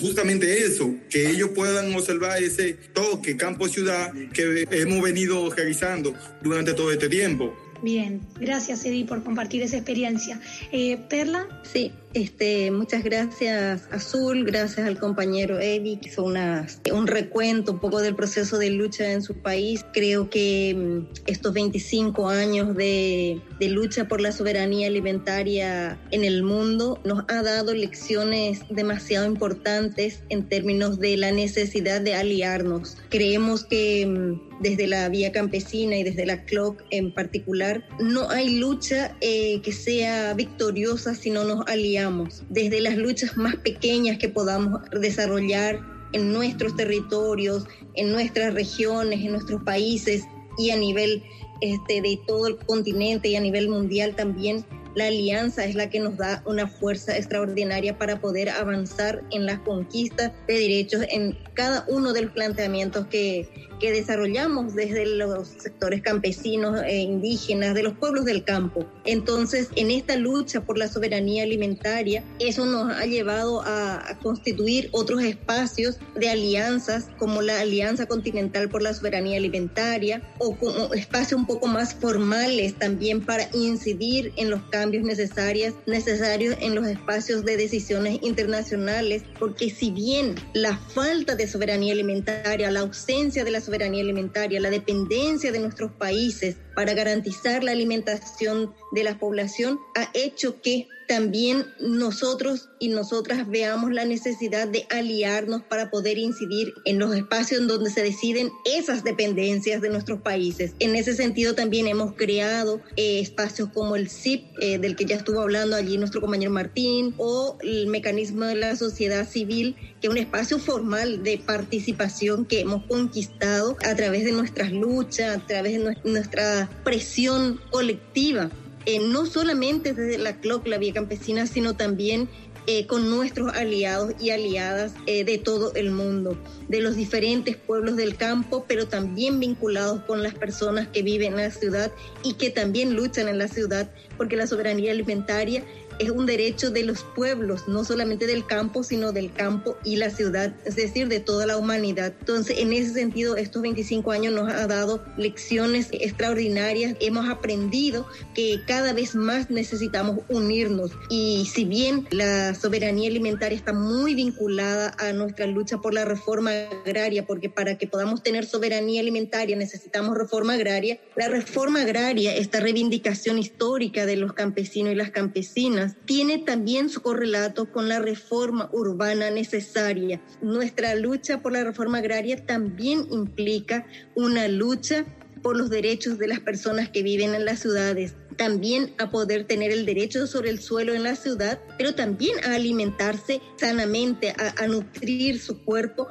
justamente 0.00 0.64
eso, 0.64 0.94
que 1.08 1.30
ellos 1.30 1.50
puedan 1.54 1.94
observar 1.94 2.42
ese 2.42 2.74
toque 2.92 3.36
campo-ciudad 3.36 4.12
que 4.32 4.66
hemos 4.70 5.02
venido 5.02 5.50
realizando 5.50 6.14
durante 6.42 6.74
todo 6.74 6.92
este 6.92 7.08
tiempo. 7.08 7.54
Bien, 7.82 8.20
gracias 8.38 8.84
Edi 8.84 9.04
por 9.04 9.22
compartir 9.24 9.62
esa 9.62 9.76
experiencia. 9.76 10.40
Eh, 10.70 10.98
Perla. 11.08 11.48
Sí, 11.72 11.92
este, 12.12 12.72
muchas 12.72 13.04
gracias 13.04 13.88
Azul, 13.92 14.44
gracias 14.44 14.86
al 14.86 14.98
compañero 14.98 15.60
Eddie, 15.60 16.00
que 16.00 16.08
hizo 16.08 16.24
un 16.24 17.06
recuento 17.06 17.72
un 17.72 17.78
poco 17.78 18.00
del 18.00 18.16
proceso 18.16 18.58
de 18.58 18.70
lucha 18.70 19.12
en 19.12 19.22
su 19.22 19.36
país. 19.36 19.84
Creo 19.92 20.28
que 20.28 20.74
mm, 20.76 21.12
estos 21.26 21.52
25 21.52 22.28
años 22.28 22.74
de, 22.76 23.40
de 23.60 23.68
lucha 23.68 24.08
por 24.08 24.20
la 24.20 24.32
soberanía 24.32 24.88
alimentaria 24.88 26.00
en 26.10 26.24
el 26.24 26.42
mundo 26.42 27.00
nos 27.04 27.24
ha 27.28 27.42
dado 27.42 27.74
lecciones 27.74 28.60
demasiado 28.70 29.26
importantes 29.26 30.24
en 30.30 30.48
términos 30.48 30.98
de 30.98 31.16
la 31.16 31.30
necesidad 31.30 32.00
de 32.00 32.14
aliarnos. 32.14 32.96
Creemos 33.08 33.64
que 33.64 34.06
mm, 34.06 34.60
desde 34.60 34.86
la 34.86 35.08
vía 35.08 35.32
campesina 35.32 35.96
y 35.96 36.02
desde 36.02 36.26
la 36.26 36.44
CLOC 36.44 36.82
en 36.90 37.14
particular, 37.14 37.86
no 37.98 38.28
hay 38.30 38.58
lucha 38.58 39.16
eh, 39.20 39.62
que 39.62 39.72
sea 39.72 40.34
victoriosa 40.34 41.14
si 41.14 41.30
no 41.30 41.44
nos 41.44 41.66
aliamos 41.66 41.99
desde 42.48 42.80
las 42.80 42.96
luchas 42.96 43.36
más 43.36 43.56
pequeñas 43.56 44.18
que 44.18 44.28
podamos 44.28 44.80
desarrollar 44.92 45.80
en 46.12 46.32
nuestros 46.32 46.76
territorios, 46.76 47.66
en 47.94 48.12
nuestras 48.12 48.54
regiones, 48.54 49.20
en 49.20 49.32
nuestros 49.32 49.62
países 49.62 50.24
y 50.58 50.70
a 50.70 50.76
nivel 50.76 51.22
este, 51.60 52.00
de 52.00 52.18
todo 52.26 52.48
el 52.48 52.56
continente 52.56 53.28
y 53.28 53.36
a 53.36 53.40
nivel 53.40 53.68
mundial 53.68 54.14
también, 54.16 54.64
la 54.94 55.06
alianza 55.06 55.64
es 55.64 55.74
la 55.74 55.88
que 55.88 56.00
nos 56.00 56.16
da 56.16 56.42
una 56.46 56.66
fuerza 56.66 57.16
extraordinaria 57.16 57.96
para 57.96 58.20
poder 58.20 58.48
avanzar 58.48 59.22
en 59.30 59.46
la 59.46 59.62
conquista 59.62 60.34
de 60.48 60.54
derechos 60.54 61.04
en 61.10 61.38
cada 61.54 61.84
uno 61.88 62.12
de 62.12 62.22
los 62.22 62.32
planteamientos 62.32 63.06
que, 63.06 63.48
que 63.80 63.90
desarrollamos 63.92 64.74
desde 64.74 65.06
los 65.06 65.48
sectores 65.48 66.02
campesinos 66.02 66.80
e 66.84 66.98
indígenas, 66.98 67.74
de 67.74 67.82
los 67.82 67.94
pueblos 67.94 68.26
del 68.26 68.44
campo. 68.44 68.86
Entonces, 69.04 69.68
en 69.74 69.90
esta 69.90 70.16
lucha 70.16 70.60
por 70.60 70.78
la 70.78 70.86
soberanía 70.86 71.42
alimentaria, 71.42 72.22
eso 72.38 72.66
nos 72.66 72.94
ha 72.94 73.06
llevado 73.06 73.62
a, 73.62 74.18
constituir 74.22 74.90
otros 74.92 75.22
espacios 75.22 75.98
de 76.14 76.28
alianzas, 76.28 77.08
como 77.18 77.40
la 77.40 77.60
Alianza 77.60 78.06
Continental 78.06 78.68
por 78.68 78.82
la 78.82 78.92
Soberanía 78.92 79.38
Alimentaria, 79.38 80.22
o 80.38 80.56
como 80.56 80.92
espacios 80.92 81.40
un 81.40 81.46
poco 81.46 81.66
más 81.66 81.94
formales 81.94 82.74
también 82.74 83.24
para 83.24 83.48
incidir 83.54 84.32
en 84.36 84.50
los 84.50 84.60
cambios 84.70 85.04
necesarios, 85.04 85.74
necesarios 85.86 86.56
en 86.60 86.74
los 86.74 86.86
espacios 86.86 87.44
de 87.44 87.56
decisiones 87.56 88.18
internacionales, 88.22 89.22
porque 89.38 89.70
si 89.70 89.90
bien 89.90 90.34
la 90.52 90.76
falta 90.76 91.34
de 91.34 91.48
soberanía 91.48 91.94
alimentaria, 91.94 92.70
la 92.70 92.80
ausencia 92.80 93.42
de 93.42 93.50
la 93.50 93.60
soberanía 93.60 93.69
alimentaria, 94.02 94.60
la 94.60 94.70
dependencia 94.70 95.52
de 95.52 95.60
nuestros 95.60 95.92
países 95.92 96.56
para 96.74 96.94
garantizar 96.94 97.62
la 97.64 97.72
alimentación 97.72 98.74
de 98.92 99.04
la 99.04 99.18
población 99.18 99.80
ha 99.94 100.10
hecho 100.14 100.60
que 100.60 100.88
también 101.10 101.66
nosotros 101.80 102.68
y 102.78 102.86
nosotras 102.86 103.48
veamos 103.48 103.90
la 103.90 104.04
necesidad 104.04 104.68
de 104.68 104.86
aliarnos 104.90 105.60
para 105.64 105.90
poder 105.90 106.18
incidir 106.18 106.72
en 106.84 107.00
los 107.00 107.12
espacios 107.16 107.62
en 107.62 107.66
donde 107.66 107.90
se 107.90 108.00
deciden 108.00 108.52
esas 108.64 109.02
dependencias 109.02 109.80
de 109.80 109.88
nuestros 109.88 110.20
países. 110.20 110.72
En 110.78 110.94
ese 110.94 111.16
sentido 111.16 111.56
también 111.56 111.88
hemos 111.88 112.14
creado 112.14 112.80
eh, 112.94 113.18
espacios 113.18 113.70
como 113.74 113.96
el 113.96 114.08
CIP, 114.08 114.44
eh, 114.60 114.78
del 114.78 114.94
que 114.94 115.04
ya 115.04 115.16
estuvo 115.16 115.40
hablando 115.40 115.74
allí 115.74 115.98
nuestro 115.98 116.20
compañero 116.20 116.52
Martín, 116.52 117.12
o 117.18 117.58
el 117.60 117.88
mecanismo 117.88 118.44
de 118.44 118.54
la 118.54 118.76
sociedad 118.76 119.28
civil, 119.28 119.74
que 120.00 120.06
es 120.06 120.12
un 120.12 120.18
espacio 120.18 120.60
formal 120.60 121.24
de 121.24 121.38
participación 121.38 122.44
que 122.44 122.60
hemos 122.60 122.84
conquistado 122.86 123.76
a 123.84 123.96
través 123.96 124.24
de 124.24 124.30
nuestras 124.30 124.70
luchas, 124.70 125.38
a 125.38 125.44
través 125.44 125.72
de 125.72 125.96
nuestra 126.04 126.70
presión 126.84 127.60
colectiva 127.72 128.48
eh, 128.86 128.98
no 128.98 129.26
solamente 129.26 129.92
desde 129.92 130.18
la 130.18 130.36
CLOC, 130.36 130.66
la 130.66 130.78
Vía 130.78 130.92
Campesina, 130.92 131.46
sino 131.46 131.76
también 131.76 132.28
eh, 132.66 132.86
con 132.86 133.10
nuestros 133.10 133.54
aliados 133.54 134.12
y 134.20 134.30
aliadas 134.30 134.92
eh, 135.06 135.24
de 135.24 135.38
todo 135.38 135.74
el 135.74 135.90
mundo, 135.90 136.36
de 136.68 136.80
los 136.80 136.94
diferentes 136.94 137.56
pueblos 137.56 137.96
del 137.96 138.16
campo, 138.16 138.64
pero 138.68 138.86
también 138.86 139.40
vinculados 139.40 140.02
con 140.02 140.22
las 140.22 140.34
personas 140.34 140.86
que 140.88 141.02
viven 141.02 141.32
en 141.32 141.38
la 141.38 141.50
ciudad 141.50 141.90
y 142.22 142.34
que 142.34 142.50
también 142.50 142.94
luchan 142.94 143.28
en 143.28 143.38
la 143.38 143.48
ciudad, 143.48 143.90
porque 144.16 144.36
la 144.36 144.46
soberanía 144.46 144.92
alimentaria 144.92 145.64
es 146.00 146.10
un 146.10 146.26
derecho 146.26 146.70
de 146.70 146.82
los 146.82 147.04
pueblos, 147.04 147.68
no 147.68 147.84
solamente 147.84 148.26
del 148.26 148.46
campo, 148.46 148.82
sino 148.82 149.12
del 149.12 149.32
campo 149.32 149.76
y 149.84 149.96
la 149.96 150.10
ciudad, 150.10 150.54
es 150.64 150.74
decir, 150.74 151.08
de 151.08 151.20
toda 151.20 151.46
la 151.46 151.58
humanidad. 151.58 152.14
Entonces, 152.18 152.58
en 152.58 152.72
ese 152.72 152.94
sentido, 152.94 153.36
estos 153.36 153.60
25 153.62 154.10
años 154.10 154.32
nos 154.32 154.50
ha 154.50 154.66
dado 154.66 155.04
lecciones 155.16 155.88
extraordinarias. 155.92 156.96
Hemos 157.00 157.28
aprendido 157.28 158.06
que 158.34 158.60
cada 158.66 158.94
vez 158.94 159.14
más 159.14 159.50
necesitamos 159.50 160.20
unirnos 160.28 160.92
y 161.10 161.46
si 161.52 161.64
bien 161.64 162.06
la 162.10 162.54
soberanía 162.54 163.10
alimentaria 163.10 163.56
está 163.56 163.72
muy 163.74 164.14
vinculada 164.14 164.94
a 164.98 165.12
nuestra 165.12 165.46
lucha 165.46 165.78
por 165.78 165.92
la 165.92 166.06
reforma 166.06 166.50
agraria, 166.84 167.26
porque 167.26 167.50
para 167.50 167.76
que 167.76 167.86
podamos 167.86 168.22
tener 168.22 168.46
soberanía 168.46 169.00
alimentaria 169.00 169.54
necesitamos 169.56 170.16
reforma 170.16 170.54
agraria, 170.54 170.98
la 171.14 171.28
reforma 171.28 171.82
agraria, 171.82 172.34
esta 172.34 172.60
reivindicación 172.60 173.38
histórica 173.38 174.06
de 174.06 174.16
los 174.16 174.32
campesinos 174.32 174.92
y 174.92 174.96
las 174.96 175.10
campesinas, 175.10 175.89
tiene 176.04 176.38
también 176.38 176.88
su 176.88 177.02
correlato 177.02 177.70
con 177.70 177.88
la 177.88 177.98
reforma 177.98 178.68
urbana 178.72 179.30
necesaria. 179.30 180.20
Nuestra 180.42 180.94
lucha 180.94 181.42
por 181.42 181.52
la 181.52 181.64
reforma 181.64 181.98
agraria 181.98 182.44
también 182.44 183.06
implica 183.10 183.86
una 184.14 184.48
lucha 184.48 185.04
por 185.42 185.56
los 185.56 185.70
derechos 185.70 186.18
de 186.18 186.28
las 186.28 186.40
personas 186.40 186.88
que 186.90 187.02
viven 187.02 187.34
en 187.34 187.44
las 187.44 187.60
ciudades, 187.60 188.14
también 188.36 188.92
a 188.98 189.10
poder 189.10 189.44
tener 189.44 189.70
el 189.70 189.86
derecho 189.86 190.26
sobre 190.26 190.50
el 190.50 190.60
suelo 190.60 190.94
en 190.94 191.02
la 191.02 191.16
ciudad, 191.16 191.58
pero 191.78 191.94
también 191.94 192.38
a 192.44 192.54
alimentarse 192.54 193.40
sanamente, 193.56 194.34
a, 194.36 194.66
nutrir 194.66 195.40
su 195.40 195.62
cuerpo 195.64 196.08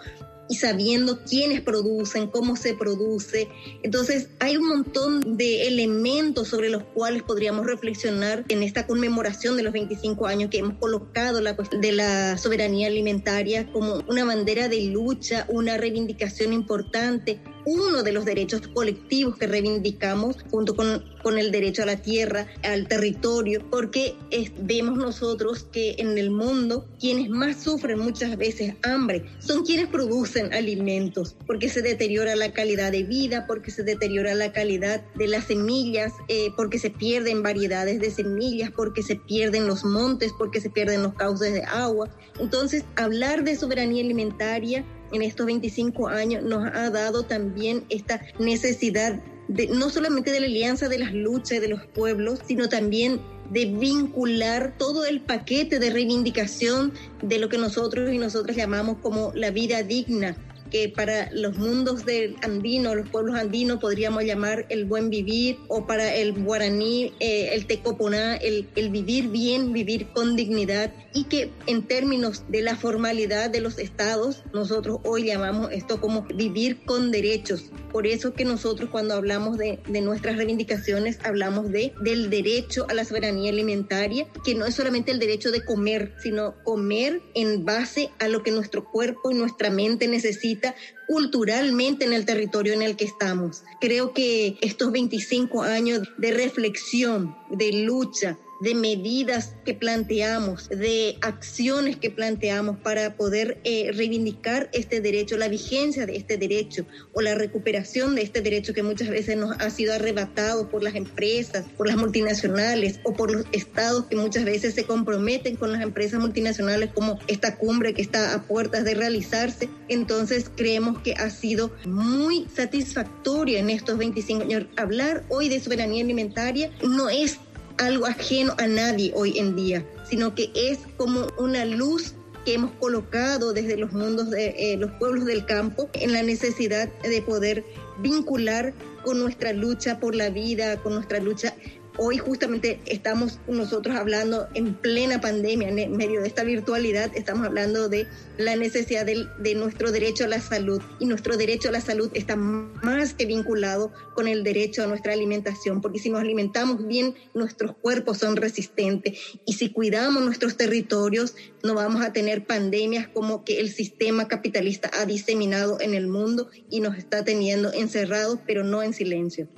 y 0.50 0.56
sabiendo 0.56 1.24
quiénes 1.24 1.62
producen, 1.62 2.28
cómo 2.28 2.56
se 2.56 2.74
produce. 2.74 3.48
Entonces, 3.84 4.30
hay 4.40 4.58
un 4.58 4.68
montón 4.68 5.38
de 5.38 5.68
elementos 5.68 6.48
sobre 6.48 6.70
los 6.70 6.84
cuales 6.84 7.24
podríamos 7.24 7.66
reflexionar 7.66 8.44
en 8.50 8.64
esta 8.64 8.88
conmemoración 8.88 9.56
de 9.56 9.64
los 9.64 9.72
25 9.72 10.26
años 10.26 10.50
que 10.50 10.58
hemos 10.58 10.78
colocado 10.80 11.40
la 11.40 11.54
de 11.54 11.92
la 11.92 12.38
soberanía 12.38 12.88
alimentaria 12.88 13.72
como 13.72 14.04
una 14.08 14.26
bandera 14.26 14.68
de 14.68 14.82
lucha, 14.86 15.46
una 15.50 15.78
reivindicación 15.78 16.52
importante, 16.52 17.40
uno 17.70 18.02
de 18.02 18.12
los 18.12 18.26
derechos 18.26 18.62
colectivos 18.74 19.38
que 19.38 19.46
reivindicamos 19.46 20.38
junto 20.50 20.76
con, 20.76 21.04
con 21.22 21.38
el 21.38 21.52
derecho 21.52 21.84
a 21.84 21.86
la 21.86 21.98
tierra, 21.98 22.48
al 22.64 22.88
territorio, 22.88 23.62
porque 23.70 24.16
vemos 24.60 24.98
nosotros 24.98 25.68
que 25.72 25.96
en 26.00 26.18
el 26.18 26.32
mundo 26.32 26.88
quienes 27.00 27.30
más 27.30 27.62
sufren 27.64 28.00
muchas 28.00 28.38
veces 28.38 28.74
hambre 28.82 29.26
son 29.38 29.64
quienes 29.64 29.88
producen 29.88 30.52
alimentos, 30.54 31.36
porque 31.46 31.70
se 31.70 31.84
deteriora 31.84 32.36
la 32.36 32.54
calidad 32.54 32.92
de 32.92 33.04
vida, 33.04 33.46
porque 33.46 33.70
se 33.70 33.84
deteriora 33.84 34.34
la 34.34 34.52
calidad 34.52 35.04
de 35.16 35.28
las 35.28 35.46
semillas, 35.46 36.14
eh, 36.28 36.50
porque 36.58 36.80
se 36.80 36.90
pierden 36.90 37.44
variedades 37.44 38.00
de 38.00 38.10
semillas, 38.10 38.72
porque 38.76 39.04
se 39.04 39.16
pierden 39.16 39.68
los 39.68 39.84
montes, 39.84 40.32
porque 40.40 40.60
se 40.60 40.72
pierden 40.72 41.04
los 41.04 41.14
cauces 41.14 41.54
de 41.54 41.64
agua. 41.64 42.10
Entonces, 42.40 42.84
hablar 42.96 43.44
de 43.44 43.56
soberanía 43.56 44.04
alimentaria 44.04 44.84
en 45.12 45.22
estos 45.22 45.46
25 45.46 46.08
años 46.08 46.44
nos 46.44 46.66
ha 46.74 46.90
dado 46.90 47.24
también 47.24 47.86
esta 47.90 48.22
necesidad 48.40 49.20
de, 49.48 49.68
no 49.68 49.90
solamente 49.90 50.32
de 50.32 50.40
la 50.40 50.46
alianza 50.46 50.88
de 50.88 51.00
las 51.00 51.14
luchas 51.14 51.62
de 51.62 51.68
los 51.68 51.86
pueblos, 51.88 52.40
sino 52.46 52.70
también 52.70 53.20
de 53.50 53.66
vincular 53.66 54.76
todo 54.78 55.06
el 55.06 55.22
paquete 55.22 55.80
de 55.80 55.90
reivindicación 55.90 56.94
de 57.22 57.40
lo 57.40 57.50
que 57.50 57.58
nosotros 57.58 58.14
y 58.14 58.18
nosotras 58.20 58.56
llamamos 58.56 58.98
como 59.02 59.32
la 59.34 59.50
vida 59.50 59.82
digna, 59.82 60.38
que 60.70 60.90
para 60.90 61.32
los 61.32 61.58
mundos 61.58 62.06
del 62.06 62.36
andino, 62.42 62.96
los 62.96 63.10
pueblos 63.10 63.36
andinos, 63.36 63.80
podríamos 63.80 64.24
llamar 64.24 64.66
el 64.70 64.86
buen 64.86 65.10
vivir, 65.10 65.58
o 65.68 65.88
para 65.88 66.16
el 66.16 66.34
guaraní, 66.34 67.14
eh, 67.20 67.50
el 67.54 67.66
tecoponá, 67.66 68.36
el, 68.36 68.68
el 68.76 68.90
vivir 68.90 69.30
bien, 69.30 69.74
vivir 69.74 70.08
con 70.14 70.36
dignidad, 70.36 70.92
y 71.14 71.24
que 71.26 71.52
en 71.66 71.88
términos 71.88 72.44
de 72.50 72.62
la 72.62 72.76
formalidad 72.76 73.50
de 73.50 73.62
los 73.62 73.80
estados, 73.80 74.44
nosotros 74.54 75.00
hoy 75.04 75.26
llamamos 75.26 75.72
esto 75.72 76.00
como 76.00 76.24
vivir 76.24 76.84
con 76.86 77.12
derechos. 77.12 77.72
Por 77.92 78.06
eso 78.06 78.34
que 78.34 78.46
nosotros 78.46 78.90
cuando 78.92 79.16
hablamos 79.16 79.58
de, 79.58 79.80
de 79.88 80.02
nuestras 80.02 80.38
reivindicaciones, 80.38 81.20
hablamos 81.24 81.72
de, 81.72 81.94
del 82.02 82.30
derecho 82.30 82.86
a 82.90 82.94
la 82.94 83.06
soberanía 83.06 83.50
alimentaria, 83.50 84.28
que 84.46 84.54
no 84.54 84.66
es 84.66 84.76
solamente 84.76 85.12
el 85.12 85.20
derecho 85.20 85.52
de 85.52 85.66
comer, 85.66 86.14
sino 86.22 86.54
comer 86.64 87.22
en 87.34 87.66
base 87.66 88.12
a 88.20 88.28
lo 88.28 88.44
que 88.44 88.52
nuestro 88.52 88.86
cuerpo 88.86 89.32
y 89.32 89.36
nuestra 89.36 89.72
mente 89.72 90.08
necesitan 90.08 90.59
culturalmente 91.08 92.06
en 92.06 92.14
el 92.14 92.26
territorio 92.26 92.74
en 92.74 92.82
el 92.82 92.96
que 92.96 93.06
estamos. 93.06 93.64
Creo 93.82 94.14
que 94.14 94.58
estos 94.62 94.92
25 94.92 95.64
años 95.64 96.02
de 96.18 96.32
reflexión, 96.32 97.36
de 97.50 97.84
lucha, 97.84 98.38
de 98.60 98.76
medidas 98.76 99.56
que 99.66 99.74
planteamos, 99.74 100.70
de 100.70 101.18
acciones 101.22 101.98
que 101.98 102.10
planteamos 102.10 102.78
para 102.78 103.16
poder 103.16 103.60
eh, 103.64 103.92
reivindicar 103.94 104.70
este 104.74 105.02
derecho, 105.02 105.38
la 105.38 105.48
vigencia 105.48 106.06
de 106.06 106.18
este 106.18 106.38
derecho 106.38 106.86
o 107.14 107.22
la 107.22 107.36
recuperación 107.36 108.16
de 108.16 108.22
este 108.22 108.42
derecho 108.42 108.74
que 108.74 108.84
muchas 108.84 109.10
veces 109.10 109.38
nos 109.38 109.60
ha 109.60 109.70
sido 109.70 109.94
arrebatado 109.94 110.70
por 110.70 110.84
las 110.84 110.96
empresas, 110.96 111.66
por 111.78 111.88
las 111.88 111.98
multinacionales 111.98 113.00
o 113.04 113.14
por 113.14 113.32
los 113.32 113.46
estados 113.52 114.06
que 114.06 114.16
muchas 114.16 114.46
veces 114.46 114.74
se 114.74 114.84
comprometen 114.84 115.56
con 115.56 115.72
las 115.72 115.82
empresas 115.82 116.20
multinacionales 116.20 116.92
como 116.94 117.20
esta 117.28 117.56
cumbre 117.58 117.94
que 117.94 118.02
está 118.02 118.34
a 118.34 118.44
puertas 118.44 118.84
de 118.84 118.96
realizarse. 118.96 119.70
Entonces 119.88 120.52
creemos 120.56 121.00
que 121.00 121.14
ha 121.14 121.30
sido 121.30 121.72
muy 121.86 122.48
satisfactoria 122.54 123.60
en 123.60 123.70
estos 123.70 123.98
25 123.98 124.44
años. 124.44 124.66
Hablar 124.76 125.24
hoy 125.30 125.50
de 125.50 125.60
soberanía 125.60 126.04
alimentaria 126.04 126.72
no 126.84 127.10
es 127.10 127.40
algo 127.80 128.06
ajeno 128.06 128.54
a 128.58 128.68
nadie 128.68 129.12
hoy 129.16 129.38
en 129.40 129.56
día, 129.56 129.86
sino 130.10 130.36
que 130.36 130.52
es 130.54 130.80
como 130.98 131.28
una 131.38 131.66
luz 131.66 132.14
que 132.46 132.54
hemos 132.54 132.72
colocado 132.74 133.54
desde 133.54 133.78
los 133.78 133.92
mundos 133.92 134.30
de 134.30 134.56
eh, 134.58 134.78
los 134.78 134.92
pueblos 134.92 135.26
del 135.26 135.46
campo 135.46 135.90
en 135.94 136.14
la 136.14 136.24
necesidad 136.24 136.90
de 137.02 137.22
poder 137.22 137.64
vincular 138.00 138.74
con 139.04 139.20
nuestra 139.20 139.54
lucha 139.54 140.00
por 140.00 140.16
la 140.16 140.30
vida, 140.30 140.82
con 140.82 140.94
nuestra 140.94 141.20
lucha 141.20 141.56
Hoy 142.02 142.18
justamente 142.18 142.80
estamos 142.86 143.40
nosotros 143.46 143.94
hablando 143.98 144.48
en 144.54 144.74
plena 144.74 145.20
pandemia, 145.20 145.68
en 145.68 145.98
medio 145.98 146.22
de 146.22 146.30
esta 146.30 146.46
virtualidad, 146.46 147.12
estamos 147.14 147.46
hablando 147.46 147.90
de 147.90 148.08
la 148.38 148.56
necesidad 148.56 149.06
de, 149.06 149.28
de, 149.38 149.56
nuestro 149.56 149.92
derecho 149.92 150.24
a 150.24 150.30
la 150.30 150.40
salud. 150.40 150.82
Y 151.02 151.06
nuestro 151.08 151.36
derecho 151.36 151.68
a 151.68 151.74
la 151.74 151.82
salud 151.82 152.10
está 152.14 152.38
más 152.38 153.14
que 153.14 153.26
vinculado 153.26 153.92
con 154.16 154.30
el 154.30 154.46
derecho 154.46 154.82
a 154.82 154.88
nuestra 154.88 155.12
alimentación, 155.12 155.82
porque 155.82 156.00
si 156.00 156.10
nos 156.10 156.22
alimentamos 156.22 156.88
bien, 156.88 157.16
nuestros 157.34 157.76
cuerpos 157.76 158.20
son 158.20 158.38
resistentes. 158.38 159.20
Y 159.46 159.56
si 159.56 159.74
cuidamos 159.74 160.24
nuestros 160.24 160.56
territorios, 160.56 161.36
no 161.64 161.76
vamos 161.76 162.02
a 162.02 162.14
tener 162.14 162.46
pandemias 162.46 163.10
como 163.10 163.44
que 163.44 163.60
el 163.60 163.74
sistema 163.74 164.30
capitalista 164.30 164.90
ha 164.94 165.06
diseminado 165.06 165.82
en 165.82 165.94
el 165.94 166.08
mundo 166.08 166.50
y 166.70 166.80
nos 166.80 166.98
está 166.98 167.26
teniendo 167.26 167.74
encerrados, 167.74 168.40
pero 168.48 168.64
no 168.64 168.84
en 168.84 168.94
silencio. 168.94 169.50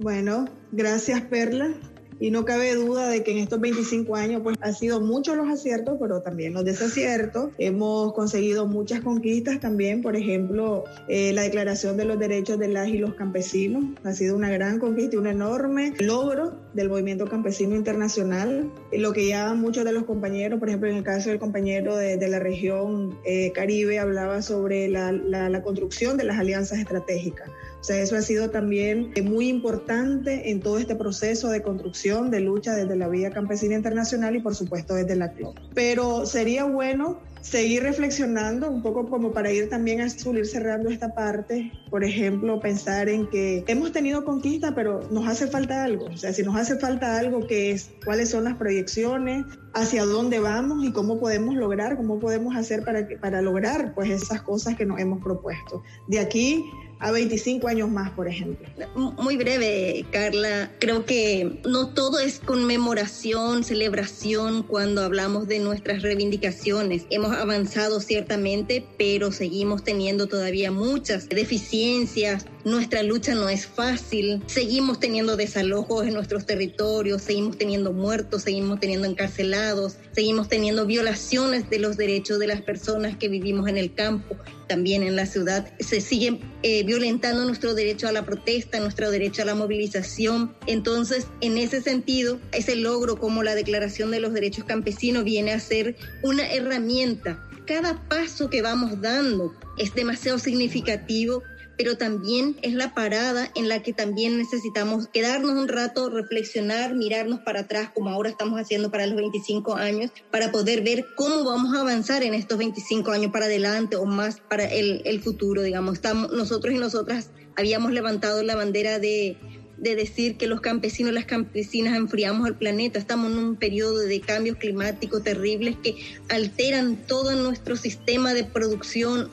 Bueno, 0.00 0.46
gracias 0.72 1.20
Perla. 1.20 1.74
Y 2.18 2.30
no 2.30 2.46
cabe 2.46 2.74
duda 2.74 3.08
de 3.08 3.22
que 3.22 3.32
en 3.32 3.38
estos 3.38 3.60
25 3.60 4.16
años 4.16 4.40
pues 4.42 4.56
ha 4.62 4.72
sido 4.72 5.00
muchos 5.00 5.36
los 5.36 5.48
aciertos, 5.48 5.96
pero 6.00 6.22
también 6.22 6.54
los 6.54 6.64
desaciertos. 6.64 7.50
Hemos 7.58 8.14
conseguido 8.14 8.66
muchas 8.66 9.00
conquistas 9.00 9.60
también, 9.60 10.00
por 10.00 10.16
ejemplo, 10.16 10.84
eh, 11.08 11.32
la 11.34 11.42
Declaración 11.42 11.98
de 11.98 12.06
los 12.06 12.18
Derechos 12.18 12.58
de 12.58 12.68
las 12.68 12.88
y 12.88 12.98
los 12.98 13.14
Campesinos. 13.14 13.84
Ha 14.04 14.12
sido 14.12 14.36
una 14.36 14.50
gran 14.50 14.78
conquista 14.78 15.16
y 15.16 15.18
un 15.18 15.26
enorme 15.26 15.94
logro 15.98 16.54
del 16.72 16.88
movimiento 16.88 17.26
campesino 17.26 17.74
internacional. 17.74 18.70
Lo 18.92 19.12
que 19.12 19.28
ya 19.28 19.52
muchos 19.54 19.84
de 19.84 19.92
los 19.92 20.04
compañeros, 20.04 20.60
por 20.60 20.68
ejemplo, 20.68 20.90
en 20.90 20.96
el 20.96 21.04
caso 21.04 21.28
del 21.28 21.38
compañero 21.38 21.96
de, 21.96 22.28
la 22.28 22.38
región 22.38 23.18
eh, 23.24 23.52
Caribe, 23.52 23.98
hablaba 23.98 24.40
sobre 24.40 24.88
la 24.88 25.62
construcción 25.62 26.16
de 26.16 26.24
las 26.24 26.38
alianzas 26.38 26.78
estratégicas. 26.78 27.50
O 27.80 27.84
sea, 27.84 28.00
eso 28.00 28.16
ha 28.16 28.22
sido 28.22 28.50
también 28.50 29.12
muy 29.24 29.48
importante 29.48 30.50
en 30.50 30.60
todo 30.60 30.78
este 30.78 30.94
proceso 30.94 31.48
de 31.48 31.62
construcción, 31.62 32.30
de 32.30 32.40
lucha 32.40 32.74
desde 32.74 32.94
la 32.94 33.08
Vía 33.08 33.30
Campesina 33.30 33.74
Internacional 33.74 34.36
y 34.36 34.40
por 34.40 34.54
supuesto 34.54 34.94
desde 34.94 35.16
la 35.16 35.32
CLOP. 35.32 35.56
Pero 35.74 36.26
sería 36.26 36.64
bueno 36.64 37.18
seguir 37.40 37.82
reflexionando 37.82 38.70
un 38.70 38.82
poco 38.82 39.08
como 39.08 39.32
para 39.32 39.50
ir 39.50 39.68
también 39.68 40.00
a 40.00 40.06
ir 40.06 40.46
cerrando 40.46 40.90
esta 40.90 41.14
parte, 41.14 41.72
por 41.88 42.04
ejemplo, 42.04 42.60
pensar 42.60 43.08
en 43.08 43.28
que 43.28 43.64
hemos 43.66 43.92
tenido 43.92 44.24
conquista, 44.24 44.74
pero 44.74 45.08
nos 45.10 45.26
hace 45.26 45.46
falta 45.46 45.82
algo. 45.84 46.06
O 46.06 46.16
sea, 46.16 46.32
si 46.32 46.42
nos 46.42 46.56
hace 46.56 46.76
falta 46.78 47.18
algo, 47.18 47.46
¿qué 47.46 47.70
es? 47.70 47.90
¿Cuáles 48.04 48.30
son 48.30 48.44
las 48.44 48.56
proyecciones? 48.56 49.46
¿Hacia 49.72 50.04
dónde 50.04 50.38
vamos? 50.38 50.84
¿Y 50.84 50.92
cómo 50.92 51.18
podemos 51.18 51.54
lograr? 51.54 51.96
¿Cómo 51.96 52.18
podemos 52.18 52.54
hacer 52.56 52.84
para, 52.84 53.08
para 53.20 53.40
lograr 53.40 53.94
pues 53.94 54.10
esas 54.10 54.42
cosas 54.42 54.76
que 54.76 54.84
nos 54.84 55.00
hemos 55.00 55.22
propuesto? 55.22 55.82
De 56.08 56.18
aquí 56.18 56.64
a 57.00 57.10
25 57.10 57.66
años 57.66 57.90
más, 57.90 58.10
por 58.10 58.28
ejemplo. 58.28 58.68
Muy 58.94 59.36
breve, 59.36 60.04
Carla. 60.10 60.70
Creo 60.78 61.04
que 61.04 61.60
no 61.66 61.88
todo 61.88 62.20
es 62.20 62.38
conmemoración, 62.38 63.64
celebración 63.64 64.62
cuando 64.62 65.02
hablamos 65.02 65.48
de 65.48 65.58
nuestras 65.58 66.02
reivindicaciones. 66.02 67.06
Hemos 67.10 67.32
avanzado 67.32 68.00
ciertamente, 68.00 68.86
pero 68.98 69.32
seguimos 69.32 69.82
teniendo 69.82 70.26
todavía 70.26 70.70
muchas 70.70 71.28
deficiencias. 71.28 72.46
Nuestra 72.64 73.02
lucha 73.02 73.34
no 73.34 73.48
es 73.48 73.66
fácil. 73.66 74.42
Seguimos 74.46 75.00
teniendo 75.00 75.36
desalojos 75.36 76.06
en 76.06 76.14
nuestros 76.14 76.44
territorios, 76.44 77.22
seguimos 77.22 77.56
teniendo 77.56 77.92
muertos, 77.92 78.42
seguimos 78.42 78.80
teniendo 78.80 79.06
encarcelados, 79.06 79.96
seguimos 80.12 80.48
teniendo 80.48 80.84
violaciones 80.84 81.70
de 81.70 81.78
los 81.78 81.96
derechos 81.96 82.38
de 82.38 82.48
las 82.48 82.60
personas 82.60 83.16
que 83.16 83.28
vivimos 83.28 83.68
en 83.68 83.78
el 83.78 83.94
campo 83.94 84.36
también 84.70 85.02
en 85.02 85.16
la 85.16 85.26
ciudad. 85.26 85.72
Se 85.80 86.00
sigue 86.00 86.38
eh, 86.62 86.84
violentando 86.84 87.44
nuestro 87.44 87.74
derecho 87.74 88.06
a 88.06 88.12
la 88.12 88.24
protesta, 88.24 88.78
nuestro 88.78 89.10
derecho 89.10 89.42
a 89.42 89.44
la 89.44 89.56
movilización. 89.56 90.54
Entonces, 90.68 91.26
en 91.40 91.58
ese 91.58 91.82
sentido, 91.82 92.38
ese 92.52 92.76
logro 92.76 93.18
como 93.18 93.42
la 93.42 93.56
Declaración 93.56 94.12
de 94.12 94.20
los 94.20 94.32
Derechos 94.32 94.64
Campesinos 94.64 95.24
viene 95.24 95.52
a 95.52 95.58
ser 95.58 95.96
una 96.22 96.48
herramienta. 96.52 97.44
Cada 97.66 98.06
paso 98.08 98.48
que 98.48 98.62
vamos 98.62 99.00
dando 99.00 99.54
es 99.76 99.92
demasiado 99.92 100.38
significativo 100.38 101.42
pero 101.80 101.96
también 101.96 102.58
es 102.60 102.74
la 102.74 102.92
parada 102.92 103.50
en 103.54 103.70
la 103.70 103.82
que 103.82 103.94
también 103.94 104.36
necesitamos 104.36 105.08
quedarnos 105.08 105.52
un 105.52 105.66
rato, 105.66 106.10
reflexionar, 106.10 106.94
mirarnos 106.94 107.40
para 107.40 107.60
atrás, 107.60 107.88
como 107.94 108.10
ahora 108.10 108.28
estamos 108.28 108.60
haciendo 108.60 108.90
para 108.90 109.06
los 109.06 109.16
25 109.16 109.76
años, 109.76 110.10
para 110.30 110.52
poder 110.52 110.82
ver 110.82 111.06
cómo 111.16 111.42
vamos 111.42 111.74
a 111.74 111.80
avanzar 111.80 112.22
en 112.22 112.34
estos 112.34 112.58
25 112.58 113.10
años 113.12 113.32
para 113.32 113.46
adelante 113.46 113.96
o 113.96 114.04
más 114.04 114.40
para 114.40 114.66
el, 114.66 115.00
el 115.06 115.22
futuro, 115.22 115.62
digamos. 115.62 115.94
Estamos, 115.94 116.30
nosotros 116.32 116.74
y 116.74 116.76
nosotras 116.76 117.30
habíamos 117.56 117.92
levantado 117.92 118.42
la 118.42 118.56
bandera 118.56 118.98
de 118.98 119.38
de 119.78 119.96
decir 119.96 120.36
que 120.36 120.46
los 120.46 120.60
campesinos 120.60 121.12
y 121.12 121.14
las 121.14 121.24
campesinas 121.24 121.96
enfriamos 121.96 122.46
el 122.46 122.54
planeta. 122.54 122.98
Estamos 122.98 123.32
en 123.32 123.38
un 123.38 123.56
periodo 123.56 124.00
de 124.00 124.20
cambios 124.20 124.58
climáticos 124.58 125.22
terribles 125.22 125.76
que 125.82 125.96
alteran 126.28 126.96
todo 127.06 127.34
nuestro 127.34 127.76
sistema 127.76 128.34
de 128.34 128.44
producción, 128.44 129.30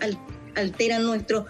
alteran 0.55 1.03
nuestro 1.03 1.45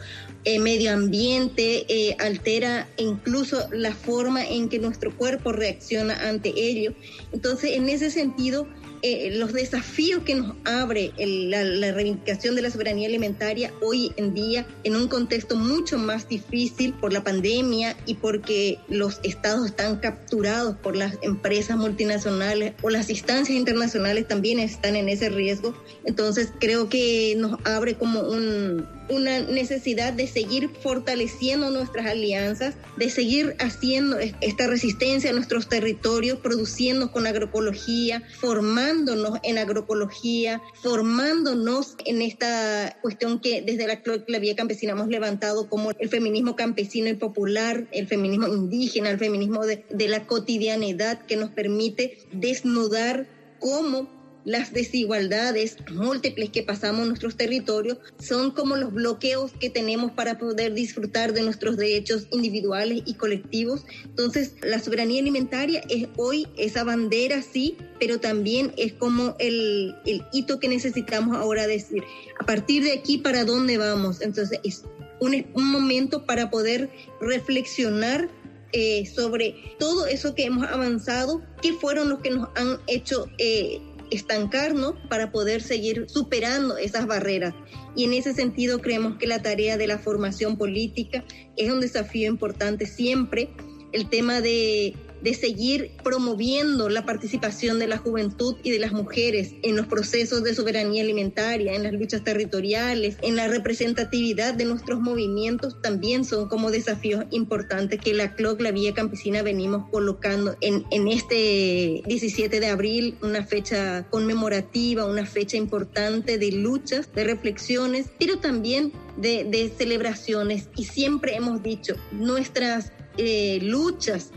eh, 0.50 0.60
medio 0.60 0.94
ambiente, 0.94 1.86
eh, 1.90 2.16
altera 2.20 2.88
incluso 2.96 3.68
la 3.74 3.94
forma 3.94 4.48
en 4.48 4.70
que 4.70 4.80
nuestro 4.80 5.14
cuerpo 5.14 5.52
reacciona 5.52 6.30
ante 6.30 6.54
ello. 6.56 6.94
Entonces, 7.34 7.72
en 7.74 7.90
ese 7.90 8.10
sentido, 8.10 8.66
eh, 9.02 9.30
los 9.36 9.52
desafíos 9.52 10.24
que 10.24 10.36
nos 10.36 10.56
abre 10.64 11.12
la, 11.18 11.66
la, 11.66 11.92
reivindicación 11.92 12.56
de 12.56 12.62
la 12.62 12.72
soberanía 12.72 13.10
alimentaria 13.10 13.74
hoy 13.82 14.14
en 14.16 14.34
día 14.34 14.66
en 14.86 14.96
un 14.96 15.10
contexto 15.10 15.58
mucho 15.58 15.98
más 15.98 16.30
difícil 16.30 16.94
por 16.94 17.12
la 17.12 17.26
pandemia 17.26 17.98
y 18.06 18.14
porque 18.14 18.80
los 18.88 19.20
estados 19.24 19.66
están 19.66 19.98
capturados 19.98 20.78
por 20.78 20.96
las 20.96 21.18
empresas 21.24 21.76
multinacionales 21.76 22.74
o 22.82 22.90
las 22.90 23.10
instancias 23.10 23.58
internacionales 23.58 24.30
también 24.30 24.60
están 24.60 24.96
en 24.96 25.10
ese 25.10 25.28
riesgo. 25.28 25.76
Entonces 26.06 26.54
creo 26.58 26.88
que 26.88 27.36
nos 27.38 27.60
abre 27.66 27.96
como 27.96 28.22
un, 28.22 28.88
una 29.10 29.40
necesidad 29.40 30.14
de 30.14 30.28
seguir 30.28 30.70
fortaleciendo 30.82 31.70
nuestras 31.70 32.06
alianzas, 32.06 32.76
de 32.98 33.10
seguir 33.10 33.56
haciendo 33.60 34.18
esta 34.42 34.68
resistencia 34.68 35.30
a 35.30 35.34
nuestros 35.34 35.70
territorios, 35.70 36.40
produciendo 36.40 37.12
con 37.12 37.28
agroecología, 37.28 38.24
formándonos 38.40 39.40
en 39.44 39.58
agroecología, 39.58 40.62
formándonos 40.82 41.96
en 42.06 42.22
esta 42.22 42.98
cuestión 43.02 43.40
que 43.40 43.62
desde 43.62 43.88
la, 43.88 44.02
la 44.28 44.40
vía 44.40 44.56
campesina 44.56 44.94
hemos 44.94 45.08
levantado 45.08 45.70
como 45.70 45.92
el 45.92 46.10
feminismo 46.10 46.56
campesino 46.56 47.10
y 47.10 47.14
popular, 47.14 47.88
el 47.92 48.08
feminismo 48.08 48.48
indígena, 48.48 49.10
el 49.10 49.20
feminismo 49.20 49.66
de, 49.66 49.86
de 49.90 50.08
la 50.08 50.26
cotidianidad 50.26 51.26
que 51.26 51.38
nos 51.38 51.50
permite 51.50 52.18
desnudar 52.32 53.28
cómo 53.60 54.17
las 54.48 54.72
desigualdades 54.72 55.76
múltiples 55.92 56.52
que 56.52 56.64
pasamos 56.64 57.02
en 57.02 57.10
nuestros 57.10 57.36
territorios 57.36 57.98
son 58.18 58.52
como 58.52 58.78
los 58.78 58.94
bloqueos 58.94 59.52
que 59.60 59.70
tenemos 59.70 60.14
para 60.14 60.38
poder 60.38 60.74
disfrutar 60.74 61.34
de 61.34 61.42
nuestros 61.42 61.76
derechos 61.76 62.28
individuales 62.32 63.04
y 63.06 63.16
colectivos. 63.16 63.86
Entonces, 64.06 64.54
la 64.62 64.80
soberanía 64.80 65.20
alimentaria 65.20 65.84
es 65.90 66.08
hoy 66.16 66.48
esa 66.56 66.86
bandera, 66.86 67.42
sí, 67.42 67.76
pero 68.00 68.22
también 68.22 68.72
es 68.78 68.94
como 68.94 69.36
el, 69.38 69.94
el 70.06 70.24
hito 70.32 70.62
que 70.62 70.70
necesitamos 70.70 71.36
ahora 71.36 71.68
decir, 71.68 72.02
a 72.40 72.46
partir 72.46 72.86
de 72.86 72.94
aquí, 72.94 73.18
¿para 73.18 73.44
dónde 73.44 73.78
vamos? 73.78 74.22
Entonces, 74.22 74.62
es 74.64 74.84
un, 75.20 75.46
un 75.56 75.72
momento 75.72 76.26
para 76.26 76.50
poder 76.50 76.90
reflexionar 77.20 78.30
eh, 78.72 79.06
sobre 79.14 79.76
todo 79.78 80.08
eso 80.08 80.36
que 80.36 80.46
hemos 80.46 80.66
avanzado, 80.68 81.42
qué 81.62 81.74
fueron 81.74 82.08
los 82.08 82.20
que 82.20 82.30
nos 82.32 82.48
han 82.56 82.80
hecho 82.88 83.28
eh, 83.38 83.82
estancarnos 84.12 84.96
para 85.10 85.32
poder 85.32 85.62
seguir 85.62 86.06
superando 86.08 86.78
esas 86.78 87.08
barreras. 87.08 87.54
Y 87.96 88.06
en 88.06 88.14
ese 88.14 88.34
sentido 88.34 88.80
creemos 88.80 89.18
que 89.18 89.28
la 89.28 89.42
tarea 89.42 89.78
de 89.78 89.88
la 89.88 89.98
formación 89.98 90.58
política 90.58 91.24
es 91.56 91.72
un 91.72 91.80
desafío 91.80 92.30
importante 92.30 92.86
siempre. 92.86 93.50
El 93.92 94.10
tema 94.10 94.42
de 94.42 94.96
de 95.22 95.34
seguir 95.34 95.92
promoviendo 96.04 96.90
la 96.90 97.06
participación 97.06 97.80
de 97.80 97.88
la 97.88 97.98
juventud 97.98 98.56
y 98.64 98.72
de 98.72 98.80
las 98.80 98.92
mujeres 98.92 99.54
en 99.64 99.76
los 99.76 99.88
procesos 99.88 100.44
de 100.44 100.54
soberanía 100.54 101.04
alimentaria, 101.04 101.74
en 101.74 101.84
las 101.84 101.94
luchas 101.94 102.24
territoriales, 102.24 103.18
en 103.22 103.36
la 103.36 103.48
representatividad 103.48 104.54
de 104.54 104.66
nuestros 104.66 105.00
movimientos, 105.00 105.82
también 105.82 106.26
son 106.26 106.48
como 106.48 106.72
desafíos 106.72 107.26
importantes 107.32 108.00
que 108.00 108.14
la 108.14 108.36
CLOC, 108.36 108.62
la 108.62 108.72
Vía 108.72 108.94
Campesina, 108.94 109.42
venimos 109.42 109.90
colocando 109.90 110.56
en, 110.62 110.86
en 110.92 111.08
este 111.08 112.02
17 112.06 112.60
de 112.60 112.68
abril, 112.68 113.18
una 113.22 113.46
fecha 113.46 114.08
conmemorativa, 114.10 115.06
una 115.06 115.26
fecha 115.26 115.58
importante 115.58 116.38
de 116.38 116.52
luchas, 116.52 117.12
de 117.14 117.24
reflexiones, 117.24 118.08
pero 118.20 118.40
también 118.40 118.92
de, 119.18 119.72
celebraciones. 119.78 120.70
Y 120.76 120.86
siempre 120.86 121.36
hemos 121.36 121.64
dicho, 121.64 121.96
nuestras 122.12 122.92
eh, 123.18 123.60
luchas 123.62 124.32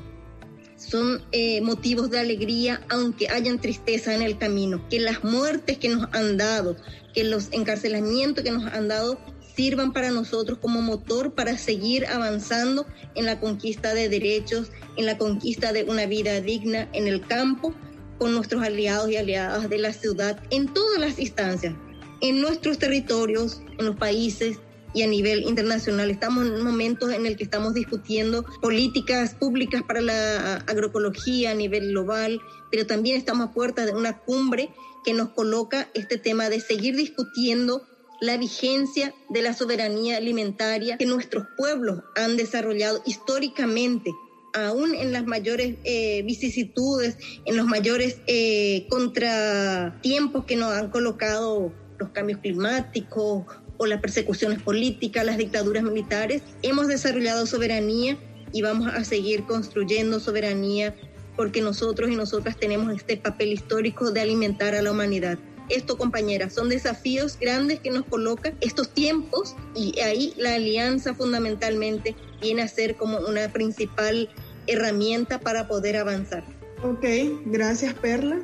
son 0.91 1.23
eh, 1.31 1.61
motivos 1.61 2.11
de 2.11 2.19
alegría, 2.19 2.81
aunque 2.89 3.29
hayan 3.29 3.61
tristeza 3.61 4.15
en 4.15 4.23
el 4.23 4.39
camino. 4.39 4.87
Que 4.89 4.99
las 4.99 5.23
muertes 5.23 5.79
que 5.79 5.89
nos 5.89 6.09
han 6.13 6.37
dado, 6.37 6.77
que 7.15 7.23
los 7.25 7.49
encarcelamientos 7.53 8.43
que 8.43 8.51
nos 8.51 8.65
han 8.73 8.89
dado 8.89 9.19
sirvan 9.55 9.93
para 9.93 10.11
nosotros 10.11 10.59
como 10.59 10.81
motor 10.81 11.35
para 11.35 11.57
seguir 11.59 12.07
avanzando 12.07 12.87
en 13.15 13.27
la 13.27 13.39
conquista 13.39 13.95
de 13.95 14.09
derechos, 14.09 14.73
en 14.97 15.07
la 15.07 15.19
conquista 15.19 15.73
de 15.73 15.85
una 15.85 16.07
vida 16.07 16.41
digna 16.41 16.89
en 16.93 17.07
el 17.07 17.25
campo, 17.27 17.75
con 18.19 18.35
nuestros 18.35 18.63
aliados 18.63 19.11
y 19.11 19.17
aliadas 19.17 19.69
de 19.69 19.79
la 19.79 19.93
ciudad, 19.93 20.43
en 20.51 20.73
todas 20.73 20.99
las 20.99 21.19
instancias, 21.19 21.75
en 22.21 22.41
nuestros 22.41 22.79
territorios, 22.79 23.63
en 23.79 23.87
los 23.87 23.97
países 23.97 24.59
y 24.93 25.03
a 25.03 25.07
nivel 25.07 25.43
internacional. 25.43 26.11
Estamos 26.11 26.47
en 26.47 26.63
momentos 26.63 27.13
en 27.13 27.27
el 27.27 27.37
que 27.37 27.45
estamos 27.45 27.75
discutiendo 27.75 28.45
políticas 28.61 29.35
públicas 29.35 29.83
para 29.87 30.01
la 30.01 30.57
agroecología 30.67 31.53
a 31.53 31.55
nivel 31.55 31.91
global, 31.91 32.41
pero 32.71 32.87
también 32.87 33.17
estamos 33.17 33.49
a 33.49 33.53
puertas 33.53 33.87
de 33.87 33.93
una 33.93 34.19
cumbre 34.19 34.71
que 35.05 35.15
nos 35.15 35.31
coloca 35.31 35.89
este 35.95 36.19
tema 36.19 36.49
de 36.49 36.61
seguir 36.61 36.97
discutiendo 36.97 37.87
la 38.21 38.37
vigencia 38.37 39.15
de 39.31 39.43
la 39.43 39.55
soberanía 39.55 40.19
alimentaria 40.19 40.99
que 40.99 41.07
nuestros 41.07 41.47
pueblos 41.57 42.03
han 42.17 42.37
desarrollado 42.37 43.03
históricamente 43.07 44.13
aún 44.53 44.95
en 44.95 45.13
las 45.13 45.27
mayores 45.27 45.77
eh, 45.85 46.23
vicisitudes, 46.23 47.17
en 47.45 47.57
los 47.57 47.67
mayores 47.67 48.21
eh, 48.27 48.87
contratiempos 48.91 50.45
que 50.45 50.57
nos 50.57 50.73
han 50.73 50.91
colocado 50.91 51.73
los 51.99 52.11
cambios 52.11 52.41
climáticos 52.41 53.45
o 53.81 53.87
las 53.87 54.03
persecuciones 54.03 54.61
políticas, 54.61 55.25
las 55.25 55.39
dictaduras 55.39 55.83
militares, 55.83 56.43
hemos 56.61 56.87
desarrollado 56.87 57.47
soberanía 57.47 58.19
y 58.53 58.61
vamos 58.61 58.93
a 58.93 59.05
seguir 59.05 59.45
construyendo 59.45 60.21
soberanía 60.21 60.95
porque 61.35 61.63
nosotros 61.63 62.11
y 62.11 62.15
nosotras 62.15 62.59
tenemos 62.59 62.95
este 62.95 63.17
papel 63.17 63.55
histórico 63.55 64.11
de 64.11 64.21
alimentar 64.21 64.75
a 64.75 64.83
la 64.83 64.93
humanidad. 64.93 65.39
Esto, 65.71 65.97
compañeras, 65.97 66.53
son 66.53 66.69
desafíos 66.69 67.39
grandes 67.41 67.81
que 67.81 67.91
nos 67.91 68.05
colocan 68.05 68.55
estos 68.61 68.91
tiempos 68.91 69.57
y 69.75 69.99
ahí 70.01 70.35
la 70.37 70.57
alianza 70.57 71.15
fundamentalmente 71.15 72.15
viene 72.43 72.61
a 72.61 72.69
ser 72.69 72.97
como 72.97 73.19
una 73.21 73.51
principal 73.51 74.29
herramienta 74.67 75.41
para 75.41 75.69
poder 75.69 75.97
avanzar. 75.97 76.45
Ok, 76.85 77.07
gracias 77.47 77.95
Perla. 77.95 78.41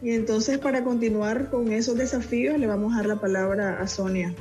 Y 0.00 0.12
entonces 0.12 0.56
para 0.56 0.82
continuar 0.82 1.50
con 1.50 1.70
esos 1.70 1.98
desafíos 1.98 2.58
le 2.58 2.66
vamos 2.66 2.94
a 2.94 2.98
dar 2.98 3.06
la 3.06 3.20
palabra 3.20 3.78
a 3.78 3.86
Sonia. 3.86 4.34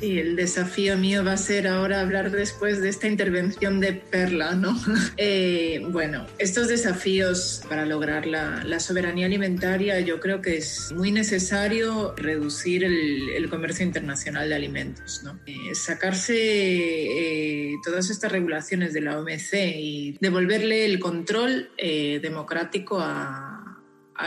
Sí, 0.00 0.18
el 0.18 0.34
desafío 0.34 0.96
mío 0.96 1.22
va 1.22 1.32
a 1.32 1.36
ser 1.36 1.68
ahora 1.68 2.00
hablar 2.00 2.30
después 2.30 2.80
de 2.80 2.88
esta 2.88 3.06
intervención 3.06 3.80
de 3.80 3.92
Perla, 3.92 4.54
¿no? 4.54 4.74
Eh, 5.16 5.82
bueno, 5.90 6.26
estos 6.38 6.68
desafíos 6.68 7.62
para 7.68 7.84
lograr 7.84 8.26
la, 8.26 8.80
soberanía 8.80 9.26
alimentaria, 9.26 10.00
yo 10.00 10.18
creo 10.18 10.40
que 10.40 10.56
es 10.56 10.92
muy 10.92 11.12
necesario 11.12 12.14
reducir 12.16 12.84
el, 12.84 13.48
comercio 13.50 13.84
internacional 13.84 14.48
de 14.48 14.54
alimentos, 14.54 15.22
¿no? 15.24 15.38
Eh, 15.44 15.74
sacarse 15.74 16.36
eh, 16.36 17.74
todas 17.84 18.08
estas 18.08 18.32
regulaciones 18.32 18.94
de 18.94 19.00
la 19.02 19.18
OMC 19.18 19.52
y 19.76 20.16
devolverle 20.20 20.86
el 20.86 20.98
control 20.98 21.70
democrático 21.76 23.00
a, 23.00 23.56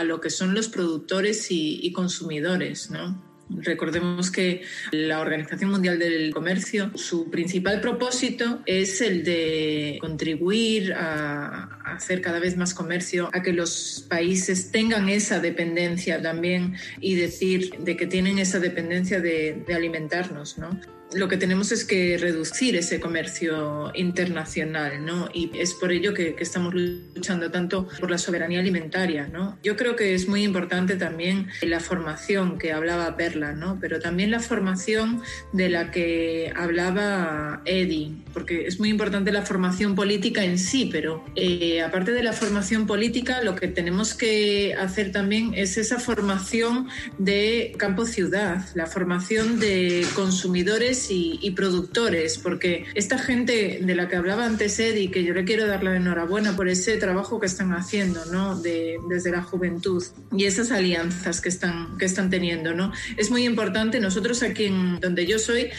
lo 0.04 0.20
que 0.20 0.30
son 0.30 0.54
los 0.54 0.68
productores 0.68 1.50
y, 1.50 1.80
y 1.82 1.92
consumidores, 1.92 2.90
¿no? 2.90 3.33
Recordemos 3.50 4.30
que 4.30 4.62
la 4.90 5.20
Organización 5.20 5.70
Mundial 5.70 5.98
del 5.98 6.32
Comercio, 6.32 6.90
su 6.94 7.30
principal 7.30 7.80
propósito 7.80 8.62
es 8.66 9.00
el 9.00 9.22
de 9.22 9.98
contribuir 10.00 10.94
a, 10.94 11.80
hacer 11.84 12.20
cada 12.20 12.40
vez 12.40 12.56
más 12.56 12.74
comercio, 12.74 13.30
a 13.32 13.42
que 13.42 13.52
los 13.52 14.06
países 14.08 14.72
tengan 14.72 15.08
esa 15.08 15.40
dependencia 15.40 16.20
también 16.20 16.74
y 17.00 17.14
decir 17.14 17.72
de 17.78 17.96
que 17.96 18.06
tienen 18.06 18.38
esa 18.38 18.58
dependencia 18.58 19.20
de, 19.20 19.64
alimentarnos, 19.74 20.58
¿no? 20.58 20.80
Lo 21.12 21.28
que 21.28 21.36
tenemos 21.36 21.70
es 21.72 21.84
que 21.84 22.18
reducir 22.18 22.76
ese 22.76 23.00
comercio 23.00 23.92
internacional, 23.94 25.04
¿no? 25.04 25.28
Y 25.32 25.50
es 25.54 25.74
por 25.74 25.92
ello 25.92 26.14
que, 26.14 26.36
estamos 26.38 26.74
luchando 26.74 27.50
tanto 27.50 27.88
por 28.00 28.10
la 28.10 28.18
soberanía 28.18 28.60
alimentaria, 28.60 29.28
¿no? 29.28 29.58
Yo 29.62 29.76
creo 29.76 29.96
que 29.96 30.14
es 30.14 30.28
muy 30.28 30.42
importante 30.42 30.96
también 30.96 31.48
la 31.62 31.80
formación 31.80 32.58
que 32.58 32.72
hablaba 32.72 33.16
Perla, 33.16 33.52
¿no? 33.52 33.78
Pero 33.80 34.00
también 34.00 34.30
la 34.30 34.40
formación 34.40 35.22
de 35.52 35.68
la 35.68 35.90
que 35.90 36.52
hablaba 36.56 37.62
Eddie, 37.64 38.16
porque 38.32 38.66
es 38.66 38.78
muy 38.80 38.88
importante 38.88 39.32
la 39.32 39.42
formación 39.42 39.94
política 39.94 40.44
en 40.44 40.58
sí, 40.58 40.88
pero 40.90 41.24
eh, 41.36 41.80
aparte 41.82 42.12
de 42.12 42.22
la 42.22 42.32
formación 42.32 42.86
política, 42.86 43.42
lo 43.42 43.54
que 43.54 43.68
tenemos 43.68 44.14
que 44.14 44.74
hacer 44.74 45.12
también 45.12 45.54
es 45.54 45.78
esa 45.78 45.98
formación 45.98 46.88
de 47.18 47.74
campo-ciudad, 47.78 48.64
la 48.74 48.86
formación 48.86 49.60
de 49.60 50.06
consumidores 50.14 50.93
consumidores 50.94 51.10
y, 51.10 51.50
productores, 51.50 52.38
porque 52.38 52.84
esta 52.94 53.18
gente 53.18 53.78
de 53.80 53.94
la 53.94 54.08
que 54.08 54.16
hablaba 54.16 54.44
antes 54.44 54.78
Eddie, 54.78 55.10
que 55.10 55.22
yo 55.22 55.34
le 55.34 55.44
quiero 55.44 55.66
dar 55.66 55.82
la 55.82 55.96
enhorabuena 55.96 56.56
por 56.56 56.68
ese 56.68 56.96
trabajo 56.96 57.38
que 57.38 57.46
están 57.46 57.72
haciendo, 57.72 58.24
¿no? 58.26 58.60
De, 58.60 58.96
desde 59.08 59.30
la 59.30 59.42
juventud 59.42 60.02
y 60.36 60.44
esas 60.44 60.72
alianzas 60.72 61.40
que 61.40 61.48
están, 61.48 61.96
que 61.96 62.04
están 62.04 62.30
teniendo, 62.30 62.74
¿no? 62.74 62.92
Es 63.16 63.30
muy 63.30 63.44
importante. 63.44 64.00
Nosotros 64.00 64.42
aquí 64.42 64.64
en 64.64 65.00
donde 65.00 65.26
yo 65.26 65.38
soy, 65.38 65.70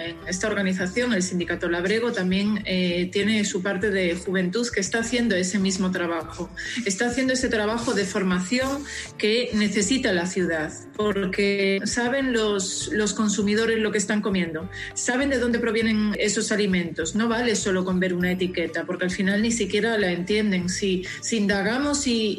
en 0.00 0.16
esta 0.26 0.46
organización, 0.46 1.12
el 1.12 1.22
Sindicato 1.22 1.68
Labrego, 1.68 2.12
también 2.12 2.62
eh, 2.64 3.10
tiene 3.12 3.44
su 3.44 3.62
parte 3.62 3.90
de 3.90 4.16
juventud 4.16 4.66
que 4.72 4.80
está 4.80 5.00
haciendo 5.00 5.36
ese 5.36 5.58
mismo 5.58 5.90
trabajo. 5.90 6.50
Está 6.86 7.06
haciendo 7.06 7.34
ese 7.34 7.48
trabajo 7.48 7.92
de 7.92 8.04
formación 8.04 8.84
que 9.18 9.50
necesita 9.54 10.12
la 10.12 10.26
ciudad, 10.26 10.72
porque 10.96 11.80
saben 11.84 12.32
los, 12.32 12.90
los 12.92 13.12
consumidores 13.12 13.78
lo 13.78 13.92
que 13.92 13.98
están 13.98 14.22
comiendo, 14.22 14.57
saben 14.94 15.30
de 15.30 15.38
dónde 15.38 15.58
provienen 15.58 16.14
esos 16.18 16.52
alimentos. 16.52 17.14
No 17.14 17.28
vale 17.28 17.56
solo 17.56 17.84
con 17.84 18.00
ver 18.00 18.14
una 18.14 18.32
etiqueta, 18.32 18.84
porque 18.84 19.04
al 19.04 19.10
final 19.10 19.42
ni 19.42 19.50
siquiera 19.50 19.98
la 19.98 20.12
entienden. 20.12 20.68
Si, 20.68 21.04
indagamos 21.30 22.06
y, 22.06 22.38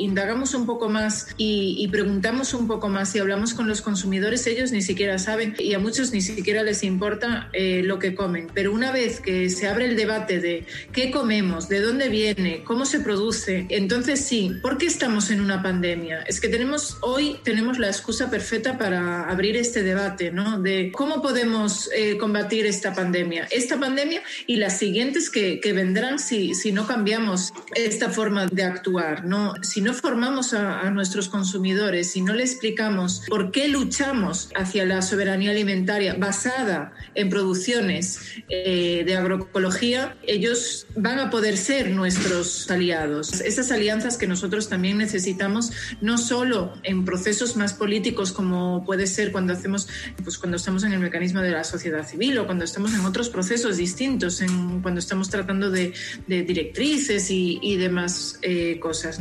indagamos 0.00 0.54
un 0.54 0.66
poco 0.66 0.88
más 0.88 1.28
y, 1.36 1.86
preguntamos 1.88 2.52
un 2.52 2.66
poco 2.66 2.88
más 2.88 3.14
y 3.14 3.20
hablamos 3.20 3.54
con 3.54 3.68
los 3.68 3.80
consumidores, 3.80 4.46
ellos 4.46 4.72
ni 4.72 4.82
siquiera 4.82 5.18
saben 5.18 5.54
y 5.58 5.72
a 5.74 5.78
muchos 5.78 6.12
ni 6.12 6.20
siquiera 6.20 6.62
les 6.62 6.82
importa 6.82 7.48
eh, 7.52 7.82
lo 7.84 7.98
que 7.98 8.14
comen. 8.14 8.48
Pero 8.52 8.72
una 8.72 8.92
vez 8.92 9.20
que 9.20 9.48
se 9.48 9.68
abre 9.68 9.86
el 9.86 9.96
debate 9.96 10.40
de 10.40 10.66
qué 10.92 11.10
comemos, 11.10 11.68
de 11.68 11.80
dónde 11.80 12.08
viene, 12.08 12.62
cómo 12.64 12.84
se 12.84 13.00
produce, 13.00 13.66
entonces 13.70 14.20
sí, 14.20 14.52
¿por 14.62 14.78
qué 14.78 14.86
estamos 14.86 15.30
en 15.30 15.40
una 15.40 15.62
pandemia? 15.62 16.22
Es 16.22 16.40
que 16.40 16.48
tenemos 16.48 16.98
hoy 17.00 17.38
tenemos 17.42 17.78
la 17.78 17.88
excusa 17.88 18.30
perfecta 18.30 18.78
para 18.78 19.30
abrir 19.30 19.56
este 19.56 19.82
debate, 19.82 20.30
¿no? 20.30 20.60
De 20.60 20.90
cómo 20.92 21.22
podemos 21.22 21.55
eh, 21.94 22.16
combatir 22.18 22.66
esta 22.66 22.94
pandemia, 22.94 23.48
esta 23.50 23.78
pandemia 23.78 24.22
y 24.46 24.56
las 24.56 24.78
siguientes 24.78 25.30
que, 25.30 25.60
que 25.60 25.72
vendrán 25.72 26.18
si, 26.18 26.54
si 26.54 26.72
no 26.72 26.86
cambiamos 26.86 27.52
esta 27.74 28.10
forma 28.10 28.46
de 28.46 28.62
actuar, 28.62 29.24
¿no? 29.24 29.54
Si 29.62 29.80
no 29.80 29.94
formamos 29.94 30.52
a, 30.52 30.90
nuestros 30.90 31.28
consumidores, 31.28 32.12
si 32.12 32.20
no 32.20 32.32
le 32.32 32.42
explicamos 32.42 33.22
por 33.28 33.50
qué 33.50 33.68
luchamos 33.68 34.50
hacia 34.54 34.84
la 34.84 35.02
soberanía 35.02 35.50
alimentaria 35.50 36.14
basada 36.14 36.92
en 37.14 37.28
producciones 37.28 38.20
eh, 38.48 39.02
de 39.04 39.16
agroecología, 39.16 40.16
ellos 40.22 40.86
van 40.94 41.18
a 41.18 41.30
poder 41.30 41.56
ser 41.56 41.90
nuestros 41.90 42.70
aliados. 42.70 43.40
Esas 43.40 43.72
alianzas 43.72 44.16
que 44.16 44.26
nosotros 44.26 44.68
también 44.68 44.98
necesitamos, 44.98 45.72
no 46.00 46.18
solo 46.18 46.74
en 46.82 47.04
procesos 47.04 47.56
más 47.56 47.74
políticos 47.74 48.32
como 48.32 48.84
puede 48.84 49.06
ser 49.06 49.32
cuando 49.32 49.52
hacemos, 49.52 49.88
pues 50.22 50.38
cuando 50.38 50.56
estamos 50.56 50.84
en 50.84 50.92
el 50.92 51.00
mecanismo 51.00 51.40
de 51.40 51.45
la 51.50 51.64
sociedad 51.64 52.06
civil 52.06 52.38
o 52.38 52.46
cuando 52.46 52.64
estamos 52.64 52.94
en 52.94 53.00
otros 53.00 53.28
procesos 53.28 53.76
distintos, 53.76 54.42
cuando 54.82 55.00
estamos 55.00 55.30
tratando 55.30 55.70
de, 55.70 55.92
directrices 56.26 57.28
y, 57.30 57.76
demás 57.76 58.38
eh, 58.42 58.78
cosas. 58.80 59.20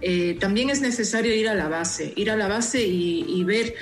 Eh, 0.00 0.36
también 0.40 0.70
es 0.70 0.80
necesario 0.80 1.34
ir 1.34 1.48
a 1.48 1.54
la 1.54 1.68
base, 1.68 2.12
ir 2.16 2.30
a 2.30 2.36
la 2.36 2.48
base 2.48 2.82
y, 2.86 3.44
ver 3.44 3.74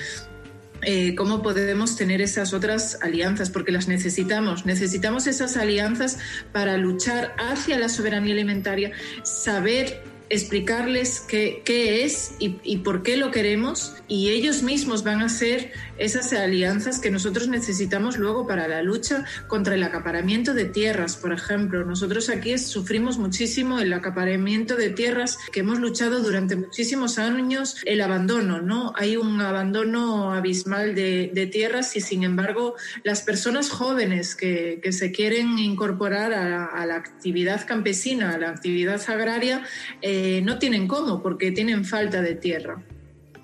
eh, 0.83 1.15
cómo 1.15 1.43
podemos 1.43 1.97
tener 1.97 2.21
esas 2.21 2.53
otras 2.53 2.99
alianzas, 3.03 3.51
porque 3.51 3.71
las 3.71 3.89
necesitamos. 3.89 4.67
Necesitamos 4.67 5.27
esas 5.27 5.57
alianzas 5.57 6.19
para 6.53 6.77
luchar 6.77 7.35
hacia 7.39 7.79
la 7.79 7.89
soberanía 7.89 8.35
alimentaria, 8.35 8.93
saber 9.23 10.12
explicarles 10.33 11.21
qué, 11.21 11.61
qué 11.63 12.05
es 12.05 12.37
y, 12.39 12.59
y, 12.65 12.79
por 12.79 13.03
qué 13.03 13.19
lo 13.19 13.31
queremos 13.31 13.95
y 14.09 14.31
ellos 14.31 14.63
mismos 14.63 15.05
van 15.05 15.21
a 15.21 15.29
ser 15.29 15.73
esas 15.99 16.33
alianzas 16.33 17.01
que 17.01 17.11
nosotros 17.11 17.49
necesitamos 17.49 18.17
luego 18.17 18.47
para 18.47 18.67
la 18.67 18.83
lucha 18.83 19.27
contra 19.47 19.75
el 19.75 19.83
acaparamiento 19.83 20.55
de 20.55 20.65
tierras, 20.65 21.17
por 21.17 21.35
ejemplo. 21.35 21.85
Nosotros 21.85 22.31
aquí 22.31 22.57
sufrimos 22.57 23.19
muchísimo 23.19 23.79
el 23.79 23.93
acaparamiento 23.93 24.75
de 24.77 24.89
tierras 24.89 25.37
que 25.53 25.61
hemos 25.61 25.79
luchado 25.79 26.21
durante 26.21 26.57
muchísimos 26.57 27.19
años, 27.19 27.77
el 27.85 28.01
abandono, 28.01 28.63
¿no? 28.63 28.95
Hay 28.97 29.19
un 29.19 29.39
abandono 29.43 30.33
abismal 30.33 30.95
de, 30.95 31.31
de 31.35 31.47
tierras 31.47 31.95
y 31.95 32.01
sin 32.01 32.25
embargo 32.25 32.75
las 33.05 33.21
personas 33.21 33.69
jóvenes 33.69 34.35
que, 34.35 34.81
que 34.83 34.93
se 34.93 35.13
quieren 35.13 35.59
incorporar 35.59 36.33
a, 36.33 36.65
a, 36.65 36.87
la 36.87 36.97
actividad 36.97 37.67
campesina, 37.67 38.31
a 38.31 38.39
la 38.39 38.49
actividad 38.49 39.03
agraria, 39.09 39.63
eh, 40.01 40.22
no 40.45 40.59
tienen 40.59 40.87
cómo 40.87 41.23
porque 41.23 41.53
tienen 41.53 41.85
falta 41.85 42.23
de 42.23 42.35
tierra. 42.35 42.83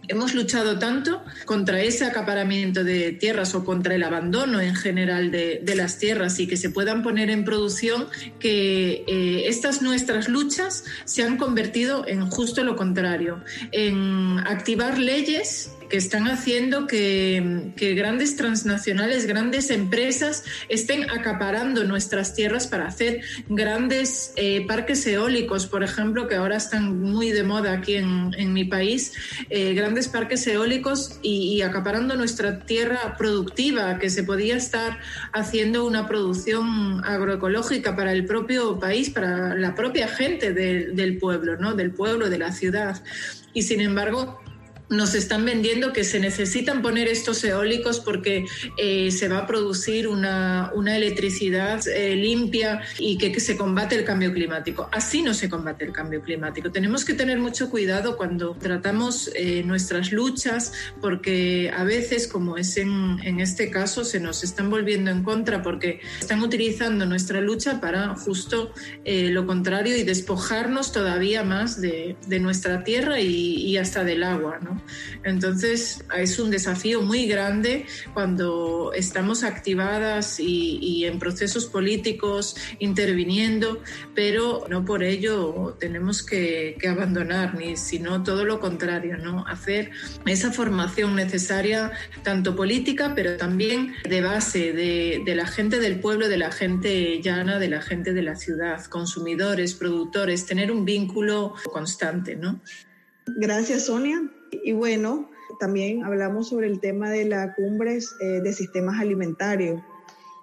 Hemos 0.08 0.34
luchado 0.34 0.78
tanto 0.78 1.22
contra 1.44 1.82
ese 1.82 2.06
acaparamiento 2.06 2.82
de 2.82 3.12
tierras 3.12 3.54
o 3.54 3.62
contra 3.62 3.94
el 3.94 4.02
abandono 4.02 4.58
en 4.58 4.74
general 4.74 5.30
de, 5.30 5.62
las 5.76 5.98
tierras 5.98 6.40
y 6.40 6.46
que 6.46 6.56
se 6.56 6.70
puedan 6.70 7.02
poner 7.02 7.28
en 7.28 7.44
producción 7.44 8.06
que 8.40 9.04
eh, 9.06 9.48
estas 9.48 9.82
nuestras 9.82 10.28
luchas 10.30 10.84
se 11.04 11.22
han 11.22 11.36
convertido 11.36 12.08
en 12.08 12.30
justo 12.30 12.64
lo 12.64 12.74
contrario, 12.74 13.44
en 13.70 14.38
activar 14.46 14.98
leyes 14.98 15.72
que 15.88 15.96
están 15.96 16.28
haciendo 16.28 16.86
que, 16.86 17.72
grandes 17.96 18.36
transnacionales, 18.36 19.26
grandes 19.26 19.70
empresas 19.70 20.44
estén 20.68 21.10
acaparando 21.10 21.84
nuestras 21.84 22.34
tierras 22.34 22.66
para 22.66 22.86
hacer 22.86 23.22
grandes 23.48 24.32
eh, 24.36 24.64
parques 24.66 25.06
eólicos, 25.06 25.66
por 25.66 25.82
ejemplo, 25.82 26.28
que 26.28 26.36
ahora 26.36 26.56
están 26.56 27.00
muy 27.00 27.30
de 27.30 27.42
moda 27.42 27.72
aquí 27.72 27.94
en, 27.96 28.52
mi 28.52 28.64
país, 28.64 29.12
eh, 29.50 29.74
grandes 29.74 30.08
parques 30.08 30.46
eólicos 30.46 31.18
y, 31.22 31.60
acaparando 31.62 32.16
nuestra 32.16 32.60
tierra 32.60 33.16
productiva, 33.16 33.98
que 33.98 34.10
se 34.10 34.22
podía 34.22 34.56
estar 34.56 34.98
haciendo 35.32 35.86
una 35.86 36.06
producción 36.06 37.04
agroecológica 37.04 37.96
para 37.96 38.12
el 38.12 38.24
propio 38.24 38.78
país, 38.78 39.10
para 39.10 39.54
la 39.54 39.74
propia 39.74 40.08
gente 40.08 40.52
del 40.52 41.18
pueblo, 41.18 41.56
¿no? 41.56 41.74
del 41.74 41.90
pueblo, 41.90 42.28
de 42.28 42.38
la 42.38 42.52
ciudad. 42.52 43.02
Y 43.52 43.62
sin 43.62 43.80
embargo, 43.80 44.40
nos 44.90 45.14
están 45.14 45.44
vendiendo 45.44 45.92
que 45.92 46.04
se 46.04 46.20
necesitan 46.20 46.82
poner 46.82 47.08
estos 47.08 47.42
eólicos 47.44 48.00
porque 48.00 48.46
eh, 48.76 49.10
se 49.10 49.28
va 49.28 49.38
a 49.38 49.46
producir 49.46 50.08
una, 50.08 50.72
electricidad 50.88 51.86
eh, 51.86 52.16
limpia 52.16 52.80
y 52.98 53.18
que, 53.18 53.38
se 53.38 53.56
combate 53.56 53.94
el 53.94 54.04
cambio 54.04 54.32
climático. 54.32 54.88
Así 54.90 55.22
no 55.22 55.34
se 55.34 55.48
combate 55.48 55.84
el 55.84 55.92
cambio 55.92 56.22
climático. 56.22 56.70
Tenemos 56.72 57.04
que 57.04 57.14
tener 57.14 57.38
mucho 57.38 57.70
cuidado 57.70 58.16
cuando 58.16 58.54
tratamos 58.54 59.30
eh, 59.34 59.62
nuestras 59.64 60.10
luchas 60.12 60.72
porque 61.00 61.70
a 61.74 61.84
veces, 61.84 62.26
como 62.26 62.56
es 62.56 62.76
en, 62.76 63.18
este 63.40 63.70
caso, 63.70 64.04
se 64.04 64.18
nos 64.18 64.42
están 64.42 64.70
volviendo 64.70 65.10
en 65.10 65.22
contra 65.22 65.62
porque 65.62 66.00
están 66.18 66.42
utilizando 66.42 67.06
nuestra 67.06 67.40
lucha 67.40 67.80
para 67.80 68.14
justo 68.16 68.72
lo 69.04 69.46
contrario 69.46 69.96
y 69.96 70.02
despojarnos 70.02 70.92
todavía 70.92 71.44
más 71.44 71.80
de, 71.80 72.16
nuestra 72.40 72.84
tierra 72.84 73.20
y, 73.20 73.56
y 73.56 73.76
hasta 73.76 74.04
del 74.04 74.22
agua. 74.22 74.58
¿no? 74.60 74.77
Entonces 75.24 76.04
es 76.16 76.38
un 76.38 76.50
desafío 76.50 77.02
muy 77.02 77.26
grande 77.26 77.86
cuando 78.14 78.92
estamos 78.94 79.44
activadas 79.44 80.40
y, 80.40 81.04
en 81.04 81.18
procesos 81.18 81.66
políticos 81.66 82.56
interviniendo, 82.78 83.82
pero 84.14 84.64
no 84.68 84.84
por 84.84 85.02
ello 85.02 85.76
tenemos 85.78 86.22
que, 86.22 86.76
abandonar, 86.88 87.54
ni 87.54 87.76
sino 87.76 88.22
todo 88.22 88.44
lo 88.44 88.60
contrario, 88.60 89.18
¿no? 89.18 89.46
Hacer 89.46 89.90
esa 90.26 90.52
formación 90.52 91.14
necesaria, 91.14 91.92
tanto 92.22 92.56
política, 92.56 93.12
pero 93.14 93.36
también 93.36 93.94
de 94.08 94.20
base, 94.20 94.72
de, 94.72 95.22
de 95.24 95.34
la 95.34 95.46
gente 95.46 95.78
del 95.78 96.00
pueblo, 96.00 96.28
de 96.28 96.38
la 96.38 96.50
gente 96.50 97.20
llana, 97.20 97.58
de 97.58 97.68
la 97.68 97.82
gente 97.82 98.12
de 98.12 98.22
la 98.22 98.36
ciudad, 98.36 98.84
consumidores, 98.86 99.74
productores, 99.74 100.46
tener 100.46 100.72
un 100.72 100.84
vínculo 100.84 101.54
constante, 101.72 102.36
¿no? 102.36 102.60
Gracias, 103.26 103.86
Sonia. 103.86 104.22
Y 104.50 104.72
bueno, 104.72 105.28
también 105.58 106.04
hablamos 106.04 106.48
sobre 106.48 106.66
el 106.66 106.80
tema 106.80 107.10
de 107.10 107.24
las 107.24 107.54
cumbres 107.56 108.14
eh, 108.20 108.40
de 108.40 108.52
sistemas 108.52 109.00
alimentarios. 109.00 109.80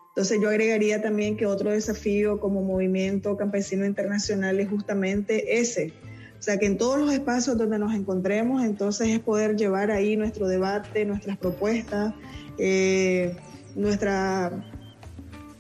Entonces 0.09 0.39
yo 0.41 0.49
agregaría 0.49 1.01
también 1.01 1.35
que 1.35 1.45
otro 1.45 1.71
desafío 1.71 2.39
como 2.39 2.61
movimiento 2.61 3.35
campesino 3.35 3.85
internacional 3.85 4.59
es 4.59 4.69
justamente 4.69 5.59
ese. 5.59 5.93
O 6.39 6.41
sea, 6.41 6.57
que 6.57 6.67
en 6.67 6.77
todos 6.77 6.99
los 6.99 7.11
espacios 7.11 7.57
donde 7.57 7.79
nos 7.79 7.93
encontremos, 7.93 8.63
entonces 8.63 9.09
es 9.09 9.19
poder 9.19 9.55
llevar 9.55 9.91
ahí 9.91 10.15
nuestro 10.15 10.47
debate, 10.47 11.03
nuestras 11.03 11.37
propuestas, 11.37 12.13
eh, 12.57 13.35
nuestra, 13.75 14.51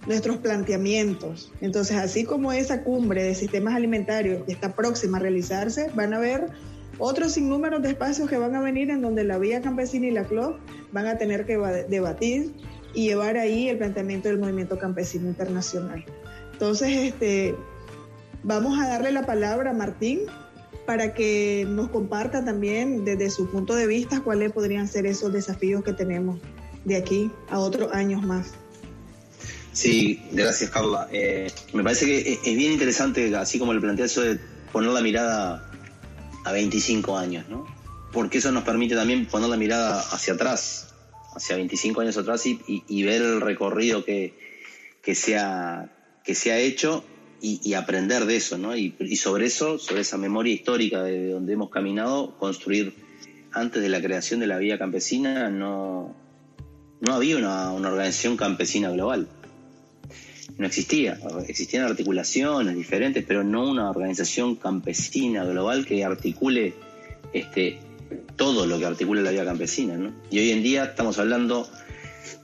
nuestros 0.07 0.37
planteamientos. 0.37 1.51
Entonces, 1.59 1.97
así 1.97 2.23
como 2.23 2.53
esa 2.53 2.83
cumbre 2.83 3.23
de 3.23 3.35
sistemas 3.35 3.75
alimentarios 3.75 4.43
que 4.45 4.51
está 4.51 4.75
próxima 4.75 5.17
a 5.17 5.21
realizarse, 5.21 5.89
van 5.95 6.13
a 6.13 6.17
haber 6.17 6.51
otros 6.97 7.33
sinnúmeros 7.33 7.81
de 7.81 7.89
espacios 7.89 8.29
que 8.29 8.37
van 8.37 8.55
a 8.55 8.61
venir 8.61 8.89
en 8.89 9.01
donde 9.01 9.23
la 9.23 9.37
Vía 9.37 9.61
Campesina 9.61 10.07
y 10.07 10.11
la 10.11 10.25
CLOP 10.25 10.57
van 10.91 11.07
a 11.07 11.17
tener 11.17 11.45
que 11.45 11.57
debatir 11.89 12.53
y 12.93 13.07
llevar 13.07 13.37
ahí 13.37 13.69
el 13.69 13.77
planteamiento 13.77 14.29
del 14.29 14.39
movimiento 14.39 14.77
campesino 14.77 15.27
internacional. 15.27 16.05
Entonces, 16.53 16.89
este, 16.91 17.55
vamos 18.43 18.79
a 18.79 18.87
darle 18.87 19.11
la 19.11 19.25
palabra 19.25 19.71
a 19.71 19.73
Martín 19.73 20.21
para 20.85 21.13
que 21.13 21.65
nos 21.67 21.89
comparta 21.89 22.45
también 22.45 23.03
desde 23.03 23.29
su 23.29 23.49
punto 23.49 23.75
de 23.75 23.87
vista 23.87 24.21
cuáles 24.21 24.51
podrían 24.51 24.87
ser 24.87 25.05
esos 25.05 25.33
desafíos 25.33 25.83
que 25.83 25.93
tenemos 25.93 26.39
de 26.85 26.95
aquí 26.95 27.31
a 27.49 27.59
otros 27.59 27.91
años 27.91 28.23
más. 28.23 28.53
Sí, 29.73 30.21
gracias 30.31 30.69
Carla. 30.69 31.09
Eh, 31.11 31.51
me 31.73 31.83
parece 31.83 32.05
que 32.05 32.39
es 32.45 32.55
bien 32.55 32.71
interesante, 32.71 33.35
así 33.35 33.59
como 33.59 33.73
le 33.73 33.81
plantea 33.81 34.05
eso 34.05 34.21
de 34.21 34.39
poner 34.71 34.91
la 34.91 35.01
mirada 35.01 35.69
a 36.45 36.51
25 36.51 37.17
años, 37.17 37.49
¿no? 37.49 37.65
Porque 38.13 38.37
eso 38.37 38.51
nos 38.51 38.63
permite 38.63 38.95
también 38.95 39.25
poner 39.25 39.49
la 39.49 39.57
mirada 39.57 39.99
hacia 39.99 40.35
atrás, 40.35 40.93
hacia 41.35 41.57
25 41.57 41.99
años 42.01 42.17
atrás 42.17 42.45
y, 42.45 43.03
ver 43.03 43.21
el 43.21 43.41
recorrido 43.41 44.05
que, 44.05 44.33
que, 45.01 45.15
se, 45.15 45.37
ha, 45.37 45.91
que 46.23 46.33
se 46.33 46.51
ha 46.53 46.59
hecho 46.59 47.03
y, 47.41 47.73
aprender 47.73 48.25
de 48.25 48.37
eso, 48.37 48.57
¿no? 48.57 48.77
Y, 48.77 48.93
sobre 49.17 49.47
eso, 49.47 49.77
sobre 49.79 50.01
esa 50.01 50.17
memoria 50.17 50.53
histórica 50.53 51.03
de 51.03 51.31
donde 51.31 51.53
hemos 51.53 51.69
caminado, 51.69 52.37
construir 52.37 52.95
antes 53.51 53.81
de 53.81 53.89
la 53.89 54.01
creación 54.01 54.39
de 54.39 54.47
la 54.47 54.57
vía 54.57 54.77
campesina 54.77 55.49
no, 55.49 56.15
no 57.01 57.13
había 57.13 57.37
una 57.37 57.71
organización 57.73 58.37
campesina 58.37 58.91
global 58.91 59.27
no 60.57 60.65
existía. 60.65 61.19
Existían 61.47 61.85
articulaciones 61.85 62.75
diferentes, 62.75 63.23
pero 63.27 63.43
no 63.43 63.69
una 63.69 63.89
organización 63.89 64.55
campesina 64.55 65.43
global 65.43 65.85
que 65.85 66.03
articule 66.03 66.73
este, 67.33 67.79
todo 68.35 68.65
lo 68.65 68.79
que 68.79 68.85
articula 68.85 69.21
la 69.21 69.31
vida 69.31 69.45
campesina. 69.45 70.13
Y 70.29 70.39
hoy 70.39 70.51
en 70.51 70.63
día 70.63 70.85
estamos 70.85 71.19
hablando, 71.19 71.67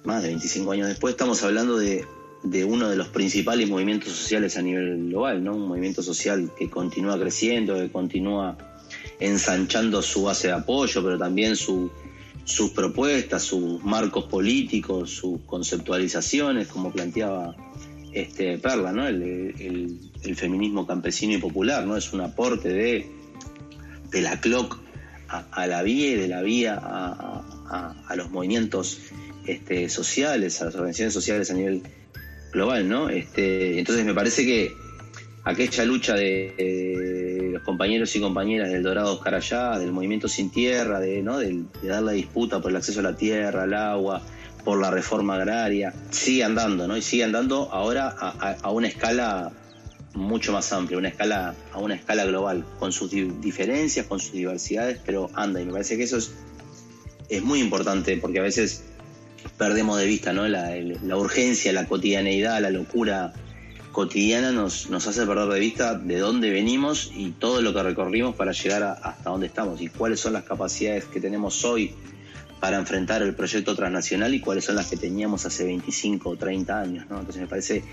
más 0.04 0.24
de 0.24 0.30
25 0.30 0.72
años 0.72 0.88
después, 0.88 1.14
estamos 1.14 1.43
hablando 1.43 1.78
de, 1.78 2.06
de 2.43 2.66
uno 2.66 2.89
de 2.89 2.95
los 2.95 3.10
principales 3.10 3.70
movimientos 3.70 4.12
sociales 4.14 4.58
a 4.58 4.62
nivel 4.62 5.10
global, 5.10 5.43
¿no? 5.43 5.56
un 5.56 5.68
movimiento 5.68 6.02
social 6.02 6.52
que 6.58 6.70
continúa 6.70 7.20
creciendo, 7.20 7.76
que 7.76 7.91
continúa 7.91 8.58
ensanchando 9.20 10.02
su 10.02 10.24
base 10.24 10.47
de 10.47 10.54
apoyo, 10.54 11.04
pero 11.04 11.18
también 11.18 11.56
su, 11.56 11.91
sus 12.43 12.72
propuestas, 12.72 13.43
sus 13.43 13.84
marcos 13.84 14.26
políticos, 14.26 15.12
sus 15.12 15.41
conceptualizaciones, 15.45 16.68
como 16.68 16.91
planteaba 16.91 17.56
este, 18.14 18.57
Perla, 18.57 18.91
¿no? 18.91 19.07
El, 19.07 19.99
feminismo 20.36 20.88
campesino 20.88 21.34
y 21.34 21.38
popular, 21.38 21.86
¿no? 21.86 21.97
Es 21.97 22.14
un 22.14 22.22
aporte 22.22 22.70
de, 22.70 23.05
de 24.12 24.22
la 24.22 24.39
CLOC 24.39 24.80
a, 25.28 25.68
la 25.68 25.82
vía 25.84 26.12
y 26.12 26.16
de 26.16 26.28
la 26.28 26.41
vía 26.41 26.80
a, 26.82 28.16
los 28.16 28.30
movimientos 28.30 28.99
este, 29.45 29.89
sociales, 29.89 30.62
a 30.62 30.66
las 30.66 30.76
organizaciones 30.76 31.14
sociales 31.14 31.51
a 31.51 31.53
nivel 31.53 31.84
global, 32.51 32.88
¿no? 32.88 33.09
Este, 33.09 33.80
entonces 33.80 34.05
me 34.05 34.14
parece 34.14 34.45
que 34.45 34.74
aquella 35.43 35.86
lucha 35.86 36.16
de, 36.16 37.49
los 37.53 37.64
compañeros 37.64 38.16
y 38.16 38.20
compañeras 38.20 38.72
del 38.72 38.84
Dorado 38.84 39.14
Oscar 39.14 39.36
Allá, 39.36 39.80
del 39.80 39.91
movimiento 39.91 40.28
sin 40.28 40.51
tierra, 40.51 40.99
de, 40.99 41.22
¿no? 41.22 41.39
de 41.39 41.64
dar 41.84 42.03
la 42.03 42.12
disputa 42.12 42.62
por 42.62 42.72
el 42.72 42.78
acceso 42.78 42.99
a 42.99 43.03
la 43.03 43.16
tierra, 43.16 43.64
al 43.64 43.74
agua, 43.74 44.22
por 44.64 44.80
la 44.80 44.91
reforma 44.91 45.36
agraria, 45.36 45.93
sigue 46.09 46.43
andando, 46.43 46.88
¿no? 46.88 46.97
Y 46.97 47.01
sigue 47.01 47.24
andando 47.24 47.70
ahora 47.72 48.09
a, 48.09 48.72
una 48.72 48.88
escala 48.88 49.51
mucho 50.14 50.51
más 50.51 50.72
amplia, 50.74 50.97
una 50.97 51.07
escala, 51.09 51.55
a 51.74 51.80
una 51.80 51.95
escala 51.95 52.26
global, 52.26 52.66
con 52.80 52.91
sus 52.91 53.12
diferencias, 53.12 54.05
con 54.05 54.20
sus 54.20 54.34
diversidades, 54.34 54.99
pero 55.05 55.30
anda. 55.34 55.62
Y 55.62 55.66
me 55.66 55.72
parece 55.72 55.97
que 55.97 56.03
eso 56.03 56.18
es, 56.18 56.32
muy 57.43 57.59
importante, 57.59 58.18
porque 58.18 58.39
a 58.39 58.43
veces 58.43 58.84
perdemos 59.57 59.97
de 59.97 60.05
vista 60.05 60.34
¿no? 60.34 60.47
la, 60.47 60.76
urgencia, 61.16 61.72
la 61.72 61.88
cotidianeidad, 61.88 62.62
la 62.62 62.70
locura 62.70 63.34
cotidiana 63.93 64.51
nos, 64.51 64.89
nos 64.89 65.07
hace 65.07 65.26
perder 65.26 65.49
de 65.49 65.59
vista 65.59 65.95
de 65.95 66.18
dónde 66.18 66.49
venimos 66.49 67.12
y 67.14 67.32
todo 67.32 67.62
lo 67.62 67.74
que 67.74 67.84
recorrimos 67.84 68.36
para 68.36 68.53
llegar 68.53 68.84
hasta 68.84 69.30
dónde 69.30 69.47
estamos 69.47 69.82
y 69.82 69.88
cuáles 69.88 70.20
son 70.20 70.34
las 70.34 70.43
capacidades 70.43 71.05
que 71.05 71.20
tenemos 71.20 71.66
hoy 71.66 71.93
para 72.62 72.78
enfrentar 72.78 73.22
el 73.24 73.36
proyecto 73.36 73.76
transnacional 73.76 74.34
y 74.34 74.39
cuáles 74.39 74.64
son 74.64 74.76
las 74.76 74.88
que 74.88 74.95
teníamos 74.95 75.45
hace 75.45 75.66
25 75.66 76.30
o 76.30 76.38
30 76.38 76.80
años. 76.80 77.05
¿no? 77.09 77.20
Entonces 77.20 77.41
me 77.41 77.47
parece 77.47 77.84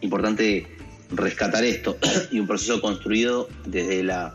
importante 0.00 0.66
rescatar 1.10 1.64
esto 1.64 1.98
y 2.32 2.40
un 2.40 2.48
proceso 2.48 2.80
construido 2.80 3.48
desde 3.66 4.02
la... 4.02 4.34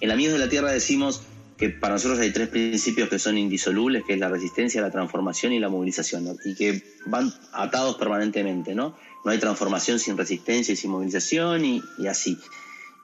En 0.00 0.10
Amigos 0.10 0.34
de 0.34 0.38
la 0.38 0.48
Tierra 0.48 0.70
decimos 0.70 1.22
que 1.56 1.70
para 1.70 1.94
nosotros 1.94 2.20
hay 2.20 2.32
tres 2.32 2.48
principios 2.48 3.08
que 3.08 3.18
son 3.18 3.36
indisolubles, 3.36 4.04
que 4.04 4.14
es 4.14 4.20
la 4.20 4.28
resistencia, 4.28 4.80
la 4.80 4.90
transformación 4.90 5.52
y 5.52 5.58
la 5.58 5.68
movilización, 5.68 6.38
y 6.44 6.54
que 6.54 6.82
van 7.06 7.32
atados 7.52 7.96
permanentemente, 7.96 8.74
¿no? 8.74 8.94
No 9.24 9.30
hay 9.30 9.38
transformación 9.38 9.98
sin 9.98 10.16
resistencia 10.16 10.72
y 10.72 10.76
sin 10.76 10.90
movilización 10.90 11.64
y, 11.64 11.82
así. 12.08 12.38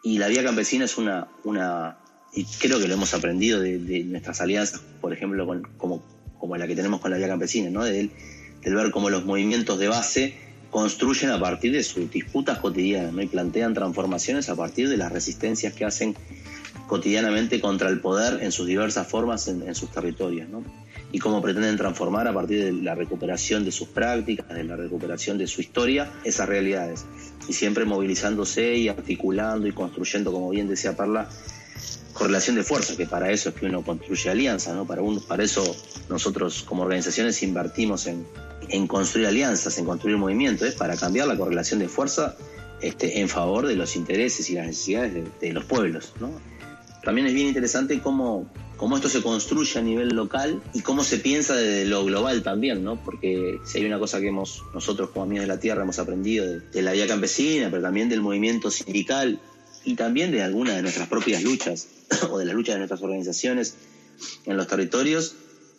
Y 0.02 0.18
la 0.18 0.28
vía 0.28 0.44
campesina 0.44 0.84
es 0.84 0.98
una, 0.98 1.28
una, 1.44 1.96
y 2.34 2.44
creo 2.44 2.78
que 2.78 2.88
lo 2.88 2.94
hemos 2.94 3.14
aprendido 3.14 3.60
de, 3.60 4.04
nuestras 4.04 4.40
alianzas, 4.40 4.82
por 5.00 5.12
ejemplo, 5.12 5.46
como, 5.78 6.04
como 6.42 6.56
la 6.56 6.66
que 6.66 6.74
tenemos 6.74 7.00
con 7.00 7.12
la 7.12 7.18
Vía 7.18 7.28
Campesina, 7.28 7.70
¿no? 7.70 7.84
del, 7.84 8.10
ver 8.64 8.90
cómo 8.90 9.10
los 9.10 9.24
movimientos 9.24 9.78
de 9.78 9.86
base 9.86 10.34
construyen 10.72 11.30
a 11.30 11.38
partir 11.38 11.70
de 11.70 11.84
sus 11.84 12.10
disputas 12.10 12.58
cotidianas 12.58 13.12
¿no? 13.12 13.22
y 13.22 13.28
plantean 13.28 13.74
transformaciones 13.74 14.48
a 14.48 14.56
partir 14.56 14.88
de 14.88 14.96
las 14.96 15.12
resistencias 15.12 15.72
que 15.72 15.84
hacen 15.84 16.16
cotidianamente 16.88 17.60
contra 17.60 17.88
el 17.90 18.00
poder 18.00 18.42
en 18.42 18.50
sus 18.50 18.66
diversas 18.66 19.06
formas 19.06 19.46
en, 19.46 19.72
sus 19.76 19.92
territorios. 19.92 20.48
¿no? 20.48 20.64
Y 21.12 21.20
cómo 21.20 21.40
pretenden 21.40 21.76
transformar 21.76 22.26
a 22.26 22.34
partir 22.34 22.64
de 22.64 22.72
la 22.72 22.96
recuperación 22.96 23.64
de 23.64 23.70
sus 23.70 23.86
prácticas, 23.86 24.48
de 24.48 24.64
la 24.64 24.74
recuperación 24.74 25.38
de 25.38 25.46
su 25.46 25.60
historia, 25.60 26.10
esas 26.24 26.48
realidades. 26.48 27.04
Y 27.48 27.52
siempre 27.52 27.84
movilizándose 27.84 28.74
y 28.74 28.88
articulando 28.88 29.68
y 29.68 29.72
construyendo, 29.72 30.32
como 30.32 30.50
bien 30.50 30.66
decía 30.66 30.96
Parla, 30.96 31.28
correlación 32.12 32.56
de 32.56 32.62
fuerza, 32.62 32.96
que 32.96 33.06
para 33.06 33.30
eso 33.30 33.50
es 33.50 33.54
que 33.54 33.66
uno 33.66 33.82
construye 33.82 34.30
alianzas, 34.30 34.74
¿no? 34.74 34.86
Para, 34.86 35.02
para 35.26 35.42
eso 35.42 35.64
nosotros 36.08 36.62
como 36.62 36.82
organizaciones 36.82 37.42
invertimos 37.42 38.06
en, 38.06 38.26
construir 38.86 39.26
alianzas, 39.26 39.78
en 39.78 39.84
construir 39.84 40.16
movimientos, 40.16 40.68
es 40.68 40.74
para 40.74 40.96
cambiar 40.96 41.26
la 41.26 41.36
correlación 41.36 41.80
de 41.80 41.88
fuerza 41.88 42.36
este, 42.80 43.20
en 43.20 43.28
favor 43.28 43.66
de 43.66 43.76
los 43.76 43.96
intereses 43.96 44.48
y 44.50 44.54
las 44.54 44.66
necesidades 44.66 45.24
de, 45.40 45.52
los 45.52 45.64
pueblos, 45.64 46.12
¿no? 46.20 46.30
También 47.02 47.26
es 47.26 47.34
bien 47.34 47.48
interesante 47.48 48.00
cómo, 48.00 48.48
cómo 48.76 48.96
esto 48.96 49.08
se 49.08 49.22
construye 49.22 49.80
a 49.80 49.82
nivel 49.82 50.10
local 50.10 50.62
y 50.72 50.82
cómo 50.82 51.02
se 51.02 51.18
piensa 51.18 51.56
desde 51.56 51.84
lo 51.84 52.04
global 52.04 52.44
también, 52.44 52.84
¿no? 52.84 53.02
Porque 53.02 53.58
si 53.64 53.78
hay 53.78 53.86
una 53.86 53.98
cosa 53.98 54.20
que 54.20 54.28
hemos, 54.28 54.62
nosotros 54.72 55.10
como 55.10 55.24
amigos 55.24 55.42
de 55.42 55.48
la 55.48 55.58
tierra 55.58 55.82
hemos 55.82 55.98
aprendido 55.98 56.46
de, 56.46 56.60
de 56.60 56.82
la 56.82 56.92
vía 56.92 57.08
campesina, 57.08 57.70
pero 57.70 57.82
también 57.82 58.08
del 58.08 58.20
movimiento 58.20 58.70
sindical 58.70 59.40
y 59.84 59.94
también 59.94 60.30
de 60.30 60.42
algunas 60.42 60.76
de 60.76 60.82
nuestras 60.82 61.08
propias 61.08 61.42
luchas 61.42 61.88
o 62.30 62.38
de 62.38 62.44
las 62.44 62.54
luchas 62.54 62.74
de 62.74 62.78
nuestras 62.78 63.02
organizaciones 63.02 63.76
en 64.44 64.56
los 64.56 64.66
territorios 64.66 65.34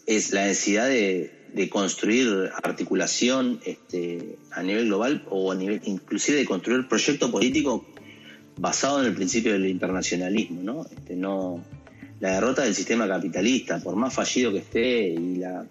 es 0.05 0.31
la 0.31 0.45
necesidad 0.45 0.87
de, 0.87 1.39
construir 1.69 2.49
articulación 2.63 3.61
este, 3.63 4.37
a 4.51 4.63
nivel 4.63 4.87
global 4.87 5.23
o 5.29 5.51
a 5.51 5.55
nivel 5.55 5.81
inclusive 5.85 6.39
de 6.39 6.45
construir 6.45 6.87
proyecto 6.87 7.29
político 7.29 7.85
basado 8.57 8.99
en 8.99 9.05
el 9.05 9.13
principio 9.13 9.53
del 9.53 9.67
internacionalismo, 9.67 10.63
¿no? 10.63 10.85
Este, 10.91 11.15
no 11.15 11.63
la 12.19 12.33
derrota 12.33 12.63
del 12.63 12.73
sistema 12.73 13.07
capitalista, 13.07 13.79
por 13.79 13.95
más 13.95 14.13
fallido 14.13 14.51
que 14.51 14.59
esté 14.59 15.09
y 15.09 15.35
la 15.35 15.65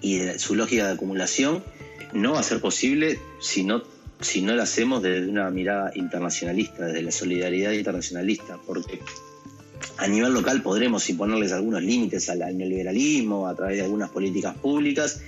y 0.00 0.38
su 0.38 0.54
lógica 0.54 0.86
de 0.86 0.92
acumulación, 0.92 1.62
no 2.12 2.32
va 2.32 2.40
a 2.40 2.42
ser 2.42 2.60
posible 2.60 3.18
si 3.40 3.64
no 3.64 3.82
si 4.20 4.42
no 4.42 4.54
la 4.54 4.62
hacemos 4.62 5.02
desde 5.02 5.28
una 5.28 5.50
mirada 5.50 5.92
internacionalista, 5.94 6.86
desde 6.86 7.02
la 7.02 7.12
solidaridad 7.12 7.72
internacionalista, 7.72 8.58
porque 8.66 9.00
a 9.98 10.08
nivel 10.08 10.32
local 10.32 10.62
podremos 10.62 11.08
imponerles 11.08 11.52
algunos 11.52 11.82
límites 11.82 12.28
al, 12.28 12.38
neoliberalismo 12.56 13.46
a 13.46 13.54
través 13.54 13.76
de 13.78 13.84
algunas 13.84 14.10
políticas 14.10 14.56
públicas, 14.56 15.20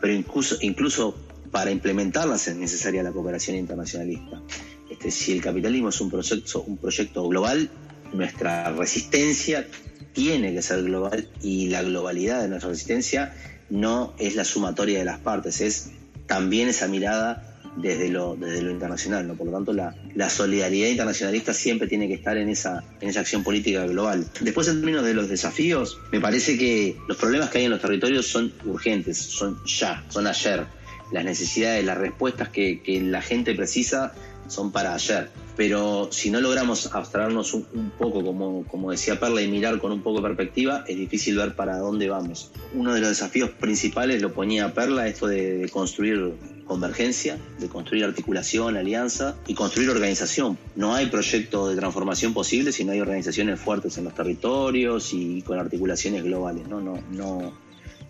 pero 0.00 0.12
incluso, 0.12 0.56
incluso 0.60 1.16
para 1.50 1.70
implementarlas 1.70 2.48
es 2.48 2.56
necesaria 2.56 3.02
la 3.02 3.12
cooperación 3.12 3.56
internacionalista. 3.56 4.42
Este, 4.90 5.10
si 5.10 5.32
el 5.32 5.40
capitalismo 5.40 5.88
es 5.88 6.00
un 6.00 6.10
proyecto, 6.10 6.62
un 6.62 6.76
proyecto 6.76 7.26
global, 7.28 7.70
nuestra 8.12 8.70
resistencia 8.72 9.66
tiene 10.12 10.54
que 10.54 10.62
ser 10.62 10.82
global 10.82 11.28
y 11.42 11.68
la 11.68 11.82
globalidad 11.82 12.42
de 12.42 12.48
nuestra 12.48 12.70
resistencia 12.70 13.34
no 13.68 14.14
es 14.18 14.36
la 14.36 14.44
sumatoria 14.44 14.98
de 14.98 15.04
las 15.04 15.18
partes, 15.18 15.60
es 15.60 15.90
también 16.26 16.68
esa 16.68 16.88
mirada 16.88 17.55
desde 17.76 18.08
lo, 18.08 18.36
desde 18.36 18.62
lo 18.62 18.70
internacional, 18.70 19.26
¿no? 19.26 19.34
Por 19.34 19.46
lo 19.46 19.52
tanto, 19.52 19.72
la, 19.72 19.94
la, 20.14 20.30
solidaridad 20.30 20.88
internacionalista 20.88 21.52
siempre 21.52 21.86
tiene 21.86 22.08
que 22.08 22.14
estar 22.14 22.36
en 22.36 22.48
esa, 22.48 22.82
en 23.00 23.08
esa 23.08 23.20
acción 23.20 23.44
política 23.44 23.86
global. 23.86 24.26
Después, 24.40 24.68
en 24.68 24.76
términos 24.76 25.04
de 25.04 25.14
los 25.14 25.28
desafíos, 25.28 25.98
me 26.10 26.20
parece 26.20 26.56
que 26.58 26.96
los 27.08 27.16
problemas 27.16 27.50
que 27.50 27.58
hay 27.58 27.64
en 27.64 27.70
los 27.70 27.80
territorios 27.80 28.26
son 28.26 28.52
urgentes, 28.64 29.18
son 29.18 29.58
ya, 29.66 30.04
son 30.08 30.26
ayer. 30.26 30.66
Las 31.12 31.24
necesidades, 31.24 31.84
las 31.84 31.98
respuestas 31.98 32.48
que, 32.48 32.80
que 32.82 33.00
la 33.00 33.22
gente 33.22 33.54
precisa 33.54 34.12
son 34.48 34.72
para 34.72 34.94
ayer. 34.94 35.28
Pero 35.56 36.08
si 36.12 36.30
no 36.30 36.40
logramos 36.40 36.94
abstraernos 36.94 37.54
un, 37.54 37.90
poco, 37.98 38.22
como, 38.22 38.64
como 38.64 38.90
decía 38.90 39.18
Perla, 39.18 39.40
y 39.40 39.48
mirar 39.48 39.78
con 39.78 39.90
un 39.90 40.02
poco 40.02 40.18
de 40.18 40.28
perspectiva, 40.28 40.84
es 40.86 40.96
difícil 40.96 41.36
ver 41.36 41.54
para 41.54 41.78
dónde 41.78 42.08
vamos. 42.10 42.50
Uno 42.74 42.92
de 42.92 43.00
los 43.00 43.08
desafíos 43.08 43.50
principales 43.50 44.20
lo 44.20 44.34
ponía 44.34 44.74
Perla, 44.74 45.08
esto 45.08 45.26
de, 45.26 45.68
construir 45.72 46.34
convergencia, 46.66 47.38
de 47.58 47.68
construir 47.68 48.04
articulación, 48.04 48.76
alianza 48.76 49.36
y 49.46 49.54
construir 49.54 49.90
organización. 49.90 50.58
No 50.74 50.94
hay 50.94 51.06
proyecto 51.06 51.68
de 51.68 51.76
transformación 51.76 52.34
posible 52.34 52.72
si 52.72 52.84
no 52.84 52.92
hay 52.92 53.00
organizaciones 53.00 53.60
fuertes 53.60 53.96
en 53.98 54.04
los 54.04 54.14
territorios 54.14 55.12
y 55.14 55.42
con 55.42 55.58
articulaciones 55.58 56.24
globales. 56.24 56.68
No, 56.68 56.80
no, 56.80 56.98
no. 57.10 57.52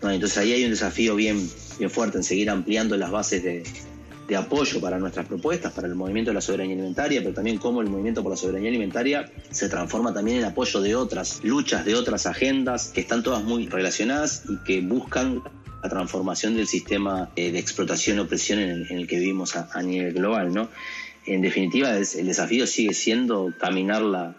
no. 0.01 0.11
Entonces 0.11 0.37
ahí 0.37 0.53
hay 0.53 0.63
un 0.63 0.71
desafío 0.71 1.15
bien, 1.15 1.49
bien 1.77 1.89
fuerte 1.89 2.17
en 2.17 2.23
seguir 2.23 2.49
ampliando 2.49 2.97
las 2.97 3.11
bases 3.11 3.43
de, 3.43 3.63
de 4.27 4.35
apoyo 4.35 4.81
para 4.81 4.99
nuestras 4.99 5.25
propuestas, 5.25 5.71
para 5.73 5.87
el 5.87 5.95
movimiento 5.95 6.31
de 6.31 6.35
la 6.35 6.41
soberanía 6.41 6.75
alimentaria, 6.75 7.21
pero 7.21 7.33
también 7.33 7.57
cómo 7.57 7.81
el 7.81 7.87
movimiento 7.87 8.21
por 8.21 8.31
la 8.31 8.37
soberanía 8.37 8.69
alimentaria 8.69 9.31
se 9.49 9.69
transforma 9.69 10.13
también 10.13 10.39
en 10.39 10.45
apoyo 10.45 10.81
de 10.81 10.95
otras 10.95 11.43
luchas, 11.43 11.85
de 11.85 11.95
otras 11.95 12.25
agendas 12.25 12.89
que 12.89 13.01
están 13.01 13.23
todas 13.23 13.43
muy 13.43 13.67
relacionadas 13.67 14.43
y 14.49 14.57
que 14.65 14.81
buscan 14.81 15.41
la 15.81 15.89
transformación 15.89 16.55
del 16.55 16.67
sistema 16.67 17.29
eh, 17.35 17.51
de 17.51 17.59
explotación 17.59 18.17
y 18.17 18.19
opresión 18.21 18.59
en 18.59 18.85
el, 18.89 19.07
que 19.07 19.19
vivimos 19.19 19.55
a, 19.55 19.81
nivel 19.81 20.13
global. 20.13 20.53
¿no? 20.53 20.69
En 21.25 21.41
definitiva, 21.41 21.95
el 21.95 22.25
desafío 22.25 22.67
sigue 22.67 22.93
siendo 22.93 23.53
caminar 23.59 24.01
la, 24.01 24.35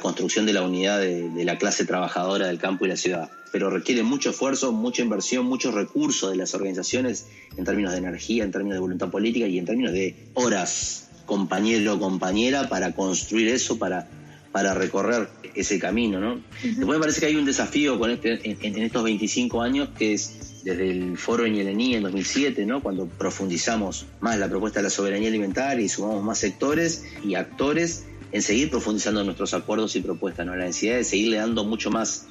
construcción 0.00 0.46
de 0.46 0.52
la 0.52 0.62
unidad 0.62 1.00
de 1.00 1.44
la 1.44 1.58
clase 1.58 1.84
trabajadora 1.84 2.46
del 2.46 2.58
campo 2.58 2.84
y 2.84 2.88
la 2.88 2.96
ciudad 2.96 3.30
pero 3.52 3.68
requiere 3.68 4.02
mucho 4.02 4.30
esfuerzo, 4.30 4.72
mucha 4.72 5.02
inversión, 5.02 5.44
muchos 5.44 5.74
recursos 5.74 6.30
de 6.30 6.36
las 6.36 6.54
organizaciones 6.54 7.26
en 7.56 7.64
términos 7.64 7.92
de 7.92 7.98
energía, 7.98 8.44
en 8.44 8.50
términos 8.50 8.76
de 8.76 8.80
voluntad 8.80 9.10
política 9.10 9.46
y 9.46 9.58
en 9.58 9.66
términos 9.66 9.92
de 9.92 10.16
horas, 10.34 11.10
compañero 11.26 11.94
o 11.94 12.00
compañera, 12.00 12.68
para 12.70 12.92
construir 12.94 13.48
eso, 13.48 13.78
para, 13.78 14.08
para 14.52 14.72
recorrer 14.72 15.28
ese 15.54 15.78
camino. 15.78 16.18
¿no? 16.18 16.40
Después 16.62 16.88
me 16.88 16.98
parece 16.98 17.20
que 17.20 17.26
hay 17.26 17.36
un 17.36 17.44
desafío 17.44 17.98
con 17.98 18.10
este, 18.10 18.40
en, 18.42 18.82
estos 18.82 19.04
25 19.04 19.60
años 19.60 19.90
que 19.98 20.14
es 20.14 20.34
desde 20.64 20.90
el 20.90 21.18
foro 21.18 21.44
en 21.44 21.54
Yelení 21.54 21.94
en 21.94 22.02
2007, 22.04 22.66
¿no? 22.66 22.82
cuando 22.82 23.06
profundizamos 23.06 24.06
más 24.20 24.38
la 24.38 24.48
propuesta 24.48 24.80
de 24.80 24.84
la 24.84 24.90
soberanía 24.90 25.28
alimentaria 25.28 25.84
y 25.84 25.88
sumamos 25.88 26.22
más 26.22 26.38
sectores 26.38 27.04
y 27.24 27.34
actores 27.34 28.04
en 28.32 28.42
seguir 28.42 28.70
profundizando 28.70 29.24
nuestros 29.24 29.54
acuerdos 29.54 29.96
y 29.96 30.00
propuestas, 30.00 30.46
¿no? 30.46 30.54
la 30.56 30.64
necesidad 30.64 30.96
de 30.96 31.04
seguirle 31.04 31.36
dando 31.38 31.64
mucho 31.64 31.90
más 31.90 32.26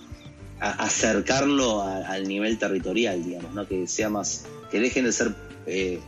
acercarlo 0.59 1.81
al 1.81 2.27
nivel 2.27 2.59
territorial, 2.59 3.23
digamos, 3.23 3.53
¿no? 3.53 3.67
que 3.67 3.87
sea 3.87 4.09
más, 4.09 4.45
que 4.69 4.79
dejen 4.79 5.05
de 5.05 5.11
ser 5.11 5.33
eh, 5.65 5.99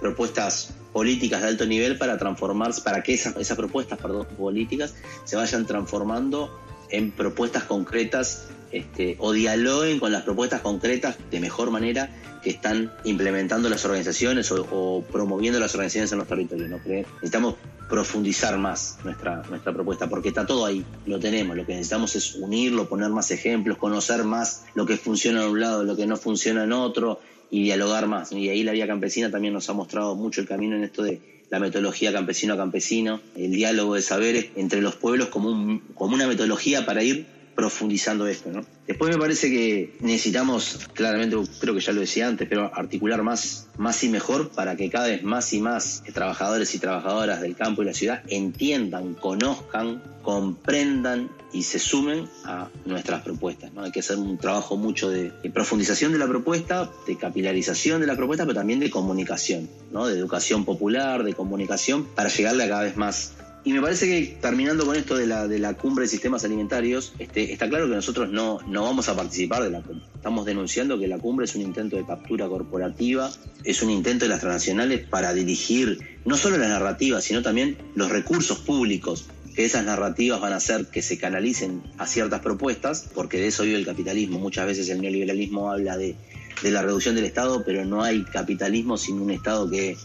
propuestas 0.00 0.72
políticas 0.92 1.42
de 1.42 1.48
alto 1.48 1.66
nivel 1.66 1.98
para 1.98 2.18
transformarse, 2.18 2.80
para 2.82 3.02
que 3.02 3.14
esas, 3.14 3.36
esas 3.36 3.56
propuestas 3.56 3.98
perdón, 3.98 4.26
políticas 4.38 4.94
se 5.24 5.36
vayan 5.36 5.66
transformando 5.66 6.58
en 6.88 7.12
propuestas 7.12 7.64
concretas 7.64 8.48
este, 8.72 9.16
o 9.18 9.32
dialoguen 9.32 9.98
con 9.98 10.12
las 10.12 10.22
propuestas 10.22 10.60
concretas 10.60 11.16
de 11.30 11.40
mejor 11.40 11.70
manera 11.70 12.10
que 12.42 12.50
están 12.50 12.92
implementando 13.04 13.68
las 13.68 13.84
organizaciones 13.84 14.50
o, 14.52 15.04
promoviendo 15.10 15.60
las 15.60 15.74
organizaciones 15.74 16.12
en 16.12 16.18
los 16.18 16.28
territorios. 16.28 16.70
¿no? 16.70 16.80
Necesitamos 16.86 17.56
profundizar 17.88 18.56
más 18.56 18.98
nuestra, 19.04 19.42
nuestra 19.50 19.72
propuesta, 19.72 20.08
porque 20.08 20.28
está 20.28 20.46
todo 20.46 20.64
ahí, 20.64 20.84
lo 21.06 21.18
tenemos, 21.18 21.56
lo 21.56 21.66
que 21.66 21.72
necesitamos 21.72 22.14
es 22.14 22.36
unirlo, 22.36 22.88
poner 22.88 23.10
más 23.10 23.30
ejemplos, 23.32 23.76
conocer 23.76 24.24
más 24.24 24.64
lo 24.74 24.86
que 24.86 24.96
funciona 24.96 25.42
en 25.42 25.50
un 25.50 25.60
lado, 25.60 25.84
lo 25.84 25.96
que 25.96 26.06
no 26.06 26.16
funciona 26.16 26.64
en 26.64 26.72
otro 26.72 27.20
y 27.50 27.64
dialogar 27.64 28.06
más. 28.06 28.30
Y 28.32 28.48
ahí 28.48 28.62
la 28.62 28.72
vía 28.72 28.86
campesina 28.86 29.30
también 29.30 29.52
nos 29.52 29.68
ha 29.68 29.72
mostrado 29.72 30.14
mucho 30.14 30.40
el 30.40 30.46
camino 30.46 30.76
en 30.76 30.84
esto 30.84 31.02
de 31.02 31.20
la 31.50 31.58
metodología 31.58 32.12
campesino 32.12 32.54
a 32.54 32.56
campesino, 32.56 33.20
el 33.36 33.50
diálogo 33.50 33.96
de 33.96 34.02
saberes 34.02 34.46
entre 34.54 34.80
los 34.80 34.94
pueblos 34.94 35.28
como, 35.28 35.82
como 35.94 36.14
una 36.14 36.28
metodología 36.28 36.86
para 36.86 37.02
ir 37.02 37.26
profundizando 37.54 38.26
esto. 38.26 38.50
Después 38.86 39.14
me 39.14 39.20
parece 39.20 39.50
que 39.50 39.96
necesitamos, 40.00 40.88
claramente, 40.94 41.36
creo 41.60 41.74
que 41.74 41.80
ya 41.80 41.92
lo 41.92 42.00
decía 42.00 42.26
antes, 42.26 42.48
pero 42.48 42.70
articular 42.74 43.22
más, 43.22 43.68
más 43.76 44.02
y 44.02 44.08
mejor 44.08 44.50
para 44.50 44.76
que 44.76 44.90
cada 44.90 45.08
vez 45.08 45.22
más 45.22 45.52
y 45.52 45.60
más 45.60 46.02
trabajadores 46.12 46.74
y 46.74 46.78
trabajadoras 46.78 47.40
del 47.40 47.54
campo 47.54 47.82
y 47.82 47.86
la 47.86 47.94
ciudad 47.94 48.22
entiendan, 48.28 49.14
conozcan, 49.14 50.02
comprendan 50.22 51.30
y 51.52 51.62
se 51.62 51.78
sumen 51.78 52.28
a 52.44 52.68
nuestras 52.84 53.22
propuestas. 53.22 53.70
Hay 53.76 53.90
que 53.90 54.00
hacer 54.00 54.16
un 54.16 54.38
trabajo 54.38 54.76
mucho 54.76 55.10
de, 55.10 55.30
profundización 55.52 56.12
de 56.12 56.18
la 56.18 56.26
propuesta, 56.26 56.90
de 57.06 57.16
capilarización 57.16 58.00
de 58.00 58.06
la 58.06 58.16
propuesta, 58.16 58.44
pero 58.44 58.54
también 58.54 58.80
de 58.80 58.90
comunicación, 58.90 59.68
de 59.92 60.12
educación 60.12 60.64
popular, 60.64 61.24
de 61.24 61.34
comunicación, 61.34 62.06
para 62.14 62.28
llegarle 62.28 62.64
a 62.64 62.68
cada 62.68 62.82
vez 62.82 62.96
más 62.96 63.34
y 63.62 63.72
me 63.72 63.80
parece 63.82 64.06
que 64.06 64.38
terminando 64.40 64.86
con 64.86 64.96
esto 64.96 65.16
de 65.16 65.26
la, 65.26 65.46
de 65.46 65.58
la 65.58 65.74
cumbre 65.74 66.04
de 66.04 66.08
sistemas 66.08 66.44
alimentarios, 66.44 67.12
este, 67.18 67.52
está 67.52 67.68
claro 67.68 67.88
que 67.88 67.94
nosotros 67.94 68.30
no, 68.30 68.58
no 68.66 68.84
vamos 68.84 69.08
a 69.08 69.16
participar 69.16 69.62
de 69.62 69.70
la 69.70 69.82
cumbre. 69.82 70.06
Estamos 70.14 70.46
denunciando 70.46 70.98
que 70.98 71.08
la 71.08 71.18
cumbre 71.18 71.44
es 71.44 71.54
un 71.54 71.62
intento 71.62 71.96
de 71.96 72.06
captura 72.06 72.48
corporativa, 72.48 73.30
es 73.64 73.82
un 73.82 73.90
intento 73.90 74.24
de 74.24 74.30
las 74.30 74.40
transnacionales 74.40 75.06
para 75.06 75.34
dirigir 75.34 75.98
no 76.24 76.36
solo 76.36 76.56
la 76.56 76.68
narrativa, 76.68 77.20
sino 77.20 77.42
también 77.42 77.76
los 77.94 78.10
recursos 78.10 78.58
públicos 78.58 79.26
que 79.54 79.64
esas 79.64 79.84
narrativas 79.84 80.40
van 80.40 80.52
a 80.52 80.56
hacer 80.56 80.86
que 80.86 81.02
se 81.02 81.18
canalicen 81.18 81.82
a 81.98 82.06
ciertas 82.06 82.40
propuestas, 82.40 83.10
porque 83.14 83.38
de 83.38 83.48
eso 83.48 83.64
vive 83.64 83.76
el 83.76 83.84
capitalismo. 83.84 84.38
Muchas 84.38 84.66
veces 84.66 84.88
el 84.88 85.02
neoliberalismo 85.02 85.70
habla 85.70 85.98
de, 85.98 86.16
de 86.62 86.70
la 86.70 86.82
reducción 86.82 87.14
del 87.14 87.24
Estado, 87.24 87.62
pero 87.64 87.84
no 87.84 88.02
hay 88.02 88.22
capitalismo 88.24 88.96
sin 88.96 89.20
un 89.20 89.30
Estado 89.30 89.68
que 89.68 89.96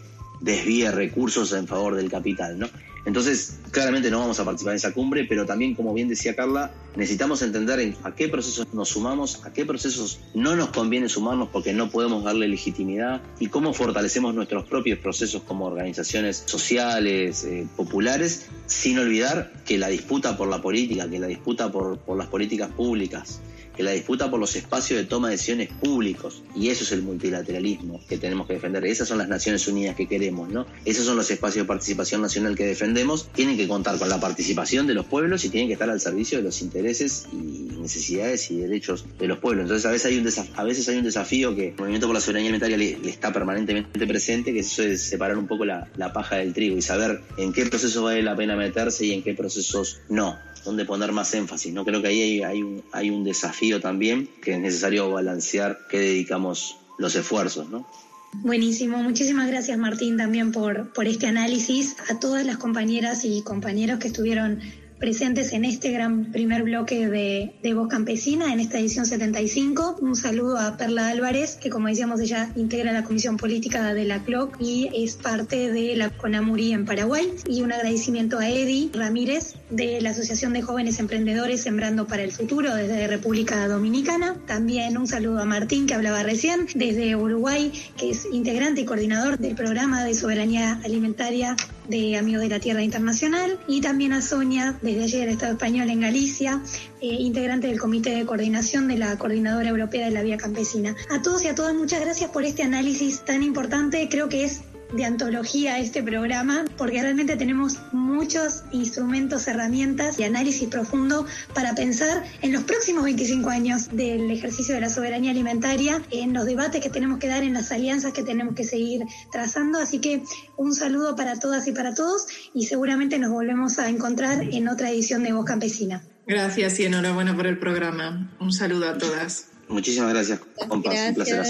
desvíe 0.41 0.91
recursos 0.91 1.53
en 1.53 1.67
favor 1.67 1.95
del 1.95 2.09
capital, 2.09 2.59
¿no? 2.59 2.67
Entonces, 3.05 3.57
claramente 3.69 4.09
no 4.09 4.19
vamos 4.19 4.39
a 4.39 4.45
participar 4.45 4.73
en 4.73 4.77
esa 4.77 4.91
cumbre, 4.91 5.25
pero 5.25 5.45
también, 5.45 5.75
como 5.75 5.93
bien 5.93 6.09
decía 6.09 6.35
Carla, 6.35 6.73
necesitamos 6.95 7.41
entender 7.43 7.95
a 8.03 8.15
qué 8.15 8.27
procesos 8.29 8.73
nos 8.73 8.89
sumamos, 8.89 9.45
a 9.45 9.53
qué 9.53 9.63
procesos 9.63 10.21
no 10.33 10.55
nos 10.55 10.69
conviene 10.69 11.07
sumarnos 11.07 11.49
porque 11.49 11.71
no 11.71 11.91
podemos 11.91 12.23
darle 12.23 12.47
legitimidad 12.47 13.21
y 13.39 13.47
cómo 13.47 13.73
fortalecemos 13.73 14.33
nuestros 14.33 14.65
propios 14.65 14.97
procesos 14.97 15.43
como 15.43 15.65
organizaciones 15.65 16.43
sociales, 16.45 17.43
eh, 17.43 17.67
populares, 17.75 18.47
sin 18.65 18.97
olvidar 18.97 19.53
que 19.65 19.77
la 19.77 19.89
disputa 19.89 20.35
por 20.35 20.47
la 20.47 20.61
política, 20.61 21.07
que 21.07 21.19
la 21.19 21.27
disputa 21.27 21.71
por, 21.71 21.99
por 21.99 22.17
las 22.17 22.27
políticas 22.27 22.71
públicas, 22.71 23.39
que 23.75 23.83
la 23.83 23.91
disputa 23.91 24.29
por 24.29 24.39
los 24.39 24.55
espacios 24.55 24.99
de 24.99 25.05
toma 25.05 25.27
de 25.27 25.33
decisiones 25.33 25.69
públicos, 25.69 26.43
y 26.55 26.69
eso 26.69 26.83
es 26.83 26.91
el 26.91 27.01
multilateralismo 27.01 28.01
que 28.07 28.17
tenemos 28.17 28.47
que 28.47 28.53
defender. 28.53 28.85
Esas 28.85 29.07
son 29.07 29.17
las 29.17 29.27
Naciones 29.27 29.67
Unidas 29.67 29.95
que 29.95 30.07
queremos, 30.07 30.49
¿no? 30.49 30.65
Esos 30.85 31.05
son 31.05 31.17
los 31.17 31.29
espacios 31.31 31.63
de 31.63 31.67
participación 31.67 32.21
nacional 32.21 32.55
que 32.55 32.65
defendemos. 32.65 33.29
Tienen 33.33 33.57
que 33.57 33.67
contar 33.67 33.97
con 33.97 34.09
la 34.09 34.19
participación 34.19 34.87
de 34.87 34.93
los 34.93 35.05
pueblos 35.05 35.45
y 35.45 35.49
tienen 35.49 35.67
que 35.67 35.73
estar 35.73 35.89
al 35.89 35.99
servicio 35.99 36.37
de 36.37 36.43
los 36.43 36.61
intereses 36.61 37.27
y 37.31 37.75
necesidades 37.79 38.49
y 38.51 38.57
derechos 38.57 39.05
de 39.19 39.27
los 39.27 39.39
pueblos. 39.39 39.63
Entonces, 39.63 39.85
a 39.85 39.91
veces 39.91 40.05
hay 40.07 40.17
un, 40.17 40.27
a 40.55 40.63
veces 40.63 40.89
hay 40.89 40.97
un 40.97 41.03
desafío 41.03 41.55
que 41.55 41.69
el 41.69 41.75
Movimiento 41.75 42.07
por 42.07 42.15
la 42.15 42.21
Soberanía 42.21 42.49
Alimentaria 42.49 42.77
le, 42.77 43.09
está 43.09 43.31
permanentemente 43.31 44.07
presente, 44.07 44.53
que 44.53 44.59
eso 44.59 44.83
es 44.83 45.01
separar 45.01 45.37
un 45.37 45.47
poco 45.47 45.65
la, 45.65 45.89
la 45.97 46.13
paja 46.13 46.37
del 46.37 46.53
trigo 46.53 46.77
y 46.77 46.81
saber 46.81 47.21
en 47.37 47.53
qué 47.53 47.65
procesos 47.65 48.03
vale 48.03 48.23
la 48.23 48.35
pena 48.35 48.55
meterse 48.55 49.05
y 49.05 49.13
en 49.13 49.23
qué 49.23 49.33
procesos 49.33 49.99
no 50.09 50.37
dónde 50.65 50.83
poner 50.83 51.11
más 51.11 51.33
énfasis. 51.33 51.71
No 51.71 51.85
creo 51.85 52.01
que 52.01 52.07
ahí 52.07 52.43
hay 52.43 52.61
un, 52.61 52.83
hay 52.91 53.11
un 53.11 53.23
desafío 53.23 53.64
también 53.81 54.29
que 54.41 54.53
es 54.53 54.59
necesario 54.59 55.11
balancear 55.11 55.79
qué 55.89 55.99
dedicamos 55.99 56.77
los 56.97 57.15
esfuerzos, 57.15 57.69
¿no? 57.69 57.87
Buenísimo, 58.33 59.01
muchísimas 59.01 59.47
gracias 59.47 59.77
Martín 59.77 60.17
también 60.17 60.51
por, 60.51 60.91
por 60.91 61.07
este 61.07 61.27
análisis, 61.27 61.95
a 62.09 62.19
todas 62.19 62.45
las 62.45 62.57
compañeras 62.57 63.23
y 63.23 63.41
compañeros 63.43 63.99
que 63.99 64.07
estuvieron 64.07 64.59
presentes 64.99 65.53
en 65.53 65.65
este 65.65 65.91
gran 65.91 66.31
primer 66.31 66.63
bloque 66.63 67.07
de, 67.07 67.53
de, 67.61 67.73
Voz 67.73 67.87
Campesina, 67.87 68.53
en 68.53 68.59
esta 68.59 68.79
edición 68.79 69.05
75. 69.05 69.97
Un 70.01 70.15
saludo 70.15 70.57
a 70.57 70.77
Perla 70.77 71.09
Álvarez, 71.09 71.55
que 71.55 71.69
como 71.69 71.87
decíamos 71.87 72.19
ella 72.21 72.51
integra 72.55 72.91
la 72.91 73.03
Comisión 73.03 73.37
Política 73.37 73.93
de 73.93 74.05
la 74.05 74.23
CLOC 74.23 74.55
y 74.59 74.89
es 74.93 75.15
parte 75.15 75.71
de 75.71 75.95
la 75.95 76.09
CONAMURI 76.09 76.73
en 76.73 76.85
Paraguay. 76.85 77.33
Y 77.47 77.61
un 77.61 77.71
agradecimiento 77.71 78.39
a 78.39 78.49
Eddie 78.49 78.89
Ramírez 78.93 79.55
de 79.69 79.99
la 80.01 80.11
Asociación 80.11 80.53
de 80.53 80.61
Jóvenes 80.61 80.99
Emprendedores 80.99 81.61
Sembrando 81.61 82.07
para 82.07 82.23
el 82.23 82.31
Futuro 82.31 82.73
desde 82.73 83.07
República 83.07 83.67
Dominicana. 83.67 84.37
También 84.47 84.97
un 84.97 85.07
saludo 85.07 85.39
a 85.39 85.45
Martín, 85.45 85.87
que 85.87 85.93
hablaba 85.93 86.23
recién, 86.23 86.67
desde 86.75 87.15
Uruguay, 87.15 87.71
que 87.97 88.11
es 88.11 88.27
integrante 88.31 88.81
y 88.81 88.85
coordinador 88.85 89.37
del 89.37 89.55
programa 89.55 90.03
de 90.03 90.13
soberanía 90.13 90.79
alimentaria 90.83 91.55
de 91.87 92.17
Amigos 92.17 92.41
de 92.41 92.49
la 92.49 92.59
Tierra 92.59 92.81
Internacional. 92.81 93.59
Y 93.67 93.81
también 93.81 94.13
a 94.13 94.21
Sonia, 94.21 94.77
desde 94.81 95.03
ayer 95.03 95.29
Estado 95.29 95.53
Español 95.53 95.89
en 95.89 96.01
Galicia, 96.01 96.61
eh, 97.01 97.07
integrante 97.07 97.67
del 97.67 97.79
Comité 97.79 98.15
de 98.15 98.25
Coordinación 98.25 98.87
de 98.87 98.97
la 98.97 99.17
Coordinadora 99.17 99.69
Europea 99.69 100.05
de 100.05 100.11
la 100.11 100.21
Vía 100.21 100.37
Campesina. 100.37 100.95
A 101.09 101.21
todos 101.21 101.43
y 101.43 101.47
a 101.47 101.55
todas 101.55 101.73
muchas 101.73 102.01
gracias 102.01 102.29
por 102.31 102.43
este 102.43 102.63
análisis 102.63 103.23
tan 103.25 103.43
importante. 103.43 104.07
Creo 104.09 104.29
que 104.29 104.43
es 104.43 104.61
de 104.93 105.05
antología 105.05 105.79
este 105.79 106.03
programa, 106.03 106.65
porque 106.77 107.01
realmente 107.01 107.35
tenemos 107.35 107.79
muchos 107.91 108.63
instrumentos, 108.71 109.47
herramientas 109.47 110.19
y 110.19 110.23
análisis 110.23 110.67
profundo 110.69 111.25
para 111.53 111.75
pensar 111.75 112.23
en 112.41 112.53
los 112.53 112.63
próximos 112.63 113.03
25 113.03 113.49
años 113.49 113.89
del 113.91 114.29
ejercicio 114.31 114.75
de 114.75 114.81
la 114.81 114.89
soberanía 114.89 115.31
alimentaria, 115.31 116.01
en 116.11 116.33
los 116.33 116.45
debates 116.45 116.81
que 116.81 116.89
tenemos 116.89 117.19
que 117.19 117.27
dar, 117.27 117.43
en 117.43 117.53
las 117.53 117.71
alianzas 117.71 118.13
que 118.13 118.23
tenemos 118.23 118.55
que 118.55 118.63
seguir 118.63 119.03
trazando. 119.31 119.79
Así 119.79 119.99
que 119.99 120.23
un 120.57 120.73
saludo 120.73 121.15
para 121.15 121.39
todas 121.39 121.67
y 121.67 121.71
para 121.71 121.93
todos 121.93 122.27
y 122.53 122.65
seguramente 122.65 123.19
nos 123.19 123.31
volvemos 123.31 123.79
a 123.79 123.89
encontrar 123.89 124.41
en 124.41 124.67
otra 124.67 124.89
edición 124.89 125.23
de 125.23 125.33
Voz 125.33 125.45
Campesina. 125.45 126.03
Gracias 126.27 126.79
y 126.79 126.85
enhorabuena 126.85 127.35
por 127.35 127.45
el 127.47 127.59
programa. 127.59 128.35
Un 128.39 128.51
saludo 128.51 128.89
a 128.89 128.97
todas. 128.97 129.47
Muchísimas 129.67 130.13
gracias, 130.13 130.39
compas. 130.67 130.95
Un 131.09 131.15
placer. 131.15 131.45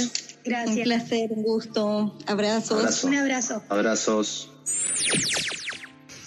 Gracias. 0.46 0.78
Un 0.78 0.84
placer, 0.84 1.32
un 1.32 1.44
gusto. 1.44 2.18
Abrazos. 2.28 3.04
Un 3.04 3.16
abrazo. 3.16 3.64
Abrazos. 3.70 4.50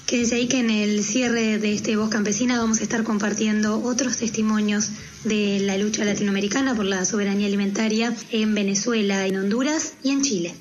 Quédese 0.06 0.36
ahí 0.36 0.48
que 0.48 0.60
en 0.60 0.70
el 0.70 1.04
cierre 1.04 1.58
de 1.58 1.74
este 1.74 1.96
Voz 1.96 2.08
Campesina 2.08 2.58
vamos 2.58 2.80
a 2.80 2.82
estar 2.82 3.04
compartiendo 3.04 3.82
otros 3.84 4.16
testimonios 4.16 4.90
de 5.24 5.60
la 5.60 5.76
lucha 5.76 6.02
latinoamericana 6.04 6.74
por 6.74 6.86
la 6.86 7.04
soberanía 7.04 7.46
alimentaria 7.46 8.14
en 8.30 8.54
Venezuela, 8.54 9.26
en 9.26 9.36
Honduras 9.36 9.94
y 10.02 10.10
en 10.10 10.22
Chile. 10.22 10.54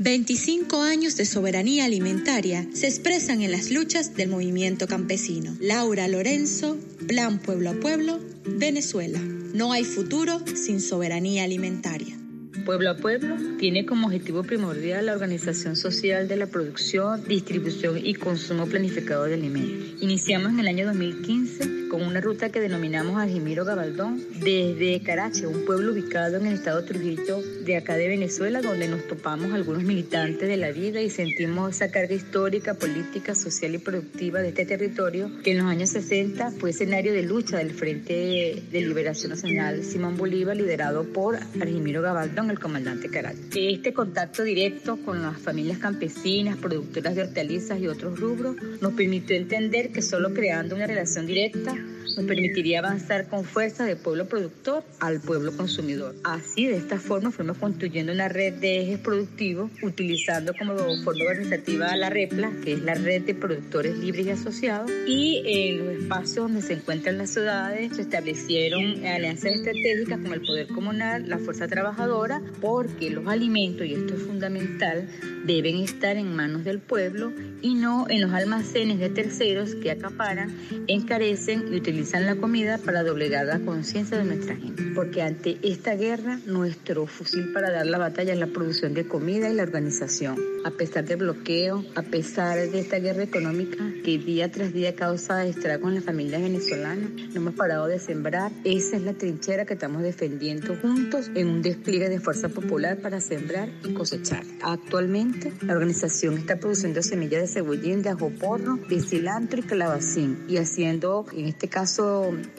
25 0.00 0.82
años 0.82 1.16
de 1.16 1.24
soberanía 1.24 1.86
alimentaria 1.86 2.68
se 2.72 2.86
expresan 2.86 3.40
en 3.42 3.52
las 3.52 3.70
luchas 3.70 4.14
del 4.14 4.28
movimiento 4.28 4.86
campesino. 4.86 5.56
Laura 5.60 6.06
Lorenzo, 6.06 6.76
Plan 7.06 7.40
Pueblo 7.40 7.70
a 7.70 7.74
Pueblo, 7.74 8.20
Venezuela. 8.44 9.18
No 9.54 9.72
hay 9.72 9.84
futuro 9.84 10.40
sin 10.54 10.80
soberanía 10.80 11.44
alimentaria. 11.44 12.18
Pueblo 12.64 12.90
a 12.90 12.96
Pueblo 12.96 13.36
tiene 13.58 13.86
como 13.86 14.06
objetivo 14.06 14.42
primordial 14.42 15.06
la 15.06 15.12
organización 15.12 15.76
social 15.76 16.28
de 16.28 16.36
la 16.36 16.46
producción, 16.46 17.24
distribución 17.24 17.98
y 18.02 18.14
consumo 18.14 18.66
planificado 18.66 19.24
de 19.24 19.34
alimentos. 19.34 20.02
Iniciamos 20.02 20.52
en 20.52 20.60
el 20.60 20.68
año 20.68 20.86
2015 20.86 21.88
con 21.88 22.02
una 22.02 22.20
ruta 22.20 22.50
que 22.50 22.60
denominamos 22.60 23.20
Aljimiro 23.20 23.64
Gabaldón, 23.64 24.22
desde 24.40 25.00
Carache, 25.02 25.46
un 25.46 25.64
pueblo 25.64 25.92
ubicado 25.92 26.36
en 26.36 26.46
el 26.46 26.54
estado 26.54 26.84
Trujillo 26.84 27.42
de 27.64 27.76
acá 27.76 27.96
de 27.96 28.08
Venezuela, 28.08 28.60
donde 28.60 28.88
nos 28.88 29.06
topamos 29.06 29.52
algunos 29.52 29.82
militantes 29.82 30.48
de 30.48 30.56
la 30.56 30.70
vida 30.70 31.00
y 31.00 31.10
sentimos 31.10 31.74
esa 31.76 31.90
carga 31.90 32.14
histórica, 32.14 32.74
política, 32.74 33.34
social 33.34 33.74
y 33.74 33.78
productiva 33.78 34.40
de 34.40 34.48
este 34.48 34.64
territorio, 34.64 35.30
que 35.42 35.52
en 35.52 35.58
los 35.58 35.66
años 35.66 35.90
60 35.90 36.52
fue 36.52 36.70
escenario 36.70 37.12
de 37.12 37.22
lucha 37.22 37.58
del 37.58 37.72
Frente 37.72 38.62
de 38.70 38.80
Liberación 38.80 39.30
Nacional 39.30 39.84
Simón 39.84 40.16
Bolívar, 40.16 40.56
liderado 40.56 41.04
por 41.12 41.36
Argimiro 41.60 42.02
Gabaldón, 42.02 42.50
el 42.50 42.58
comandante 42.58 43.08
Carache. 43.08 43.38
Este 43.54 43.92
contacto 43.92 44.42
directo 44.42 44.98
con 45.04 45.22
las 45.22 45.38
familias 45.38 45.78
campesinas, 45.78 46.56
productoras 46.56 47.14
de 47.14 47.22
hortalizas 47.22 47.78
y 47.80 47.88
otros 47.88 48.18
rubros 48.18 48.56
nos 48.80 48.92
permitió 48.92 49.36
entender 49.36 49.90
que 49.90 50.02
solo 50.02 50.32
creando 50.32 50.76
una 50.76 50.86
relación 50.86 51.26
directa 51.26 51.74
nos 52.16 52.26
permitiría 52.26 52.78
avanzar 52.80 53.28
con 53.28 53.44
fuerza 53.44 53.84
del 53.84 53.96
pueblo 53.96 54.26
productor 54.26 54.84
al 55.00 55.20
pueblo 55.20 55.56
consumidor. 55.56 56.14
Así, 56.24 56.66
de 56.66 56.76
esta 56.76 56.98
forma, 56.98 57.30
fuimos 57.30 57.58
construyendo 57.58 58.12
una 58.12 58.28
red 58.28 58.54
de 58.54 58.82
ejes 58.82 58.98
productivos, 58.98 59.70
utilizando 59.82 60.52
como 60.58 60.74
forma 61.04 61.24
organizativa 61.24 61.94
la 61.96 62.10
REPLA, 62.10 62.52
que 62.64 62.72
es 62.72 62.82
la 62.82 62.94
red 62.94 63.22
de 63.22 63.34
productores 63.34 63.98
libres 63.98 64.26
y 64.26 64.30
asociados, 64.30 64.90
y 65.06 65.42
en 65.44 65.78
los 65.78 66.02
espacios 66.02 66.36
donde 66.36 66.62
se 66.62 66.74
encuentran 66.74 67.18
las 67.18 67.30
ciudades 67.30 67.96
se 67.96 68.02
establecieron 68.02 69.04
alianzas 69.04 69.56
estratégicas 69.56 70.18
con 70.18 70.32
el 70.32 70.40
poder 70.40 70.68
comunal, 70.68 71.28
la 71.28 71.38
fuerza 71.38 71.68
trabajadora, 71.68 72.42
porque 72.60 73.10
los 73.10 73.26
alimentos, 73.26 73.86
y 73.86 73.94
esto 73.94 74.14
es 74.14 74.22
fundamental, 74.22 75.08
deben 75.44 75.76
estar 75.76 76.16
en 76.16 76.34
manos 76.34 76.64
del 76.64 76.78
pueblo 76.78 77.32
y 77.62 77.74
no 77.74 78.06
en 78.08 78.22
los 78.22 78.32
almacenes 78.32 78.98
de 78.98 79.10
terceros 79.10 79.74
que 79.74 79.90
acaparan, 79.90 80.54
encarecen 80.86 81.72
y 81.72 81.76
utilizan 81.76 81.97
la 81.98 82.36
comida 82.36 82.78
para 82.78 83.02
doblegar 83.02 83.46
la 83.46 83.58
conciencia 83.58 84.16
de 84.16 84.24
nuestra 84.24 84.54
gente. 84.54 84.84
Porque 84.94 85.20
ante 85.20 85.58
esta 85.62 85.94
guerra, 85.96 86.38
nuestro 86.46 87.06
fusil 87.06 87.52
para 87.52 87.70
dar 87.70 87.86
la 87.86 87.98
batalla 87.98 88.32
es 88.32 88.38
la 88.38 88.46
producción 88.46 88.94
de 88.94 89.06
comida 89.06 89.50
y 89.50 89.54
la 89.54 89.64
organización. 89.64 90.36
A 90.64 90.70
pesar 90.70 91.04
del 91.04 91.18
bloqueo, 91.18 91.84
a 91.96 92.02
pesar 92.02 92.56
de 92.56 92.78
esta 92.78 92.98
guerra 92.98 93.24
económica 93.24 93.84
que 94.04 94.18
día 94.18 94.50
tras 94.50 94.72
día 94.72 94.94
causa 94.94 95.44
estragos 95.44 95.88
en 95.88 95.96
las 95.96 96.04
familias 96.04 96.40
venezolanas, 96.40 97.10
no 97.10 97.36
hemos 97.36 97.54
parado 97.54 97.86
de 97.88 97.98
sembrar. 97.98 98.52
Esa 98.64 98.96
es 98.96 99.02
la 99.02 99.14
trinchera 99.14 99.66
que 99.66 99.74
estamos 99.74 100.02
defendiendo 100.02 100.76
juntos 100.76 101.30
en 101.34 101.48
un 101.48 101.62
despliegue 101.62 102.08
de 102.08 102.20
fuerza 102.20 102.48
popular 102.48 102.98
para 102.98 103.20
sembrar 103.20 103.68
y 103.84 103.92
cosechar. 103.92 104.44
Actualmente, 104.62 105.52
la 105.62 105.74
organización 105.74 106.38
está 106.38 106.56
produciendo 106.56 107.02
semillas 107.02 107.42
de 107.42 107.48
cebollín, 107.48 108.02
de 108.02 108.10
ajo 108.10 108.30
porro, 108.30 108.76
de 108.88 109.00
cilantro 109.00 109.60
y 109.60 109.62
calabacín 109.62 110.44
y 110.48 110.58
haciendo, 110.58 111.26
en 111.32 111.46
este 111.46 111.68
caso, 111.68 111.87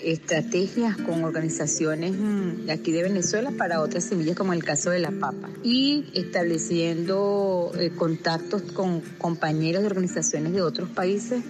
estrategias 0.01 0.97
con 0.97 1.23
organizaciones 1.23 2.13
mm, 2.17 2.65
de 2.65 2.71
aquí 2.71 2.91
de 2.91 3.03
Venezuela 3.03 3.51
para 3.57 3.81
otras 3.81 4.03
semillas 4.03 4.35
como 4.35 4.53
el 4.53 4.63
caso 4.63 4.89
de 4.89 4.99
la 4.99 5.11
papa 5.11 5.49
y 5.63 6.05
estableciendo 6.13 7.71
eh, 7.77 7.91
contactos 7.95 8.61
con 8.61 9.01
compañeros 9.17 9.81
de 9.81 9.87
organizaciones 9.87 10.53
de 10.53 10.61
otros 10.61 10.89
países 10.89 11.43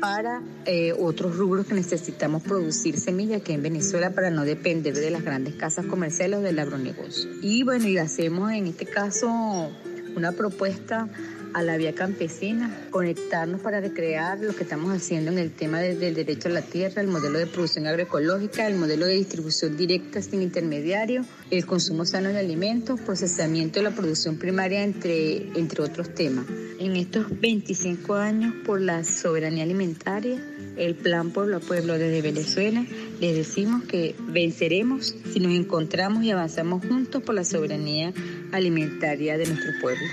para 0.00 0.42
eh, 0.64 0.92
otros 0.98 1.36
rubros 1.36 1.66
que 1.66 1.74
necesitamos 1.74 2.42
producir 2.42 2.98
semillas 2.98 3.40
aquí 3.40 3.52
en 3.52 3.62
Venezuela 3.62 4.10
para 4.10 4.30
no 4.30 4.44
depender 4.44 4.94
de 4.94 5.10
las 5.10 5.22
grandes 5.22 5.54
casas 5.54 5.86
comerciales 5.86 6.38
o 6.38 6.42
del 6.42 6.58
agronegocio. 6.58 7.30
Y 7.42 7.62
bueno, 7.62 7.88
y 7.88 7.98
hacemos 7.98 8.52
en 8.52 8.66
este 8.66 8.86
caso 8.86 9.70
una 10.16 10.32
propuesta 10.32 11.08
a 11.56 11.62
la 11.62 11.78
vía 11.78 11.94
campesina, 11.94 12.70
conectarnos 12.90 13.62
para 13.62 13.80
recrear 13.80 14.38
lo 14.40 14.54
que 14.54 14.64
estamos 14.64 14.94
haciendo 14.94 15.32
en 15.32 15.38
el 15.38 15.50
tema 15.50 15.80
del 15.80 16.14
derecho 16.14 16.48
a 16.48 16.52
la 16.52 16.60
tierra, 16.60 17.00
el 17.00 17.08
modelo 17.08 17.38
de 17.38 17.46
producción 17.46 17.86
agroecológica, 17.86 18.66
el 18.66 18.74
modelo 18.74 19.06
de 19.06 19.14
distribución 19.14 19.74
directa 19.74 20.20
sin 20.20 20.42
intermediario, 20.42 21.24
el 21.50 21.64
consumo 21.64 22.04
sano 22.04 22.28
de 22.28 22.40
alimentos, 22.40 23.00
procesamiento 23.00 23.80
de 23.80 23.84
la 23.84 23.90
producción 23.92 24.36
primaria, 24.36 24.84
entre, 24.84 25.48
entre 25.58 25.82
otros 25.82 26.14
temas. 26.14 26.44
En 26.78 26.94
estos 26.94 27.24
25 27.40 28.14
años 28.16 28.52
por 28.66 28.82
la 28.82 29.02
soberanía 29.02 29.64
alimentaria, 29.64 30.38
el 30.76 30.94
plan 30.94 31.30
Pueblo 31.30 31.56
a 31.56 31.60
Pueblo 31.60 31.94
desde 31.94 32.20
Venezuela, 32.20 32.84
les 33.18 33.34
decimos 33.34 33.82
que 33.84 34.14
venceremos 34.28 35.16
si 35.32 35.40
nos 35.40 35.54
encontramos 35.54 36.22
y 36.22 36.32
avanzamos 36.32 36.84
juntos 36.84 37.22
por 37.22 37.34
la 37.34 37.44
soberanía 37.44 38.12
alimentaria 38.52 39.38
de 39.38 39.46
nuestro 39.46 39.72
pueblo. 39.80 40.04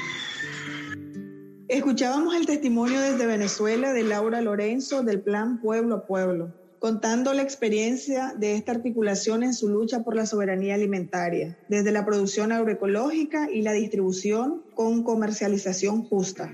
Escuchábamos 1.74 2.36
el 2.36 2.46
testimonio 2.46 3.02
desde 3.02 3.26
Venezuela 3.26 3.94
de 3.94 4.04
Laura 4.04 4.42
Lorenzo 4.42 5.02
del 5.02 5.22
Plan 5.22 5.60
Pueblo 5.60 5.96
a 5.96 6.06
Pueblo, 6.06 6.54
contando 6.78 7.34
la 7.34 7.42
experiencia 7.42 8.36
de 8.38 8.54
esta 8.54 8.74
articulación 8.74 9.42
en 9.42 9.56
su 9.56 9.70
lucha 9.70 10.04
por 10.04 10.16
la 10.16 10.28
soberanía 10.28 10.76
alimentaria, 10.76 11.58
desde 11.70 11.92
la 11.92 12.06
producción 12.06 12.52
agroecológica 12.52 13.50
y 13.52 13.64
la 13.64 13.72
distribución 13.72 14.62
con 14.76 15.02
comercialización 15.02 16.04
justa. 16.04 16.52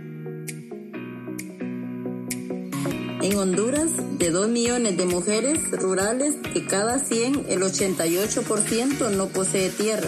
En 3.22 3.36
Honduras, 3.36 3.92
de 4.20 4.30
2 4.30 4.48
millones 4.48 4.96
de 4.96 5.06
mujeres 5.06 5.60
rurales, 5.72 6.42
de 6.54 6.66
cada 6.66 6.98
100, 6.98 7.48
el 7.50 7.60
88% 7.60 9.12
no 9.12 9.28
posee 9.28 9.70
tierra 9.70 10.08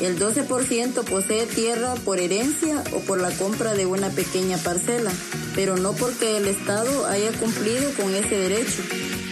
el 0.00 0.18
12% 0.18 1.04
posee 1.04 1.46
tierra 1.46 1.94
por 2.04 2.18
herencia 2.18 2.82
o 2.92 3.00
por 3.00 3.20
la 3.20 3.30
compra 3.30 3.74
de 3.74 3.86
una 3.86 4.10
pequeña 4.10 4.58
parcela, 4.58 5.12
pero 5.54 5.76
no 5.76 5.92
porque 5.92 6.36
el 6.36 6.48
Estado 6.48 7.06
haya 7.06 7.30
cumplido 7.32 7.90
con 7.94 8.14
ese 8.14 8.36
derecho. 8.36 8.82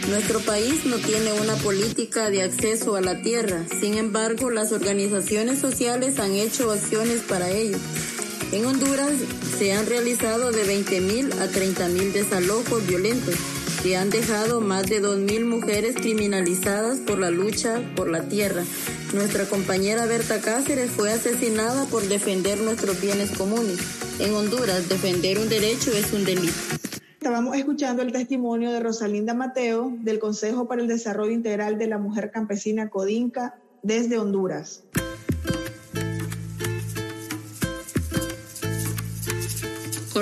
Nuestro 0.08 0.40
país 0.40 0.84
no 0.84 0.96
tiene 0.96 1.32
una 1.32 1.54
política 1.56 2.30
de 2.30 2.42
acceso 2.42 2.96
a 2.96 3.00
la 3.00 3.22
tierra, 3.22 3.64
sin 3.80 3.96
embargo 3.96 4.50
las 4.50 4.72
organizaciones 4.72 5.58
sociales 5.58 6.18
han 6.18 6.32
hecho 6.32 6.70
acciones 6.70 7.20
para 7.22 7.50
ello. 7.50 7.78
En 8.52 8.66
Honduras 8.66 9.12
se 9.58 9.72
han 9.72 9.86
realizado 9.86 10.52
de 10.52 10.66
20.000 10.66 11.32
a 11.40 11.48
30.000 11.48 12.12
desalojos 12.12 12.86
violentos 12.86 13.34
que 13.82 13.96
han 13.96 14.10
dejado 14.10 14.60
más 14.60 14.88
de 14.88 15.02
2.000 15.02 15.44
mujeres 15.44 15.96
criminalizadas 15.96 17.00
por 17.00 17.18
la 17.18 17.30
lucha 17.30 17.80
por 17.96 18.08
la 18.08 18.28
tierra. 18.28 18.62
Nuestra 19.12 19.44
compañera 19.44 20.06
Berta 20.06 20.40
Cáceres 20.40 20.90
fue 20.90 21.10
asesinada 21.10 21.86
por 21.86 22.04
defender 22.04 22.60
nuestros 22.60 23.00
bienes 23.00 23.36
comunes. 23.36 23.78
En 24.20 24.34
Honduras, 24.34 24.88
defender 24.88 25.38
un 25.38 25.48
derecho 25.48 25.90
es 25.90 26.12
un 26.12 26.24
delito. 26.24 26.54
Estábamos 27.14 27.56
escuchando 27.56 28.02
el 28.02 28.12
testimonio 28.12 28.70
de 28.70 28.78
Rosalinda 28.78 29.34
Mateo 29.34 29.92
del 29.98 30.20
Consejo 30.20 30.68
para 30.68 30.82
el 30.82 30.88
Desarrollo 30.88 31.32
Integral 31.32 31.76
de 31.76 31.88
la 31.88 31.98
Mujer 31.98 32.30
Campesina 32.30 32.88
Codinca 32.88 33.58
desde 33.82 34.18
Honduras. 34.18 34.84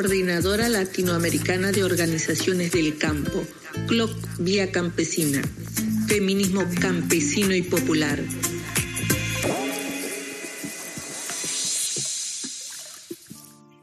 Coordinadora 0.01 0.71
Latinoamericana 0.71 1.73
de 1.73 1.85
Organizaciones 1.85 2.73
del 2.73 2.97
Campo, 2.97 3.45
CLOC 3.87 4.11
Vía 4.39 4.73
Campesina, 4.73 5.43
Feminismo 6.07 6.65
Campesino 6.81 7.55
y 7.55 7.61
Popular. 7.61 8.19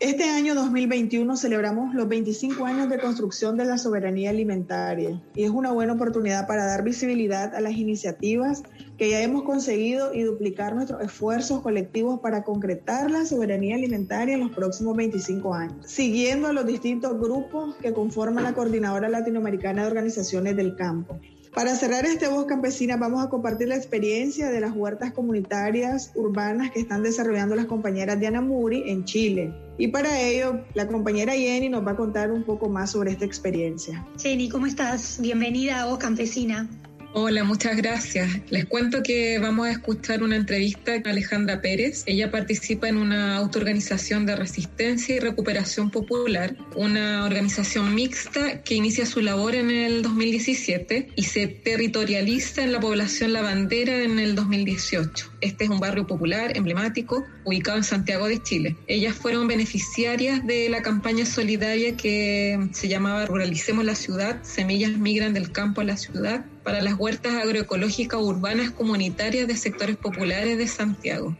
Este 0.08 0.24
año 0.24 0.56
2021 0.56 1.36
celebramos 1.36 1.94
los 1.94 2.08
25 2.08 2.66
años 2.66 2.90
de 2.90 2.98
construcción 2.98 3.58
de 3.58 3.66
la 3.66 3.78
soberanía 3.78 4.30
alimentaria 4.30 5.22
y 5.36 5.44
es 5.44 5.50
una 5.50 5.74
buena 5.74 5.92
oportunidad 5.92 6.48
para 6.48 6.66
dar 6.66 6.82
visibilidad 6.82 7.54
a 7.54 7.60
las 7.60 7.74
iniciativas 7.74 8.64
que 8.98 9.10
ya 9.10 9.22
hemos 9.22 9.44
conseguido 9.44 10.14
y 10.14 10.22
duplicar 10.22 10.76
nuestros 10.76 11.02
esfuerzos 11.02 11.60
colectivos 11.60 12.22
para 12.22 12.46
concretar 12.46 13.12
la 13.12 13.26
soberanía 13.26 13.76
alimentaria 13.76 14.36
en 14.36 14.40
los 14.40 14.52
próximos 14.52 14.96
25 14.96 15.54
años, 15.54 15.86
siguiendo 15.86 16.48
a 16.48 16.54
los 16.54 16.66
distintos 16.66 17.20
grupos 17.20 17.76
que 17.76 17.92
conforman 17.92 18.46
la 18.46 18.54
Coordinadora 18.54 19.10
Latinoamericana 19.10 19.82
de 19.82 19.88
Organizaciones 19.90 20.56
del 20.56 20.78
Campo. 20.78 21.20
Para 21.58 21.76
cerrar 21.76 22.06
este 22.06 22.28
voz 22.28 22.46
campesina 22.46 22.98
vamos 22.98 23.26
a 23.26 23.30
compartir 23.30 23.68
la 23.70 23.76
experiencia 23.76 24.52
de 24.52 24.62
las 24.62 24.76
huertas 24.76 25.12
comunitarias 25.12 26.12
urbanas 26.14 26.70
que 26.70 26.80
están 26.80 27.02
desarrollando 27.02 27.56
las 27.56 27.66
compañeras 27.66 28.20
de 28.20 28.28
Anamuri 28.28 28.84
en 28.92 29.06
Chile. 29.06 29.52
Y 29.80 29.88
para 29.88 30.22
ello, 30.22 30.64
la 30.76 30.88
compañera 30.88 31.34
Jenny 31.34 31.68
nos 31.70 31.84
va 31.84 31.94
a 31.94 31.96
contar 31.96 32.32
un 32.32 32.44
poco 32.44 32.70
más 32.70 32.92
sobre 32.92 33.10
esta 33.10 33.26
experiencia. 33.26 34.06
Jenny, 34.20 34.50
¿cómo 34.50 34.68
estás? 34.68 35.20
Bienvenida 35.20 35.82
a 35.82 35.88
Voz 35.88 35.98
Campesina. 35.98 36.70
Hola, 37.14 37.46
muchas 37.46 37.78
gracias. 37.78 38.30
Les 38.50 38.66
cuento 38.66 39.02
que 39.02 39.40
vamos 39.40 39.68
a 39.68 39.72
escuchar 39.72 40.22
una 40.24 40.36
entrevista 40.36 40.92
a 40.94 41.10
Alejandra 41.10 41.62
Pérez. 41.62 42.04
Ella 42.06 42.30
participa 42.32 42.90
en 42.90 42.98
una 42.98 43.38
autoorganización 43.38 44.26
de 44.26 44.36
resistencia 44.36 45.16
y 45.16 45.20
recuperación 45.20 45.90
popular, 45.90 46.56
una 46.76 47.24
organización 47.24 47.96
mixta 47.96 48.62
que 48.62 48.76
inicia 48.76 49.06
su 49.06 49.22
labor 49.22 49.56
en 49.56 49.72
el 49.72 50.02
2017 50.02 51.08
y 51.16 51.24
se 51.24 51.48
territorializa 51.48 52.62
en 52.62 52.74
la 52.74 52.82
población 52.82 53.32
La 53.32 53.42
Bandera 53.42 54.04
en 54.04 54.20
el 54.20 54.36
2018. 54.36 55.32
Este 55.40 55.64
es 55.64 55.70
un 55.70 55.80
barrio 55.80 56.06
popular 56.06 56.58
emblemático 56.58 57.24
ubicado 57.46 57.78
en 57.78 57.84
Santiago 57.86 58.28
de 58.28 58.44
Chile. 58.44 58.76
Ellas 58.88 59.16
fueron 59.16 59.48
beneficiarias 59.48 60.46
de 60.46 60.68
la 60.70 60.82
campaña 60.82 61.26
solidaria 61.26 61.96
que 61.96 62.68
se 62.74 62.90
llamaba 62.90 63.26
Ruralicemos 63.26 63.86
la 63.86 63.96
ciudad, 63.96 64.44
semillas 64.44 64.98
migran 64.98 65.34
del 65.34 65.54
campo 65.54 65.82
a 65.82 65.86
la 65.86 65.96
ciudad 65.96 66.46
para 66.68 66.82
las 66.82 67.00
huertas 67.00 67.34
agroecológicas 67.36 68.20
urbanas 68.22 68.72
comunitarias 68.72 69.48
de 69.48 69.56
sectores 69.56 69.96
populares 69.96 70.58
de 70.58 70.68
Santiago. 70.68 71.34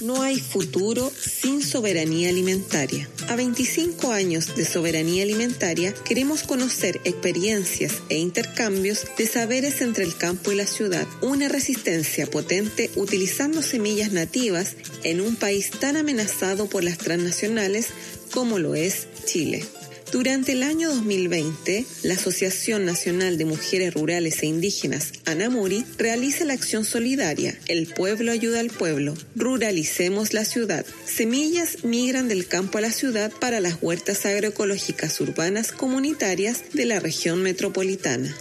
No 0.00 0.22
hay 0.22 0.40
futuro 0.40 1.12
sin 1.14 1.62
soberanía 1.62 2.30
alimentaria. 2.30 3.06
A 3.28 3.36
25 3.36 4.12
años 4.12 4.56
de 4.56 4.64
soberanía 4.64 5.24
alimentaria 5.24 5.92
queremos 5.92 6.42
conocer 6.42 7.02
experiencias 7.04 7.96
e 8.08 8.16
intercambios 8.16 9.04
de 9.18 9.26
saberes 9.26 9.82
entre 9.82 10.04
el 10.04 10.16
campo 10.16 10.52
y 10.52 10.54
la 10.54 10.66
ciudad, 10.66 11.06
una 11.20 11.50
resistencia 11.50 12.26
potente 12.26 12.90
utilizando 12.96 13.60
semillas 13.60 14.10
nativas 14.10 14.74
en 15.04 15.20
un 15.20 15.36
país 15.36 15.70
tan 15.70 15.98
amenazado 15.98 16.66
por 16.66 16.82
las 16.82 16.96
transnacionales 16.96 17.88
como 18.32 18.58
lo 18.58 18.74
es 18.74 19.06
Chile. 19.26 19.66
Durante 20.12 20.52
el 20.52 20.64
año 20.64 20.88
2020, 20.88 21.86
la 22.02 22.14
Asociación 22.14 22.84
Nacional 22.84 23.38
de 23.38 23.44
Mujeres 23.44 23.94
Rurales 23.94 24.42
e 24.42 24.46
Indígenas, 24.46 25.12
ANAMURI, 25.24 25.84
realiza 25.98 26.44
la 26.44 26.54
acción 26.54 26.84
solidaria 26.84 27.56
El 27.68 27.86
pueblo 27.86 28.32
ayuda 28.32 28.58
al 28.58 28.70
pueblo. 28.70 29.14
Ruralicemos 29.36 30.32
la 30.32 30.44
ciudad. 30.44 30.84
Semillas 31.04 31.84
migran 31.84 32.26
del 32.26 32.48
campo 32.48 32.78
a 32.78 32.80
la 32.80 32.90
ciudad 32.90 33.30
para 33.30 33.60
las 33.60 33.78
huertas 33.80 34.26
agroecológicas 34.26 35.20
urbanas 35.20 35.70
comunitarias 35.70 36.62
de 36.72 36.86
la 36.86 36.98
región 36.98 37.42
metropolitana. 37.42 38.34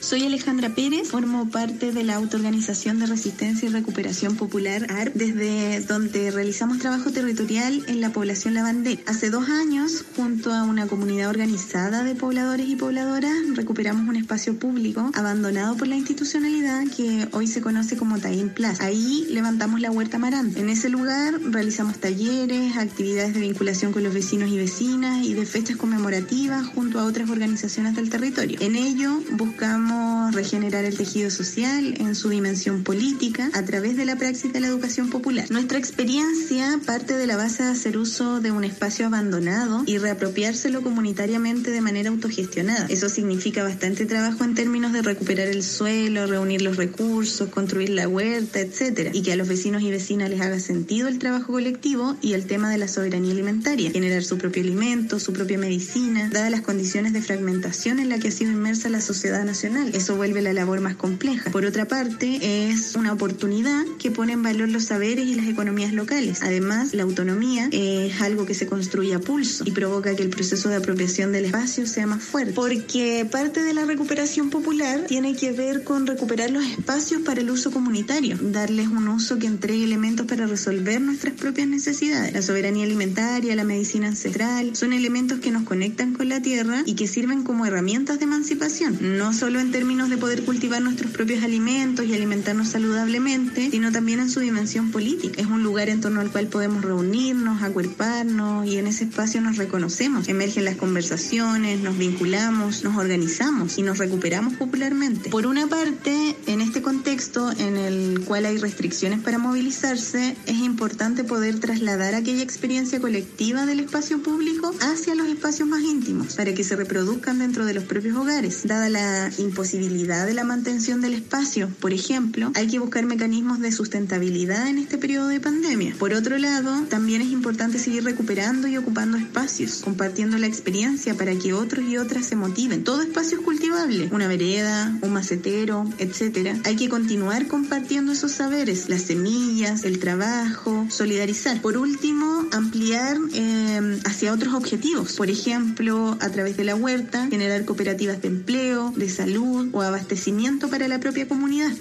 Soy 0.00 0.24
Alejandra 0.24 0.68
Pérez, 0.70 1.08
formo 1.08 1.50
parte 1.50 1.90
de 1.90 2.04
la 2.04 2.14
Autoorganización 2.14 3.00
de 3.00 3.06
Resistencia 3.06 3.68
y 3.68 3.72
Recuperación 3.72 4.36
Popular 4.36 4.86
ARP, 4.90 5.12
desde 5.14 5.80
donde 5.80 6.30
realizamos 6.30 6.78
trabajo 6.78 7.10
territorial 7.10 7.82
en 7.88 8.00
la 8.00 8.10
población 8.10 8.54
Lavandera. 8.54 9.02
Hace 9.06 9.28
dos 9.28 9.48
años, 9.48 10.04
junto 10.14 10.52
a 10.52 10.62
una 10.62 10.86
comunidad 10.86 11.28
organizada 11.28 12.04
de 12.04 12.14
pobladores 12.14 12.68
y 12.68 12.76
pobladoras, 12.76 13.34
recuperamos 13.54 14.08
un 14.08 14.14
espacio 14.14 14.56
público 14.56 15.10
abandonado 15.14 15.76
por 15.76 15.88
la 15.88 15.96
institucionalidad 15.96 16.84
que 16.96 17.28
hoy 17.32 17.48
se 17.48 17.60
conoce 17.60 17.96
como 17.96 18.18
Taín 18.18 18.50
Plaza. 18.50 18.84
Ahí 18.84 19.26
levantamos 19.30 19.80
la 19.80 19.90
huerta 19.90 20.18
Maranta. 20.18 20.60
En 20.60 20.70
ese 20.70 20.90
lugar 20.90 21.40
realizamos 21.42 21.98
talleres, 21.98 22.76
actividades 22.76 23.34
de 23.34 23.40
vinculación 23.40 23.92
con 23.92 24.04
los 24.04 24.14
vecinos 24.14 24.48
y 24.48 24.58
vecinas 24.58 25.26
y 25.26 25.34
de 25.34 25.44
fechas 25.44 25.76
conmemorativas 25.76 26.68
junto 26.68 27.00
a 27.00 27.04
otras 27.04 27.28
organizaciones 27.28 27.96
del 27.96 28.10
territorio. 28.10 28.58
En 28.60 28.76
ello 28.76 29.20
buscamos 29.32 29.87
regenerar 30.32 30.84
el 30.84 30.96
tejido 30.96 31.30
social 31.30 31.94
en 31.98 32.14
su 32.14 32.28
dimensión 32.28 32.84
política 32.84 33.50
a 33.54 33.64
través 33.64 33.96
de 33.96 34.04
la 34.04 34.16
praxis 34.16 34.52
de 34.52 34.60
la 34.60 34.68
educación 34.68 35.10
popular. 35.10 35.50
Nuestra 35.50 35.78
experiencia 35.78 36.78
parte 36.86 37.16
de 37.16 37.26
la 37.26 37.36
base 37.36 37.62
de 37.62 37.70
hacer 37.70 37.98
uso 37.98 38.40
de 38.40 38.50
un 38.50 38.64
espacio 38.64 39.06
abandonado 39.06 39.82
y 39.86 39.98
reapropiárselo 39.98 40.82
comunitariamente 40.82 41.70
de 41.70 41.80
manera 41.80 42.10
autogestionada. 42.10 42.86
Eso 42.88 43.08
significa 43.08 43.62
bastante 43.62 44.06
trabajo 44.06 44.44
en 44.44 44.54
términos 44.54 44.92
de 44.92 45.02
recuperar 45.02 45.48
el 45.48 45.62
suelo, 45.62 46.26
reunir 46.26 46.62
los 46.62 46.76
recursos, 46.76 47.48
construir 47.50 47.90
la 47.90 48.08
huerta, 48.08 48.60
etcétera, 48.60 49.10
y 49.12 49.22
que 49.22 49.32
a 49.32 49.36
los 49.36 49.48
vecinos 49.48 49.82
y 49.82 49.90
vecinas 49.90 50.30
les 50.30 50.40
haga 50.40 50.60
sentido 50.60 51.08
el 51.08 51.18
trabajo 51.18 51.52
colectivo 51.52 52.16
y 52.20 52.34
el 52.34 52.46
tema 52.46 52.70
de 52.70 52.78
la 52.78 52.88
soberanía 52.88 53.32
alimentaria, 53.32 53.90
generar 53.90 54.22
su 54.24 54.38
propio 54.38 54.62
alimento, 54.62 55.18
su 55.18 55.32
propia 55.32 55.58
medicina, 55.58 56.28
dadas 56.32 56.50
las 56.50 56.60
condiciones 56.62 57.12
de 57.12 57.22
fragmentación 57.22 57.98
en 57.98 58.08
la 58.08 58.18
que 58.18 58.28
ha 58.28 58.32
sido 58.32 58.52
inmersa 58.52 58.88
la 58.88 59.00
sociedad 59.00 59.44
nacional 59.44 59.77
eso 59.92 60.16
vuelve 60.16 60.42
la 60.42 60.52
labor 60.52 60.80
más 60.80 60.96
compleja. 60.96 61.50
Por 61.50 61.64
otra 61.64 61.86
parte, 61.86 62.70
es 62.70 62.94
una 62.96 63.12
oportunidad 63.12 63.84
que 63.98 64.10
pone 64.10 64.32
en 64.32 64.42
valor 64.42 64.68
los 64.68 64.84
saberes 64.84 65.26
y 65.26 65.34
las 65.34 65.46
economías 65.46 65.92
locales. 65.92 66.42
Además, 66.42 66.94
la 66.94 67.02
autonomía 67.02 67.68
es 67.72 68.20
algo 68.20 68.46
que 68.46 68.54
se 68.54 68.66
construye 68.66 69.14
a 69.14 69.20
pulso 69.20 69.64
y 69.66 69.72
provoca 69.72 70.14
que 70.14 70.22
el 70.22 70.30
proceso 70.30 70.68
de 70.68 70.76
apropiación 70.76 71.32
del 71.32 71.46
espacio 71.46 71.86
sea 71.86 72.06
más 72.06 72.22
fuerte. 72.22 72.52
Porque 72.52 73.26
parte 73.30 73.62
de 73.62 73.74
la 73.74 73.84
recuperación 73.84 74.50
popular 74.50 75.04
tiene 75.06 75.34
que 75.34 75.52
ver 75.52 75.84
con 75.84 76.06
recuperar 76.06 76.50
los 76.50 76.64
espacios 76.64 77.22
para 77.22 77.40
el 77.40 77.50
uso 77.50 77.70
comunitario, 77.70 78.38
darles 78.40 78.88
un 78.88 79.08
uso 79.08 79.38
que 79.38 79.46
entregue 79.46 79.84
elementos 79.84 80.26
para 80.26 80.46
resolver 80.46 81.00
nuestras 81.00 81.34
propias 81.34 81.68
necesidades. 81.68 82.32
La 82.32 82.42
soberanía 82.42 82.84
alimentaria, 82.84 83.54
la 83.56 83.64
medicina 83.64 84.08
ancestral, 84.08 84.74
son 84.76 84.92
elementos 84.92 85.40
que 85.40 85.50
nos 85.50 85.64
conectan 85.64 86.12
con 86.12 86.28
la 86.28 86.40
tierra 86.40 86.82
y 86.86 86.94
que 86.94 87.06
sirven 87.06 87.42
como 87.42 87.66
herramientas 87.66 88.18
de 88.18 88.24
emancipación, 88.24 88.98
no 89.18 89.32
solo 89.32 89.60
en 89.60 89.67
en 89.68 89.72
términos 89.72 90.08
de 90.08 90.16
poder 90.16 90.44
cultivar 90.44 90.80
nuestros 90.80 91.10
propios 91.10 91.44
alimentos 91.44 92.06
y 92.06 92.14
alimentarnos 92.14 92.68
saludablemente, 92.68 93.70
sino 93.70 93.92
también 93.92 94.18
en 94.18 94.30
su 94.30 94.40
dimensión 94.40 94.90
política. 94.90 95.42
Es 95.42 95.46
un 95.46 95.62
lugar 95.62 95.90
en 95.90 96.00
torno 96.00 96.22
al 96.22 96.30
cual 96.30 96.46
podemos 96.46 96.82
reunirnos, 96.82 97.62
acuerparnos 97.62 98.66
y 98.66 98.78
en 98.78 98.86
ese 98.86 99.04
espacio 99.04 99.42
nos 99.42 99.58
reconocemos. 99.58 100.26
Emergen 100.28 100.64
las 100.64 100.76
conversaciones, 100.76 101.80
nos 101.80 101.98
vinculamos, 101.98 102.82
nos 102.82 102.96
organizamos 102.96 103.76
y 103.76 103.82
nos 103.82 103.98
recuperamos 103.98 104.54
popularmente. 104.54 105.28
Por 105.28 105.46
una 105.46 105.66
parte, 105.66 106.34
en 106.46 106.62
este 106.62 106.80
contexto 106.80 107.50
en 107.52 107.76
el 107.76 108.22
cual 108.24 108.46
hay 108.46 108.56
restricciones 108.56 109.20
para 109.20 109.36
movilizarse, 109.36 110.34
es 110.46 110.56
importante 110.60 111.24
poder 111.24 111.60
trasladar 111.60 112.14
aquella 112.14 112.42
experiencia 112.42 113.00
colectiva 113.00 113.66
del 113.66 113.80
espacio 113.80 114.22
público 114.22 114.72
hacia 114.80 115.14
los 115.14 115.28
espacios 115.28 115.68
más 115.68 115.82
íntimos 115.82 116.36
para 116.36 116.54
que 116.54 116.64
se 116.64 116.74
reproduzcan 116.74 117.38
dentro 117.38 117.66
de 117.66 117.74
los 117.74 117.84
propios 117.84 118.16
hogares, 118.16 118.62
dada 118.66 118.88
la 118.88 119.30
posibilidad 119.58 120.24
de 120.24 120.34
la 120.34 120.44
mantención 120.44 121.00
del 121.00 121.14
espacio. 121.14 121.68
Por 121.80 121.92
ejemplo, 121.92 122.52
hay 122.54 122.68
que 122.68 122.78
buscar 122.78 123.04
mecanismos 123.06 123.58
de 123.58 123.72
sustentabilidad 123.72 124.68
en 124.68 124.78
este 124.78 124.98
periodo 124.98 125.26
de 125.26 125.40
pandemia. 125.40 125.96
Por 125.98 126.12
otro 126.14 126.38
lado, 126.38 126.84
también 126.88 127.22
es 127.22 127.32
importante 127.32 127.80
seguir 127.80 128.04
recuperando 128.04 128.68
y 128.68 128.76
ocupando 128.76 129.16
espacios, 129.16 129.80
compartiendo 129.82 130.38
la 130.38 130.46
experiencia 130.46 131.16
para 131.16 131.34
que 131.34 131.54
otros 131.54 131.84
y 131.86 131.96
otras 131.96 132.26
se 132.26 132.36
motiven. 132.36 132.84
Todo 132.84 133.02
espacio 133.02 133.38
es 133.38 133.44
cultivable, 133.44 134.08
una 134.12 134.28
vereda, 134.28 134.96
un 135.02 135.12
macetero, 135.12 135.84
etcétera. 135.98 136.56
Hay 136.64 136.76
que 136.76 136.88
continuar 136.88 137.48
compartiendo 137.48 138.12
esos 138.12 138.30
saberes, 138.30 138.88
las 138.88 139.02
semillas, 139.02 139.82
el 139.82 139.98
trabajo, 139.98 140.86
solidarizar. 140.88 141.60
Por 141.62 141.76
último, 141.76 142.46
ampliar 142.52 143.16
eh, 143.34 143.98
hacia 144.04 144.32
otros 144.32 144.54
objetivos. 144.54 145.14
Por 145.14 145.30
ejemplo, 145.30 146.16
a 146.20 146.30
través 146.30 146.56
de 146.56 146.62
la 146.62 146.76
huerta, 146.76 147.26
generar 147.26 147.64
cooperativas 147.64 148.22
de 148.22 148.28
empleo, 148.28 148.92
de 148.94 149.08
salud, 149.08 149.47
o 149.72 149.82
abastecimiento 149.82 150.68
para 150.68 150.88
la 150.88 151.00
propia 151.00 151.26
comunidad. 151.26 151.72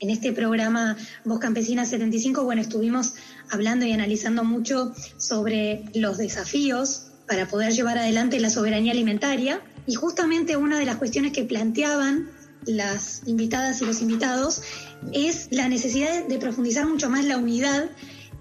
En 0.00 0.10
este 0.10 0.32
programa 0.32 0.96
Voz 1.24 1.38
Campesina 1.38 1.84
75, 1.84 2.44
bueno, 2.44 2.60
estuvimos 2.60 3.14
hablando 3.50 3.86
y 3.86 3.92
analizando 3.92 4.44
mucho 4.44 4.92
sobre 5.16 5.84
los 5.94 6.18
desafíos 6.18 7.06
para 7.26 7.48
poder 7.48 7.72
llevar 7.72 7.98
adelante 7.98 8.38
la 8.40 8.50
soberanía 8.50 8.92
alimentaria 8.92 9.62
y 9.86 9.94
justamente 9.94 10.56
una 10.56 10.78
de 10.78 10.84
las 10.84 10.96
cuestiones 10.96 11.32
que 11.32 11.44
planteaban 11.44 12.28
las 12.66 13.22
invitadas 13.26 13.80
y 13.82 13.86
los 13.86 14.00
invitados 14.02 14.62
es 15.12 15.48
la 15.50 15.68
necesidad 15.68 16.26
de 16.26 16.38
profundizar 16.38 16.86
mucho 16.86 17.08
más 17.08 17.24
la 17.24 17.38
unidad 17.38 17.90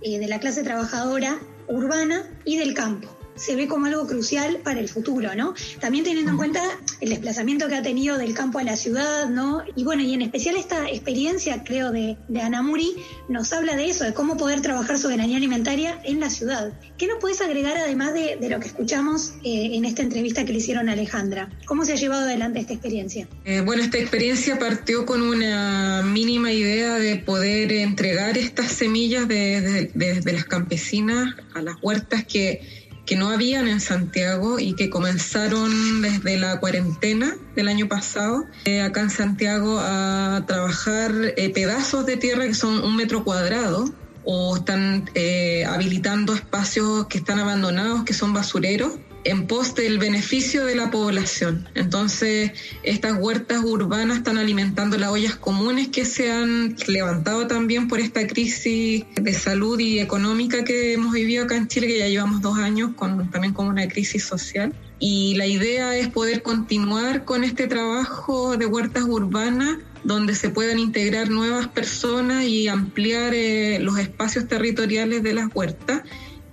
eh, 0.02 0.20
de 0.20 0.28
la 0.28 0.40
clase 0.40 0.64
trabajadora 0.64 1.40
urbana 1.68 2.24
y 2.46 2.58
del 2.58 2.74
campo 2.74 3.23
se 3.36 3.56
ve 3.56 3.68
como 3.68 3.86
algo 3.88 4.08
crucial 4.08 4.60
para 4.64 4.80
el 4.80 4.90
futuro, 4.90 5.36
¿no? 5.36 5.54
También 5.80 6.04
teniendo 6.04 6.32
en 6.32 6.38
cuenta 6.38 6.62
el 7.02 7.10
desplazamiento 7.10 7.68
que 7.68 7.76
ha 7.76 7.82
tenido 7.82 8.18
del 8.18 8.34
campo 8.34 8.60
a 8.60 8.64
la 8.64 8.76
ciudad, 8.76 9.30
¿no? 9.30 9.64
Y 9.76 9.84
bueno, 9.84 10.04
y 10.04 10.14
en 10.14 10.22
especial 10.22 10.56
esta 10.56 10.90
experiencia, 10.90 11.64
creo, 11.64 11.92
de, 11.92 12.18
de 12.28 12.42
Anamuri 12.42 12.96
nos 13.30 13.54
habla 13.54 13.76
de 13.76 13.90
eso, 13.90 14.04
de 14.04 14.14
cómo 14.14 14.38
poder 14.38 14.62
trabajar 14.62 14.98
soberanía 14.98 15.38
alimentaria 15.38 16.00
en 16.04 16.20
la 16.20 16.30
ciudad. 16.30 16.74
¿Qué 16.98 17.08
nos 17.08 17.20
puedes 17.20 17.42
agregar 17.42 17.78
además 17.78 18.14
de, 18.14 18.38
lo 18.50 18.60
que 18.60 18.68
escuchamos 18.68 19.34
eh, 19.44 19.72
en 19.74 19.86
esta 19.86 20.04
entrevista 20.04 20.46
que 20.46 20.54
le 20.54 20.60
hicieron 20.60 20.90
a 20.90 20.94
Alejandra? 20.94 21.50
¿Cómo 21.66 21.86
se 21.86 21.94
ha 21.94 21.96
llevado 21.96 22.24
adelante 22.24 22.60
esta 22.60 22.74
experiencia? 22.74 23.28
Eh, 23.46 23.62
bueno, 23.62 23.84
esta 23.84 23.98
experiencia 23.98 24.60
partió 24.60 25.06
con 25.06 25.22
una 25.22 26.04
mínima 26.04 26.52
idea 26.52 26.96
de 26.96 27.18
poder 27.18 27.72
entregar 27.72 28.38
estas 28.38 28.72
semillas 28.72 29.28
de, 29.28 29.92
de 29.94 30.34
las 30.34 30.46
campesinas 30.46 31.36
a 31.54 31.62
las 31.62 31.76
huertas 31.82 32.26
que 32.26 32.83
que 33.06 33.16
no 33.16 33.30
habían 33.30 33.68
en 33.68 33.82
Santiago 33.82 34.60
y 34.60 34.76
que 34.76 34.90
comenzaron 34.90 36.02
desde 36.02 36.38
la 36.38 36.60
cuarentena 36.60 37.36
del 37.56 37.68
año 37.68 37.88
pasado. 37.88 38.46
Eh, 38.66 38.82
acá 38.82 39.02
en 39.02 39.10
Santiago 39.10 39.80
a 39.80 40.44
trabajar 40.48 41.12
eh, 41.36 41.50
pedazos 41.50 42.06
de 42.06 42.18
tierra 42.18 42.46
que 42.46 42.54
son 42.54 42.84
un 42.84 42.96
metro 42.96 43.24
cuadrado 43.24 43.86
o 44.24 44.56
están 44.56 45.10
eh, 45.16 45.66
habilitando 45.66 46.34
espacios 46.34 47.08
que 47.08 47.18
están 47.18 47.40
abandonados, 47.40 48.04
que 48.04 48.14
son 48.14 48.34
basureros 48.34 48.94
en 49.24 49.48
pos 49.48 49.76
del 49.76 49.98
beneficio 49.98 50.66
de 50.66 50.76
la 50.76 50.92
población. 50.92 51.68
Entonces, 51.76 52.52
estas 52.84 53.18
huertas 53.20 53.64
urbanas 53.64 54.18
están 54.18 54.38
alimentando 54.38 54.98
las 54.98 55.10
ollas 55.10 55.36
comunes 55.36 55.90
que 55.90 56.06
se 56.06 56.32
han 56.32 56.76
levantado 56.88 57.48
también 57.48 57.88
por 57.88 58.00
esta 58.00 58.28
crisis 58.28 59.06
de 59.16 59.34
salud 59.34 59.80
y 59.80 60.00
económica 60.00 60.64
que 60.64 60.94
hemos 60.94 61.14
vivido 61.14 61.46
acá 61.46 61.56
en 61.56 61.68
Chile, 61.68 61.88
que 61.88 62.00
ya 62.00 62.08
llevamos 62.08 62.42
dos 62.42 62.58
años, 62.58 62.92
con, 62.96 63.30
también 63.32 63.54
con 63.54 63.68
una 63.68 63.88
crisis 63.88 64.24
social. 64.24 64.74
Y 65.00 65.36
la 65.36 65.46
idea 65.46 65.98
es 65.98 66.08
poder 66.08 66.44
continuar 66.44 67.26
con 67.26 67.44
este 67.44 67.68
trabajo 67.68 68.58
de 68.58 68.66
huertas 68.66 69.04
urbanas 69.04 69.78
donde 70.04 70.36
se 70.36 70.50
puedan 70.50 70.80
integrar 70.80 71.30
nuevas 71.30 71.68
personas 71.68 72.44
y 72.44 72.68
ampliar 72.68 73.34
eh, 73.34 73.80
los 73.80 73.98
espacios 74.00 74.48
territoriales 74.48 75.24
de 75.24 75.34
las 75.34 75.48
huertas 75.54 76.04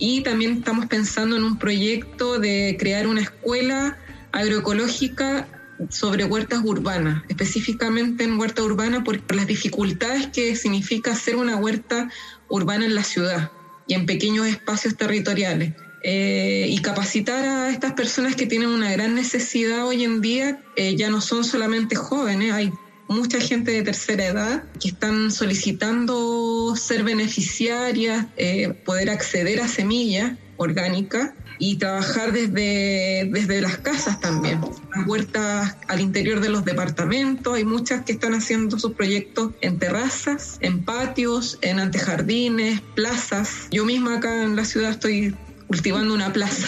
y 0.00 0.22
también 0.22 0.54
estamos 0.54 0.86
pensando 0.86 1.36
en 1.36 1.44
un 1.44 1.58
proyecto 1.58 2.40
de 2.40 2.76
crear 2.80 3.06
una 3.06 3.20
escuela 3.20 3.98
agroecológica 4.32 5.46
sobre 5.90 6.24
huertas 6.24 6.60
urbanas, 6.64 7.22
específicamente 7.28 8.24
en 8.24 8.38
huerta 8.38 8.62
urbana 8.62 9.04
por 9.04 9.20
las 9.34 9.46
dificultades 9.46 10.26
que 10.28 10.56
significa 10.56 11.12
hacer 11.12 11.36
una 11.36 11.56
huerta 11.56 12.10
urbana 12.48 12.86
en 12.86 12.94
la 12.94 13.04
ciudad 13.04 13.52
y 13.86 13.94
en 13.94 14.06
pequeños 14.06 14.46
espacios 14.46 14.96
territoriales. 14.96 15.74
Eh, 16.02 16.64
y 16.70 16.78
capacitar 16.78 17.44
a 17.44 17.68
estas 17.68 17.92
personas 17.92 18.34
que 18.34 18.46
tienen 18.46 18.70
una 18.70 18.90
gran 18.90 19.14
necesidad 19.14 19.86
hoy 19.86 20.02
en 20.02 20.22
día, 20.22 20.62
eh, 20.76 20.96
ya 20.96 21.10
no 21.10 21.20
son 21.20 21.44
solamente 21.44 21.94
jóvenes, 21.94 22.54
hay 22.54 22.72
mucha 23.10 23.40
gente 23.40 23.72
de 23.72 23.82
tercera 23.82 24.24
edad 24.24 24.64
que 24.80 24.88
están 24.88 25.32
solicitando 25.32 26.74
ser 26.76 27.02
beneficiarias, 27.02 28.26
eh, 28.36 28.72
poder 28.84 29.10
acceder 29.10 29.60
a 29.60 29.66
semillas 29.66 30.38
orgánicas 30.56 31.32
y 31.58 31.76
trabajar 31.76 32.32
desde, 32.32 33.28
desde 33.32 33.60
las 33.60 33.78
casas 33.78 34.20
también. 34.20 34.60
Las 34.94 35.06
huertas 35.08 35.76
al 35.88 36.00
interior 36.00 36.40
de 36.40 36.50
los 36.50 36.64
departamentos, 36.64 37.54
hay 37.54 37.64
muchas 37.64 38.04
que 38.04 38.12
están 38.12 38.34
haciendo 38.34 38.78
sus 38.78 38.92
proyectos 38.92 39.52
en 39.60 39.78
terrazas, 39.78 40.58
en 40.60 40.84
patios, 40.84 41.58
en 41.62 41.80
antejardines, 41.80 42.80
plazas. 42.94 43.66
Yo 43.72 43.84
misma 43.84 44.18
acá 44.18 44.44
en 44.44 44.54
la 44.54 44.64
ciudad 44.64 44.92
estoy 44.92 45.34
cultivando 45.70 46.12
una 46.12 46.32
plaza. 46.32 46.66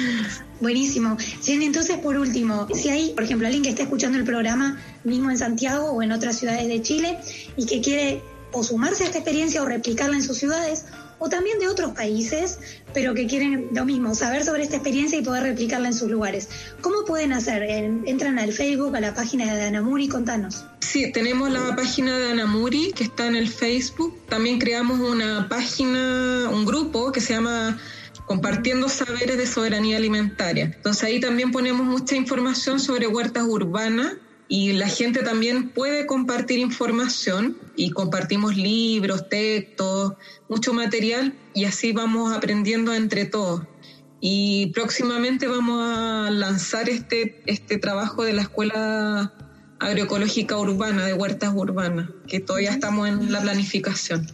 Buenísimo. 0.62 1.18
Jenny, 1.42 1.66
entonces 1.66 1.98
por 1.98 2.16
último, 2.16 2.68
si 2.74 2.88
hay, 2.88 3.10
por 3.10 3.24
ejemplo, 3.24 3.46
alguien 3.46 3.62
que 3.62 3.68
está 3.68 3.82
escuchando 3.82 4.16
el 4.16 4.24
programa 4.24 4.80
mismo 5.04 5.30
en 5.30 5.36
Santiago 5.36 5.90
o 5.90 6.02
en 6.02 6.10
otras 6.10 6.38
ciudades 6.38 6.66
de 6.66 6.80
Chile 6.80 7.18
y 7.58 7.66
que 7.66 7.82
quiere 7.82 8.22
o 8.52 8.64
sumarse 8.64 9.02
a 9.02 9.06
esta 9.06 9.18
experiencia 9.18 9.62
o 9.62 9.66
replicarla 9.66 10.16
en 10.16 10.22
sus 10.22 10.38
ciudades, 10.38 10.86
o 11.18 11.28
también 11.28 11.58
de 11.58 11.68
otros 11.68 11.92
países, 11.92 12.58
pero 12.94 13.12
que 13.12 13.26
quieren 13.26 13.68
lo 13.74 13.84
mismo, 13.84 14.14
saber 14.14 14.42
sobre 14.42 14.62
esta 14.62 14.76
experiencia 14.76 15.18
y 15.18 15.22
poder 15.22 15.42
replicarla 15.42 15.88
en 15.88 15.94
sus 15.94 16.10
lugares. 16.10 16.48
¿Cómo 16.80 17.04
pueden 17.04 17.34
hacer? 17.34 17.62
Entran 17.62 18.38
al 18.38 18.52
Facebook, 18.52 18.96
a 18.96 19.00
la 19.00 19.12
página 19.12 19.54
de 19.54 19.64
Anamuri, 19.64 20.08
contanos. 20.08 20.64
Sí, 20.80 21.12
tenemos 21.12 21.50
la 21.50 21.76
página 21.76 22.18
de 22.18 22.30
Anamuri 22.30 22.92
que 22.92 23.04
está 23.04 23.26
en 23.26 23.36
el 23.36 23.48
Facebook. 23.48 24.18
También 24.30 24.58
creamos 24.58 24.98
una 24.98 25.46
página, 25.46 26.48
un 26.50 26.64
grupo 26.64 27.12
que 27.12 27.20
se 27.20 27.34
llama 27.34 27.78
compartiendo 28.30 28.88
saberes 28.88 29.36
de 29.38 29.44
soberanía 29.44 29.96
alimentaria. 29.96 30.66
Entonces 30.66 31.02
ahí 31.02 31.18
también 31.18 31.50
ponemos 31.50 31.84
mucha 31.84 32.14
información 32.14 32.78
sobre 32.78 33.08
huertas 33.08 33.42
urbanas 33.42 34.18
y 34.46 34.72
la 34.74 34.86
gente 34.86 35.24
también 35.24 35.70
puede 35.70 36.06
compartir 36.06 36.60
información 36.60 37.58
y 37.74 37.90
compartimos 37.90 38.56
libros, 38.56 39.28
textos, 39.28 40.12
mucho 40.48 40.72
material 40.72 41.34
y 41.54 41.64
así 41.64 41.90
vamos 41.90 42.32
aprendiendo 42.32 42.94
entre 42.94 43.24
todos. 43.24 43.62
Y 44.20 44.66
próximamente 44.74 45.48
vamos 45.48 45.82
a 45.84 46.30
lanzar 46.30 46.88
este, 46.88 47.42
este 47.46 47.78
trabajo 47.78 48.22
de 48.22 48.34
la 48.34 48.42
Escuela 48.42 49.34
Agroecológica 49.80 50.56
Urbana 50.56 51.04
de 51.04 51.14
Huertas 51.14 51.52
Urbanas, 51.52 52.10
que 52.28 52.38
todavía 52.38 52.70
estamos 52.70 53.08
en 53.08 53.32
la 53.32 53.40
planificación. 53.40 54.28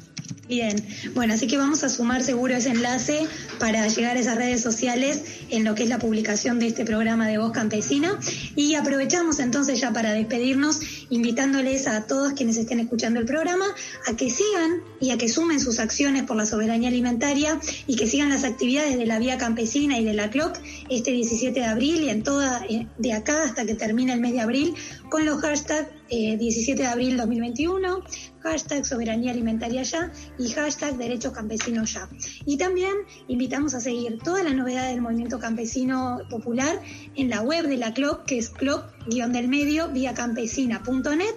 Bien, 0.49 0.77
bueno, 1.15 1.35
así 1.35 1.49
que 1.49 1.57
vamos 1.57 1.83
a 1.83 1.89
sumar 1.89 2.23
seguro 2.23 2.55
ese 2.55 2.71
enlace 2.71 3.27
para 3.59 3.89
llegar 3.89 4.17
a 4.17 4.21
esas 4.21 4.37
redes 4.37 4.61
sociales 4.61 5.25
en 5.51 5.65
lo 5.65 5.75
que 5.75 5.83
es 5.83 5.89
la 5.89 5.99
publicación 5.99 6.61
de 6.61 6.69
este 6.69 6.85
programa 6.85 7.27
de 7.27 7.39
Voz 7.39 7.51
Campesina. 7.51 8.17
Y 8.55 8.75
aprovechamos 8.75 9.41
entonces 9.41 9.81
ya 9.81 9.93
para 9.93 10.13
despedirnos, 10.13 10.81
invitándoles 11.11 11.89
a 11.89 12.07
todos 12.07 12.35
quienes 12.35 12.57
estén 12.59 12.79
escuchando 12.79 13.19
el 13.19 13.27
programa 13.27 13.67
a 14.07 14.17
que 14.17 14.31
sigan 14.31 14.83
y 15.01 15.11
a 15.11 15.19
que 15.19 15.29
sumen 15.29 15.59
sus 15.59 15.81
acciones 15.81 16.23
por 16.23 16.37
la 16.37 16.47
soberanía 16.47 16.91
alimentaria 16.91 17.59
y 17.89 17.97
que 17.97 18.07
sigan 18.07 18.29
las 18.29 18.45
actividades 18.45 18.97
de 18.99 19.07
la 19.07 19.19
Vía 19.19 19.39
Campesina 19.39 19.99
y 19.99 20.05
de 20.05 20.15
la 20.15 20.31
CLOC 20.31 20.61
este 20.91 21.11
17 21.11 21.59
de 21.59 21.67
abril 21.67 22.05
y 22.05 22.09
en 22.09 22.23
toda, 22.23 22.65
eh, 22.69 22.87
de 22.99 23.13
acá 23.13 23.43
hasta 23.43 23.67
que 23.67 23.75
termine 23.75 24.13
el 24.13 24.21
mes 24.21 24.33
de 24.33 24.41
abril, 24.41 24.75
con 25.09 25.25
los 25.25 25.41
hashtags 25.41 25.89
17 26.09 26.73
eh, 26.73 26.85
de 26.85 26.87
abril 26.87 27.17
2021, 27.17 28.03
hashtag 28.41 28.85
soberanía 28.85 29.33
alimentaria 29.33 29.83
ya 29.83 30.13
y 30.39 30.49
hashtag 30.51 30.97
derechos 30.97 31.33
campesinos 31.33 31.95
ya. 31.95 32.09
Y 32.45 32.57
también 32.57 32.93
invitamos 33.29 33.75
a 33.75 33.81
seguir 33.81 34.19
todas 34.23 34.45
las 34.45 34.55
novedades 34.55 34.93
del 34.93 35.01
movimiento 35.03 35.39
campesino 35.39 36.21
popular 36.31 36.81
en 37.17 37.31
la 37.31 37.43
web 37.43 37.67
de 37.67 37.77
la 37.77 37.93
CLOC, 37.93 38.25
que 38.25 38.39
es 38.39 38.51
cloc-del 38.51 39.49
medio 39.49 39.89
vía 39.89 40.15
campesina.net 40.15 41.35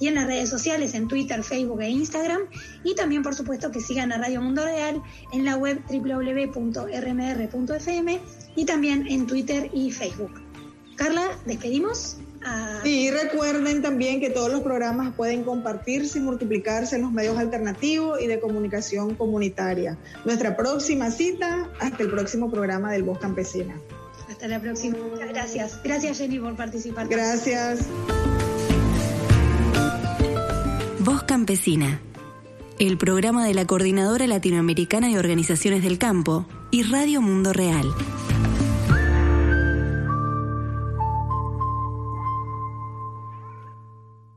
y 0.00 0.08
en 0.08 0.14
las 0.14 0.26
redes 0.26 0.48
sociales, 0.48 0.94
en 0.94 1.06
Twitter, 1.08 1.44
Facebook 1.44 1.82
e 1.82 1.90
Instagram. 1.90 2.40
Y 2.82 2.94
también, 2.94 3.22
por 3.22 3.34
supuesto, 3.34 3.70
que 3.70 3.80
sigan 3.80 4.12
a 4.12 4.18
Radio 4.18 4.40
Mundo 4.40 4.64
Real 4.64 5.02
en 5.32 5.44
la 5.44 5.56
web 5.56 5.82
www.rmr.fm 5.88 6.90
y 8.56 8.64
también 8.64 9.06
en 9.08 9.26
Twitter 9.26 9.70
y 9.74 9.90
Facebook. 9.90 10.40
Carla, 10.96 11.38
¿despedimos? 11.46 12.19
Ah. 12.44 12.80
Y 12.84 13.10
recuerden 13.10 13.82
también 13.82 14.20
que 14.20 14.30
todos 14.30 14.50
los 14.50 14.62
programas 14.62 15.14
pueden 15.14 15.44
compartirse 15.44 16.18
y 16.18 16.22
multiplicarse 16.22 16.96
en 16.96 17.02
los 17.02 17.12
medios 17.12 17.38
alternativos 17.38 18.20
y 18.20 18.26
de 18.26 18.40
comunicación 18.40 19.14
comunitaria. 19.14 19.98
Nuestra 20.24 20.56
próxima 20.56 21.10
cita, 21.10 21.68
hasta 21.78 22.02
el 22.02 22.10
próximo 22.10 22.50
programa 22.50 22.92
del 22.92 23.02
Voz 23.02 23.18
Campesina. 23.18 23.78
Hasta 24.30 24.48
la 24.48 24.60
próxima. 24.60 24.96
Muchas 24.98 25.28
gracias. 25.28 25.82
Gracias 25.82 26.18
Jenny 26.18 26.38
por 26.38 26.56
participar. 26.56 27.08
Gracias. 27.08 27.80
Voz 31.00 31.22
Campesina, 31.24 32.00
el 32.78 32.96
programa 32.96 33.44
de 33.44 33.54
la 33.54 33.66
Coordinadora 33.66 34.26
Latinoamericana 34.26 35.08
de 35.08 35.18
Organizaciones 35.18 35.82
del 35.82 35.98
Campo 35.98 36.46
y 36.70 36.84
Radio 36.84 37.20
Mundo 37.20 37.52
Real. 37.52 37.86